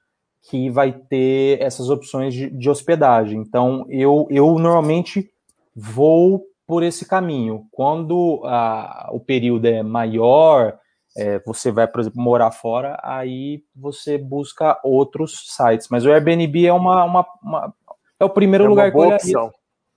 que 0.41 0.69
vai 0.69 0.91
ter 0.91 1.61
essas 1.61 1.89
opções 1.89 2.33
de, 2.33 2.49
de 2.49 2.69
hospedagem. 2.69 3.39
Então 3.39 3.85
eu, 3.89 4.25
eu 4.31 4.57
normalmente 4.57 5.29
vou 5.75 6.45
por 6.65 6.81
esse 6.81 7.05
caminho. 7.05 7.67
Quando 7.71 8.41
a, 8.45 9.09
o 9.11 9.19
período 9.19 9.65
é 9.65 9.83
maior, 9.83 10.79
é, 11.15 11.39
você 11.39 11.71
vai, 11.71 11.87
por 11.87 11.99
exemplo, 11.99 12.21
morar 12.21 12.51
fora, 12.51 12.99
aí 13.03 13.63
você 13.75 14.17
busca 14.17 14.79
outros 14.83 15.45
sites. 15.55 15.87
Mas 15.89 16.05
o 16.05 16.11
Airbnb 16.11 16.65
é 16.65 16.73
uma, 16.73 17.03
uma, 17.03 17.25
uma 17.43 17.73
é 18.19 18.25
o 18.25 18.29
primeiro 18.29 18.65
é 18.65 18.67
lugar 18.67 18.91
que 18.91 18.97
eu 18.97 19.09
opção. 19.09 19.53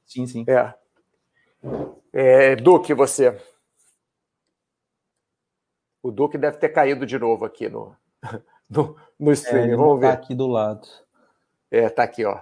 Sim, 0.07 0.27
sim. 0.27 0.45
É. 0.47 0.75
é. 2.13 2.57
Duque, 2.57 2.95
você. 2.95 3.37
O 6.03 6.11
Duque 6.11 6.37
deve 6.37 6.57
ter 6.59 6.69
caído 6.69 7.07
de 7.07 7.19
novo 7.19 7.45
aqui 7.45 7.69
no, 7.69 7.97
no, 8.69 8.97
no 9.19 9.33
stream. 9.33 9.73
É, 9.73 9.77
Vamos 9.77 10.01
tá 10.01 10.09
ver. 10.09 10.13
aqui 10.13 10.35
do 10.35 10.47
lado. 10.47 10.87
É, 11.71 11.89
tá 11.89 12.03
aqui, 12.03 12.25
ó. 12.25 12.39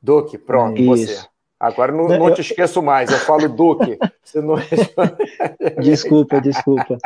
Duque, 0.00 0.36
pronto, 0.36 0.80
Isso. 0.80 0.88
você. 0.88 1.32
Agora 1.62 1.92
não, 1.92 2.08
não, 2.08 2.34
te 2.34 2.40
esqueço 2.40 2.82
mais, 2.82 3.08
eu 3.08 3.18
falo 3.18 3.48
Duque. 3.48 3.96
Você 4.24 4.40
não... 4.40 4.56
desculpa, 5.80 6.40
desculpa. 6.40 6.98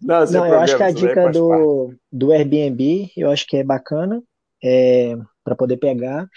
Não, 0.00 0.24
não 0.24 0.46
eu 0.46 0.58
acho 0.58 0.76
que 0.76 0.82
a 0.82 0.90
dica 0.90 1.30
do, 1.30 1.94
do 2.10 2.32
Airbnb, 2.32 3.12
eu 3.16 3.30
acho 3.30 3.46
que 3.46 3.58
é 3.58 3.62
bacana 3.62 4.20
é, 4.62 5.16
para 5.44 5.54
poder 5.54 5.76
pegar. 5.76 6.28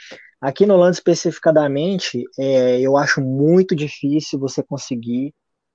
Aqui 0.41 0.65
no 0.65 0.75
Holanda 0.75 0.91
especificadamente, 0.91 2.23
é, 2.37 2.79
eu 2.79 2.97
acho 2.97 3.21
muito 3.21 3.75
difícil 3.75 4.39
você 4.39 4.61
conseguir 4.61 5.33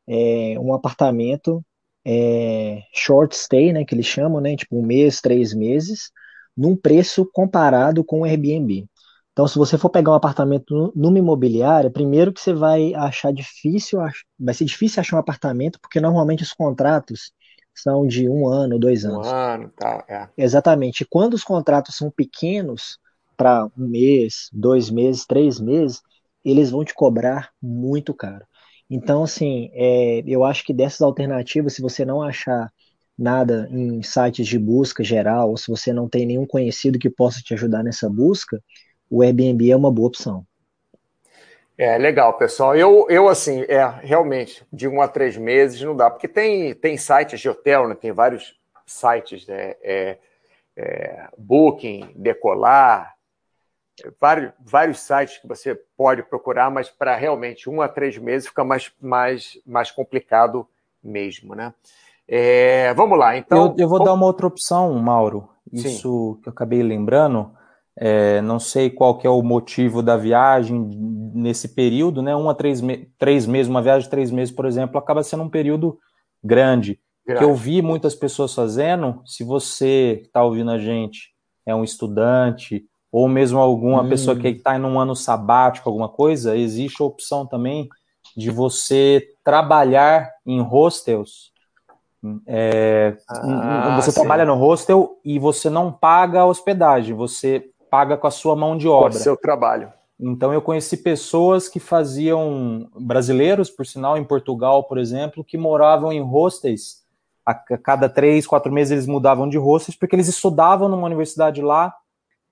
é, 0.08 0.56
um 0.58 0.72
apartamento 0.74 1.64
é, 2.04 2.82
short 2.94 3.36
stay, 3.36 3.72
né, 3.72 3.84
que 3.84 3.94
eles 3.94 4.06
chamam, 4.06 4.40
né, 4.40 4.56
tipo 4.56 4.78
um 4.78 4.84
mês, 4.84 5.20
três 5.20 5.54
meses, 5.54 6.10
num 6.56 6.76
preço 6.76 7.28
comparado 7.32 8.04
com 8.04 8.20
o 8.20 8.24
Airbnb. 8.24 8.86
Então, 9.32 9.46
se 9.46 9.56
você 9.56 9.78
for 9.78 9.88
pegar 9.88 10.10
um 10.10 10.14
apartamento 10.14 10.92
numa 10.94 11.18
imobiliária, 11.18 11.90
primeiro 11.90 12.32
que 12.32 12.40
você 12.40 12.52
vai 12.52 12.92
achar 12.94 13.32
difícil, 13.32 14.00
vai 14.38 14.54
ser 14.54 14.64
difícil 14.64 15.00
achar 15.00 15.16
um 15.16 15.20
apartamento, 15.20 15.78
porque 15.80 16.00
normalmente 16.00 16.42
os 16.42 16.52
contratos 16.52 17.32
são 17.74 18.06
de 18.06 18.28
um 18.28 18.46
ano, 18.46 18.78
dois 18.78 19.04
anos. 19.04 19.26
Um 19.26 19.30
ano, 19.30 19.72
tá, 19.76 20.04
é. 20.08 20.28
Exatamente. 20.36 21.02
E 21.02 21.06
quando 21.08 21.34
os 21.34 21.44
contratos 21.44 21.96
são 21.96 22.10
pequenos, 22.10 22.98
para 23.40 23.64
um 23.74 23.88
mês, 23.88 24.50
dois 24.52 24.90
meses, 24.90 25.24
três 25.24 25.58
meses, 25.58 26.02
eles 26.44 26.70
vão 26.70 26.84
te 26.84 26.92
cobrar 26.92 27.48
muito 27.60 28.12
caro. 28.12 28.44
Então, 28.90 29.22
assim, 29.22 29.70
é, 29.72 30.22
eu 30.26 30.44
acho 30.44 30.62
que 30.62 30.74
dessas 30.74 31.00
alternativas, 31.00 31.72
se 31.72 31.80
você 31.80 32.04
não 32.04 32.20
achar 32.20 32.70
nada 33.18 33.66
em 33.70 34.02
sites 34.02 34.46
de 34.46 34.58
busca 34.58 35.02
geral, 35.02 35.48
ou 35.48 35.56
se 35.56 35.68
você 35.68 35.90
não 35.90 36.06
tem 36.06 36.26
nenhum 36.26 36.46
conhecido 36.46 36.98
que 36.98 37.08
possa 37.08 37.40
te 37.40 37.54
ajudar 37.54 37.82
nessa 37.82 38.10
busca, 38.10 38.62
o 39.08 39.22
Airbnb 39.22 39.70
é 39.70 39.76
uma 39.76 39.90
boa 39.90 40.08
opção. 40.08 40.44
É 41.78 41.96
legal, 41.96 42.36
pessoal. 42.36 42.76
Eu, 42.76 43.06
eu 43.08 43.26
assim, 43.26 43.62
é 43.62 43.82
realmente 44.02 44.62
de 44.70 44.86
um 44.86 45.00
a 45.00 45.08
três 45.08 45.38
meses 45.38 45.80
não 45.80 45.96
dá, 45.96 46.10
porque 46.10 46.28
tem, 46.28 46.74
tem 46.74 46.98
sites 46.98 47.40
de 47.40 47.48
hotel, 47.48 47.88
né? 47.88 47.94
Tem 47.94 48.12
vários 48.12 48.54
sites, 48.84 49.46
né? 49.46 49.76
É, 49.80 50.18
é, 50.76 51.28
Booking, 51.38 52.12
Decolar, 52.14 53.14
vários, 54.20 54.52
vários 54.60 55.00
sites 55.00 55.38
que 55.38 55.48
você 55.48 55.74
pode 55.96 56.22
procurar, 56.22 56.70
mas 56.70 56.88
para 56.88 57.16
realmente 57.16 57.68
um 57.68 57.80
a 57.80 57.88
três 57.88 58.16
meses 58.18 58.48
fica 58.48 58.64
mais, 58.64 58.92
mais, 59.00 59.58
mais 59.66 59.90
complicado 59.90 60.66
mesmo, 61.02 61.54
né? 61.54 61.72
É, 62.26 62.94
vamos 62.94 63.18
lá, 63.18 63.36
então. 63.36 63.66
Eu, 63.66 63.74
eu 63.76 63.88
vou 63.88 64.02
dar 64.02 64.14
uma 64.14 64.26
outra 64.26 64.46
opção, 64.46 64.94
Mauro. 64.94 65.48
Isso 65.72 66.34
Sim. 66.36 66.42
que 66.42 66.48
eu 66.48 66.52
acabei 66.52 66.82
lembrando. 66.82 67.52
É, 67.96 68.40
não 68.40 68.58
sei 68.58 68.88
qual 68.88 69.18
que 69.18 69.26
é 69.26 69.30
o 69.30 69.42
motivo 69.42 70.02
da 70.02 70.16
viagem 70.16 70.88
nesse 71.34 71.68
período, 71.74 72.22
né? 72.22 72.34
Um 72.34 72.48
a 72.48 72.54
três, 72.54 72.80
me 72.80 73.10
três 73.18 73.46
meses, 73.46 73.68
uma 73.68 73.82
viagem 73.82 74.04
de 74.04 74.10
três 74.10 74.30
meses, 74.30 74.54
por 74.54 74.64
exemplo, 74.64 74.96
acaba 74.96 75.22
sendo 75.22 75.42
um 75.42 75.50
período 75.50 75.98
grande. 76.42 77.00
grande. 77.26 77.40
Que 77.40 77.44
eu 77.44 77.54
vi 77.54 77.82
muitas 77.82 78.14
pessoas 78.14 78.54
fazendo. 78.54 79.20
Se 79.26 79.44
você 79.44 80.22
está 80.24 80.42
ouvindo 80.42 80.70
a 80.70 80.78
gente, 80.78 81.34
é 81.66 81.74
um 81.74 81.84
estudante, 81.84 82.86
ou 83.12 83.28
mesmo 83.28 83.58
alguma 83.58 84.02
hum. 84.02 84.08
pessoa 84.08 84.36
que 84.36 84.48
está 84.48 84.76
em 84.76 84.82
um 84.82 84.98
ano 84.98 85.16
sabático, 85.16 85.88
alguma 85.88 86.08
coisa, 86.08 86.56
existe 86.56 87.02
a 87.02 87.06
opção 87.06 87.46
também 87.46 87.88
de 88.36 88.50
você 88.50 89.28
trabalhar 89.44 90.30
em 90.46 90.60
hostels. 90.60 91.50
É, 92.46 93.16
ah, 93.28 93.96
você 93.96 94.10
sim. 94.12 94.20
trabalha 94.20 94.44
no 94.44 94.54
hostel 94.54 95.18
e 95.24 95.38
você 95.38 95.70
não 95.70 95.90
paga 95.90 96.40
a 96.40 96.46
hospedagem, 96.46 97.14
você 97.14 97.70
paga 97.90 98.16
com 98.16 98.26
a 98.26 98.30
sua 98.30 98.54
mão 98.54 98.76
de 98.76 98.86
obra. 98.86 99.10
Com 99.10 99.16
o 99.16 99.20
seu 99.20 99.36
trabalho. 99.36 99.92
Então 100.20 100.52
eu 100.52 100.60
conheci 100.60 100.98
pessoas 100.98 101.66
que 101.66 101.80
faziam, 101.80 102.88
brasileiros, 102.94 103.70
por 103.70 103.86
sinal, 103.86 104.18
em 104.18 104.24
Portugal, 104.24 104.84
por 104.84 104.98
exemplo, 104.98 105.42
que 105.42 105.56
moravam 105.56 106.12
em 106.12 106.20
hostels. 106.20 107.00
A 107.44 107.54
cada 107.54 108.06
três, 108.06 108.46
quatro 108.46 108.70
meses 108.70 108.92
eles 108.92 109.06
mudavam 109.06 109.48
de 109.48 109.56
hostels 109.56 109.96
porque 109.96 110.14
eles 110.14 110.28
estudavam 110.28 110.88
numa 110.90 111.06
universidade 111.06 111.62
lá, 111.62 111.94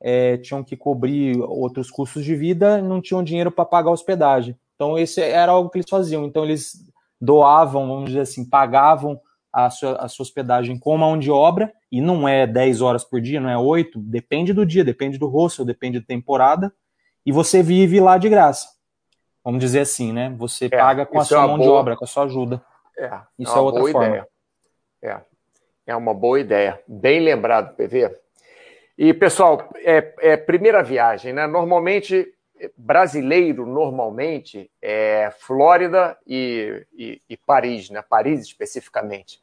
é, 0.01 0.37
tinham 0.37 0.63
que 0.63 0.77
cobrir 0.77 1.39
outros 1.41 1.91
custos 1.91 2.25
de 2.25 2.35
vida, 2.35 2.81
não 2.81 3.01
tinham 3.01 3.23
dinheiro 3.23 3.51
para 3.51 3.65
pagar 3.65 3.91
a 3.91 3.93
hospedagem. 3.93 4.57
Então 4.75 4.99
esse 4.99 5.21
era 5.21 5.53
algo 5.53 5.71
que 5.71 5.79
eles 5.79 5.91
faziam. 5.91 6.25
Então 6.25 6.45
eles 6.45 6.85
doavam, 7.21 7.89
vamos 7.89 8.07
dizer 8.07 8.21
assim, 8.21 8.49
pagavam 8.49 9.21
a 9.53 9.71
sua, 9.71 9.93
a 9.97 10.09
sua 10.09 10.23
hospedagem 10.23 10.79
com 10.79 10.97
mão 10.97 11.19
de 11.19 11.31
obra, 11.31 11.73
e 11.91 12.01
não 12.01 12.29
é 12.29 12.47
10 12.47 12.81
horas 12.81 13.03
por 13.03 13.21
dia, 13.21 13.41
não 13.41 13.49
é 13.49 13.59
8, 13.59 13.99
depende 13.99 14.53
do 14.53 14.65
dia, 14.65 14.85
depende 14.85 15.19
do 15.19 15.27
hostel, 15.27 15.65
depende 15.65 15.99
da 15.99 16.07
temporada, 16.07 16.73
e 17.25 17.33
você 17.33 17.63
vive 17.63 17.99
lá 17.99 18.19
de 18.19 18.29
graça. 18.29 18.69
Vamos 19.43 19.61
dizer 19.61 19.81
assim, 19.81 20.13
né? 20.13 20.35
Você 20.37 20.67
é, 20.67 20.69
paga 20.69 21.07
com 21.07 21.19
a 21.19 21.25
sua 21.25 21.43
é 21.43 21.47
mão 21.47 21.57
boa... 21.57 21.63
de 21.63 21.69
obra, 21.69 21.97
com 21.97 22.05
a 22.05 22.07
sua 22.07 22.25
ajuda. 22.25 22.63
É, 22.97 23.11
isso 23.39 23.55
é, 23.55 23.59
é 23.59 23.61
outra 23.61 23.81
forma. 23.81 24.07
Ideia. 24.07 24.29
É. 25.03 25.21
é 25.87 25.97
uma 25.97 26.13
boa 26.13 26.39
ideia. 26.39 26.81
Bem 26.87 27.21
lembrado, 27.21 27.75
PV. 27.75 28.15
E, 28.99 29.15
pessoal, 29.15 29.71
é, 29.77 30.13
é 30.19 30.37
primeira 30.37 30.83
viagem, 30.83 31.33
né? 31.33 31.47
Normalmente 31.47 32.35
brasileiro 32.77 33.65
normalmente 33.65 34.69
é 34.83 35.31
Flórida 35.39 36.19
e, 36.27 36.85
e, 36.93 37.23
e 37.31 37.37
Paris, 37.37 37.91
né? 37.91 38.03
Paris 38.03 38.41
especificamente. 38.41 39.41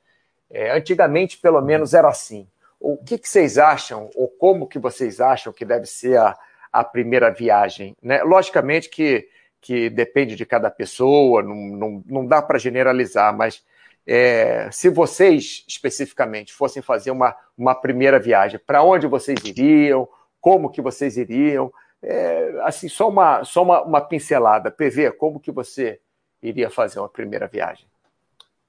É, 0.52 0.72
antigamente, 0.72 1.38
pelo 1.38 1.62
menos, 1.62 1.94
era 1.94 2.10
assim. 2.10 2.46
O 2.80 2.98
que, 2.98 3.18
que, 3.18 3.30
vocês 3.30 3.58
acham, 3.58 4.10
ou 4.14 4.28
como 4.28 4.68
que 4.68 4.78
vocês 4.78 5.22
acham 5.22 5.54
que 5.54 5.64
deve 5.64 5.86
ser 5.86 6.18
a, 6.20 6.38
a 6.72 6.84
primeira 6.84 7.32
viagem? 7.32 7.96
Né? 8.04 8.22
Logicamente 8.24 8.90
que, 8.90 9.28
que 9.62 9.90
depende 9.90 10.36
de 10.36 10.46
cada 10.46 10.70
pessoa, 10.70 11.42
não, 11.42 11.56
não, 11.56 12.04
não 12.06 12.26
dá 12.28 12.42
para 12.42 12.60
generalizar, 12.60 13.36
mas 13.36 13.64
é, 14.08 14.70
se 14.72 14.90
vocês 14.90 15.64
especificamente 15.68 16.54
fossem 16.54 16.82
fazer 16.82 17.12
uma, 17.12 17.36
uma 17.58 17.74
primeira 17.74 18.20
viagem, 18.20 18.60
para 18.60 18.84
onde 18.84 19.08
vocês 19.08 19.40
iriam, 19.44 20.08
como 20.40 20.70
que 20.70 20.82
vocês 20.82 21.18
iriam, 21.18 21.72
é, 22.04 22.62
assim, 22.64 22.88
só 22.88 23.10
uma, 23.10 23.44
só 23.44 23.64
uma, 23.64 23.82
uma 23.82 24.02
pincelada. 24.02 24.70
PV, 24.70 25.12
como 25.14 25.40
que 25.40 25.52
você 25.52 26.00
iria 26.42 26.70
fazer 26.70 27.00
uma 27.00 27.10
primeira 27.10 27.48
viagem? 27.48 27.86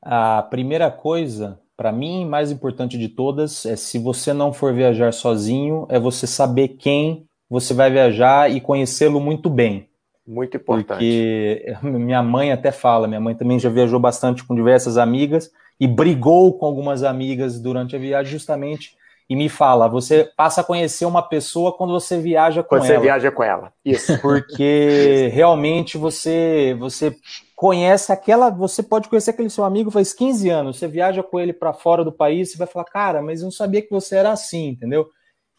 A 0.00 0.42
primeira 0.42 0.90
coisa, 0.90 1.60
para 1.76 1.92
mim, 1.92 2.24
mais 2.24 2.50
importante 2.50 2.96
de 2.96 3.08
todas, 3.08 3.66
é 3.66 3.76
se 3.76 3.98
você 3.98 4.32
não 4.32 4.52
for 4.52 4.72
viajar 4.72 5.12
sozinho, 5.12 5.86
é 5.90 5.98
você 5.98 6.26
saber 6.26 6.68
quem 6.68 7.26
você 7.48 7.74
vai 7.74 7.90
viajar 7.90 8.50
e 8.50 8.60
conhecê-lo 8.60 9.20
muito 9.20 9.50
bem. 9.50 9.88
Muito 10.26 10.56
importante. 10.56 10.98
Porque 10.98 11.76
minha 11.86 12.22
mãe 12.22 12.52
até 12.52 12.72
fala, 12.72 13.06
minha 13.06 13.20
mãe 13.20 13.34
também 13.34 13.58
já 13.58 13.68
viajou 13.68 14.00
bastante 14.00 14.44
com 14.44 14.54
diversas 14.54 14.98
amigas 14.98 15.50
e 15.78 15.86
brigou 15.86 16.58
com 16.58 16.66
algumas 16.66 17.02
amigas 17.02 17.60
durante 17.60 17.94
a 17.94 17.98
viagem 17.98 18.32
justamente 18.32 18.96
e 19.28 19.34
me 19.34 19.48
fala, 19.48 19.88
você 19.88 20.30
passa 20.36 20.60
a 20.60 20.64
conhecer 20.64 21.04
uma 21.04 21.20
pessoa 21.20 21.76
quando 21.76 21.92
você 21.92 22.18
viaja 22.18 22.62
com 22.62 22.68
quando 22.68 22.84
ela. 22.84 22.88
Quando 22.88 22.98
você 22.98 23.02
viaja 23.02 23.30
com 23.32 23.42
ela. 23.42 23.72
Isso. 23.84 24.18
Porque 24.22 25.30
realmente 25.32 25.98
você 25.98 26.76
você 26.78 27.14
conhece 27.56 28.12
aquela, 28.12 28.50
você 28.50 28.82
pode 28.82 29.08
conhecer 29.08 29.30
aquele 29.30 29.50
seu 29.50 29.64
amigo 29.64 29.90
faz 29.90 30.12
15 30.12 30.48
anos, 30.48 30.78
você 30.78 30.86
viaja 30.86 31.22
com 31.22 31.40
ele 31.40 31.52
para 31.52 31.72
fora 31.72 32.04
do 32.04 32.12
país, 32.12 32.50
você 32.50 32.58
vai 32.58 32.66
falar, 32.66 32.84
cara, 32.84 33.22
mas 33.22 33.40
eu 33.40 33.46
não 33.46 33.50
sabia 33.50 33.82
que 33.82 33.90
você 33.90 34.16
era 34.16 34.30
assim, 34.30 34.68
entendeu? 34.68 35.08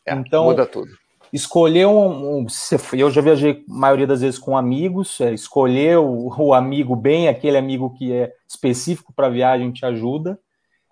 É, 0.05 0.13
então, 0.13 0.45
muda 0.45 0.65
tudo 0.65 0.91
escolher 1.31 1.85
um, 1.85 2.39
um, 2.39 2.47
eu 2.93 3.09
já 3.11 3.21
viajei 3.21 3.63
a 3.67 3.73
maioria 3.73 4.07
das 4.07 4.21
vezes 4.21 4.39
com 4.39 4.57
amigos, 4.57 5.19
é, 5.21 5.33
escolher 5.33 5.97
o, 5.97 6.33
o, 6.39 6.53
amigo 6.53 6.95
bem, 6.95 7.27
aquele 7.27 7.57
amigo 7.57 7.93
que 7.93 8.13
é 8.13 8.33
específico 8.47 9.13
para 9.13 9.27
a 9.27 9.31
viagem 9.31 9.71
te 9.71 9.85
ajuda. 9.85 10.39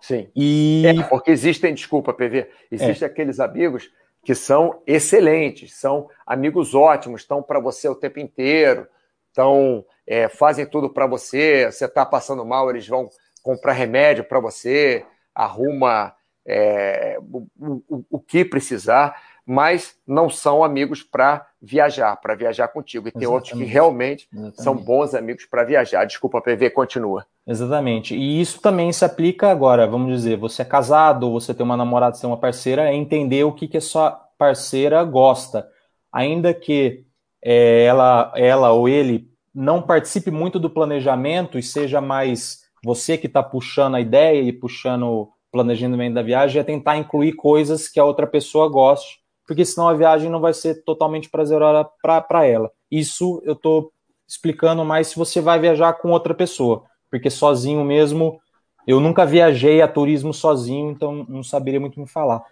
Sim. 0.01 0.29
E 0.35 0.83
é, 0.85 1.03
porque 1.03 1.31
existem, 1.31 1.73
desculpa, 1.73 2.13
PV, 2.13 2.49
existem 2.69 3.07
é. 3.07 3.11
aqueles 3.11 3.39
amigos 3.39 3.89
que 4.23 4.35
são 4.35 4.81
excelentes, 4.85 5.75
são 5.75 6.09
amigos 6.25 6.73
ótimos, 6.73 7.21
estão 7.21 7.43
para 7.43 7.59
você 7.59 7.87
o 7.87 7.95
tempo 7.95 8.19
inteiro, 8.19 8.87
estão 9.29 9.85
é, 10.07 10.27
fazem 10.27 10.65
tudo 10.65 10.89
para 10.89 11.07
você. 11.07 11.71
Você 11.71 11.85
está 11.85 12.05
passando 12.05 12.45
mal, 12.45 12.69
eles 12.69 12.87
vão 12.87 13.09
comprar 13.41 13.73
remédio 13.73 14.23
para 14.23 14.39
você, 14.39 15.05
arruma 15.33 16.13
é, 16.45 17.17
o, 17.19 17.47
o, 17.87 18.05
o 18.11 18.19
que 18.19 18.45
precisar 18.45 19.15
mas 19.45 19.95
não 20.07 20.27
são 20.29 20.63
amigos 20.63 21.03
para 21.03 21.45
viajar, 21.61 22.15
para 22.15 22.35
viajar 22.35 22.67
contigo. 22.69 23.07
E 23.07 23.11
tem 23.11 23.21
Exatamente. 23.21 23.35
outros 23.35 23.59
que 23.59 23.71
realmente 23.71 24.27
Exatamente. 24.33 24.63
são 24.63 24.75
bons 24.75 25.13
amigos 25.13 25.45
para 25.45 25.63
viajar. 25.63 26.03
Desculpa, 26.05 26.41
PV, 26.41 26.71
continua. 26.71 27.25
Exatamente. 27.45 28.15
E 28.15 28.41
isso 28.41 28.59
também 28.59 28.91
se 28.91 29.05
aplica 29.05 29.51
agora, 29.51 29.85
vamos 29.85 30.11
dizer, 30.11 30.35
você 30.35 30.63
é 30.63 30.65
casado, 30.65 31.31
você 31.31 31.53
tem 31.53 31.63
uma 31.63 31.77
namorada, 31.77 32.15
você 32.15 32.21
tem 32.21 32.29
uma 32.29 32.39
parceira, 32.39 32.89
é 32.89 32.95
entender 32.95 33.43
o 33.43 33.51
que, 33.51 33.67
que 33.67 33.77
a 33.77 33.81
sua 33.81 34.11
parceira 34.37 35.03
gosta. 35.03 35.67
Ainda 36.11 36.53
que 36.53 37.05
é, 37.43 37.83
ela, 37.83 38.33
ela 38.35 38.71
ou 38.71 38.89
ele 38.89 39.29
não 39.53 39.79
participe 39.81 40.31
muito 40.31 40.59
do 40.59 40.71
planejamento 40.71 41.59
e 41.59 41.63
seja 41.63 42.01
mais 42.01 42.65
você 42.83 43.15
que 43.17 43.27
está 43.27 43.43
puxando 43.43 43.95
a 43.95 44.01
ideia 44.01 44.41
e 44.41 44.51
puxando 44.51 45.03
o 45.03 45.29
planejamento 45.51 46.15
da 46.15 46.23
viagem, 46.23 46.59
é 46.59 46.63
tentar 46.63 46.97
incluir 46.97 47.33
coisas 47.33 47.87
que 47.87 47.99
a 47.99 48.03
outra 48.03 48.25
pessoa 48.25 48.67
goste 48.67 49.24
porque 49.45 49.65
senão 49.65 49.87
a 49.87 49.93
viagem 49.93 50.29
não 50.29 50.39
vai 50.39 50.53
ser 50.53 50.83
totalmente 50.83 51.29
prazerosa 51.29 51.87
para 52.01 52.45
ela. 52.45 52.71
Isso 52.89 53.41
eu 53.45 53.53
estou 53.53 53.91
explicando 54.27 54.83
mais 54.83 55.07
se 55.07 55.15
você 55.15 55.39
vai 55.39 55.59
viajar 55.59 55.93
com 55.93 56.11
outra 56.11 56.33
pessoa, 56.33 56.83
porque 57.09 57.29
sozinho 57.29 57.83
mesmo, 57.83 58.39
eu 58.87 58.99
nunca 58.99 59.25
viajei 59.25 59.81
a 59.81 59.87
turismo 59.87 60.33
sozinho, 60.33 60.91
então 60.91 61.25
não 61.29 61.43
saberia 61.43 61.79
muito 61.79 61.99
me 61.99 62.07
falar. 62.07 62.43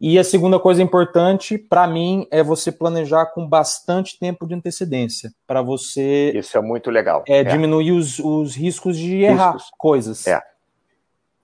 E 0.00 0.18
a 0.18 0.24
segunda 0.24 0.58
coisa 0.58 0.82
importante 0.82 1.56
para 1.56 1.86
mim 1.86 2.26
é 2.30 2.42
você 2.42 2.70
planejar 2.70 3.26
com 3.26 3.46
bastante 3.48 4.18
tempo 4.18 4.46
de 4.46 4.54
antecedência, 4.54 5.32
para 5.46 5.62
você. 5.62 6.32
Isso 6.34 6.58
é 6.58 6.60
muito 6.60 6.90
legal. 6.90 7.24
É, 7.26 7.38
é. 7.38 7.44
diminuir 7.44 7.92
os, 7.92 8.18
os 8.18 8.54
riscos 8.54 8.98
de 8.98 9.22
errar 9.22 9.52
riscos. 9.52 9.70
coisas. 9.78 10.26
É. 10.26 10.42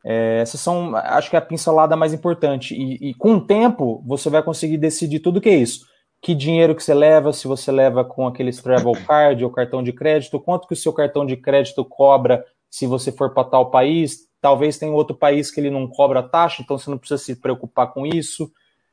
É, 0.05 0.41
essas 0.41 0.61
são, 0.61 0.97
acho 0.97 1.29
que 1.29 1.37
é 1.37 1.39
a 1.39 1.43
pincelada 1.43 1.97
mais 1.97 2.13
importante. 2.13 2.75
E, 2.75 3.11
e, 3.11 3.15
com 3.15 3.35
o 3.35 3.41
tempo, 3.41 4.03
você 4.07 4.31
vai 4.31 4.43
conseguir 4.43 4.79
decidir 4.79 5.21
tudo 5.21 5.41
que 5.41 5.49
é 5.49 5.57
isso. 5.57 5.85
Que 6.23 6.35
dinheiro 6.35 6.75
que 6.75 6.83
você 6.83 6.95
leva, 6.95 7.33
se 7.33 7.47
você 7.47 7.71
leva 7.71 8.05
com 8.05 8.27
aqueles 8.27 8.63
travel 8.63 8.93
card 9.07 9.45
ou 9.45 9.51
cartão 9.51 9.83
de 9.83 9.93
crédito, 9.93 10.41
quanto 10.41 10.67
que 10.67 10.75
o 10.75 10.77
seu 10.77 10.93
cartão 10.93 11.25
de 11.25 11.37
crédito 11.37 11.85
cobra 11.85 12.45
se 12.71 12.87
você 12.87 13.11
for 13.11 13.35
para 13.35 13.45
tal 13.45 13.71
país. 13.71 14.29
Talvez 14.41 14.79
tenha 14.79 14.93
outro 14.93 15.15
país 15.15 15.51
que 15.51 15.61
ele 15.61 15.71
não 15.71 15.87
cobra 15.87 16.23
taxa, 16.23 16.63
então 16.63 16.79
você 16.79 16.89
não 16.89 16.97
precisa 16.97 17.23
se 17.23 17.37
preocupar 17.37 17.93
com 17.93 18.07
isso. 18.07 18.51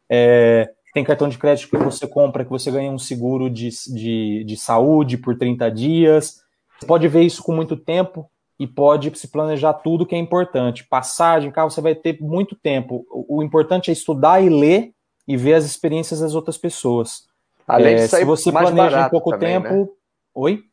É, 0.10 0.70
tem 0.94 1.04
cartão 1.04 1.30
de 1.30 1.38
crédito 1.38 1.70
que 1.70 1.78
você 1.78 2.08
compra, 2.08 2.44
que 2.44 2.50
você 2.50 2.72
ganha 2.72 2.92
um 2.92 2.98
seguro 2.98 3.50
de, 3.50 3.70
de, 3.94 4.44
de 4.44 4.58
saúde 4.58 5.18
por 5.18 5.38
30 5.38 5.70
dias. 5.72 6.42
Você 6.80 6.86
pode 6.86 7.08
ver 7.08 7.22
isso 7.22 7.44
com 7.44 7.54
muito 7.54 7.78
tempo, 7.78 8.30
e 8.60 8.66
pode 8.66 9.18
se 9.18 9.28
planejar 9.28 9.74
tudo 9.74 10.06
que 10.06 10.16
é 10.16 10.18
importante. 10.18 10.84
Passagem, 10.84 11.52
carro, 11.52 11.70
você 11.70 11.82
vai 11.82 11.94
ter 11.94 12.20
muito 12.22 12.56
tempo. 12.56 13.06
O, 13.12 13.44
importante 13.44 13.90
é 13.90 13.94
estudar 13.94 14.42
e 14.42 14.50
ler 14.50 14.92
e 15.28 15.38
ver 15.38 15.54
as 15.54 15.66
experiências 15.66 16.20
das 16.20 16.34
outras 16.34 16.58
pessoas. 16.58 17.28
Além 17.68 17.94
é, 17.94 17.96
de 17.96 18.08
sair 18.08 18.22
se 18.22 18.26
você 18.26 18.52
mais 18.52 18.72
planeja 18.72 19.06
em 19.06 19.10
pouco 19.10 19.32
também, 19.32 19.62
tempo. 19.62 19.76
Né? 19.76 19.88
Oi? 20.34 20.64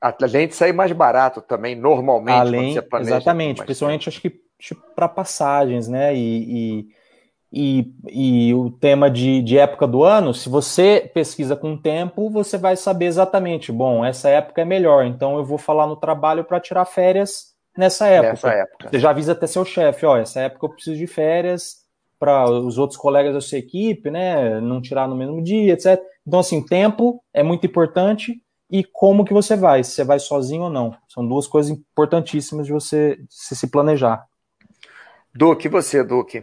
Além 0.00 0.48
de 0.48 0.54
sair 0.54 0.72
mais 0.72 0.92
barato 0.92 1.40
também, 1.40 1.74
normalmente, 1.74 2.38
Além, 2.38 2.76
Exatamente, 3.00 3.64
principalmente 3.64 4.08
acho 4.08 4.20
que 4.20 4.40
tipo, 4.58 4.82
para 4.94 5.08
passagens, 5.08 5.88
né? 5.88 6.14
E, 6.14 6.80
e 6.80 6.88
e, 7.52 7.90
e 8.06 8.54
o 8.54 8.70
tema 8.70 9.10
de, 9.10 9.42
de 9.42 9.56
época 9.56 9.86
do 9.86 10.04
ano, 10.04 10.34
se 10.34 10.48
você 10.48 11.10
pesquisa 11.14 11.56
com 11.56 11.76
tempo, 11.76 12.28
você 12.28 12.58
vai 12.58 12.76
saber 12.76 13.06
exatamente, 13.06 13.72
bom, 13.72 14.04
essa 14.04 14.28
época 14.28 14.60
é 14.60 14.64
melhor, 14.64 15.06
então 15.06 15.38
eu 15.38 15.44
vou 15.44 15.56
falar 15.56 15.86
no 15.86 15.96
trabalho 15.96 16.44
para 16.44 16.60
tirar 16.60 16.84
férias 16.84 17.54
nessa 17.76 18.06
época. 18.06 18.32
Nessa 18.32 18.50
época. 18.50 18.88
Você 18.90 18.98
já 18.98 19.10
avisa 19.10 19.32
até 19.32 19.46
seu 19.46 19.64
chefe, 19.64 20.04
ó, 20.04 20.16
essa 20.18 20.40
época 20.40 20.66
eu 20.66 20.70
preciso 20.70 20.96
de 20.96 21.06
férias 21.06 21.86
para 22.18 22.50
os 22.50 22.76
outros 22.76 22.98
colegas 22.98 23.32
da 23.32 23.40
sua 23.40 23.58
equipe, 23.58 24.10
né, 24.10 24.60
não 24.60 24.82
tirar 24.82 25.08
no 25.08 25.16
mesmo 25.16 25.42
dia, 25.42 25.72
etc. 25.72 25.98
Então, 26.26 26.40
assim, 26.40 26.62
tempo 26.62 27.22
é 27.32 27.42
muito 27.42 27.66
importante 27.66 28.42
e 28.70 28.84
como 28.84 29.24
que 29.24 29.32
você 29.32 29.56
vai, 29.56 29.82
se 29.82 29.92
você 29.92 30.04
vai 30.04 30.18
sozinho 30.18 30.64
ou 30.64 30.70
não. 30.70 30.94
São 31.08 31.26
duas 31.26 31.46
coisas 31.46 31.70
importantíssimas 31.70 32.66
de 32.66 32.72
você 32.72 33.18
se 33.30 33.70
planejar. 33.70 34.26
Duque, 35.34 35.68
você, 35.68 36.04
Duque? 36.04 36.42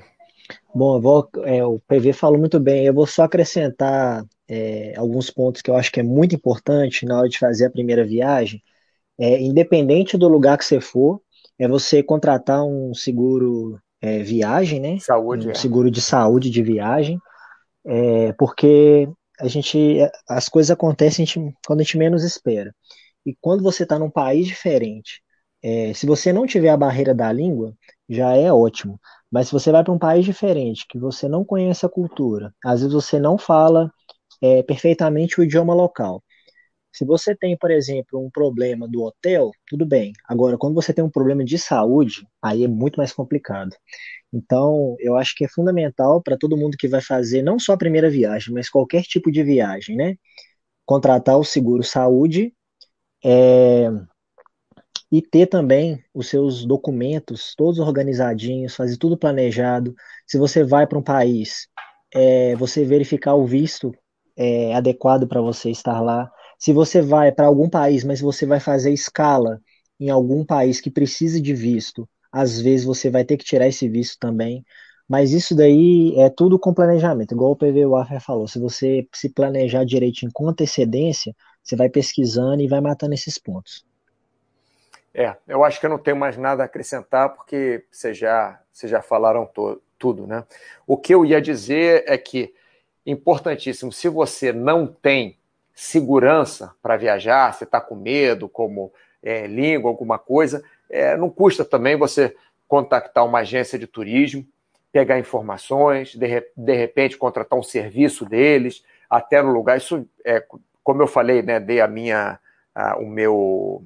Bom, 0.74 1.00
vou, 1.00 1.30
é, 1.44 1.64
o 1.64 1.80
PV 1.88 2.14
falou 2.14 2.38
muito 2.38 2.60
bem. 2.60 2.86
Eu 2.86 2.94
vou 2.94 3.08
só 3.08 3.24
acrescentar 3.24 4.26
é, 4.48 4.94
alguns 4.98 5.30
pontos 5.30 5.62
que 5.62 5.70
eu 5.70 5.76
acho 5.76 5.92
que 5.92 6.00
é 6.00 6.04
muito 6.04 6.36
importante 6.36 7.06
na 7.06 7.20
hora 7.20 7.30
de 7.30 7.40
fazer 7.40 7.66
a 7.66 7.72
primeira 7.72 8.06
viagem. 8.06 8.62
É, 9.18 9.40
independente 9.40 10.18
do 10.18 10.28
lugar 10.28 10.58
que 10.58 10.66
você 10.66 10.82
for, 10.82 11.22
é 11.58 11.68
você 11.68 12.04
contratar 12.04 12.64
um 12.64 12.94
seguro 12.94 13.80
é, 14.02 14.20
viagem, 14.20 14.80
né? 14.80 15.00
Saúde. 15.00 15.48
Um 15.48 15.52
é. 15.52 15.56
seguro 15.56 15.90
de 15.90 16.02
saúde 16.02 16.50
de 16.50 16.62
viagem, 16.62 17.20
é, 17.86 18.34
porque 18.34 19.08
a 19.40 19.48
gente, 19.48 20.00
as 20.28 20.50
coisas 20.50 20.72
acontecem 20.72 21.24
a 21.24 21.26
gente, 21.26 21.56
quando 21.66 21.80
a 21.80 21.84
gente 21.84 21.98
menos 21.98 22.24
espera. 22.24 22.74
E 23.26 23.36
quando 23.40 23.64
você 23.64 23.84
está 23.84 23.98
num 23.98 24.10
país 24.10 24.46
diferente, 24.46 25.22
se 25.96 26.06
você 26.06 26.32
não 26.32 26.46
tiver 26.46 26.70
a 26.70 26.78
barreira 26.78 27.12
da 27.12 27.32
língua, 27.34 27.74
já 28.10 28.36
é 28.36 28.52
ótimo. 28.52 29.00
Mas 29.32 29.48
se 29.48 29.54
você 29.54 29.72
vai 29.72 29.84
para 29.84 29.94
um 29.94 30.00
país 30.00 30.26
diferente, 30.26 30.86
que 30.90 30.98
você 31.00 31.28
não 31.28 31.44
conhece 31.46 31.86
a 31.86 31.90
cultura, 31.90 32.54
às 32.64 32.82
vezes 32.82 32.94
você 32.94 33.20
não 33.20 33.38
fala 33.38 33.92
é, 34.42 34.64
perfeitamente 34.64 35.40
o 35.40 35.44
idioma 35.44 35.74
local. 35.74 36.24
Se 36.94 37.06
você 37.06 37.36
tem, 37.36 37.58
por 37.58 37.72
exemplo, 37.72 38.26
um 38.26 38.30
problema 38.32 38.88
do 38.88 39.04
hotel, 39.04 39.52
tudo 39.68 39.86
bem. 39.86 40.14
Agora, 40.28 40.58
quando 40.58 40.76
você 40.76 40.94
tem 40.94 41.04
um 41.04 41.10
problema 41.10 41.44
de 41.44 41.58
saúde, 41.58 42.26
aí 42.42 42.64
é 42.64 42.68
muito 42.70 42.96
mais 42.98 43.12
complicado. 43.12 43.76
Então, 44.34 44.96
eu 45.00 45.18
acho 45.18 45.36
que 45.36 45.46
é 45.46 45.50
fundamental 45.50 46.22
para 46.22 46.38
todo 46.38 46.58
mundo 46.58 46.78
que 46.78 46.88
vai 46.88 47.02
fazer 47.02 47.42
não 47.42 47.60
só 47.60 47.74
a 47.74 47.78
primeira 47.78 48.10
viagem, 48.10 48.54
mas 48.54 48.70
qualquer 48.70 49.04
tipo 49.04 49.32
de 49.32 49.44
viagem, 49.44 49.96
né? 49.98 50.16
Contratar 50.86 51.38
o 51.40 51.44
seguro 51.46 51.84
saúde, 51.84 52.54
é, 53.24 53.90
e 55.12 55.22
ter 55.22 55.48
também 55.48 56.04
os 56.14 56.28
seus 56.28 56.66
documentos 56.66 57.54
todos 57.56 57.80
organizadinhos, 57.80 58.76
fazer 58.76 58.98
tudo 58.98 59.18
planejado. 59.18 59.96
Se 60.28 60.38
você 60.38 60.64
vai 60.64 60.88
para 60.88 60.98
um 61.00 61.04
país, 61.04 61.68
é, 62.14 62.56
você 62.56 62.84
verificar 62.86 63.36
o 63.36 63.46
visto 63.46 63.92
é, 64.36 64.74
adequado 64.76 65.28
para 65.28 65.42
você 65.42 65.70
estar 65.70 66.02
lá. 66.02 66.30
Se 66.58 66.74
você 66.74 67.02
vai 67.02 67.32
para 67.32 67.48
algum 67.48 67.70
país, 67.70 68.04
mas 68.04 68.22
você 68.22 68.46
vai 68.46 68.60
fazer 68.60 68.92
escala 68.92 69.62
em 70.00 70.10
algum 70.10 70.46
país 70.46 70.82
que 70.82 70.92
precise 70.92 71.42
de 71.42 71.54
visto, 71.54 72.08
às 72.32 72.60
vezes 72.60 72.86
você 72.86 73.10
vai 73.10 73.24
ter 73.24 73.38
que 73.38 73.46
tirar 73.46 73.68
esse 73.68 73.88
visto 73.88 74.18
também. 74.20 74.64
Mas 75.08 75.32
isso 75.32 75.56
daí 75.56 76.14
é 76.18 76.30
tudo 76.30 76.58
com 76.60 76.74
planejamento, 76.74 77.34
igual 77.34 77.52
o 77.52 77.56
PV 77.56 77.86
Waffer 77.86 78.20
falou. 78.20 78.48
Se 78.48 78.60
você 78.60 79.08
se 79.14 79.30
planejar 79.30 79.86
direitinho 79.86 80.32
com 80.34 80.50
antecedência, 80.50 81.34
você 81.64 81.76
vai 81.76 81.90
pesquisando 81.90 82.62
e 82.62 82.68
vai 82.68 82.82
matando 82.82 83.14
esses 83.14 83.38
pontos. 83.38 83.86
É, 85.18 85.34
eu 85.48 85.64
acho 85.64 85.80
que 85.80 85.86
eu 85.86 85.90
não 85.90 85.98
tenho 85.98 86.18
mais 86.18 86.36
nada 86.36 86.62
a 86.62 86.66
acrescentar, 86.66 87.30
porque 87.30 87.86
vocês 87.90 88.18
já, 88.18 88.60
vocês 88.70 88.92
já 88.92 89.02
falaram 89.02 89.50
tudo, 89.98 90.28
né? 90.28 90.44
O 90.86 90.98
que 90.98 91.16
eu 91.16 91.26
ia 91.26 91.42
dizer 91.42 92.04
é 92.06 92.18
que, 92.18 92.54
importantíssimo, 93.06 93.94
se 93.94 94.10
você 94.10 94.52
não 94.52 94.86
tem 94.86 95.38
segurança 95.74 96.76
para 96.84 96.98
viajar, 96.98 97.54
você 97.54 97.64
está 97.64 97.80
com 97.80 97.96
medo, 97.96 98.50
como 98.50 98.92
é, 99.24 99.48
língua, 99.48 99.90
alguma 99.90 100.20
coisa, 100.20 100.62
é, 100.90 101.16
não 101.16 101.30
custa 101.30 101.64
também 101.64 101.96
você 101.96 102.36
contactar 102.68 103.26
uma 103.26 103.40
agência 103.40 103.80
de 103.80 103.88
turismo, 103.88 104.46
pegar 104.92 105.18
informações, 105.18 106.14
de, 106.14 106.44
de 106.58 106.74
repente 106.76 107.18
contratar 107.18 107.58
um 107.58 107.64
serviço 107.64 108.26
deles, 108.26 108.84
até 109.10 109.42
no 109.42 109.54
lugar. 109.54 109.78
Isso, 109.78 110.06
é, 110.26 110.44
como 110.84 111.02
eu 111.02 111.08
falei, 111.08 111.42
né, 111.42 111.58
dei 111.58 111.80
a 111.80 111.88
minha, 111.88 112.38
a, 112.74 112.98
o 112.98 113.06
meu 113.06 113.86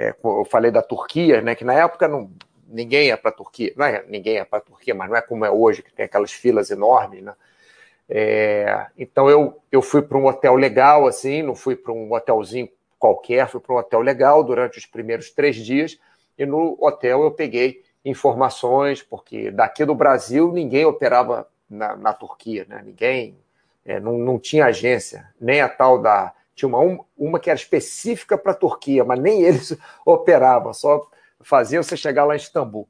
é, 0.00 0.14
eu 0.24 0.46
falei 0.46 0.70
da 0.70 0.80
Turquia, 0.80 1.42
né, 1.42 1.54
que 1.54 1.62
na 1.62 1.74
época 1.74 2.08
não, 2.08 2.30
ninguém 2.66 3.08
ia 3.08 3.18
para 3.18 3.30
a 3.30 3.34
Turquia, 3.34 3.70
não 3.76 3.84
é 3.84 4.02
ninguém 4.08 4.36
ia 4.36 4.46
para 4.46 4.58
a 4.58 4.62
Turquia, 4.62 4.94
mas 4.94 5.10
não 5.10 5.16
é 5.16 5.20
como 5.20 5.44
é 5.44 5.50
hoje, 5.50 5.82
que 5.82 5.92
tem 5.92 6.06
aquelas 6.06 6.32
filas 6.32 6.70
enormes, 6.70 7.22
né? 7.22 7.34
É, 8.08 8.86
então 8.98 9.28
eu, 9.28 9.60
eu 9.70 9.82
fui 9.82 10.00
para 10.00 10.16
um 10.16 10.24
hotel 10.24 10.54
legal, 10.54 11.06
assim, 11.06 11.42
não 11.42 11.54
fui 11.54 11.76
para 11.76 11.92
um 11.92 12.12
hotelzinho 12.12 12.68
qualquer, 12.98 13.46
fui 13.46 13.60
para 13.60 13.74
um 13.74 13.78
hotel 13.78 14.00
legal 14.00 14.42
durante 14.42 14.78
os 14.78 14.86
primeiros 14.86 15.30
três 15.30 15.54
dias, 15.54 15.98
e 16.38 16.46
no 16.46 16.78
hotel 16.80 17.22
eu 17.22 17.30
peguei 17.30 17.84
informações, 18.02 19.02
porque 19.02 19.50
daqui 19.50 19.84
do 19.84 19.94
Brasil 19.94 20.50
ninguém 20.50 20.86
operava 20.86 21.46
na, 21.68 21.94
na 21.94 22.12
Turquia, 22.14 22.64
né? 22.66 22.80
ninguém, 22.82 23.36
é, 23.84 24.00
não, 24.00 24.16
não 24.16 24.38
tinha 24.38 24.64
agência, 24.64 25.28
nem 25.38 25.60
a 25.60 25.68
tal 25.68 26.00
da 26.00 26.32
tinha 26.60 26.68
uma, 26.68 27.04
uma 27.16 27.40
que 27.40 27.50
era 27.50 27.58
específica 27.58 28.36
para 28.36 28.52
a 28.52 28.54
Turquia, 28.56 29.04
mas 29.04 29.18
nem 29.18 29.42
eles 29.42 29.76
operavam, 30.04 30.72
só 30.72 31.08
faziam 31.40 31.82
você 31.82 31.96
chegar 31.96 32.24
lá 32.24 32.34
em 32.34 32.38
Istambul. 32.38 32.88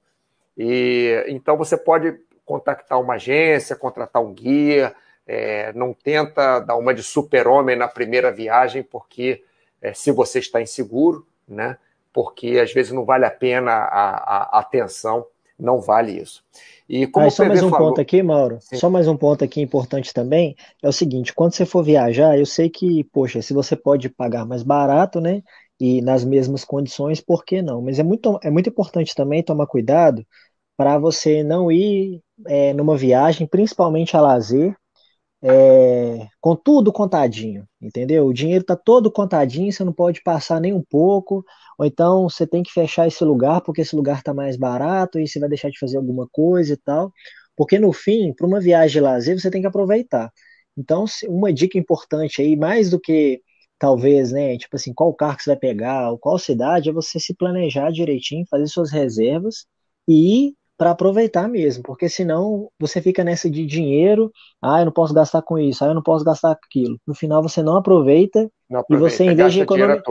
E, 0.59 1.25
então 1.29 1.57
você 1.57 1.77
pode 1.77 2.19
contactar 2.45 3.01
uma 3.01 3.15
agência, 3.15 3.77
contratar 3.77 4.23
um 4.23 4.35
guia, 4.35 4.95
é, 5.27 5.73
não 5.73 5.95
tenta 5.95 6.59
dar 6.59 6.77
uma 6.77 6.93
de 6.93 7.03
super-homem 7.03 7.77
na 7.77 7.87
primeira 7.87 8.33
viagem, 8.33 8.83
porque 8.83 9.45
é, 9.81 9.95
se 9.95 10.11
você 10.11 10.41
está 10.41 10.61
inseguro, 10.61 11.27
né? 11.47 11.79
Porque 12.13 12.59
às 12.59 12.73
vezes 12.73 12.91
não 12.91 13.05
vale 13.05 13.25
a 13.25 13.31
pena 13.31 13.71
a, 13.73 14.57
a 14.57 14.59
atenção, 14.59 15.25
não 15.61 15.81
vale 15.81 16.21
isso. 16.21 16.43
E 16.89 17.07
como 17.07 17.27
ah, 17.27 17.31
só 17.31 17.45
mais 17.45 17.63
um 17.63 17.71
falou... 17.71 17.89
ponto 17.89 18.01
aqui, 18.01 18.23
Mauro. 18.23 18.59
Sim. 18.61 18.77
Só 18.77 18.91
mais 18.91 19.07
um 19.07 19.17
ponto 19.17 19.45
aqui 19.45 19.61
importante 19.61 20.13
também 20.13 20.57
é 20.83 20.89
o 20.89 20.93
seguinte: 20.93 21.33
quando 21.33 21.53
você 21.53 21.65
for 21.65 21.85
viajar, 21.85 22.39
eu 22.39 22.47
sei 22.47 22.69
que, 22.69 23.05
poxa, 23.05 23.41
se 23.41 23.55
você 23.55 23.77
pode 23.77 24.09
pagar 24.09 24.45
mais 24.45 24.63
barato, 24.63 25.21
né? 25.21 25.43
E 25.79 26.03
nas 26.03 26.25
mesmas 26.25 26.65
condições, 26.65 27.21
por 27.21 27.45
que 27.45 27.63
não? 27.63 27.81
Mas 27.81 27.99
é 27.99 28.03
muito, 28.03 28.39
é 28.43 28.51
muito 28.51 28.69
importante 28.69 29.15
também 29.15 29.43
tomar 29.43 29.67
cuidado 29.67 30.27
para 30.77 30.99
você 30.99 31.43
não 31.43 31.71
ir 31.71 32.23
é, 32.47 32.73
numa 32.73 32.97
viagem, 32.97 33.47
principalmente 33.47 34.17
a 34.17 34.21
lazer, 34.21 34.75
é, 35.43 36.29
com 36.41 36.55
tudo 36.55 36.93
contadinho, 36.93 37.67
entendeu? 37.81 38.27
O 38.27 38.33
dinheiro 38.33 38.63
está 38.63 38.77
todo 38.77 39.11
contadinho, 39.11 39.73
você 39.73 39.83
não 39.85 39.93
pode 39.93 40.23
passar 40.23 40.61
nem 40.61 40.73
um 40.73 40.83
pouco, 40.83 41.45
ou 41.79 41.87
então 41.87 42.29
você 42.29 42.47
tem 42.47 42.63
que 42.63 42.73
fechar 42.73 43.07
esse 43.07 43.25
lugar 43.25 43.63
porque 43.63 43.81
esse 43.81 43.97
lugar 43.97 44.19
está 44.19 44.35
mais 44.35 44.57
barato 44.57 45.19
e 45.19 45.27
você 45.27 45.41
vai 45.41 45.49
deixar 45.49 45.71
de 45.71 45.79
fazer 45.79 45.97
alguma 45.97 46.29
coisa 46.31 46.75
e 46.75 46.77
tal. 46.77 47.13
Porque 47.57 47.79
no 47.79 47.93
fim, 47.93 48.33
para 48.35 48.47
uma 48.47 48.61
viagem 48.61 48.93
de 48.93 49.01
lazer, 49.01 49.41
você 49.41 49.51
tem 49.51 49.61
que 49.61 49.67
aproveitar. 49.67 50.31
Então, 50.77 51.05
uma 51.29 51.53
dica 51.53 51.79
importante 51.79 52.41
aí, 52.43 52.57
mais 52.57 52.91
do 52.91 53.01
que 53.01 53.43
talvez, 53.79 54.33
né, 54.33 54.57
tipo 54.59 54.77
assim, 54.77 54.93
qual 54.95 55.13
carro 55.15 55.37
que 55.37 55.43
você 55.45 55.51
vai 55.51 55.59
pegar, 55.59 56.11
ou 56.11 56.19
qual 56.19 56.39
cidade, 56.39 56.91
é 56.91 56.93
você 56.93 57.19
se 57.19 57.35
planejar 57.35 57.91
direitinho, 57.91 58.47
fazer 58.51 58.67
suas 58.69 58.91
reservas 58.93 59.67
e 60.07 60.49
ir 60.49 60.55
para 60.81 60.93
aproveitar 60.93 61.47
mesmo, 61.47 61.83
porque 61.83 62.09
senão 62.09 62.71
você 62.81 63.03
fica 63.03 63.23
nessa 63.23 63.51
de 63.51 63.67
dinheiro, 63.67 64.33
ah, 64.63 64.81
eu 64.81 64.87
não 64.87 64.93
posso 64.93 65.13
gastar 65.13 65.43
com 65.43 65.59
isso, 65.59 65.85
ah, 65.85 65.89
eu 65.89 65.95
não 65.95 66.03
posso 66.03 66.25
gastar 66.25 66.55
com 66.55 66.63
aquilo. 66.65 66.99
No 67.07 67.15
final 67.15 67.43
você 67.43 67.63
não 67.63 67.77
aproveita, 67.77 68.51
não 68.67 68.81
aproveita 68.81 69.07
e 69.07 69.11
você 69.11 69.25
em 69.25 69.37
vez 69.37 69.53
de 69.53 69.61
economizar, 69.61 70.03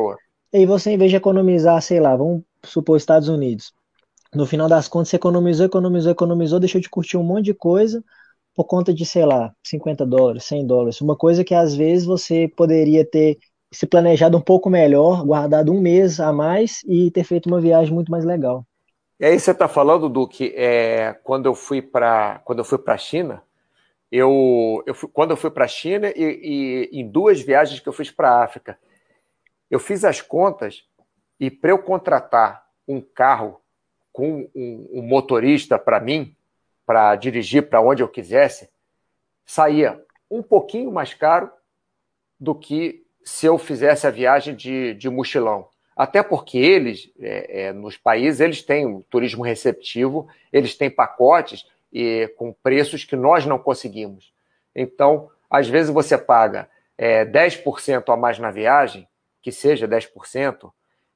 e 0.53 0.65
você 0.67 0.91
em 0.91 0.97
vez 0.99 1.09
de 1.09 1.17
economizar, 1.17 1.81
sei 1.81 1.99
lá, 1.99 2.15
vamos 2.15 2.43
supor 2.63 2.97
Estados 2.97 3.29
Unidos. 3.29 3.73
No 4.31 4.45
final 4.45 4.69
das 4.69 4.87
contas 4.87 5.09
você 5.09 5.15
economizou, 5.15 5.65
economizou, 5.65 6.11
economizou, 6.11 6.59
deixou 6.59 6.79
de 6.79 6.87
curtir 6.87 7.17
um 7.17 7.23
monte 7.23 7.45
de 7.45 7.55
coisa 7.55 8.03
por 8.55 8.65
conta 8.65 8.93
de, 8.93 9.07
sei 9.07 9.25
lá, 9.25 9.51
50 9.65 10.05
dólares, 10.05 10.43
100 10.43 10.67
dólares, 10.67 11.01
uma 11.01 11.15
coisa 11.15 11.43
que 11.43 11.55
às 11.55 11.73
vezes 11.73 12.05
você 12.05 12.47
poderia 12.55 13.03
ter 13.03 13.39
se 13.73 13.87
planejado 13.87 14.37
um 14.37 14.41
pouco 14.41 14.69
melhor, 14.69 15.25
guardado 15.25 15.71
um 15.71 15.81
mês 15.81 16.19
a 16.19 16.31
mais 16.31 16.83
e 16.87 17.09
ter 17.09 17.23
feito 17.23 17.47
uma 17.47 17.59
viagem 17.59 17.91
muito 17.91 18.11
mais 18.11 18.23
legal. 18.23 18.63
E 19.19 19.25
aí 19.25 19.37
você 19.37 19.51
está 19.51 19.67
falando, 19.67 20.07
Duque, 20.07 20.53
é, 20.55 21.13
quando 21.23 21.45
eu 21.45 21.53
fui 21.53 21.81
para 21.81 22.39
quando 22.45 22.59
eu 22.59 22.65
fui 22.65 22.77
para 22.77 22.93
a 22.93 22.97
China, 22.97 23.43
eu, 24.09 24.81
eu 24.85 24.95
fui, 24.95 25.09
quando 25.11 25.31
eu 25.31 25.37
fui 25.37 25.51
para 25.51 25.65
a 25.65 25.67
China 25.67 26.09
e, 26.15 26.89
e, 26.91 26.99
em 26.99 27.05
duas 27.05 27.41
viagens 27.41 27.81
que 27.81 27.89
eu 27.89 27.93
fiz 27.93 28.09
para 28.09 28.31
a 28.31 28.43
África, 28.43 28.79
eu 29.69 29.77
fiz 29.77 30.05
as 30.05 30.21
contas 30.21 30.87
e 31.39 31.51
para 31.51 31.71
eu 31.71 31.79
contratar 31.79 32.65
um 32.87 33.01
carro 33.01 33.61
com 34.13 34.49
um, 34.55 34.89
um 34.93 35.01
motorista 35.01 35.77
para 35.77 35.99
mim, 35.99 36.35
para 36.85 37.15
dirigir 37.15 37.69
para 37.69 37.81
onde 37.81 38.01
eu 38.01 38.07
quisesse, 38.07 38.69
saía 39.45 40.01
um 40.31 40.41
pouquinho 40.41 40.91
mais 40.91 41.13
caro 41.13 41.51
do 42.39 42.55
que 42.55 43.05
se 43.23 43.45
eu 43.45 43.57
fizesse 43.57 44.07
a 44.07 44.11
viagem 44.11 44.55
de, 44.55 44.93
de 44.93 45.09
mochilão. 45.09 45.67
Até 45.99 46.23
porque 46.23 46.57
eles, 46.57 47.11
é, 47.19 47.63
é, 47.63 47.73
nos 47.73 47.97
países, 47.97 48.39
eles 48.39 48.63
têm 48.63 48.85
um 48.85 49.01
turismo 49.01 49.43
receptivo, 49.43 50.29
eles 50.49 50.73
têm 50.73 50.89
pacotes 50.89 51.65
e 51.91 52.33
com 52.37 52.53
preços 52.53 53.03
que 53.03 53.17
nós 53.17 53.45
não 53.45 53.59
conseguimos. 53.59 54.33
Então, 54.73 55.29
às 55.49 55.67
vezes 55.67 55.91
você 55.91 56.17
paga 56.17 56.69
é, 56.97 57.25
10% 57.25 58.13
a 58.13 58.15
mais 58.15 58.39
na 58.39 58.49
viagem, 58.49 59.09
que 59.41 59.51
seja 59.51 59.89
10%, 59.89 60.71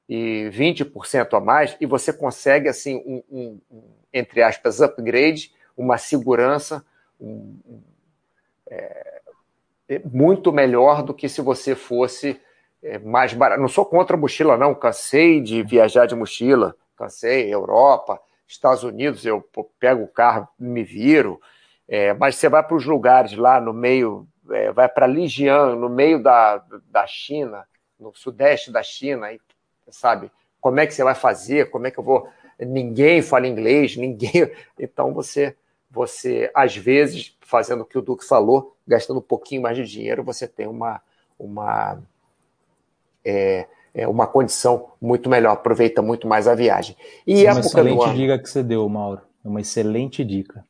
e 0.06 0.50
20% 0.52 1.34
a 1.34 1.40
mais, 1.40 1.74
e 1.80 1.86
você 1.86 2.12
consegue, 2.12 2.68
assim, 2.68 2.96
um, 3.06 3.22
um, 3.30 3.60
um 3.70 3.82
entre 4.12 4.42
aspas, 4.42 4.82
upgrade, 4.82 5.50
uma 5.74 5.96
segurança 5.96 6.84
um, 7.18 7.56
é, 8.68 9.22
muito 10.12 10.52
melhor 10.52 11.02
do 11.02 11.14
que 11.14 11.26
se 11.26 11.40
você 11.40 11.74
fosse 11.74 12.38
é 12.84 12.98
mais 12.98 13.32
barato. 13.32 13.60
Não 13.60 13.68
sou 13.68 13.86
contra 13.86 14.14
a 14.14 14.20
mochila, 14.20 14.56
não. 14.58 14.74
Cansei 14.74 15.40
de 15.40 15.62
viajar 15.62 16.06
de 16.06 16.14
mochila. 16.14 16.76
Cansei, 16.96 17.52
Europa, 17.52 18.20
Estados 18.46 18.84
Unidos, 18.84 19.24
eu 19.24 19.44
pego 19.80 20.04
o 20.04 20.08
carro, 20.08 20.46
me 20.58 20.84
viro. 20.84 21.40
É, 21.88 22.12
mas 22.14 22.36
você 22.36 22.48
vai 22.48 22.62
para 22.62 22.76
os 22.76 22.84
lugares 22.84 23.36
lá 23.36 23.60
no 23.60 23.72
meio, 23.72 24.26
é, 24.50 24.70
vai 24.70 24.88
para 24.88 25.06
Lijiang, 25.06 25.76
no 25.76 25.88
meio 25.88 26.22
da, 26.22 26.62
da 26.90 27.06
China, 27.06 27.66
no 27.98 28.14
sudeste 28.14 28.70
da 28.70 28.82
China, 28.82 29.32
e, 29.32 29.40
sabe? 29.90 30.30
Como 30.60 30.78
é 30.78 30.86
que 30.86 30.94
você 30.94 31.02
vai 31.02 31.14
fazer? 31.14 31.70
Como 31.70 31.86
é 31.86 31.90
que 31.90 31.98
eu 31.98 32.04
vou? 32.04 32.28
Ninguém 32.58 33.20
fala 33.20 33.46
inglês, 33.46 33.96
ninguém. 33.96 34.50
Então 34.78 35.12
você, 35.12 35.56
você 35.90 36.50
às 36.54 36.76
vezes, 36.76 37.36
fazendo 37.40 37.82
o 37.82 37.84
que 37.84 37.98
o 37.98 38.02
Duque 38.02 38.24
falou, 38.24 38.76
gastando 38.86 39.18
um 39.18 39.22
pouquinho 39.22 39.62
mais 39.62 39.76
de 39.76 39.84
dinheiro, 39.84 40.22
você 40.22 40.46
tem 40.46 40.66
uma, 40.66 41.02
uma 41.38 41.98
é, 43.24 43.66
é 43.94 44.08
uma 44.08 44.26
condição 44.26 44.88
muito 45.00 45.30
melhor, 45.30 45.52
aproveita 45.52 46.02
muito 46.02 46.26
mais 46.26 46.48
a 46.48 46.54
viagem. 46.54 46.96
E 47.26 47.46
é 47.46 47.52
uma 47.52 47.60
excelente 47.60 48.04
ano... 48.04 48.14
dica 48.14 48.38
que 48.38 48.48
você 48.48 48.62
deu, 48.62 48.88
Mauro. 48.88 49.22
É 49.44 49.48
uma 49.48 49.60
excelente 49.60 50.24
dica 50.24 50.64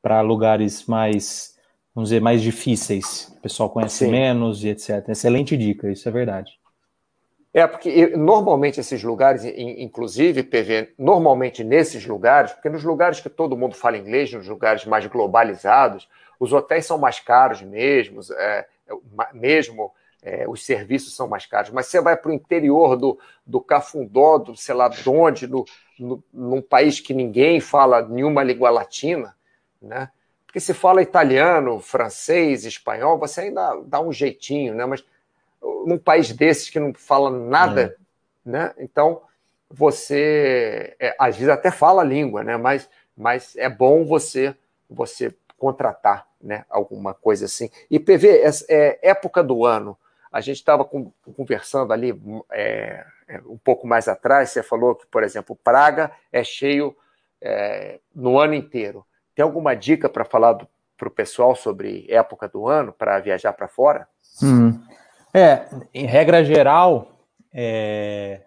para 0.00 0.20
lugares 0.20 0.86
mais, 0.86 1.56
vamos 1.94 2.10
dizer, 2.10 2.20
mais 2.20 2.40
difíceis. 2.40 3.34
O 3.38 3.40
pessoal 3.40 3.68
conhece 3.68 4.04
Sim. 4.04 4.10
menos 4.10 4.62
e 4.62 4.68
etc. 4.68 5.08
Excelente 5.08 5.56
dica, 5.56 5.90
isso 5.90 6.08
é 6.08 6.12
verdade. 6.12 6.52
É, 7.52 7.66
porque 7.66 8.08
normalmente 8.16 8.78
esses 8.78 9.02
lugares, 9.02 9.44
inclusive, 9.44 10.42
PV, 10.42 10.94
normalmente 10.98 11.64
nesses 11.64 12.06
lugares, 12.06 12.52
porque 12.52 12.68
nos 12.68 12.84
lugares 12.84 13.20
que 13.20 13.28
todo 13.28 13.56
mundo 13.56 13.74
fala 13.74 13.96
inglês, 13.96 14.32
nos 14.32 14.46
lugares 14.46 14.84
mais 14.84 15.06
globalizados, 15.06 16.08
os 16.38 16.52
hotéis 16.52 16.86
são 16.86 16.98
mais 16.98 17.18
caros 17.18 17.62
mesmo, 17.62 18.20
é, 18.36 18.66
é 18.86 18.94
mesmo 19.32 19.92
é, 20.22 20.48
os 20.48 20.64
serviços 20.64 21.14
são 21.14 21.28
mais 21.28 21.46
caros. 21.46 21.70
Mas 21.70 21.86
você 21.86 22.00
vai 22.00 22.16
para 22.16 22.30
o 22.30 22.34
interior 22.34 22.96
do, 22.96 23.18
do 23.46 23.60
Cafundó, 23.60 24.38
do 24.38 24.56
sei 24.56 24.74
lá 24.74 24.88
de 24.88 25.08
onde, 25.08 25.46
no, 25.46 25.64
no, 25.98 26.22
num 26.32 26.62
país 26.62 27.00
que 27.00 27.14
ninguém 27.14 27.60
fala 27.60 28.02
nenhuma 28.02 28.42
língua 28.42 28.70
latina, 28.70 29.34
né? 29.80 30.10
Porque 30.46 30.60
se 30.60 30.72
fala 30.72 31.02
italiano, 31.02 31.78
francês, 31.78 32.64
espanhol, 32.64 33.18
você 33.18 33.42
ainda 33.42 33.82
dá 33.84 34.00
um 34.00 34.12
jeitinho, 34.12 34.74
né? 34.74 34.86
Mas 34.86 35.04
num 35.86 35.98
país 35.98 36.32
desses 36.32 36.70
que 36.70 36.80
não 36.80 36.94
fala 36.94 37.30
nada, 37.30 37.82
é. 37.82 38.50
né? 38.50 38.74
Então 38.78 39.20
você 39.70 40.96
é, 40.98 41.14
às 41.18 41.36
vezes 41.36 41.50
até 41.50 41.70
fala 41.70 42.02
a 42.02 42.04
língua, 42.04 42.42
né? 42.42 42.56
Mas, 42.56 42.88
mas 43.16 43.54
é 43.56 43.68
bom 43.68 44.04
você 44.04 44.56
você 44.88 45.34
contratar, 45.58 46.26
né? 46.40 46.64
Alguma 46.70 47.12
coisa 47.12 47.44
assim. 47.44 47.68
E 47.90 47.98
PV 47.98 48.42
é, 48.42 48.50
é 48.68 49.10
época 49.10 49.42
do 49.42 49.66
ano 49.66 49.98
a 50.30 50.40
gente 50.40 50.56
estava 50.56 50.84
conversando 51.36 51.92
ali 51.92 52.18
é, 52.52 53.04
é, 53.28 53.40
um 53.46 53.58
pouco 53.58 53.86
mais 53.86 54.08
atrás, 54.08 54.50
você 54.50 54.62
falou 54.62 54.94
que, 54.94 55.06
por 55.06 55.22
exemplo, 55.22 55.56
Praga 55.56 56.10
é 56.32 56.44
cheio 56.44 56.96
é, 57.40 58.00
no 58.14 58.38
ano 58.38 58.54
inteiro. 58.54 59.04
Tem 59.34 59.42
alguma 59.42 59.74
dica 59.74 60.08
para 60.08 60.24
falar 60.24 60.58
para 60.96 61.08
o 61.08 61.12
pessoal 61.12 61.54
sobre 61.54 62.06
época 62.08 62.48
do 62.48 62.66
ano 62.66 62.92
para 62.92 63.20
viajar 63.20 63.52
para 63.52 63.68
fora? 63.68 64.08
Hum. 64.42 64.80
É, 65.32 65.66
em 65.94 66.06
regra 66.06 66.44
geral, 66.44 67.12
é, 67.52 68.42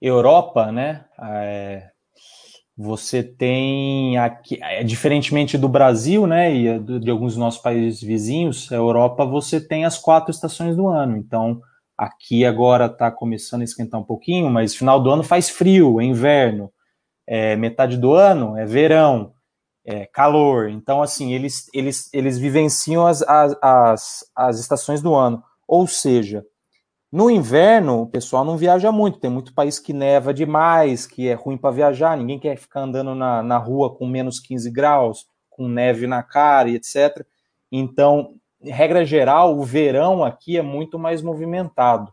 Europa, 0.00 0.72
né? 0.72 1.04
É, 1.20 1.90
você 2.76 3.22
tem 3.22 4.16
aqui, 4.18 4.58
é, 4.62 4.82
diferentemente 4.82 5.58
do 5.58 5.68
Brasil, 5.68 6.26
né, 6.26 6.54
e 6.54 6.78
de, 6.78 7.10
alguns 7.10 7.32
dos 7.32 7.38
nossos 7.38 7.60
países 7.60 8.00
vizinhos, 8.00 8.70
a 8.72 8.76
Europa 8.76 9.24
você 9.26 9.60
tem 9.60 9.84
as 9.84 9.98
quatro 9.98 10.30
estações 10.30 10.74
do 10.74 10.88
ano. 10.88 11.16
Então, 11.16 11.60
aqui 11.96 12.44
agora 12.44 12.86
está 12.86 13.10
começando 13.10 13.60
a 13.60 13.64
esquentar 13.64 14.00
um 14.00 14.04
pouquinho, 14.04 14.50
mas 14.50 14.74
final 14.74 15.00
do 15.02 15.10
ano 15.10 15.22
faz 15.22 15.50
frio, 15.50 16.00
é 16.00 16.04
inverno. 16.04 16.72
É, 17.26 17.54
metade 17.56 17.96
do 17.96 18.12
ano 18.14 18.56
é 18.56 18.64
verão, 18.64 19.34
é 19.86 20.06
calor. 20.06 20.68
Então, 20.68 21.02
assim, 21.02 21.32
eles, 21.32 21.68
eles, 21.74 22.12
eles 22.12 22.38
vivenciam 22.38 23.06
as, 23.06 23.22
as, 23.22 23.56
as, 23.62 24.24
as 24.34 24.58
estações 24.58 25.02
do 25.02 25.14
ano. 25.14 25.42
Ou 25.68 25.86
seja, 25.86 26.44
no 27.12 27.30
inverno, 27.30 28.00
o 28.00 28.06
pessoal 28.06 28.42
não 28.42 28.56
viaja 28.56 28.90
muito. 28.90 29.18
Tem 29.18 29.30
muito 29.30 29.52
país 29.52 29.78
que 29.78 29.92
neva 29.92 30.32
demais, 30.32 31.06
que 31.06 31.28
é 31.28 31.34
ruim 31.34 31.58
para 31.58 31.70
viajar. 31.70 32.16
Ninguém 32.16 32.38
quer 32.38 32.56
ficar 32.56 32.80
andando 32.80 33.14
na, 33.14 33.42
na 33.42 33.58
rua 33.58 33.94
com 33.94 34.06
menos 34.06 34.40
15 34.40 34.70
graus, 34.70 35.26
com 35.50 35.68
neve 35.68 36.06
na 36.06 36.22
cara 36.22 36.70
e 36.70 36.76
etc. 36.76 37.22
Então, 37.70 38.36
regra 38.62 39.04
geral, 39.04 39.58
o 39.58 39.62
verão 39.62 40.24
aqui 40.24 40.56
é 40.56 40.62
muito 40.62 40.98
mais 40.98 41.20
movimentado. 41.20 42.10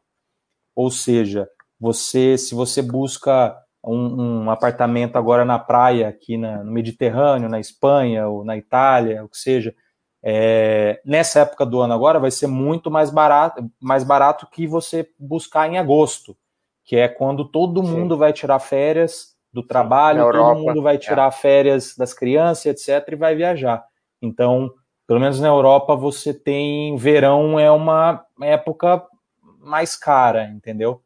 Ou 0.75 0.91
seja, 0.91 1.47
você, 1.79 2.37
se 2.37 2.53
você 2.53 2.81
busca 2.81 3.55
um, 3.81 4.43
um 4.43 4.51
apartamento 4.51 5.15
agora 5.15 5.45
na 5.45 5.57
praia, 5.57 6.09
aqui 6.09 6.37
na, 6.37 6.61
no 6.61 6.73
Mediterrâneo, 6.73 7.47
na 7.47 7.59
Espanha 7.59 8.27
ou 8.27 8.43
na 8.43 8.57
Itália, 8.57 9.23
o 9.23 9.29
que 9.29 9.37
seja, 9.37 9.73
é, 10.21 11.01
nessa 11.05 11.41
época 11.41 11.65
do 11.65 11.79
ano 11.79 11.93
agora 11.93 12.19
vai 12.19 12.31
ser 12.31 12.47
muito 12.47 12.91
mais 12.91 13.09
barato, 13.09 13.69
mais 13.79 14.03
barato 14.03 14.47
que 14.51 14.67
você 14.67 15.09
buscar 15.17 15.69
em 15.69 15.77
agosto, 15.77 16.35
que 16.83 16.97
é 16.97 17.07
quando 17.07 17.45
todo 17.45 17.83
Sim. 17.83 17.91
mundo 17.91 18.17
vai 18.17 18.33
tirar 18.33 18.59
férias 18.59 19.35
do 19.51 19.63
trabalho, 19.63 20.23
todo 20.23 20.35
Europa, 20.35 20.59
mundo 20.59 20.81
vai 20.81 20.97
tirar 20.97 21.29
é. 21.29 21.31
férias 21.31 21.95
das 21.95 22.13
crianças, 22.13 22.65
etc, 22.65 23.13
e 23.13 23.15
vai 23.15 23.35
viajar. 23.35 23.83
Então, 24.21 24.71
pelo 25.07 25.19
menos 25.19 25.39
na 25.39 25.47
Europa 25.47 25.95
você 25.95 26.33
tem 26.33 26.95
verão 26.97 27.59
é 27.59 27.71
uma 27.71 28.25
época 28.41 29.03
mais 29.59 29.95
cara, 29.95 30.45
entendeu? 30.45 31.01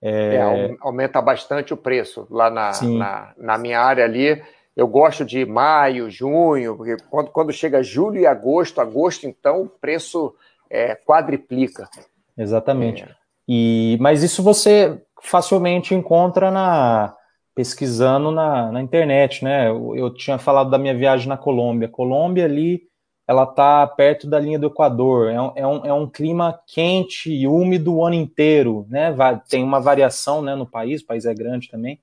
É... 0.00 0.34
É, 0.34 0.76
aumenta 0.80 1.22
bastante 1.22 1.72
o 1.72 1.76
preço 1.76 2.26
lá 2.28 2.50
na, 2.50 2.72
na, 2.82 3.34
na 3.36 3.58
minha 3.58 3.80
área 3.80 4.04
ali 4.04 4.42
eu 4.76 4.86
gosto 4.86 5.24
de 5.24 5.44
maio, 5.44 6.10
junho, 6.10 6.76
porque 6.76 6.96
quando, 7.10 7.30
quando 7.30 7.52
chega 7.52 7.82
julho 7.82 8.18
e 8.18 8.26
agosto, 8.26 8.80
agosto, 8.80 9.26
então, 9.26 9.62
o 9.62 9.68
preço 9.68 10.34
é, 10.70 10.94
quadriplica. 10.94 11.88
Exatamente. 12.36 13.02
É. 13.02 13.08
E, 13.46 13.98
mas 14.00 14.22
isso 14.22 14.42
você 14.42 15.00
facilmente 15.20 15.94
encontra 15.94 16.50
na 16.50 17.14
pesquisando 17.54 18.30
na, 18.30 18.72
na 18.72 18.80
internet, 18.80 19.44
né? 19.44 19.68
Eu, 19.68 19.94
eu, 19.94 20.14
tinha 20.14 20.38
falado 20.38 20.70
da 20.70 20.78
minha 20.78 20.96
viagem 20.96 21.28
na 21.28 21.36
Colômbia. 21.36 21.86
Colômbia 21.86 22.46
ali, 22.46 22.82
ela 23.28 23.44
tá 23.44 23.86
perto 23.86 24.26
da 24.26 24.40
linha 24.40 24.58
do 24.58 24.68
Equador. 24.68 25.30
É 25.30 25.38
um, 25.38 25.52
é 25.54 25.66
um, 25.66 25.86
é 25.86 25.92
um 25.92 26.08
clima 26.08 26.58
quente 26.66 27.30
e 27.30 27.46
úmido 27.46 27.94
o 27.94 28.06
ano 28.06 28.14
inteiro, 28.14 28.86
né? 28.88 29.14
Tem 29.50 29.62
uma 29.62 29.80
variação 29.80 30.40
né, 30.40 30.54
no 30.54 30.66
país, 30.66 31.02
o 31.02 31.06
país 31.06 31.26
é 31.26 31.34
grande 31.34 31.68
também. 31.68 32.00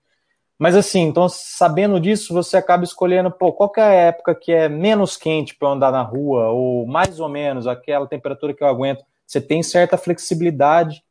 Mas 0.59 0.75
assim, 0.75 1.03
então 1.03 1.29
sabendo 1.29 2.01
disso, 2.01 2.33
você 2.33 2.57
acaba 2.57 2.83
escolhendo, 2.83 3.31
pô, 3.31 3.53
qual 3.53 3.71
é 3.77 3.81
a 3.81 3.93
época 3.93 4.35
que 4.35 4.51
é 4.51 4.67
menos 4.67 5.15
quente 5.15 5.55
para 5.55 5.69
andar 5.69 5.89
na 5.89 6.01
rua, 6.01 6.49
ou 6.49 6.85
mais 6.85 7.17
ou 7.21 7.29
menos 7.29 7.65
aquela 7.65 8.05
temperatura 8.05 8.53
que 8.53 8.61
eu 8.61 8.67
aguento. 8.67 9.05
Você 9.25 9.39
tem 9.39 9.63
certa 9.63 9.97
flexibilidade 9.97 11.01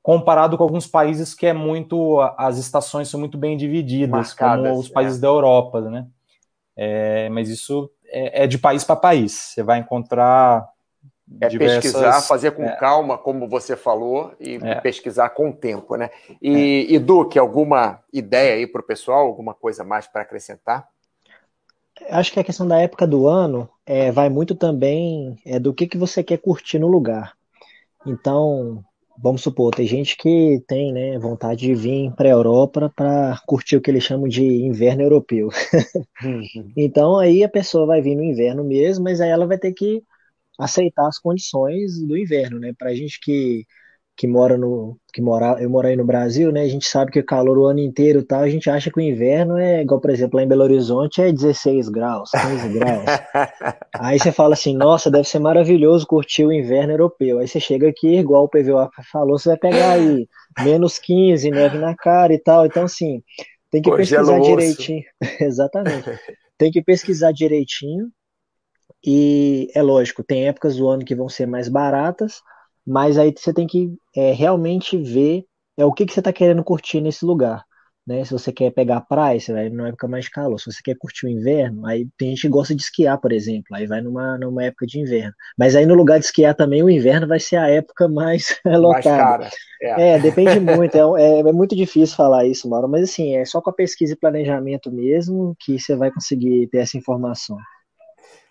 comparado 0.00 0.56
com 0.56 0.62
alguns 0.62 0.86
países 0.86 1.34
que 1.34 1.46
é 1.46 1.52
muito, 1.52 2.20
as 2.38 2.58
estações 2.58 3.08
são 3.08 3.18
muito 3.18 3.36
bem 3.36 3.56
divididas, 3.56 4.08
Marcadas, 4.28 4.68
como 4.68 4.78
os 4.78 4.88
países 4.88 5.18
é. 5.18 5.20
da 5.20 5.26
Europa, 5.26 5.80
né? 5.80 6.06
É, 6.76 7.28
mas 7.30 7.48
isso 7.48 7.90
é, 8.04 8.44
é 8.44 8.46
de 8.46 8.56
país 8.56 8.84
para 8.84 8.94
país. 8.94 9.32
Você 9.32 9.64
vai 9.64 9.80
encontrar 9.80 10.64
é 11.40 11.48
diversas... 11.48 11.82
pesquisar, 11.82 12.20
fazer 12.22 12.52
com 12.52 12.64
é. 12.64 12.76
calma, 12.76 13.18
como 13.18 13.48
você 13.48 13.76
falou, 13.76 14.32
e 14.40 14.56
é. 14.62 14.80
pesquisar 14.80 15.30
com 15.30 15.50
o 15.50 15.52
tempo, 15.52 15.96
né? 15.96 16.10
E, 16.40 16.86
é. 16.88 16.94
e 16.94 16.98
Duque, 16.98 17.38
alguma 17.38 18.00
ideia 18.12 18.54
aí 18.54 18.66
para 18.66 18.80
o 18.80 18.86
pessoal, 18.86 19.26
alguma 19.26 19.54
coisa 19.54 19.84
mais 19.84 20.06
para 20.06 20.22
acrescentar? 20.22 20.88
Acho 22.10 22.32
que 22.32 22.40
a 22.40 22.44
questão 22.44 22.66
da 22.66 22.78
época 22.78 23.06
do 23.06 23.26
ano 23.26 23.68
é, 23.84 24.12
vai 24.12 24.28
muito 24.28 24.54
também 24.54 25.36
é, 25.44 25.58
do 25.58 25.72
que, 25.72 25.86
que 25.86 25.98
você 25.98 26.22
quer 26.22 26.38
curtir 26.38 26.78
no 26.78 26.88
lugar. 26.88 27.32
Então, 28.06 28.84
vamos 29.18 29.42
supor, 29.42 29.74
tem 29.74 29.86
gente 29.86 30.16
que 30.16 30.62
tem 30.68 30.92
né, 30.92 31.18
vontade 31.18 31.60
de 31.60 31.74
vir 31.74 32.12
para 32.12 32.28
a 32.28 32.32
Europa 32.32 32.92
para 32.94 33.40
curtir 33.46 33.76
o 33.76 33.80
que 33.80 33.90
eles 33.90 34.04
chamam 34.04 34.28
de 34.28 34.44
inverno 34.44 35.02
europeu. 35.02 35.48
Uhum. 36.24 36.72
então, 36.74 37.18
aí 37.18 37.44
a 37.44 37.48
pessoa 37.48 37.84
vai 37.84 38.00
vir 38.00 38.16
no 38.16 38.24
inverno 38.24 38.64
mesmo, 38.64 39.04
mas 39.04 39.20
aí 39.20 39.28
ela 39.28 39.46
vai 39.46 39.58
ter 39.58 39.72
que 39.74 40.02
aceitar 40.58 41.06
as 41.06 41.18
condições 41.18 42.00
do 42.06 42.16
inverno, 42.16 42.58
né? 42.58 42.72
Para 42.76 42.90
a 42.90 42.94
gente 42.94 43.18
que, 43.20 43.64
que 44.16 44.26
mora 44.26 44.56
no 44.56 44.96
que 45.12 45.22
mora, 45.22 45.56
eu 45.62 45.70
moro 45.70 45.88
aí 45.88 45.96
no 45.96 46.04
Brasil, 46.04 46.52
né? 46.52 46.62
A 46.62 46.68
gente 46.68 46.86
sabe 46.86 47.10
que 47.10 47.18
o 47.18 47.24
calor 47.24 47.56
o 47.58 47.66
ano 47.66 47.80
inteiro 47.80 48.22
tal, 48.22 48.40
a 48.40 48.48
gente 48.48 48.68
acha 48.68 48.90
que 48.90 48.98
o 48.98 49.02
inverno 49.02 49.56
é 49.56 49.82
igual, 49.82 50.00
por 50.00 50.10
exemplo, 50.10 50.36
lá 50.36 50.42
em 50.42 50.48
Belo 50.48 50.62
Horizonte 50.62 51.22
é 51.22 51.32
16 51.32 51.88
graus, 51.88 52.30
15 52.30 52.68
graus. 52.68 53.04
aí 53.98 54.18
você 54.18 54.30
fala 54.30 54.54
assim, 54.54 54.76
nossa, 54.76 55.10
deve 55.10 55.26
ser 55.26 55.38
maravilhoso 55.38 56.06
curtir 56.06 56.44
o 56.44 56.52
inverno 56.52 56.92
europeu. 56.92 57.38
Aí 57.38 57.48
você 57.48 57.58
chega 57.58 57.88
aqui, 57.88 58.18
igual 58.18 58.44
o 58.44 58.48
PVO 58.48 58.90
falou, 59.10 59.38
você 59.38 59.50
vai 59.50 59.58
pegar 59.58 59.92
aí 59.92 60.28
menos 60.62 60.98
15, 60.98 61.50
neve 61.50 61.78
na 61.78 61.94
cara 61.94 62.32
e 62.32 62.38
tal. 62.38 62.66
Então, 62.66 62.84
assim, 62.84 63.22
tem 63.70 63.82
que 63.82 63.90
pesquisar 63.94 64.38
direitinho. 64.40 65.02
Exatamente. 65.40 66.10
Tem 66.58 66.70
que 66.70 66.82
pesquisar 66.82 67.32
direitinho 67.32 68.08
e 69.04 69.68
é 69.74 69.82
lógico, 69.82 70.24
tem 70.24 70.48
épocas 70.48 70.76
do 70.76 70.88
ano 70.88 71.04
que 71.04 71.14
vão 71.14 71.28
ser 71.28 71.46
mais 71.46 71.68
baratas, 71.68 72.40
mas 72.86 73.18
aí 73.18 73.34
você 73.36 73.52
tem 73.52 73.66
que 73.66 73.94
é, 74.14 74.32
realmente 74.32 74.96
ver 74.96 75.44
é, 75.76 75.84
o 75.84 75.92
que, 75.92 76.06
que 76.06 76.12
você 76.12 76.20
está 76.20 76.32
querendo 76.32 76.64
curtir 76.64 77.00
nesse 77.00 77.24
lugar. 77.24 77.64
Né? 78.06 78.24
Se 78.24 78.32
você 78.32 78.52
quer 78.52 78.70
pegar 78.70 79.00
praia, 79.00 79.40
você 79.40 79.52
vai 79.52 79.68
numa 79.68 79.88
época 79.88 80.06
mais 80.06 80.26
de 80.26 80.30
calor. 80.30 80.60
Se 80.60 80.70
você 80.70 80.80
quer 80.82 80.94
curtir 80.96 81.26
o 81.26 81.28
inverno, 81.28 81.84
aí 81.84 82.06
tem 82.16 82.28
gente 82.28 82.42
que 82.42 82.48
gosta 82.48 82.72
de 82.72 82.80
esquiar, 82.80 83.20
por 83.20 83.32
exemplo, 83.32 83.74
aí 83.74 83.84
vai 83.84 84.00
numa, 84.00 84.38
numa 84.38 84.62
época 84.62 84.86
de 84.86 85.00
inverno. 85.00 85.32
Mas 85.58 85.74
aí 85.74 85.84
no 85.84 85.94
lugar 85.94 86.20
de 86.20 86.26
esquiar 86.26 86.54
também, 86.54 86.84
o 86.84 86.88
inverno 86.88 87.26
vai 87.26 87.40
ser 87.40 87.56
a 87.56 87.68
época 87.68 88.06
mais 88.08 88.56
lotada. 88.64 89.50
Mais 89.50 89.52
é. 89.82 90.14
é. 90.14 90.18
depende 90.20 90.60
muito. 90.60 90.94
É, 90.94 91.22
é, 91.22 91.40
é, 91.40 91.52
muito 91.52 91.74
difícil 91.74 92.16
falar 92.16 92.46
isso, 92.46 92.68
Mauro, 92.68 92.88
mas 92.88 93.02
assim, 93.02 93.36
é 93.36 93.44
só 93.44 93.60
com 93.60 93.70
a 93.70 93.74
pesquisa 93.74 94.12
e 94.12 94.16
planejamento 94.16 94.90
mesmo 94.90 95.56
que 95.58 95.78
você 95.78 95.96
vai 95.96 96.10
conseguir 96.10 96.68
ter 96.68 96.78
essa 96.78 96.96
informação. 96.96 97.58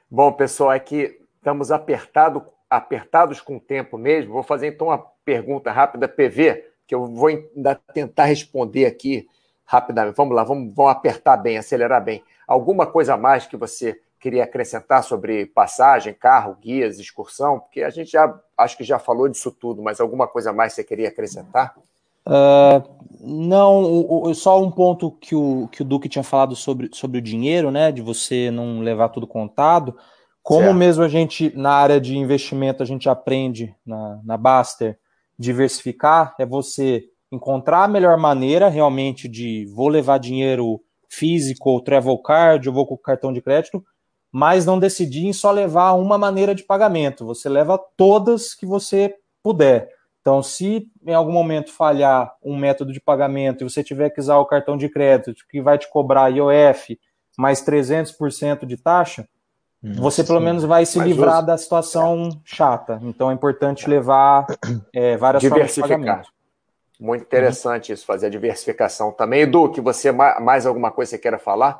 Bom, 0.10 0.32
pessoal, 0.32 0.72
é 0.72 0.80
que 0.80 1.19
estamos 1.38 1.72
apertado, 1.72 2.45
apertados 2.69 3.41
com 3.41 3.57
o 3.57 3.60
tempo 3.60 3.98
mesmo. 3.98 4.34
Vou 4.34 4.44
fazer 4.44 4.68
então 4.68 4.88
uma 4.88 4.99
pergunta 5.23 5.72
rápida, 5.72 6.07
PV, 6.07 6.64
que 6.86 6.94
eu 6.94 7.06
vou 7.06 7.27
ainda 7.27 7.76
tentar 7.94 8.26
responder 8.26 8.86
aqui 8.86 9.27
rapidamente. 9.65 10.15
Vamos 10.15 10.36
lá, 10.36 10.44
vamos, 10.44 10.73
vamos 10.76 10.91
apertar 10.91 11.38
bem, 11.38 11.57
acelerar 11.57 12.03
bem. 12.03 12.23
Alguma 12.48 12.86
coisa 12.86 13.18
mais 13.18 13.48
que 13.48 13.57
você 13.57 13.99
queria 14.19 14.44
acrescentar 14.44 15.03
sobre 15.03 15.48
passagem, 15.48 16.14
carro, 16.14 16.56
guias, 16.61 16.99
excursão? 16.99 17.60
Porque 17.60 17.82
a 17.82 17.90
gente 17.90 18.11
já 18.11 18.40
acho 18.57 18.77
que 18.77 18.84
já 18.84 18.99
falou 18.99 19.27
disso 19.27 19.52
tudo, 19.52 19.82
mas 19.82 19.99
alguma 19.99 20.27
coisa 20.27 20.53
mais 20.53 20.73
você 20.73 20.84
queria 20.84 21.10
acrescentar? 21.10 21.76
Uh, 22.28 22.96
não, 23.22 23.84
o, 23.84 24.28
o, 24.28 24.36
só 24.36 24.62
um 24.62 24.70
ponto 24.70 25.12
que 25.12 25.36
o, 25.36 25.68
que 25.72 25.82
o 25.82 25.86
Duque 25.86 26.10
tinha 26.10 26.24
falado 26.24 26.56
sobre, 26.56 26.90
sobre 26.94 27.18
o 27.18 27.22
dinheiro, 27.22 27.72
né? 27.72 27.92
De 27.92 28.02
você 28.02 28.52
não 28.52 28.80
levar 28.80 29.10
tudo 29.10 29.26
contado. 29.26 29.96
Como 30.44 30.66
certo. 30.66 30.78
mesmo 30.78 31.04
a 31.04 31.08
gente, 31.08 31.52
na 31.58 31.72
área 31.72 32.00
de 32.00 32.16
investimento, 32.16 32.84
a 32.84 32.86
gente 32.86 33.10
aprende 33.10 33.76
na, 33.84 34.20
na 34.24 34.38
Baster, 34.38 35.00
diversificar, 35.40 36.36
é 36.40 36.46
você 36.46 37.04
encontrar 37.32 37.84
a 37.84 37.88
melhor 37.88 38.18
maneira 38.18 38.70
realmente 38.70 39.28
de 39.28 39.66
vou 39.74 39.88
levar 39.88 40.20
dinheiro 40.20 40.80
físico 41.10 41.72
ou 41.72 41.82
travel 41.82 42.18
card, 42.20 42.70
ou 42.70 42.76
vou 42.76 42.86
com 42.86 42.96
cartão 42.96 43.34
de 43.34 43.42
crédito, 43.42 43.84
mas 44.32 44.66
não 44.66 44.78
decidir 44.78 45.26
em 45.26 45.34
só 45.34 45.52
levar 45.52 45.94
uma 45.94 46.18
maneira 46.18 46.54
de 46.54 46.64
pagamento. 46.64 47.26
Você 47.26 47.50
leva 47.50 47.80
todas 47.98 48.54
que 48.54 48.66
você 48.66 49.16
puder. 49.42 49.95
Então, 50.26 50.42
se 50.42 50.92
em 51.06 51.14
algum 51.14 51.32
momento 51.32 51.72
falhar 51.72 52.34
um 52.44 52.58
método 52.58 52.92
de 52.92 53.00
pagamento 53.00 53.64
e 53.64 53.70
você 53.70 53.84
tiver 53.84 54.10
que 54.10 54.20
usar 54.20 54.40
o 54.40 54.46
cartão 54.48 54.76
de 54.76 54.90
crédito 54.90 55.46
que 55.48 55.62
vai 55.62 55.78
te 55.78 55.88
cobrar 55.88 56.30
IOF 56.30 57.00
mais 57.38 57.64
300% 57.64 58.66
de 58.66 58.76
taxa, 58.76 59.30
Nossa, 59.84 60.02
você 60.02 60.24
pelo 60.24 60.40
sim. 60.40 60.46
menos 60.46 60.64
vai 60.64 60.84
se 60.84 60.98
livrar 60.98 61.46
da 61.46 61.56
situação 61.56 62.30
é. 62.30 62.40
chata. 62.44 63.00
Então, 63.04 63.30
é 63.30 63.36
importante 63.36 63.88
levar 63.88 64.48
é, 64.92 65.16
várias 65.16 65.44
formas 65.44 65.76
de 65.76 65.82
pagamento. 65.82 66.30
Muito 67.00 67.22
interessante 67.22 67.92
uhum. 67.92 67.94
isso, 67.94 68.04
fazer 68.04 68.26
a 68.26 68.30
diversificação 68.32 69.12
também. 69.12 69.42
Edu, 69.42 69.70
que 69.70 69.80
você 69.80 70.12
mais 70.12 70.66
alguma 70.66 70.90
coisa 70.90 71.12
você 71.12 71.20
queira 71.20 71.38
falar? 71.38 71.80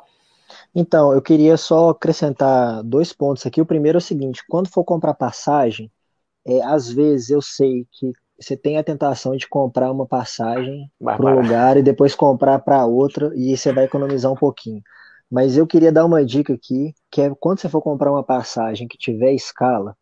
Então, 0.72 1.12
eu 1.12 1.20
queria 1.20 1.56
só 1.56 1.88
acrescentar 1.88 2.80
dois 2.84 3.12
pontos 3.12 3.44
aqui. 3.44 3.60
O 3.60 3.66
primeiro 3.66 3.96
é 3.96 3.98
o 3.98 4.00
seguinte: 4.00 4.44
quando 4.48 4.68
for 4.68 4.84
comprar 4.84 5.14
passagem, 5.14 5.90
é, 6.46 6.62
às 6.62 6.88
vezes 6.88 7.30
eu 7.30 7.42
sei 7.42 7.84
que 7.90 8.12
você 8.38 8.56
tem 8.56 8.78
a 8.78 8.84
tentação 8.84 9.36
de 9.36 9.48
comprar 9.48 9.90
uma 9.90 10.06
passagem 10.06 10.90
para 11.02 11.24
um 11.24 11.40
lugar 11.40 11.76
e 11.76 11.82
depois 11.82 12.14
comprar 12.14 12.58
para 12.58 12.84
outra 12.84 13.32
e 13.34 13.56
você 13.56 13.72
vai 13.72 13.84
economizar 13.84 14.30
um 14.30 14.36
pouquinho. 14.36 14.82
Mas 15.30 15.56
eu 15.56 15.66
queria 15.66 15.90
dar 15.90 16.04
uma 16.04 16.24
dica 16.24 16.52
aqui, 16.52 16.94
que 17.10 17.20
é 17.20 17.32
quando 17.40 17.60
você 17.60 17.68
for 17.68 17.82
comprar 17.82 18.12
uma 18.12 18.22
passagem 18.22 18.86
que 18.86 18.98
tiver 18.98 19.32
escala, 19.32 19.96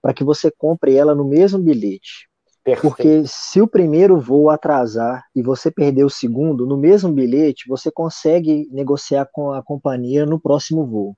para 0.00 0.14
que 0.14 0.22
você 0.22 0.50
compre 0.50 0.94
ela 0.94 1.14
no 1.14 1.24
mesmo 1.24 1.58
bilhete. 1.58 2.28
Perfeito. 2.62 2.94
Porque 2.94 3.22
se 3.26 3.60
o 3.60 3.66
primeiro 3.66 4.20
voo 4.20 4.50
atrasar 4.50 5.24
e 5.34 5.42
você 5.42 5.70
perder 5.70 6.04
o 6.04 6.10
segundo, 6.10 6.66
no 6.66 6.76
mesmo 6.76 7.10
bilhete, 7.10 7.66
você 7.66 7.90
consegue 7.90 8.68
negociar 8.70 9.26
com 9.32 9.52
a 9.52 9.62
companhia 9.62 10.26
no 10.26 10.38
próximo 10.38 10.86
voo. 10.86 11.16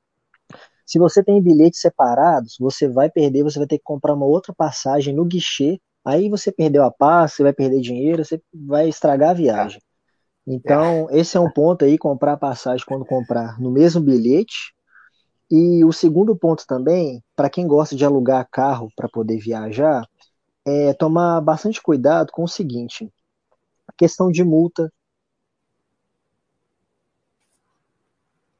Se 0.86 0.98
você 0.98 1.22
tem 1.22 1.42
bilhetes 1.42 1.80
separados, 1.80 2.56
você 2.58 2.88
vai 2.88 3.10
perder, 3.10 3.42
você 3.42 3.58
vai 3.58 3.66
ter 3.66 3.78
que 3.78 3.84
comprar 3.84 4.14
uma 4.14 4.26
outra 4.26 4.54
passagem 4.54 5.14
no 5.14 5.24
guichê. 5.24 5.80
Aí 6.10 6.28
você 6.28 6.50
perdeu 6.50 6.82
a 6.82 6.90
paz, 6.90 7.34
você 7.34 7.44
vai 7.44 7.52
perder 7.52 7.80
dinheiro, 7.80 8.24
você 8.24 8.42
vai 8.52 8.88
estragar 8.88 9.30
a 9.30 9.34
viagem. 9.34 9.80
Então, 10.44 11.08
é. 11.08 11.20
esse 11.20 11.36
é 11.36 11.40
um 11.40 11.50
ponto 11.50 11.84
aí, 11.84 11.96
comprar 11.96 12.36
passagem 12.36 12.84
quando 12.84 13.04
comprar 13.04 13.60
no 13.60 13.70
mesmo 13.70 14.00
bilhete. 14.00 14.74
E 15.48 15.84
o 15.84 15.92
segundo 15.92 16.34
ponto 16.34 16.66
também, 16.66 17.22
para 17.36 17.48
quem 17.48 17.64
gosta 17.64 17.94
de 17.94 18.04
alugar 18.04 18.48
carro 18.50 18.88
para 18.96 19.08
poder 19.08 19.38
viajar, 19.38 20.04
é 20.66 20.92
tomar 20.94 21.40
bastante 21.40 21.80
cuidado 21.80 22.32
com 22.32 22.42
o 22.42 22.48
seguinte: 22.48 23.08
a 23.86 23.92
questão 23.96 24.32
de 24.32 24.42
multa. 24.42 24.92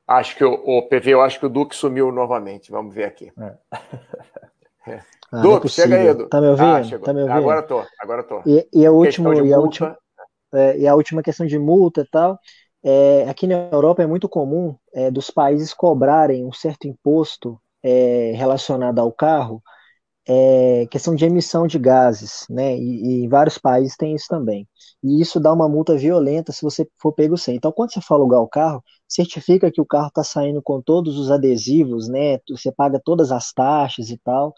Acho 0.07 0.37
que 0.37 0.45
o, 0.45 0.53
o 0.53 0.83
PV, 0.83 1.15
eu 1.15 1.21
acho 1.21 1.39
que 1.41 1.47
o 1.47 1.51
Duque 1.51 1.75
sumiu 1.75 2.13
novamente. 2.13 2.71
Vamos 2.71 2.95
ver 2.95 3.05
aqui. 3.05 3.33
É. 3.37 3.57
É. 4.87 5.01
Ah, 5.33 5.43
Duque, 5.43 5.67
é 5.67 5.71
chega 5.71 5.97
aí, 5.97 6.09
Edu. 6.09 6.29
Tá 6.29 6.41
me 6.41 6.49
ouvindo? 6.49 6.95
Ah, 6.97 6.99
tá 6.99 7.13
me 7.13 7.23
ouvindo? 7.23 7.39
Agora 7.39 7.63
tô, 7.63 7.85
agora 8.01 8.23
tô. 8.23 8.43
E, 8.47 8.69
e 8.73 8.87
a 8.87 8.91
última, 8.91 9.35
e 9.35 9.53
a 9.53 9.59
última, 9.59 9.99
é, 10.53 10.79
e 10.79 10.89
a 10.89 10.95
última 10.95 11.23
questão 11.23 11.47
de 11.47 11.59
multa 11.59 12.01
e 12.03 12.07
tal. 12.07 12.39
É, 12.83 13.29
aqui 13.29 13.47
na 13.47 13.69
Europa 13.71 14.03
é 14.03 14.07
muito 14.07 14.29
comum 14.29 14.75
é, 14.95 15.11
dos 15.11 15.31
países 15.31 15.75
cobrarem 15.75 16.47
um 16.47 16.53
certo 16.53 16.89
imposto 16.89 17.61
é, 17.83 18.33
relacionado 18.35 18.99
ao 18.99 19.13
carro 19.13 19.63
é, 20.29 20.87
questão 20.87 21.15
de 21.15 21.25
emissão 21.25 21.67
de 21.67 21.79
gases, 21.79 22.47
né? 22.49 22.77
E, 22.77 23.25
e, 23.25 23.29
vários 23.29 23.59
países 23.59 23.97
têm 23.97 24.15
isso 24.15 24.27
também. 24.29 24.69
E 25.03 25.21
isso 25.21 25.41
dá 25.41 25.53
uma 25.53 25.69
multa 25.69 25.97
violenta 25.97 26.53
se 26.53 26.63
você 26.63 26.89
for 27.01 27.13
pego 27.13 27.37
sem. 27.37 27.57
Então, 27.57 27.73
quando 27.73 27.93
você 27.93 28.01
for 28.01 28.15
alugar 28.15 28.41
o 28.41 28.49
carro, 28.49 28.83
certifica 29.09 29.71
que 29.73 29.81
o 29.81 29.87
carro 29.87 30.09
está 30.09 30.23
saindo 30.23 30.63
com 30.63 30.81
todos 30.81 31.19
os 31.19 31.31
adesivos, 31.31 32.09
né? 32.09 32.39
Você 32.49 32.71
paga 32.71 33.01
todas 33.05 33.33
as 33.33 33.53
taxas 33.53 34.11
e 34.11 34.19
tal, 34.19 34.55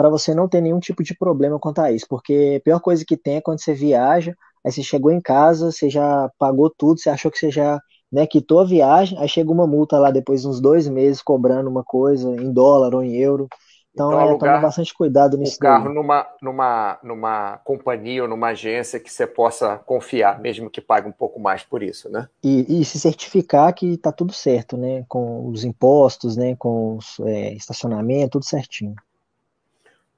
para 0.00 0.08
você 0.08 0.34
não 0.34 0.48
ter 0.48 0.62
nenhum 0.62 0.80
tipo 0.80 1.02
de 1.02 1.14
problema 1.14 1.58
quanto 1.58 1.80
a 1.82 1.92
isso. 1.92 2.06
Porque 2.08 2.56
a 2.56 2.64
pior 2.64 2.80
coisa 2.80 3.04
que 3.04 3.18
tem 3.18 3.36
é 3.36 3.40
quando 3.42 3.60
você 3.60 3.74
viaja, 3.74 4.34
aí 4.64 4.72
você 4.72 4.82
chegou 4.82 5.10
em 5.10 5.20
casa, 5.20 5.70
você 5.70 5.90
já 5.90 6.30
pagou 6.38 6.70
tudo, 6.70 6.98
você 6.98 7.10
achou 7.10 7.30
que 7.30 7.36
você 7.36 7.50
já 7.50 7.78
né, 8.10 8.26
quitou 8.26 8.60
a 8.60 8.64
viagem, 8.64 9.18
aí 9.18 9.28
chega 9.28 9.52
uma 9.52 9.66
multa 9.66 9.98
lá 9.98 10.10
depois 10.10 10.40
de 10.40 10.48
uns 10.48 10.58
dois 10.58 10.88
meses 10.88 11.20
cobrando 11.20 11.68
uma 11.68 11.84
coisa 11.84 12.30
em 12.30 12.50
dólar 12.50 12.94
ou 12.94 13.04
em 13.04 13.14
euro. 13.14 13.46
Então, 13.92 14.10
então 14.10 14.22
é, 14.22 14.38
toma 14.38 14.60
bastante 14.60 14.94
cuidado 14.94 15.36
nisso. 15.36 15.56
Um 15.56 15.58
carro 15.58 15.92
numa, 15.92 16.26
numa, 16.40 16.98
numa 17.02 17.58
companhia 17.58 18.22
ou 18.22 18.28
numa 18.28 18.48
agência 18.48 18.98
que 18.98 19.12
você 19.12 19.26
possa 19.26 19.76
confiar, 19.84 20.40
mesmo 20.40 20.70
que 20.70 20.80
pague 20.80 21.06
um 21.10 21.12
pouco 21.12 21.38
mais 21.38 21.62
por 21.62 21.82
isso, 21.82 22.08
né? 22.08 22.26
E, 22.42 22.80
e 22.80 22.84
se 22.86 22.98
certificar 22.98 23.74
que 23.74 23.92
está 23.92 24.10
tudo 24.10 24.32
certo, 24.32 24.78
né? 24.78 25.04
Com 25.06 25.46
os 25.50 25.62
impostos, 25.62 26.38
né? 26.38 26.56
Com 26.56 26.96
os, 26.96 27.20
é, 27.20 27.52
estacionamento, 27.52 28.30
tudo 28.30 28.46
certinho. 28.46 28.94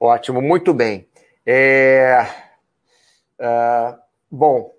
Ótimo, 0.05 0.41
muito 0.41 0.73
bem. 0.73 1.07
É, 1.45 2.27
uh, 3.39 3.97
bom, 4.29 4.75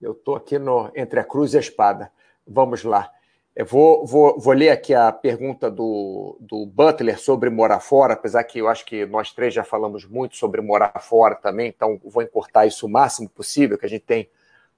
eu 0.00 0.12
estou 0.12 0.36
aqui 0.36 0.60
no, 0.60 0.92
entre 0.94 1.18
a 1.18 1.24
cruz 1.24 1.54
e 1.54 1.56
a 1.56 1.60
espada. 1.60 2.08
Vamos 2.46 2.84
lá. 2.84 3.10
Eu 3.56 3.66
vou, 3.66 4.06
vou, 4.06 4.38
vou 4.38 4.54
ler 4.54 4.70
aqui 4.70 4.94
a 4.94 5.10
pergunta 5.10 5.68
do, 5.68 6.38
do 6.40 6.66
Butler 6.66 7.18
sobre 7.18 7.50
morar 7.50 7.80
fora, 7.80 8.14
apesar 8.14 8.44
que 8.44 8.60
eu 8.60 8.68
acho 8.68 8.86
que 8.86 9.04
nós 9.06 9.32
três 9.32 9.52
já 9.52 9.64
falamos 9.64 10.04
muito 10.04 10.36
sobre 10.36 10.60
morar 10.60 11.00
fora 11.00 11.34
também, 11.34 11.66
então 11.66 12.00
vou 12.04 12.22
encurtar 12.22 12.64
isso 12.64 12.86
o 12.86 12.88
máximo 12.88 13.28
possível, 13.28 13.76
que 13.76 13.86
a 13.86 13.88
gente 13.88 14.04
tem 14.04 14.30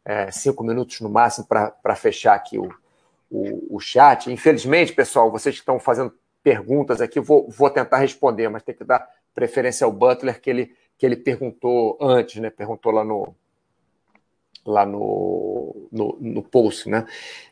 é, 0.07 0.31
cinco 0.31 0.65
minutos 0.65 1.03
no 1.03 1.11
máximo 1.11 1.47
para 1.47 1.95
fechar 1.95 2.35
aqui 2.35 2.59
o, 2.59 2.73
o, 3.31 3.77
o, 3.77 3.79
chat. 3.79 4.33
Infelizmente, 4.33 4.95
pessoal, 4.95 5.31
vocês 5.31 5.55
que 5.55 5.61
estão 5.61 5.79
fazendo 5.79 6.15
perguntas 6.43 7.03
aqui, 7.03 7.21
vou, 7.21 7.47
vou 7.51 7.69
tentar 7.69 7.99
responder, 7.99 8.49
mas 8.49 8.63
tem 8.63 8.75
que 8.75 8.83
dar 8.83 9.07
preferência 9.37 9.85
ao 9.85 9.93
Butler, 9.93 10.41
que 10.41 10.49
ele, 10.49 10.75
que 10.97 11.05
ele 11.05 11.15
perguntou 11.15 11.99
antes, 12.01 12.41
né? 12.41 12.49
Perguntou 12.49 12.91
lá 12.91 13.05
no, 13.05 13.35
lá 14.65 14.87
no, 14.87 15.89
no, 15.93 16.17
no 16.19 16.43
post, 16.43 16.89
né? 16.89 17.07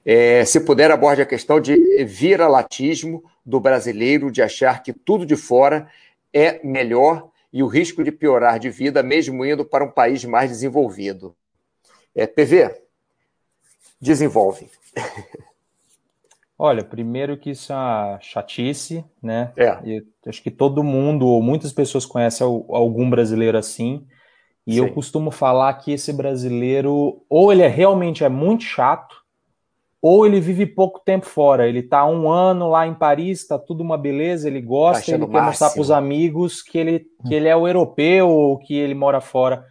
É, 0.04 0.44
se 0.46 0.60
puder, 0.60 0.90
aborde 0.90 1.20
a 1.20 1.26
questão 1.26 1.60
de 1.60 2.04
viralatismo 2.04 3.22
do 3.44 3.60
brasileiro, 3.60 4.32
de 4.32 4.40
achar 4.40 4.82
que 4.82 4.94
tudo 4.94 5.26
de 5.26 5.36
fora 5.36 5.86
é 6.32 6.58
melhor 6.66 7.28
e 7.52 7.62
o 7.62 7.66
risco 7.66 8.02
de 8.02 8.10
piorar 8.10 8.58
de 8.58 8.70
vida, 8.70 9.02
mesmo 9.02 9.44
indo 9.44 9.64
para 9.64 9.84
um 9.84 9.90
país 9.90 10.24
mais 10.24 10.50
desenvolvido. 10.50 11.36
É, 12.14 12.26
PV, 12.26 12.82
desenvolve. 14.00 14.68
Olha, 16.58 16.84
primeiro 16.84 17.36
que 17.36 17.50
isso 17.50 17.72
é 17.72 17.76
uma 17.76 18.18
chatice, 18.20 19.04
né? 19.22 19.52
É. 19.56 19.78
E 19.84 20.04
acho 20.26 20.42
que 20.42 20.50
todo 20.50 20.84
mundo, 20.84 21.26
ou 21.26 21.42
muitas 21.42 21.72
pessoas 21.72 22.06
conhecem 22.06 22.46
algum 22.46 23.10
brasileiro 23.10 23.58
assim. 23.58 24.06
E 24.66 24.74
Sim. 24.74 24.78
eu 24.78 24.92
costumo 24.92 25.30
falar 25.30 25.74
que 25.74 25.92
esse 25.92 26.12
brasileiro, 26.12 27.22
ou 27.28 27.52
ele 27.52 27.62
é 27.62 27.68
realmente 27.68 28.24
é 28.24 28.28
muito 28.28 28.62
chato, 28.62 29.24
ou 30.00 30.24
ele 30.24 30.38
vive 30.38 30.64
pouco 30.64 31.00
tempo 31.00 31.26
fora. 31.26 31.66
Ele 31.68 31.82
tá 31.82 32.06
um 32.06 32.30
ano 32.30 32.68
lá 32.68 32.86
em 32.86 32.94
Paris, 32.94 33.46
tá 33.46 33.58
tudo 33.58 33.82
uma 33.82 33.98
beleza, 33.98 34.46
ele 34.46 34.60
gosta, 34.60 35.06
tá 35.06 35.12
ele 35.12 35.26
quer 35.26 35.42
mostrar 35.42 35.70
para 35.70 35.80
os 35.80 35.90
amigos 35.90 36.62
que 36.62 36.78
ele, 36.78 37.06
que 37.26 37.34
ele 37.34 37.48
é 37.48 37.56
o 37.56 37.66
europeu 37.66 38.28
ou 38.28 38.58
que 38.58 38.74
ele 38.74 38.94
mora 38.94 39.20
fora. 39.20 39.64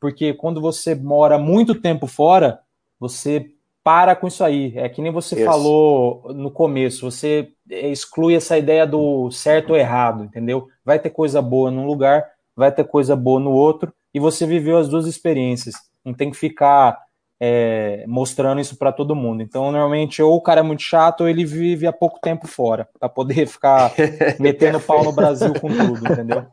Porque 0.00 0.32
quando 0.32 0.60
você 0.60 0.94
mora 0.94 1.36
muito 1.36 1.74
tempo 1.74 2.06
fora, 2.06 2.60
você 3.00 3.50
para 3.82 4.14
com 4.14 4.26
isso 4.26 4.44
aí. 4.44 4.72
É 4.76 4.88
que 4.88 5.00
nem 5.00 5.12
você 5.12 5.36
isso. 5.36 5.44
falou 5.44 6.32
no 6.34 6.50
começo, 6.50 7.10
você 7.10 7.48
exclui 7.70 8.34
essa 8.34 8.58
ideia 8.58 8.86
do 8.86 9.30
certo 9.30 9.70
ou 9.70 9.76
errado, 9.76 10.24
entendeu? 10.24 10.68
Vai 10.84 10.98
ter 10.98 11.10
coisa 11.10 11.40
boa 11.40 11.70
num 11.70 11.86
lugar, 11.86 12.26
vai 12.56 12.72
ter 12.72 12.84
coisa 12.84 13.14
boa 13.14 13.40
no 13.40 13.50
outro, 13.50 13.92
e 14.12 14.20
você 14.20 14.46
viveu 14.46 14.78
as 14.78 14.88
duas 14.88 15.06
experiências. 15.06 15.74
Não 16.04 16.14
tem 16.14 16.30
que 16.30 16.36
ficar 16.36 16.98
é, 17.40 18.04
mostrando 18.06 18.60
isso 18.60 18.76
para 18.76 18.92
todo 18.92 19.14
mundo. 19.14 19.42
Então, 19.42 19.70
normalmente, 19.70 20.22
ou 20.22 20.36
o 20.36 20.42
cara 20.42 20.60
é 20.60 20.62
muito 20.62 20.82
chato, 20.82 21.22
ou 21.22 21.28
ele 21.28 21.44
vive 21.44 21.86
há 21.86 21.92
pouco 21.92 22.18
tempo 22.20 22.46
fora, 22.46 22.88
para 22.98 23.08
poder 23.08 23.46
ficar 23.48 23.92
metendo 24.40 24.80
pau 24.80 25.04
no 25.04 25.12
Brasil 25.12 25.52
com 25.60 25.68
tudo, 25.68 26.12
entendeu? 26.12 26.46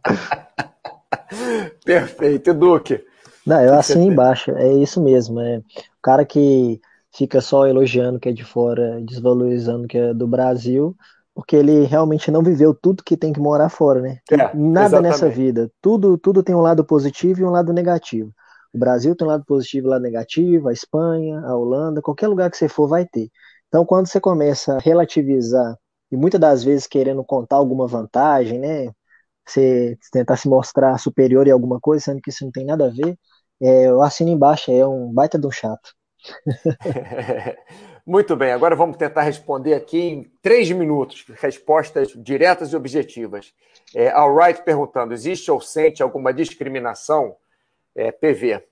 Perfeito, 1.84 2.54
Duque. 2.54 3.04
Não, 3.46 3.62
eu 3.62 3.76
assim 3.76 4.08
embaixo, 4.08 4.52
é 4.52 4.74
isso 4.74 5.02
mesmo. 5.02 5.40
É 5.40 5.58
o 5.58 6.02
cara 6.02 6.26
que 6.26 6.82
fica 7.16 7.40
só 7.42 7.66
elogiando 7.66 8.20
que 8.20 8.30
é 8.30 8.32
de 8.32 8.44
fora, 8.44 9.02
desvalorizando 9.02 9.88
que 9.88 9.98
é 9.98 10.14
do 10.14 10.28
Brasil, 10.28 10.96
porque 11.34 11.56
ele 11.56 11.86
realmente 11.86 12.30
não 12.30 12.44
viveu 12.44 12.74
tudo 12.74 13.04
que 13.04 13.18
tem 13.18 13.34
que 13.34 13.40
morar 13.40 13.70
fora, 13.70 14.02
né? 14.02 14.20
É, 14.32 14.36
Nada 14.56 14.88
exatamente. 14.88 15.02
nessa 15.02 15.30
vida. 15.30 15.72
Tudo, 15.82 16.18
tudo 16.18 16.44
tem 16.44 16.56
um 16.56 16.62
lado 16.62 16.84
positivo 16.84 17.42
e 17.42 17.44
um 17.44 17.50
lado 17.50 17.74
negativo. 17.74 18.32
O 18.74 18.78
Brasil 18.78 19.16
tem 19.16 19.26
um 19.26 19.32
lado 19.32 19.46
positivo 19.46 19.88
e 19.88 19.90
um 19.90 19.92
lado 19.92 20.02
negativo, 20.02 20.68
a 20.68 20.74
Espanha, 20.74 21.40
a 21.42 21.56
Holanda, 21.56 22.02
qualquer 22.02 22.28
lugar 22.28 22.52
que 22.52 22.58
você 22.58 22.68
for 22.68 22.88
vai 22.88 23.06
ter. 23.06 23.30
Então, 23.68 23.86
quando 23.86 24.08
você 24.08 24.20
começa 24.20 24.76
a 24.76 24.80
relativizar 24.80 25.78
e 26.12 26.18
muitas 26.18 26.40
das 26.40 26.64
vezes 26.64 26.88
querendo 26.88 27.24
contar 27.24 27.58
alguma 27.58 27.88
vantagem, 27.88 28.60
né? 28.60 28.92
Você 29.46 29.98
tentar 30.12 30.38
se 30.38 30.48
mostrar 30.50 30.98
superior 30.98 31.48
em 31.48 31.52
alguma 31.52 31.80
coisa, 31.80 32.06
sendo 32.06 32.22
que 32.22 32.30
isso 32.30 32.44
não 32.46 32.52
tem 32.52 32.66
nada 32.66 32.88
a 32.88 32.90
ver, 32.90 33.18
é, 33.62 33.88
eu 33.88 34.02
assino 34.02 34.30
embaixo, 34.32 34.72
é 34.72 34.86
um 34.88 35.14
baita 35.14 35.40
de 35.40 35.48
um 35.48 35.52
chato. 35.52 35.94
Muito 38.06 38.36
bem, 38.36 38.52
agora 38.52 38.76
vamos 38.76 38.98
tentar 38.98 39.24
responder 39.24 39.74
aqui 39.74 40.00
em 40.00 40.32
três 40.42 40.70
minutos, 40.72 41.26
respostas 41.42 42.10
diretas 42.16 42.72
e 42.72 42.76
objetivas. 42.76 43.54
É, 43.96 44.10
Alright 44.10 44.64
perguntando: 44.64 45.14
existe 45.14 45.50
ou 45.50 45.60
sente 45.60 46.04
alguma 46.04 46.34
discriminação? 46.34 47.36
É, 47.96 48.12
PV. 48.12 48.64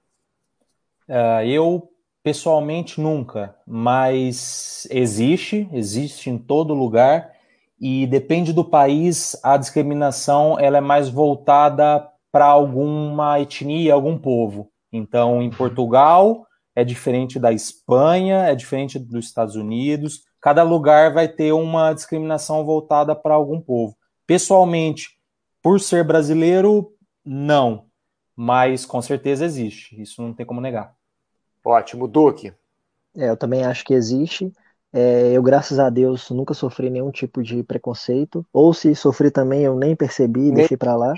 Uh, 1.07 1.43
eu, 1.45 1.89
pessoalmente, 2.21 2.99
nunca, 2.99 3.55
mas 3.65 4.87
existe, 4.91 5.67
existe 5.71 6.29
em 6.29 6.37
todo 6.37 6.73
lugar, 6.73 7.33
e 7.79 8.05
depende 8.07 8.53
do 8.53 8.63
país, 8.63 9.37
a 9.43 9.57
discriminação 9.57 10.57
ela 10.59 10.77
é 10.77 10.81
mais 10.81 11.09
voltada 11.09 12.07
para 12.31 12.45
alguma 12.45 13.39
etnia, 13.39 13.93
algum 13.93 14.17
povo. 14.17 14.71
Então, 14.91 15.41
em 15.41 15.49
Portugal 15.49 16.45
é 16.75 16.83
diferente 16.83 17.39
da 17.39 17.51
Espanha, 17.51 18.45
é 18.45 18.55
diferente 18.55 18.97
dos 18.97 19.25
Estados 19.25 19.55
Unidos. 19.55 20.23
Cada 20.41 20.63
lugar 20.63 21.13
vai 21.13 21.27
ter 21.27 21.53
uma 21.53 21.93
discriminação 21.93 22.65
voltada 22.65 23.15
para 23.15 23.33
algum 23.33 23.61
povo. 23.61 23.95
Pessoalmente, 24.25 25.17
por 25.61 25.79
ser 25.79 26.03
brasileiro, 26.03 26.93
não. 27.23 27.85
Mas 28.35 28.85
com 28.85 29.01
certeza 29.01 29.45
existe. 29.45 30.01
Isso 30.01 30.21
não 30.21 30.33
tem 30.33 30.45
como 30.45 30.59
negar. 30.59 30.93
Ótimo. 31.63 32.07
Duque. 32.07 32.53
É, 33.15 33.29
eu 33.29 33.37
também 33.37 33.63
acho 33.63 33.85
que 33.85 33.93
existe. 33.93 34.51
É, 34.91 35.31
eu, 35.31 35.41
graças 35.41 35.79
a 35.79 35.89
Deus, 35.89 36.29
nunca 36.29 36.53
sofri 36.53 36.89
nenhum 36.89 37.11
tipo 37.11 37.41
de 37.41 37.63
preconceito. 37.63 38.45
Ou 38.51 38.73
se 38.73 38.95
sofri 38.95 39.31
também, 39.31 39.61
eu 39.61 39.75
nem 39.75 39.95
percebi, 39.95 40.41
nem... 40.41 40.53
deixei 40.53 40.77
para 40.77 40.95
lá. 40.95 41.13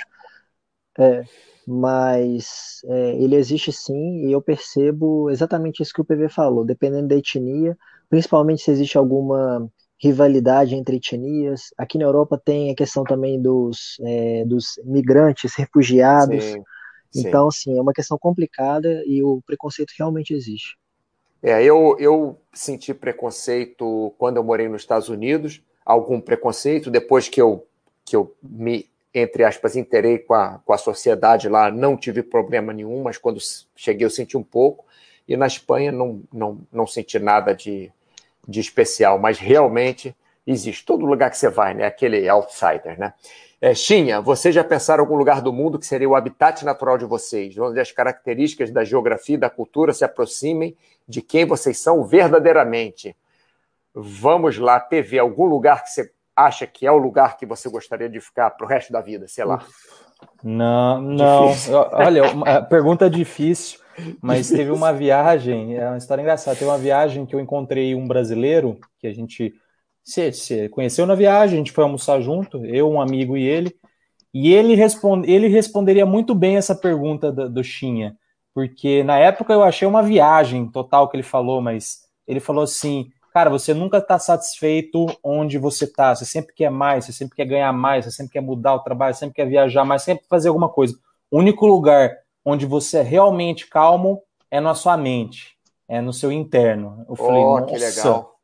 É, 0.98 1.24
mas 1.68 2.82
é, 2.86 3.16
ele 3.16 3.36
existe 3.36 3.72
sim, 3.72 4.28
e 4.28 4.32
eu 4.32 4.42
percebo 4.42 5.30
exatamente 5.30 5.82
isso 5.82 5.94
que 5.94 6.02
o 6.02 6.06
PV 6.06 6.30
falou, 6.30 6.64
dependendo 6.64 7.08
da 7.08 7.16
etnia, 7.16 7.78
principalmente 8.10 8.62
se 8.62 8.72
existe 8.72 8.98
alguma 8.98 9.68
rivalidade 10.02 10.76
entre 10.76 10.98
etnias. 10.98 11.74
Aqui 11.78 11.98
na 11.98 12.06
Europa 12.06 12.40
tem 12.44 12.70
a 12.72 12.76
questão 12.76 13.04
também 13.04 13.42
dos, 13.42 13.98
é, 14.02 14.46
dos 14.46 14.80
migrantes, 14.84 15.56
refugiados. 15.56 16.44
Sim, 16.44 16.64
sim. 17.12 17.28
Então, 17.28 17.48
assim, 17.48 17.78
é 17.78 17.82
uma 17.82 17.94
questão 17.94 18.18
complicada 18.18 19.04
e 19.06 19.24
o 19.24 19.42
preconceito 19.46 19.94
realmente 19.98 20.34
existe. 20.34 20.78
É, 21.42 21.64
eu, 21.64 21.96
eu 22.00 22.40
senti 22.54 22.94
preconceito 22.94 24.14
quando 24.18 24.38
eu 24.38 24.44
morei 24.44 24.68
nos 24.68 24.82
Estados 24.82 25.10
Unidos, 25.10 25.62
algum 25.86 26.20
preconceito, 26.20 26.90
depois 26.90 27.30
que 27.30 27.42
eu, 27.42 27.66
que 28.04 28.16
eu 28.16 28.36
me, 28.42 28.90
entre 29.16 29.46
aspas, 29.46 29.78
interei 29.78 30.20
com 30.20 30.34
a, 30.34 30.60
com 30.66 30.74
a 30.74 30.78
sociedade 30.78 31.48
lá, 31.48 31.72
não 31.72 31.96
tive 31.96 32.22
problema 32.22 32.74
nenhum, 32.74 33.02
mas 33.02 33.18
quando 33.18 33.40
cheguei 33.74 34.06
eu 34.06 34.10
senti 34.10 34.36
um 34.36 34.44
pouco, 34.44 34.86
e 35.26 35.38
na 35.38 35.48
Espanha 35.48 35.92
não, 35.92 36.22
não, 36.32 36.60
não 36.72 36.86
senti 36.86 37.18
nada 37.18 37.56
de, 37.56 37.92
de 38.48 38.60
especial, 38.60 39.18
mas 39.18 39.40
realmente 39.40 40.16
existe. 40.46 40.86
Todo 40.86 41.06
lugar 41.06 41.32
que 41.32 41.38
você 41.38 41.50
vai, 41.50 41.74
né? 41.74 41.86
Aquele 41.86 42.28
outsider, 42.28 43.00
né? 43.00 43.14
É, 43.62 43.74
Xinha, 43.74 44.22
vocês 44.22 44.54
já 44.54 44.64
pensaram 44.64 45.02
em 45.02 45.06
algum 45.06 45.18
lugar 45.18 45.42
do 45.42 45.52
mundo 45.52 45.80
que 45.80 45.86
seria 45.86 46.08
o 46.08 46.16
habitat 46.16 46.64
natural 46.64 46.98
de 46.98 47.06
vocês, 47.06 47.58
onde 47.58 47.80
as 47.80 47.92
características 47.92 48.70
da 48.70 48.84
geografia 48.84 49.36
e 49.36 49.40
da 49.40 49.50
cultura 49.50 49.94
se 49.94 50.04
aproximem 50.04 50.76
de 51.08 51.22
quem 51.22 51.46
vocês 51.46 51.80
são 51.80 52.04
verdadeiramente? 52.04 53.16
Vamos 53.94 54.58
lá, 54.58 54.80
PV, 54.80 55.20
algum 55.20 55.46
lugar 55.46 55.84
que 55.84 55.90
você 55.90 56.12
acha 56.36 56.68
que 56.68 56.86
é 56.86 56.92
o 56.92 56.98
lugar 56.98 57.38
que 57.38 57.46
você 57.46 57.70
gostaria 57.70 58.10
de 58.10 58.20
ficar 58.20 58.52
para 58.52 58.66
o 58.66 58.70
resto 58.70 58.92
da 58.92 59.02
vida, 59.02 59.28
sei 59.28 59.46
lá? 59.46 59.64
Não, 60.44 61.02
não. 61.02 61.52
Olha, 61.94 62.32
uma 62.32 62.62
pergunta 62.62 63.10
difícil. 63.10 63.80
Mas 64.22 64.50
teve 64.50 64.72
uma 64.72 64.92
viagem, 64.92 65.78
é 65.78 65.88
uma 65.88 65.98
história 65.98 66.22
engraçada. 66.22 66.58
Teve 66.58 66.70
uma 66.70 66.78
viagem 66.78 67.26
que 67.26 67.34
eu 67.34 67.40
encontrei 67.40 67.96
um 67.96 68.08
brasileiro 68.08 68.78
que 69.00 69.08
a 69.08 69.14
gente 69.14 69.54
se, 70.04 70.32
se 70.34 70.70
conheceu 70.70 71.06
na 71.06 71.16
viagem, 71.16 71.56
a 71.56 71.58
gente 71.58 71.72
foi 71.72 71.84
almoçar 71.84 72.22
junto, 72.22 72.64
eu, 72.66 72.90
um 72.90 73.02
amigo 73.02 73.36
e 73.36 73.44
ele. 73.44 73.76
E 74.34 74.54
ele, 74.54 74.76
responde, 74.76 75.32
ele 75.32 75.48
responderia 75.48 76.06
muito 76.06 76.36
bem 76.36 76.58
essa 76.58 76.76
pergunta 76.76 77.32
do, 77.32 77.50
do 77.50 77.64
Xinha, 77.64 78.16
porque 78.54 79.02
na 79.02 79.18
época 79.18 79.54
eu 79.54 79.64
achei 79.64 79.88
uma 79.88 80.04
viagem 80.04 80.70
total 80.70 81.10
que 81.10 81.16
ele 81.16 81.24
falou, 81.24 81.62
mas 81.62 82.02
ele 82.28 82.42
falou 82.42 82.64
assim: 82.64 83.10
cara, 83.36 83.50
você 83.50 83.74
nunca 83.74 83.98
está 83.98 84.18
satisfeito 84.18 85.08
onde 85.22 85.58
você 85.58 85.84
está, 85.84 86.16
você 86.16 86.24
sempre 86.24 86.56
quer 86.56 86.72
mais, 86.72 87.04
você 87.04 87.12
sempre 87.12 87.36
quer 87.36 87.44
ganhar 87.44 87.74
mais, 87.74 88.06
você 88.06 88.12
sempre 88.12 88.32
quer 88.32 88.40
mudar 88.40 88.76
o 88.76 88.80
trabalho, 88.80 89.14
você 89.14 89.20
sempre 89.20 89.36
quer 89.36 89.46
viajar 89.46 89.84
mais, 89.84 90.04
sempre 90.04 90.24
fazer 90.30 90.48
alguma 90.48 90.70
coisa. 90.70 90.98
O 91.30 91.40
único 91.40 91.68
lugar 91.68 92.16
onde 92.46 92.66
você 92.66 93.00
é 93.00 93.02
realmente 93.02 93.68
calmo 93.68 94.22
é 94.50 94.62
na 94.62 94.74
sua 94.74 94.96
mente, 94.96 95.58
é 95.86 96.00
no 96.00 96.14
seu 96.14 96.32
interno. 96.32 97.06
Eu 97.10 97.18
falei, 97.18 97.44
oh, 97.44 97.66
que 97.66 97.78
legal. 97.78 98.36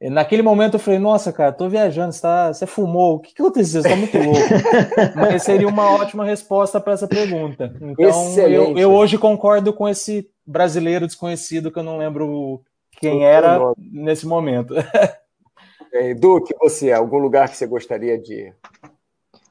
Naquele 0.00 0.40
momento 0.40 0.76
eu 0.76 0.80
falei, 0.80 0.98
nossa, 0.98 1.30
cara, 1.30 1.52
tô 1.52 1.68
viajando, 1.68 2.14
você, 2.14 2.22
tá, 2.22 2.50
você 2.50 2.66
fumou, 2.66 3.16
o 3.16 3.20
que, 3.20 3.34
que 3.34 3.42
aconteceu? 3.42 3.82
Você 3.82 3.88
tá 3.90 3.96
muito 3.96 4.16
louco. 4.16 4.48
Mas 5.14 5.42
seria 5.42 5.68
uma 5.68 5.92
ótima 5.92 6.24
resposta 6.24 6.80
para 6.80 6.94
essa 6.94 7.06
pergunta. 7.06 7.76
Então, 7.82 8.38
eu, 8.48 8.78
eu, 8.78 8.92
hoje 8.94 9.18
concordo 9.18 9.74
com 9.74 9.86
esse 9.86 10.26
brasileiro 10.46 11.06
desconhecido 11.06 11.70
que 11.70 11.78
eu 11.78 11.82
não 11.82 11.98
lembro 11.98 12.62
quem 13.00 13.24
era 13.24 13.58
nesse 13.78 14.26
momento. 14.26 14.74
Edu, 15.92 16.42
que 16.42 16.54
você, 16.58 16.92
algum 16.92 17.18
lugar 17.18 17.48
que 17.48 17.56
você 17.56 17.66
gostaria 17.66 18.18
de 18.18 18.34
ir? 18.34 18.56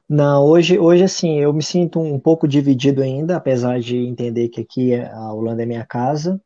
Não, 0.09 0.45
hoje, 0.45 0.79
hoje 0.79 1.03
assim, 1.03 1.39
eu 1.39 1.51
me 1.51 1.63
sinto 1.63 1.99
um 1.99 2.19
pouco 2.19 2.47
dividido 2.47 3.01
ainda, 3.01 3.35
apesar 3.35 3.79
de 3.79 3.97
entender 3.97 4.47
que 4.47 4.61
aqui 4.61 4.93
é, 4.93 5.11
a 5.11 5.33
Holanda 5.33 5.63
é 5.63 5.65
minha 5.65 5.85
casa, 5.85 6.39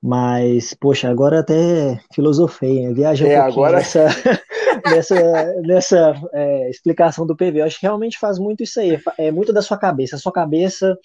mas, 0.00 0.74
poxa, 0.74 1.10
agora 1.10 1.40
até 1.40 2.00
filosofei, 2.14 2.86
né? 2.86 2.94
viajei 2.94 3.28
um 3.28 3.32
é, 3.32 3.42
pouquinho 3.42 3.64
agora... 3.64 3.76
nessa, 3.78 4.06
nessa, 4.86 5.54
nessa 5.62 6.14
é, 6.32 6.70
explicação 6.70 7.26
do 7.26 7.36
PV. 7.36 7.60
Eu 7.60 7.64
acho 7.64 7.80
que 7.80 7.86
realmente 7.86 8.18
faz 8.18 8.38
muito 8.38 8.62
isso 8.62 8.78
aí, 8.78 8.98
é 9.18 9.32
muito 9.32 9.52
da 9.52 9.60
sua 9.60 9.76
cabeça. 9.76 10.14
A 10.14 10.18
sua 10.18 10.32
cabeça 10.32 10.96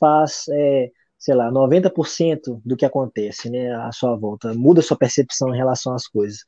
faz, 0.00 0.46
é, 0.50 0.90
sei 1.22 1.36
lá, 1.36 1.52
90% 1.52 2.60
do 2.64 2.76
que 2.76 2.84
acontece 2.84 3.48
né, 3.48 3.72
à 3.76 3.92
sua 3.92 4.16
volta, 4.16 4.52
muda 4.54 4.80
a 4.80 4.82
sua 4.82 4.96
percepção 4.96 5.54
em 5.54 5.56
relação 5.56 5.94
às 5.94 6.08
coisas. 6.08 6.40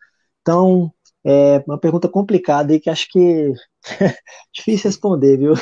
Então, 0.43 0.93
é 1.25 1.63
uma 1.65 1.79
pergunta 1.79 2.09
complicada 2.09 2.75
e 2.75 2.81
que 2.81 2.91
acho 2.91 3.07
que 3.09 3.53
difícil 4.53 4.91
responder, 4.91 5.37
viu? 5.37 5.55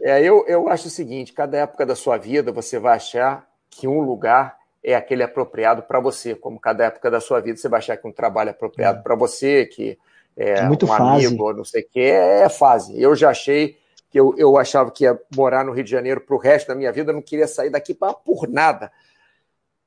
É, 0.00 0.22
eu, 0.22 0.46
eu 0.46 0.68
acho 0.68 0.86
o 0.86 0.90
seguinte: 0.90 1.32
cada 1.32 1.58
época 1.58 1.84
da 1.84 1.96
sua 1.96 2.16
vida 2.18 2.52
você 2.52 2.78
vai 2.78 2.94
achar 2.94 3.48
que 3.68 3.88
um 3.88 4.00
lugar 4.00 4.56
é 4.82 4.94
aquele 4.94 5.24
apropriado 5.24 5.82
para 5.82 5.98
você, 5.98 6.32
como 6.32 6.60
cada 6.60 6.84
época 6.84 7.10
da 7.10 7.20
sua 7.20 7.40
vida 7.40 7.58
você 7.58 7.68
vai 7.68 7.78
achar 7.78 7.96
que 7.96 8.06
um 8.06 8.12
trabalho 8.12 8.48
é 8.48 8.52
apropriado 8.52 9.00
é. 9.00 9.02
para 9.02 9.16
você, 9.16 9.66
que 9.66 9.98
é, 10.36 10.62
Muito 10.62 10.84
um 10.84 10.88
fase. 10.88 11.26
amigo, 11.26 11.52
não 11.52 11.64
sei 11.64 11.82
o 11.82 11.88
que, 11.90 12.00
é, 12.00 12.42
é 12.42 12.48
fase. 12.48 12.98
Eu 12.98 13.16
já 13.16 13.30
achei 13.30 13.76
que 14.10 14.18
eu, 14.18 14.34
eu 14.36 14.58
achava 14.58 14.90
que 14.90 15.04
ia 15.04 15.18
morar 15.34 15.64
no 15.64 15.72
Rio 15.72 15.84
de 15.84 15.90
Janeiro 15.90 16.20
para 16.20 16.34
o 16.34 16.38
resto 16.38 16.68
da 16.68 16.74
minha 16.74 16.90
vida, 16.90 17.12
não 17.12 17.22
queria 17.22 17.46
sair 17.46 17.70
daqui 17.70 17.94
pra, 17.94 18.12
por 18.12 18.48
nada. 18.48 18.90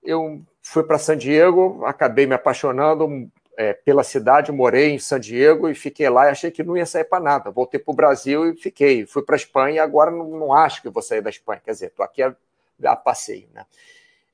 Eu 0.01 0.41
fui 0.61 0.83
para 0.83 0.97
San 0.97 1.17
Diego, 1.17 1.83
acabei 1.85 2.25
me 2.25 2.33
apaixonando, 2.33 3.29
é, 3.55 3.73
pela 3.73 4.03
cidade, 4.03 4.51
morei 4.51 4.91
em 4.91 4.99
San 4.99 5.19
Diego 5.19 5.69
e 5.69 5.75
fiquei 5.75 6.09
lá 6.09 6.27
e 6.27 6.31
achei 6.31 6.49
que 6.49 6.63
não 6.63 6.75
ia 6.75 6.85
sair 6.85 7.03
para 7.03 7.23
nada. 7.23 7.51
Voltei 7.51 7.79
para 7.79 7.91
o 7.91 7.95
Brasil 7.95 8.49
e 8.49 8.55
fiquei. 8.55 9.05
Fui 9.05 9.21
para 9.21 9.35
a 9.35 9.37
Espanha 9.37 9.75
e 9.75 9.79
agora 9.79 10.09
não, 10.09 10.27
não, 10.29 10.53
acho 10.53 10.81
que 10.81 10.89
vou 10.89 11.03
sair 11.03 11.21
da 11.21 11.29
Espanha. 11.29 11.61
Quer 11.63 11.71
dizer, 11.71 11.87
estou 11.87 12.03
aqui 12.03 12.23
a, 12.23 12.35
a, 12.85 12.95
passeio. 12.95 13.47
Né? 13.53 13.65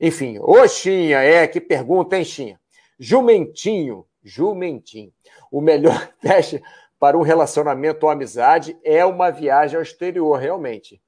Enfim, 0.00 0.38
ô 0.40 0.66
Xinha, 0.66 1.18
é, 1.18 1.46
que 1.46 1.60
pergunta, 1.60 2.16
hein, 2.16 2.24
Xinha? 2.24 2.58
Jumentinho, 2.98 4.06
jumentinho. 4.22 5.12
O 5.50 5.60
melhor 5.60 6.12
teste 6.20 6.62
para 7.00 7.16
um 7.16 7.22
relacionamento 7.22 8.04
ou 8.04 8.12
amizade 8.12 8.76
é 8.84 9.04
uma 9.06 9.30
viagem 9.30 9.76
ao 9.76 9.82
exterior, 9.82 10.38
realmente. 10.38 11.00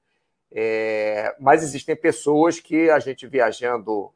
É, 0.50 1.36
mas 1.38 1.62
existem 1.62 1.94
pessoas 1.94 2.58
que 2.58 2.88
a 2.88 2.98
gente 2.98 3.26
viajando, 3.26 4.10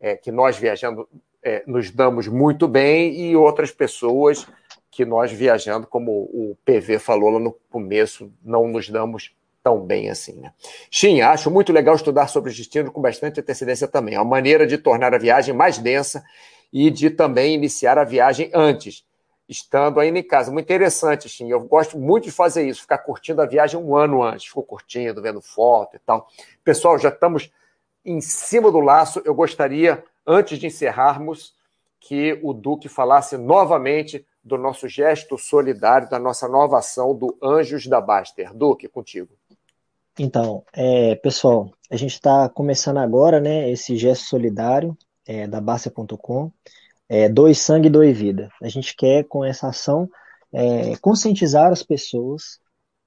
é, 0.00 0.16
que 0.16 0.32
nós 0.32 0.56
viajando 0.56 1.06
é, 1.42 1.62
nos 1.66 1.90
damos 1.90 2.26
muito 2.26 2.66
bem 2.66 3.14
e 3.14 3.36
outras 3.36 3.70
pessoas 3.70 4.46
que 4.90 5.04
nós 5.04 5.30
viajando, 5.30 5.86
como 5.86 6.10
o 6.10 6.56
PV 6.64 6.98
falou 6.98 7.30
lá 7.30 7.38
no 7.38 7.52
começo, 7.70 8.32
não 8.42 8.66
nos 8.66 8.88
damos 8.88 9.36
tão 9.62 9.80
bem 9.80 10.08
assim. 10.08 10.40
Né? 10.40 10.50
Sim, 10.90 11.20
acho 11.20 11.50
muito 11.50 11.72
legal 11.72 11.94
estudar 11.94 12.26
sobre 12.28 12.50
o 12.50 12.54
destino 12.54 12.90
com 12.90 13.02
bastante 13.02 13.40
antecedência 13.40 13.86
também. 13.86 14.14
É 14.14 14.18
uma 14.18 14.30
maneira 14.30 14.66
de 14.66 14.78
tornar 14.78 15.14
a 15.14 15.18
viagem 15.18 15.54
mais 15.54 15.76
densa 15.76 16.24
e 16.72 16.90
de 16.90 17.10
também 17.10 17.54
iniciar 17.54 17.98
a 17.98 18.04
viagem 18.04 18.50
antes, 18.54 19.04
estando 19.48 19.98
ainda 19.98 20.18
em 20.18 20.22
casa. 20.22 20.52
Muito 20.52 20.66
interessante, 20.66 21.28
Sim. 21.28 21.50
Eu 21.50 21.60
gosto 21.60 21.98
muito 21.98 22.24
de 22.24 22.30
fazer 22.30 22.68
isso, 22.68 22.82
ficar 22.82 22.98
curtindo 22.98 23.40
a 23.40 23.46
viagem 23.46 23.80
um 23.80 23.96
ano 23.96 24.22
antes. 24.22 24.46
Fico 24.46 24.62
curtindo, 24.62 25.22
vendo 25.22 25.40
foto 25.40 25.96
e 25.96 25.98
tal. 26.00 26.28
Pessoal, 26.62 26.98
já 26.98 27.08
estamos 27.08 27.50
em 28.04 28.20
cima 28.20 28.70
do 28.70 28.80
laço. 28.80 29.22
Eu 29.24 29.34
gostaria 29.34 30.04
antes 30.26 30.58
de 30.58 30.66
encerrarmos, 30.66 31.56
que 32.00 32.38
o 32.42 32.52
Duque 32.52 32.88
falasse 32.88 33.36
novamente 33.36 34.24
do 34.44 34.56
nosso 34.56 34.88
gesto 34.88 35.36
solidário, 35.36 36.08
da 36.08 36.18
nossa 36.18 36.48
nova 36.48 36.78
ação 36.78 37.14
do 37.14 37.36
Anjos 37.42 37.86
da 37.86 38.00
Baster. 38.00 38.54
Duque, 38.54 38.88
contigo. 38.88 39.30
Então, 40.18 40.64
é, 40.72 41.14
pessoal, 41.16 41.70
a 41.90 41.96
gente 41.96 42.14
está 42.14 42.48
começando 42.48 42.98
agora, 42.98 43.40
né, 43.40 43.70
esse 43.70 43.96
gesto 43.96 44.24
solidário 44.24 44.96
é, 45.26 45.46
da 45.46 45.60
Baster.com, 45.60 46.50
é, 47.08 47.28
Doe 47.28 47.54
Sangue, 47.54 47.88
Doe 47.88 48.12
Vida. 48.12 48.50
A 48.62 48.68
gente 48.68 48.94
quer, 48.94 49.24
com 49.24 49.44
essa 49.44 49.68
ação, 49.68 50.08
é, 50.52 50.96
conscientizar 50.98 51.72
as 51.72 51.82
pessoas 51.82 52.58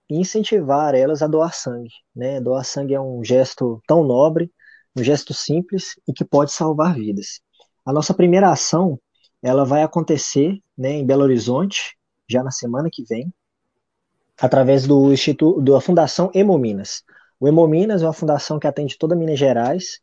e 0.09 0.17
incentivar 0.17 0.95
elas 0.95 1.21
a 1.21 1.27
doar 1.27 1.53
sangue. 1.53 1.91
Né? 2.15 2.41
Doar 2.41 2.65
sangue 2.65 2.93
é 2.93 2.99
um 2.99 3.23
gesto 3.23 3.81
tão 3.87 4.03
nobre, 4.03 4.51
um 4.95 5.03
gesto 5.03 5.33
simples 5.33 5.99
e 6.07 6.13
que 6.13 6.25
pode 6.25 6.51
salvar 6.51 6.95
vidas. 6.95 7.39
A 7.85 7.93
nossa 7.93 8.13
primeira 8.13 8.51
ação, 8.51 8.99
ela 9.41 9.65
vai 9.65 9.83
acontecer 9.83 10.59
né, 10.77 10.91
em 10.91 11.05
Belo 11.05 11.23
Horizonte, 11.23 11.95
já 12.29 12.43
na 12.43 12.51
semana 12.51 12.89
que 12.91 13.03
vem, 13.03 13.33
através 14.39 14.85
do 14.85 15.11
Instituto, 15.13 15.61
da 15.61 15.79
Fundação 15.79 16.29
Hemominas. 16.33 17.03
O 17.39 17.47
Hemominas 17.47 18.01
é 18.01 18.05
uma 18.05 18.13
fundação 18.13 18.59
que 18.59 18.67
atende 18.67 18.97
toda 18.97 19.15
Minas 19.15 19.39
Gerais 19.39 19.99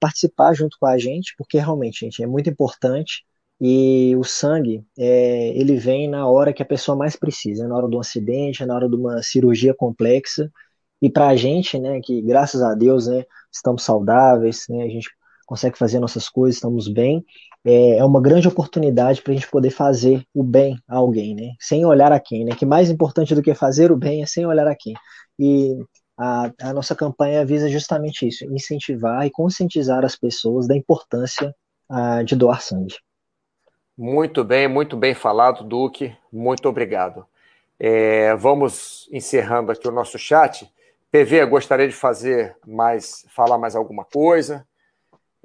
participar 0.00 0.54
junto 0.54 0.76
com 0.78 0.86
a 0.86 0.98
gente, 0.98 1.34
porque 1.38 1.58
realmente, 1.58 2.00
gente, 2.00 2.22
é 2.22 2.26
muito 2.26 2.50
importante 2.50 3.24
e 3.60 4.16
o 4.16 4.24
sangue 4.24 4.84
é, 4.98 5.56
ele 5.56 5.76
vem 5.76 6.08
na 6.08 6.26
hora 6.26 6.52
que 6.52 6.62
a 6.62 6.66
pessoa 6.66 6.96
mais 6.96 7.14
precisa, 7.16 7.68
na 7.68 7.76
hora 7.76 7.86
um 7.86 8.00
acidente, 8.00 8.66
na 8.66 8.74
hora 8.74 8.88
de 8.88 8.96
uma 8.96 9.22
cirurgia 9.22 9.72
complexa. 9.72 10.50
E 11.02 11.10
para 11.10 11.28
a 11.28 11.36
gente, 11.36 11.78
né, 11.78 12.00
que 12.02 12.22
graças 12.22 12.62
a 12.62 12.74
Deus, 12.74 13.06
né, 13.06 13.24
estamos 13.52 13.82
saudáveis, 13.82 14.64
né, 14.68 14.84
a 14.84 14.88
gente 14.88 15.10
consegue 15.46 15.76
fazer 15.76 15.98
nossas 15.98 16.28
coisas, 16.28 16.56
estamos 16.56 16.88
bem, 16.88 17.24
é, 17.64 17.98
é 17.98 18.04
uma 18.04 18.20
grande 18.20 18.48
oportunidade 18.48 19.22
para 19.22 19.32
a 19.32 19.36
gente 19.36 19.50
poder 19.50 19.70
fazer 19.70 20.24
o 20.32 20.42
bem 20.42 20.78
a 20.88 20.96
alguém, 20.96 21.34
né, 21.34 21.52
sem 21.60 21.84
olhar 21.84 22.12
a 22.12 22.20
quem, 22.20 22.44
né, 22.44 22.54
que 22.54 22.64
mais 22.64 22.90
importante 22.90 23.34
do 23.34 23.42
que 23.42 23.54
fazer 23.54 23.92
o 23.92 23.96
bem 23.96 24.22
é 24.22 24.26
sem 24.26 24.46
olhar 24.46 24.66
a 24.66 24.74
quem. 24.74 24.94
E 25.38 25.76
a, 26.16 26.50
a 26.62 26.72
nossa 26.72 26.94
campanha 26.94 27.44
visa 27.44 27.68
justamente 27.68 28.26
isso, 28.26 28.44
incentivar 28.52 29.26
e 29.26 29.30
conscientizar 29.30 30.04
as 30.04 30.16
pessoas 30.16 30.66
da 30.66 30.76
importância 30.76 31.54
uh, 31.90 32.24
de 32.24 32.36
doar 32.36 32.62
sangue. 32.62 32.94
Muito 33.96 34.42
bem, 34.42 34.66
muito 34.66 34.96
bem 34.96 35.14
falado, 35.14 35.62
Duque. 35.62 36.16
Muito 36.32 36.68
obrigado. 36.68 37.26
É, 37.78 38.34
vamos 38.36 39.08
encerrando 39.12 39.70
aqui 39.70 39.86
o 39.86 39.92
nosso 39.92 40.18
chat. 40.18 40.68
PV, 41.14 41.46
gostaria 41.46 41.86
de 41.86 41.94
fazer 41.94 42.56
mais, 42.66 43.24
falar 43.28 43.56
mais 43.56 43.76
alguma 43.76 44.04
coisa, 44.04 44.66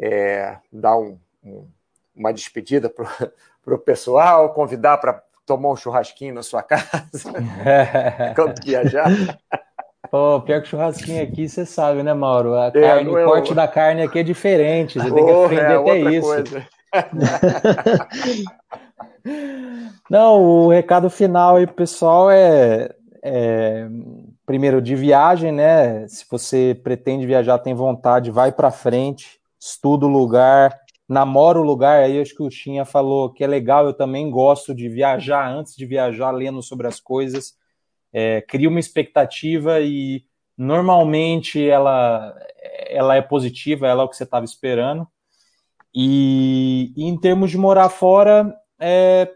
é, 0.02 0.58
dar 0.74 0.98
um, 0.98 1.20
um, 1.44 1.68
uma 2.16 2.34
despedida 2.34 2.90
para 2.90 3.06
o 3.68 3.78
pessoal, 3.78 4.52
convidar 4.52 4.98
para 4.98 5.22
tomar 5.46 5.70
um 5.70 5.76
churrasquinho 5.76 6.34
na 6.34 6.42
sua 6.42 6.64
casa 6.64 7.32
quando 8.36 8.66
viajar. 8.66 9.10
Pô, 10.10 10.42
pior 10.42 10.64
que 10.64 10.70
churrasquinho 10.70 11.22
aqui, 11.22 11.48
você 11.48 11.68
sabe, 11.68 12.02
né, 12.02 12.16
Mauro? 12.16 12.56
A 12.56 12.70
é, 12.70 12.72
carne, 12.72 13.10
o 13.12 13.26
corte 13.26 13.54
da 13.54 13.68
carne 13.68 14.02
aqui 14.02 14.18
é 14.18 14.24
diferente, 14.24 14.98
você 14.98 15.14
tem 15.14 15.24
que 15.24 15.32
aprender 15.32 15.62
é, 15.62 15.76
até 15.76 15.98
isso. 16.00 16.28
Coisa. 16.28 16.68
Não, 20.10 20.42
o 20.42 20.70
recado 20.70 21.12
final 21.12 21.58
aí, 21.58 21.68
pessoal, 21.68 22.32
é, 22.32 22.90
é 23.22 23.88
primeiro, 24.50 24.82
de 24.82 24.96
viagem, 24.96 25.52
né? 25.52 26.08
Se 26.08 26.26
você 26.28 26.76
pretende 26.84 27.24
viajar, 27.24 27.60
tem 27.60 27.76
vontade, 27.76 28.32
vai 28.32 28.52
para 28.52 28.72
frente, 28.72 29.40
estuda 29.60 30.08
o 30.08 30.10
lugar, 30.10 30.76
namora 31.08 31.60
o 31.60 31.64
lugar. 31.64 32.02
Aí 32.02 32.20
acho 32.20 32.36
que 32.36 32.42
o 32.42 32.50
Chinha 32.50 32.84
falou 32.84 33.32
que 33.32 33.44
é 33.44 33.48
legal. 33.48 33.86
Eu 33.86 33.94
também 33.94 34.28
gosto 34.32 34.74
de 34.74 34.90
viajar 34.90 35.48
antes 35.48 35.76
de 35.76 35.86
viajar, 35.86 36.32
lendo 36.32 36.64
sobre 36.64 36.88
as 36.88 37.00
coisas. 37.00 37.54
É, 38.12 38.42
cria 38.42 38.68
uma 38.68 38.80
expectativa 38.80 39.82
e 39.82 40.26
normalmente 40.58 41.70
ela, 41.70 42.36
ela 42.88 43.16
é 43.16 43.22
positiva, 43.22 43.86
ela 43.86 44.02
é 44.02 44.06
o 44.06 44.10
que 44.10 44.18
você 44.18 44.24
estava 44.24 44.46
esperando. 44.46 45.08
E, 45.94 46.92
e, 46.98 47.08
em 47.08 47.16
termos 47.16 47.52
de 47.52 47.58
morar 47.60 47.90
fora, 47.90 48.52
é, 48.80 49.32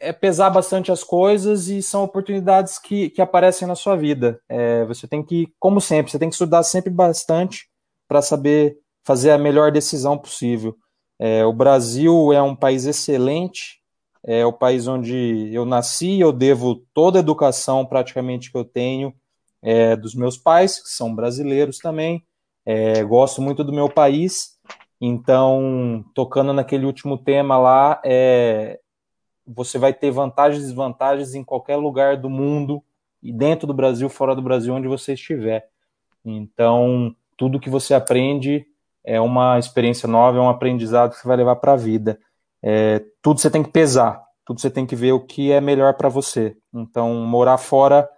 é 0.00 0.12
pesar 0.12 0.50
bastante 0.50 0.92
as 0.92 1.02
coisas 1.02 1.68
e 1.68 1.82
são 1.82 2.04
oportunidades 2.04 2.78
que, 2.78 3.10
que 3.10 3.20
aparecem 3.20 3.66
na 3.66 3.74
sua 3.74 3.96
vida. 3.96 4.40
É, 4.48 4.84
você 4.84 5.06
tem 5.06 5.22
que, 5.22 5.52
como 5.58 5.80
sempre, 5.80 6.10
você 6.10 6.18
tem 6.18 6.28
que 6.28 6.34
estudar 6.34 6.62
sempre 6.62 6.90
bastante 6.90 7.68
para 8.08 8.22
saber 8.22 8.78
fazer 9.04 9.30
a 9.30 9.38
melhor 9.38 9.70
decisão 9.70 10.18
possível. 10.18 10.76
É, 11.18 11.44
o 11.44 11.52
Brasil 11.52 12.32
é 12.32 12.42
um 12.42 12.54
país 12.54 12.84
excelente, 12.84 13.80
é 14.24 14.44
o 14.44 14.52
país 14.52 14.88
onde 14.88 15.50
eu 15.52 15.64
nasci, 15.64 16.18
eu 16.18 16.32
devo 16.32 16.82
toda 16.92 17.18
a 17.18 17.20
educação 17.20 17.86
praticamente 17.86 18.50
que 18.50 18.58
eu 18.58 18.64
tenho 18.64 19.14
é, 19.62 19.96
dos 19.96 20.14
meus 20.14 20.36
pais, 20.36 20.82
que 20.82 20.88
são 20.88 21.14
brasileiros 21.14 21.78
também. 21.78 22.24
É, 22.64 23.02
gosto 23.04 23.40
muito 23.40 23.62
do 23.62 23.72
meu 23.72 23.88
país, 23.88 24.56
então, 25.00 26.04
tocando 26.14 26.52
naquele 26.52 26.86
último 26.86 27.18
tema 27.18 27.58
lá, 27.58 28.00
é, 28.04 28.80
você 29.46 29.78
vai 29.78 29.92
ter 29.92 30.10
vantagens 30.10 30.62
e 30.62 30.66
desvantagens 30.66 31.34
em 31.34 31.44
qualquer 31.44 31.76
lugar 31.76 32.16
do 32.16 32.28
mundo, 32.28 32.82
e 33.22 33.32
dentro 33.32 33.66
do 33.66 33.74
Brasil, 33.74 34.08
fora 34.08 34.34
do 34.34 34.42
Brasil, 34.42 34.74
onde 34.74 34.88
você 34.88 35.14
estiver. 35.14 35.68
Então, 36.24 37.14
tudo 37.36 37.60
que 37.60 37.70
você 37.70 37.94
aprende 37.94 38.66
é 39.04 39.20
uma 39.20 39.58
experiência 39.58 40.08
nova, 40.08 40.38
é 40.38 40.40
um 40.40 40.48
aprendizado 40.48 41.10
que 41.10 41.18
você 41.18 41.28
vai 41.28 41.36
levar 41.36 41.56
para 41.56 41.72
a 41.72 41.76
vida. 41.76 42.18
É, 42.62 43.04
tudo 43.22 43.40
você 43.40 43.50
tem 43.50 43.62
que 43.62 43.70
pesar, 43.70 44.22
tudo 44.44 44.60
você 44.60 44.70
tem 44.70 44.86
que 44.86 44.96
ver 44.96 45.12
o 45.12 45.20
que 45.20 45.52
é 45.52 45.60
melhor 45.60 45.94
para 45.94 46.08
você. 46.08 46.56
Então, 46.72 47.14
morar 47.14 47.58
fora 47.58 48.08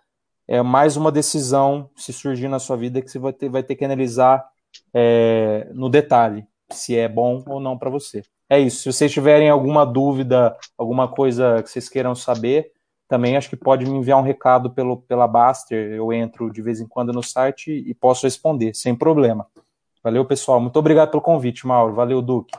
é 0.46 0.62
mais 0.62 0.96
uma 0.96 1.12
decisão, 1.12 1.90
se 1.94 2.12
surgir 2.12 2.48
na 2.48 2.59
sua 2.59 2.76
vida, 2.76 3.02
que 3.02 3.10
você 3.10 3.18
vai 3.18 3.32
ter, 3.32 3.48
vai 3.48 3.62
ter 3.62 3.76
que 3.76 3.84
analisar 3.84 4.46
é, 4.94 5.68
no 5.74 5.90
detalhe, 5.90 6.46
se 6.70 6.96
é 6.96 7.09
bom 7.09 7.44
ou 7.46 7.60
não 7.60 7.76
para 7.76 7.90
você. 7.90 8.22
É 8.49 8.59
isso. 8.59 8.83
Se 8.83 8.93
vocês 8.93 9.12
tiverem 9.12 9.51
alguma 9.51 9.85
dúvida, 9.85 10.57
alguma 10.77 11.09
coisa 11.09 11.62
que 11.62 11.70
vocês 11.70 11.89
queiram 11.89 12.15
saber, 12.15 12.73
também 13.07 13.37
acho 13.37 13.49
que 13.49 13.57
pode 13.57 13.85
me 13.85 13.97
enviar 13.97 14.19
um 14.19 14.23
recado 14.23 14.70
pelo, 14.70 14.99
pela 14.99 15.27
Baster. 15.27 15.93
Eu 15.93 16.12
entro 16.12 16.51
de 16.51 16.62
vez 16.62 16.81
em 16.81 16.87
quando 16.87 17.12
no 17.12 17.23
site 17.23 17.73
e 17.73 17.95
posso 17.95 18.27
responder, 18.27 18.75
sem 18.75 18.95
problema. 18.95 19.47
Valeu, 20.03 20.25
pessoal. 20.25 20.61
Muito 20.61 20.79
obrigado 20.79 21.11
pelo 21.11 21.23
convite, 21.23 21.66
Mauro. 21.66 21.95
Valeu, 21.95 22.23
Duque. 22.23 22.57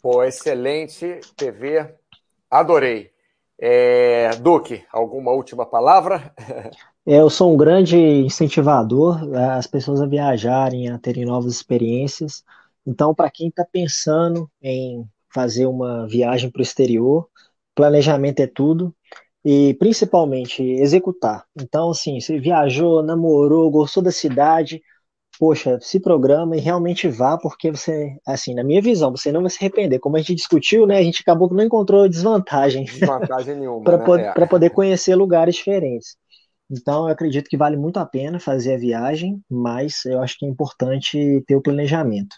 Pô, 0.00 0.22
excelente 0.22 1.20
TV. 1.36 1.94
Adorei. 2.50 3.10
É, 3.60 4.30
Duque, 4.36 4.84
alguma 4.92 5.32
última 5.32 5.66
palavra? 5.66 6.32
É, 7.10 7.22
eu 7.22 7.30
sou 7.30 7.54
um 7.54 7.56
grande 7.56 7.96
incentivador 7.96 9.18
as 9.56 9.66
pessoas 9.66 10.02
a 10.02 10.06
viajarem, 10.06 10.90
a 10.90 10.98
terem 10.98 11.24
novas 11.24 11.54
experiências. 11.54 12.44
Então, 12.88 13.14
para 13.14 13.30
quem 13.30 13.48
está 13.48 13.66
pensando 13.70 14.50
em 14.62 15.04
fazer 15.30 15.66
uma 15.66 16.08
viagem 16.08 16.50
para 16.50 16.60
o 16.60 16.62
exterior, 16.62 17.28
planejamento 17.74 18.40
é 18.40 18.46
tudo 18.46 18.94
e 19.44 19.74
principalmente 19.74 20.62
executar. 20.62 21.44
Então, 21.54 21.90
assim, 21.90 22.18
você 22.18 22.40
viajou, 22.40 23.02
namorou, 23.02 23.70
gostou 23.70 24.02
da 24.02 24.10
cidade, 24.10 24.80
poxa, 25.38 25.78
se 25.82 26.00
programa 26.00 26.56
e 26.56 26.60
realmente 26.60 27.08
vá, 27.08 27.36
porque 27.36 27.70
você, 27.70 28.16
assim, 28.26 28.54
na 28.54 28.64
minha 28.64 28.80
visão, 28.80 29.10
você 29.10 29.30
não 29.30 29.42
vai 29.42 29.50
se 29.50 29.58
arrepender. 29.58 29.98
Como 29.98 30.16
a 30.16 30.20
gente 30.20 30.34
discutiu, 30.34 30.86
né, 30.86 30.96
a 30.96 31.02
gente 31.02 31.20
acabou 31.20 31.46
que 31.46 31.54
não 31.54 31.64
encontrou 31.64 32.08
desvantagem. 32.08 32.84
Desvantagem 32.88 33.54
nenhuma. 33.56 33.84
para 33.84 33.98
né? 33.98 34.04
poder, 34.06 34.32
é. 34.34 34.46
poder 34.46 34.70
conhecer 34.70 35.14
lugares 35.14 35.56
diferentes. 35.56 36.16
Então, 36.70 37.06
eu 37.06 37.12
acredito 37.12 37.50
que 37.50 37.56
vale 37.56 37.76
muito 37.76 37.98
a 37.98 38.06
pena 38.06 38.40
fazer 38.40 38.76
a 38.76 38.78
viagem, 38.78 39.42
mas 39.48 40.06
eu 40.06 40.22
acho 40.22 40.38
que 40.38 40.46
é 40.46 40.48
importante 40.48 41.44
ter 41.46 41.54
o 41.54 41.62
planejamento. 41.62 42.34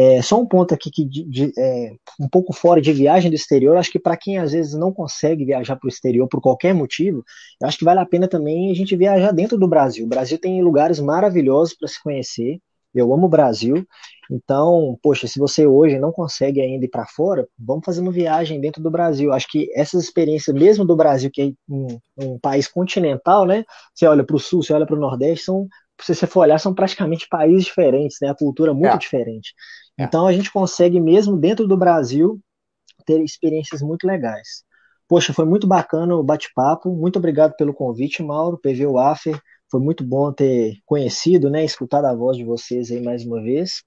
É, 0.00 0.22
só 0.22 0.40
um 0.40 0.46
ponto 0.46 0.72
aqui 0.72 0.92
que 0.92 1.04
de, 1.04 1.24
de, 1.24 1.52
é, 1.58 1.90
um 2.20 2.28
pouco 2.28 2.52
fora 2.52 2.80
de 2.80 2.92
viagem 2.92 3.28
do 3.28 3.34
exterior, 3.34 3.76
acho 3.76 3.90
que 3.90 3.98
para 3.98 4.16
quem 4.16 4.38
às 4.38 4.52
vezes 4.52 4.74
não 4.74 4.92
consegue 4.92 5.44
viajar 5.44 5.74
para 5.74 5.86
o 5.86 5.88
exterior 5.88 6.28
por 6.28 6.40
qualquer 6.40 6.72
motivo, 6.72 7.24
eu 7.60 7.66
acho 7.66 7.76
que 7.76 7.84
vale 7.84 7.98
a 7.98 8.06
pena 8.06 8.28
também 8.28 8.70
a 8.70 8.74
gente 8.76 8.94
viajar 8.94 9.32
dentro 9.32 9.58
do 9.58 9.66
Brasil. 9.66 10.06
O 10.06 10.08
Brasil 10.08 10.38
tem 10.38 10.62
lugares 10.62 11.00
maravilhosos 11.00 11.74
para 11.74 11.88
se 11.88 12.00
conhecer, 12.00 12.60
Eu 12.94 13.12
amo 13.12 13.26
o 13.26 13.28
Brasil. 13.28 13.84
Então, 14.30 14.96
poxa, 15.02 15.26
se 15.26 15.38
você 15.38 15.66
hoje 15.66 15.98
não 15.98 16.12
consegue 16.12 16.60
ainda 16.60 16.84
ir 16.84 16.88
para 16.88 17.06
fora, 17.06 17.48
vamos 17.58 17.84
fazer 17.84 18.00
uma 18.00 18.12
viagem 18.12 18.60
dentro 18.60 18.80
do 18.80 18.90
Brasil. 18.90 19.32
Acho 19.32 19.48
que 19.48 19.68
essas 19.74 20.04
experiências, 20.04 20.54
mesmo 20.54 20.84
do 20.84 20.94
Brasil, 20.96 21.30
que 21.32 21.42
é 21.42 21.52
um, 21.68 21.98
um 22.16 22.38
país 22.38 22.68
continental, 22.68 23.44
né? 23.44 23.64
Você 23.94 24.06
olha 24.06 24.24
para 24.24 24.36
o 24.36 24.38
sul, 24.38 24.62
você 24.62 24.72
olha 24.72 24.86
para 24.86 24.96
o 24.96 25.00
Nordeste, 25.00 25.46
são, 25.46 25.66
se 26.00 26.14
você 26.14 26.26
for 26.26 26.40
olhar, 26.40 26.58
são 26.58 26.74
praticamente 26.74 27.26
países 27.28 27.64
diferentes, 27.64 28.18
né? 28.22 28.30
A 28.30 28.34
cultura 28.34 28.70
é 28.70 28.74
muito 28.74 28.94
é. 28.94 28.98
diferente. 28.98 29.52
É. 29.98 30.04
Então, 30.04 30.26
a 30.26 30.32
gente 30.32 30.52
consegue, 30.52 31.00
mesmo 31.00 31.36
dentro 31.36 31.66
do 31.66 31.76
Brasil, 31.76 32.40
ter 33.04 33.22
experiências 33.22 33.82
muito 33.82 34.06
legais. 34.06 34.64
Poxa, 35.08 35.32
foi 35.32 35.46
muito 35.46 35.66
bacana 35.66 36.14
o 36.14 36.22
bate-papo. 36.22 36.94
Muito 36.94 37.18
obrigado 37.18 37.54
pelo 37.56 37.72
convite, 37.74 38.22
Mauro, 38.22 38.58
PV 38.58 38.86
Waffer. 38.86 39.40
Foi 39.70 39.80
muito 39.80 40.04
bom 40.04 40.32
ter 40.32 40.76
conhecido, 40.84 41.50
né, 41.50 41.64
escutado 41.64 42.04
a 42.06 42.14
voz 42.14 42.36
de 42.36 42.44
vocês 42.44 42.90
aí 42.90 43.02
mais 43.02 43.24
uma 43.24 43.42
vez. 43.42 43.82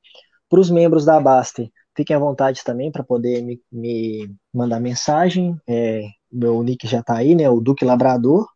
Para 0.50 0.60
os 0.60 0.70
membros 0.70 1.06
da 1.06 1.20
Baster, 1.20 1.70
fiquem 1.96 2.16
à 2.16 2.20
vontade 2.20 2.64
também 2.64 2.92
para 2.92 3.04
poder 3.04 3.42
me, 3.42 3.62
me, 3.72 4.36
mandar 4.54 4.80
mensagem. 4.80 5.56
É, 5.68 6.04
meu 6.32 6.62
nick 6.64 6.88
já 6.88 7.00
está 7.00 7.18
aí, 7.18 7.36
né, 7.36 7.50
o 7.50 7.62
Duque 7.62 7.86
Labrador. 7.86 8.48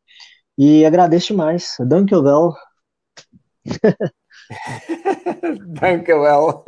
E 0.58 0.86
agradeço 0.86 1.28
demais. 1.28 1.76
Dankjewel. 1.80 2.54
Dankjewel. 5.80 6.64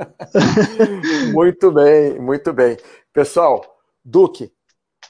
muito 1.34 1.72
bem, 1.72 2.20
muito 2.20 2.54
bem. 2.54 2.78
Pessoal, 3.14 3.64
Duque, 4.04 4.52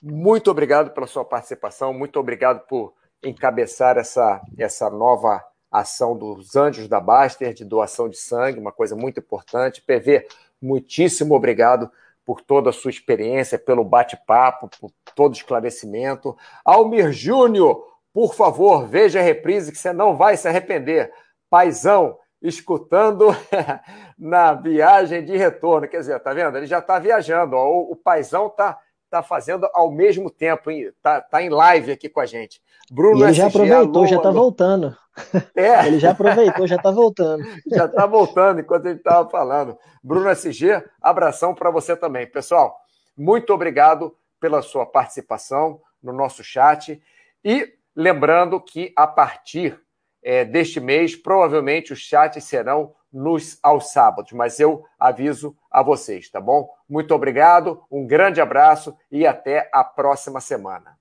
muito 0.01 0.51
obrigado 0.51 0.91
pela 0.91 1.07
sua 1.07 1.25
participação, 1.25 1.93
muito 1.93 2.19
obrigado 2.19 2.65
por 2.67 2.93
encabeçar 3.23 3.97
essa, 3.97 4.41
essa 4.57 4.89
nova 4.89 5.43
ação 5.71 6.17
dos 6.17 6.55
Anjos 6.55 6.87
da 6.87 6.99
Baster, 6.99 7.53
de 7.53 7.65
doação 7.65 8.07
de 8.09 8.17
sangue, 8.17 8.59
uma 8.59 8.71
coisa 8.71 8.95
muito 8.95 9.19
importante. 9.19 9.81
PV, 9.81 10.27
muitíssimo 10.61 11.35
obrigado 11.35 11.91
por 12.25 12.41
toda 12.41 12.69
a 12.69 12.73
sua 12.73 12.91
experiência, 12.91 13.57
pelo 13.57 13.83
bate-papo, 13.83 14.69
por 14.79 14.91
todo 15.15 15.33
o 15.33 15.37
esclarecimento. 15.37 16.37
Almir 16.63 17.11
Júnior, 17.11 17.87
por 18.13 18.35
favor, 18.35 18.85
veja 18.85 19.19
a 19.19 19.23
reprise 19.23 19.71
que 19.71 19.77
você 19.77 19.93
não 19.93 20.17
vai 20.17 20.35
se 20.35 20.47
arrepender. 20.47 21.11
Paizão, 21.49 22.17
escutando 22.41 23.27
na 24.17 24.53
viagem 24.53 25.23
de 25.23 25.35
retorno. 25.35 25.87
Quer 25.87 25.99
dizer, 25.99 26.19
tá 26.19 26.33
vendo? 26.33 26.57
Ele 26.57 26.67
já 26.67 26.79
está 26.79 26.99
viajando. 26.99 27.55
Ó. 27.55 27.67
O, 27.67 27.91
o 27.93 27.95
paizão 27.95 28.47
está 28.47 28.79
tá 29.09 29.23
fazendo 29.23 29.67
ao 29.73 29.91
mesmo 29.91 30.29
tempo, 30.29 30.69
está 30.69 31.21
tá 31.21 31.41
em 31.41 31.49
live 31.49 31.91
aqui 31.91 32.09
com 32.09 32.19
a 32.19 32.25
gente. 32.25 32.61
Bruno 32.91 33.19
e 33.19 33.23
ele 33.23 33.31
SG, 33.31 33.37
já 33.37 33.47
aproveitou, 33.47 34.07
já 34.07 34.17
está 34.17 34.31
voltando. 34.31 34.97
É. 35.55 35.87
Ele 35.87 35.97
já 35.97 36.11
aproveitou, 36.11 36.67
já 36.67 36.75
está 36.75 36.91
voltando. 36.91 37.43
já 37.65 37.85
está 37.85 38.05
voltando 38.05 38.61
enquanto 38.61 38.85
ele 38.85 38.97
estava 38.97 39.27
falando. 39.27 39.75
Bruno 40.03 40.29
SG, 40.29 40.83
abração 41.01 41.55
para 41.55 41.71
você 41.71 41.95
também. 41.95 42.27
Pessoal, 42.27 42.79
muito 43.17 43.51
obrigado 43.51 44.15
pela 44.39 44.61
sua 44.61 44.85
participação 44.85 45.81
no 46.03 46.13
nosso 46.13 46.43
chat. 46.43 47.01
E 47.43 47.73
lembrando 47.95 48.61
que 48.61 48.93
a 48.95 49.07
partir 49.07 49.81
é, 50.23 50.43
deste 50.43 50.79
mês, 50.79 51.15
provavelmente 51.15 51.93
os 51.93 51.99
chats 51.99 52.43
serão 52.43 52.93
nos 53.11 53.57
aos 53.63 53.91
sábados, 53.91 54.31
mas 54.33 54.59
eu 54.59 54.83
aviso 54.99 55.55
a 55.71 55.81
vocês, 55.81 56.29
tá 56.29 56.41
bom? 56.41 56.69
Muito 56.87 57.13
obrigado, 57.13 57.81
um 57.89 58.05
grande 58.05 58.41
abraço 58.41 58.95
e 59.11 59.25
até 59.25 59.69
a 59.73 59.83
próxima 59.83 60.41
semana. 60.41 60.97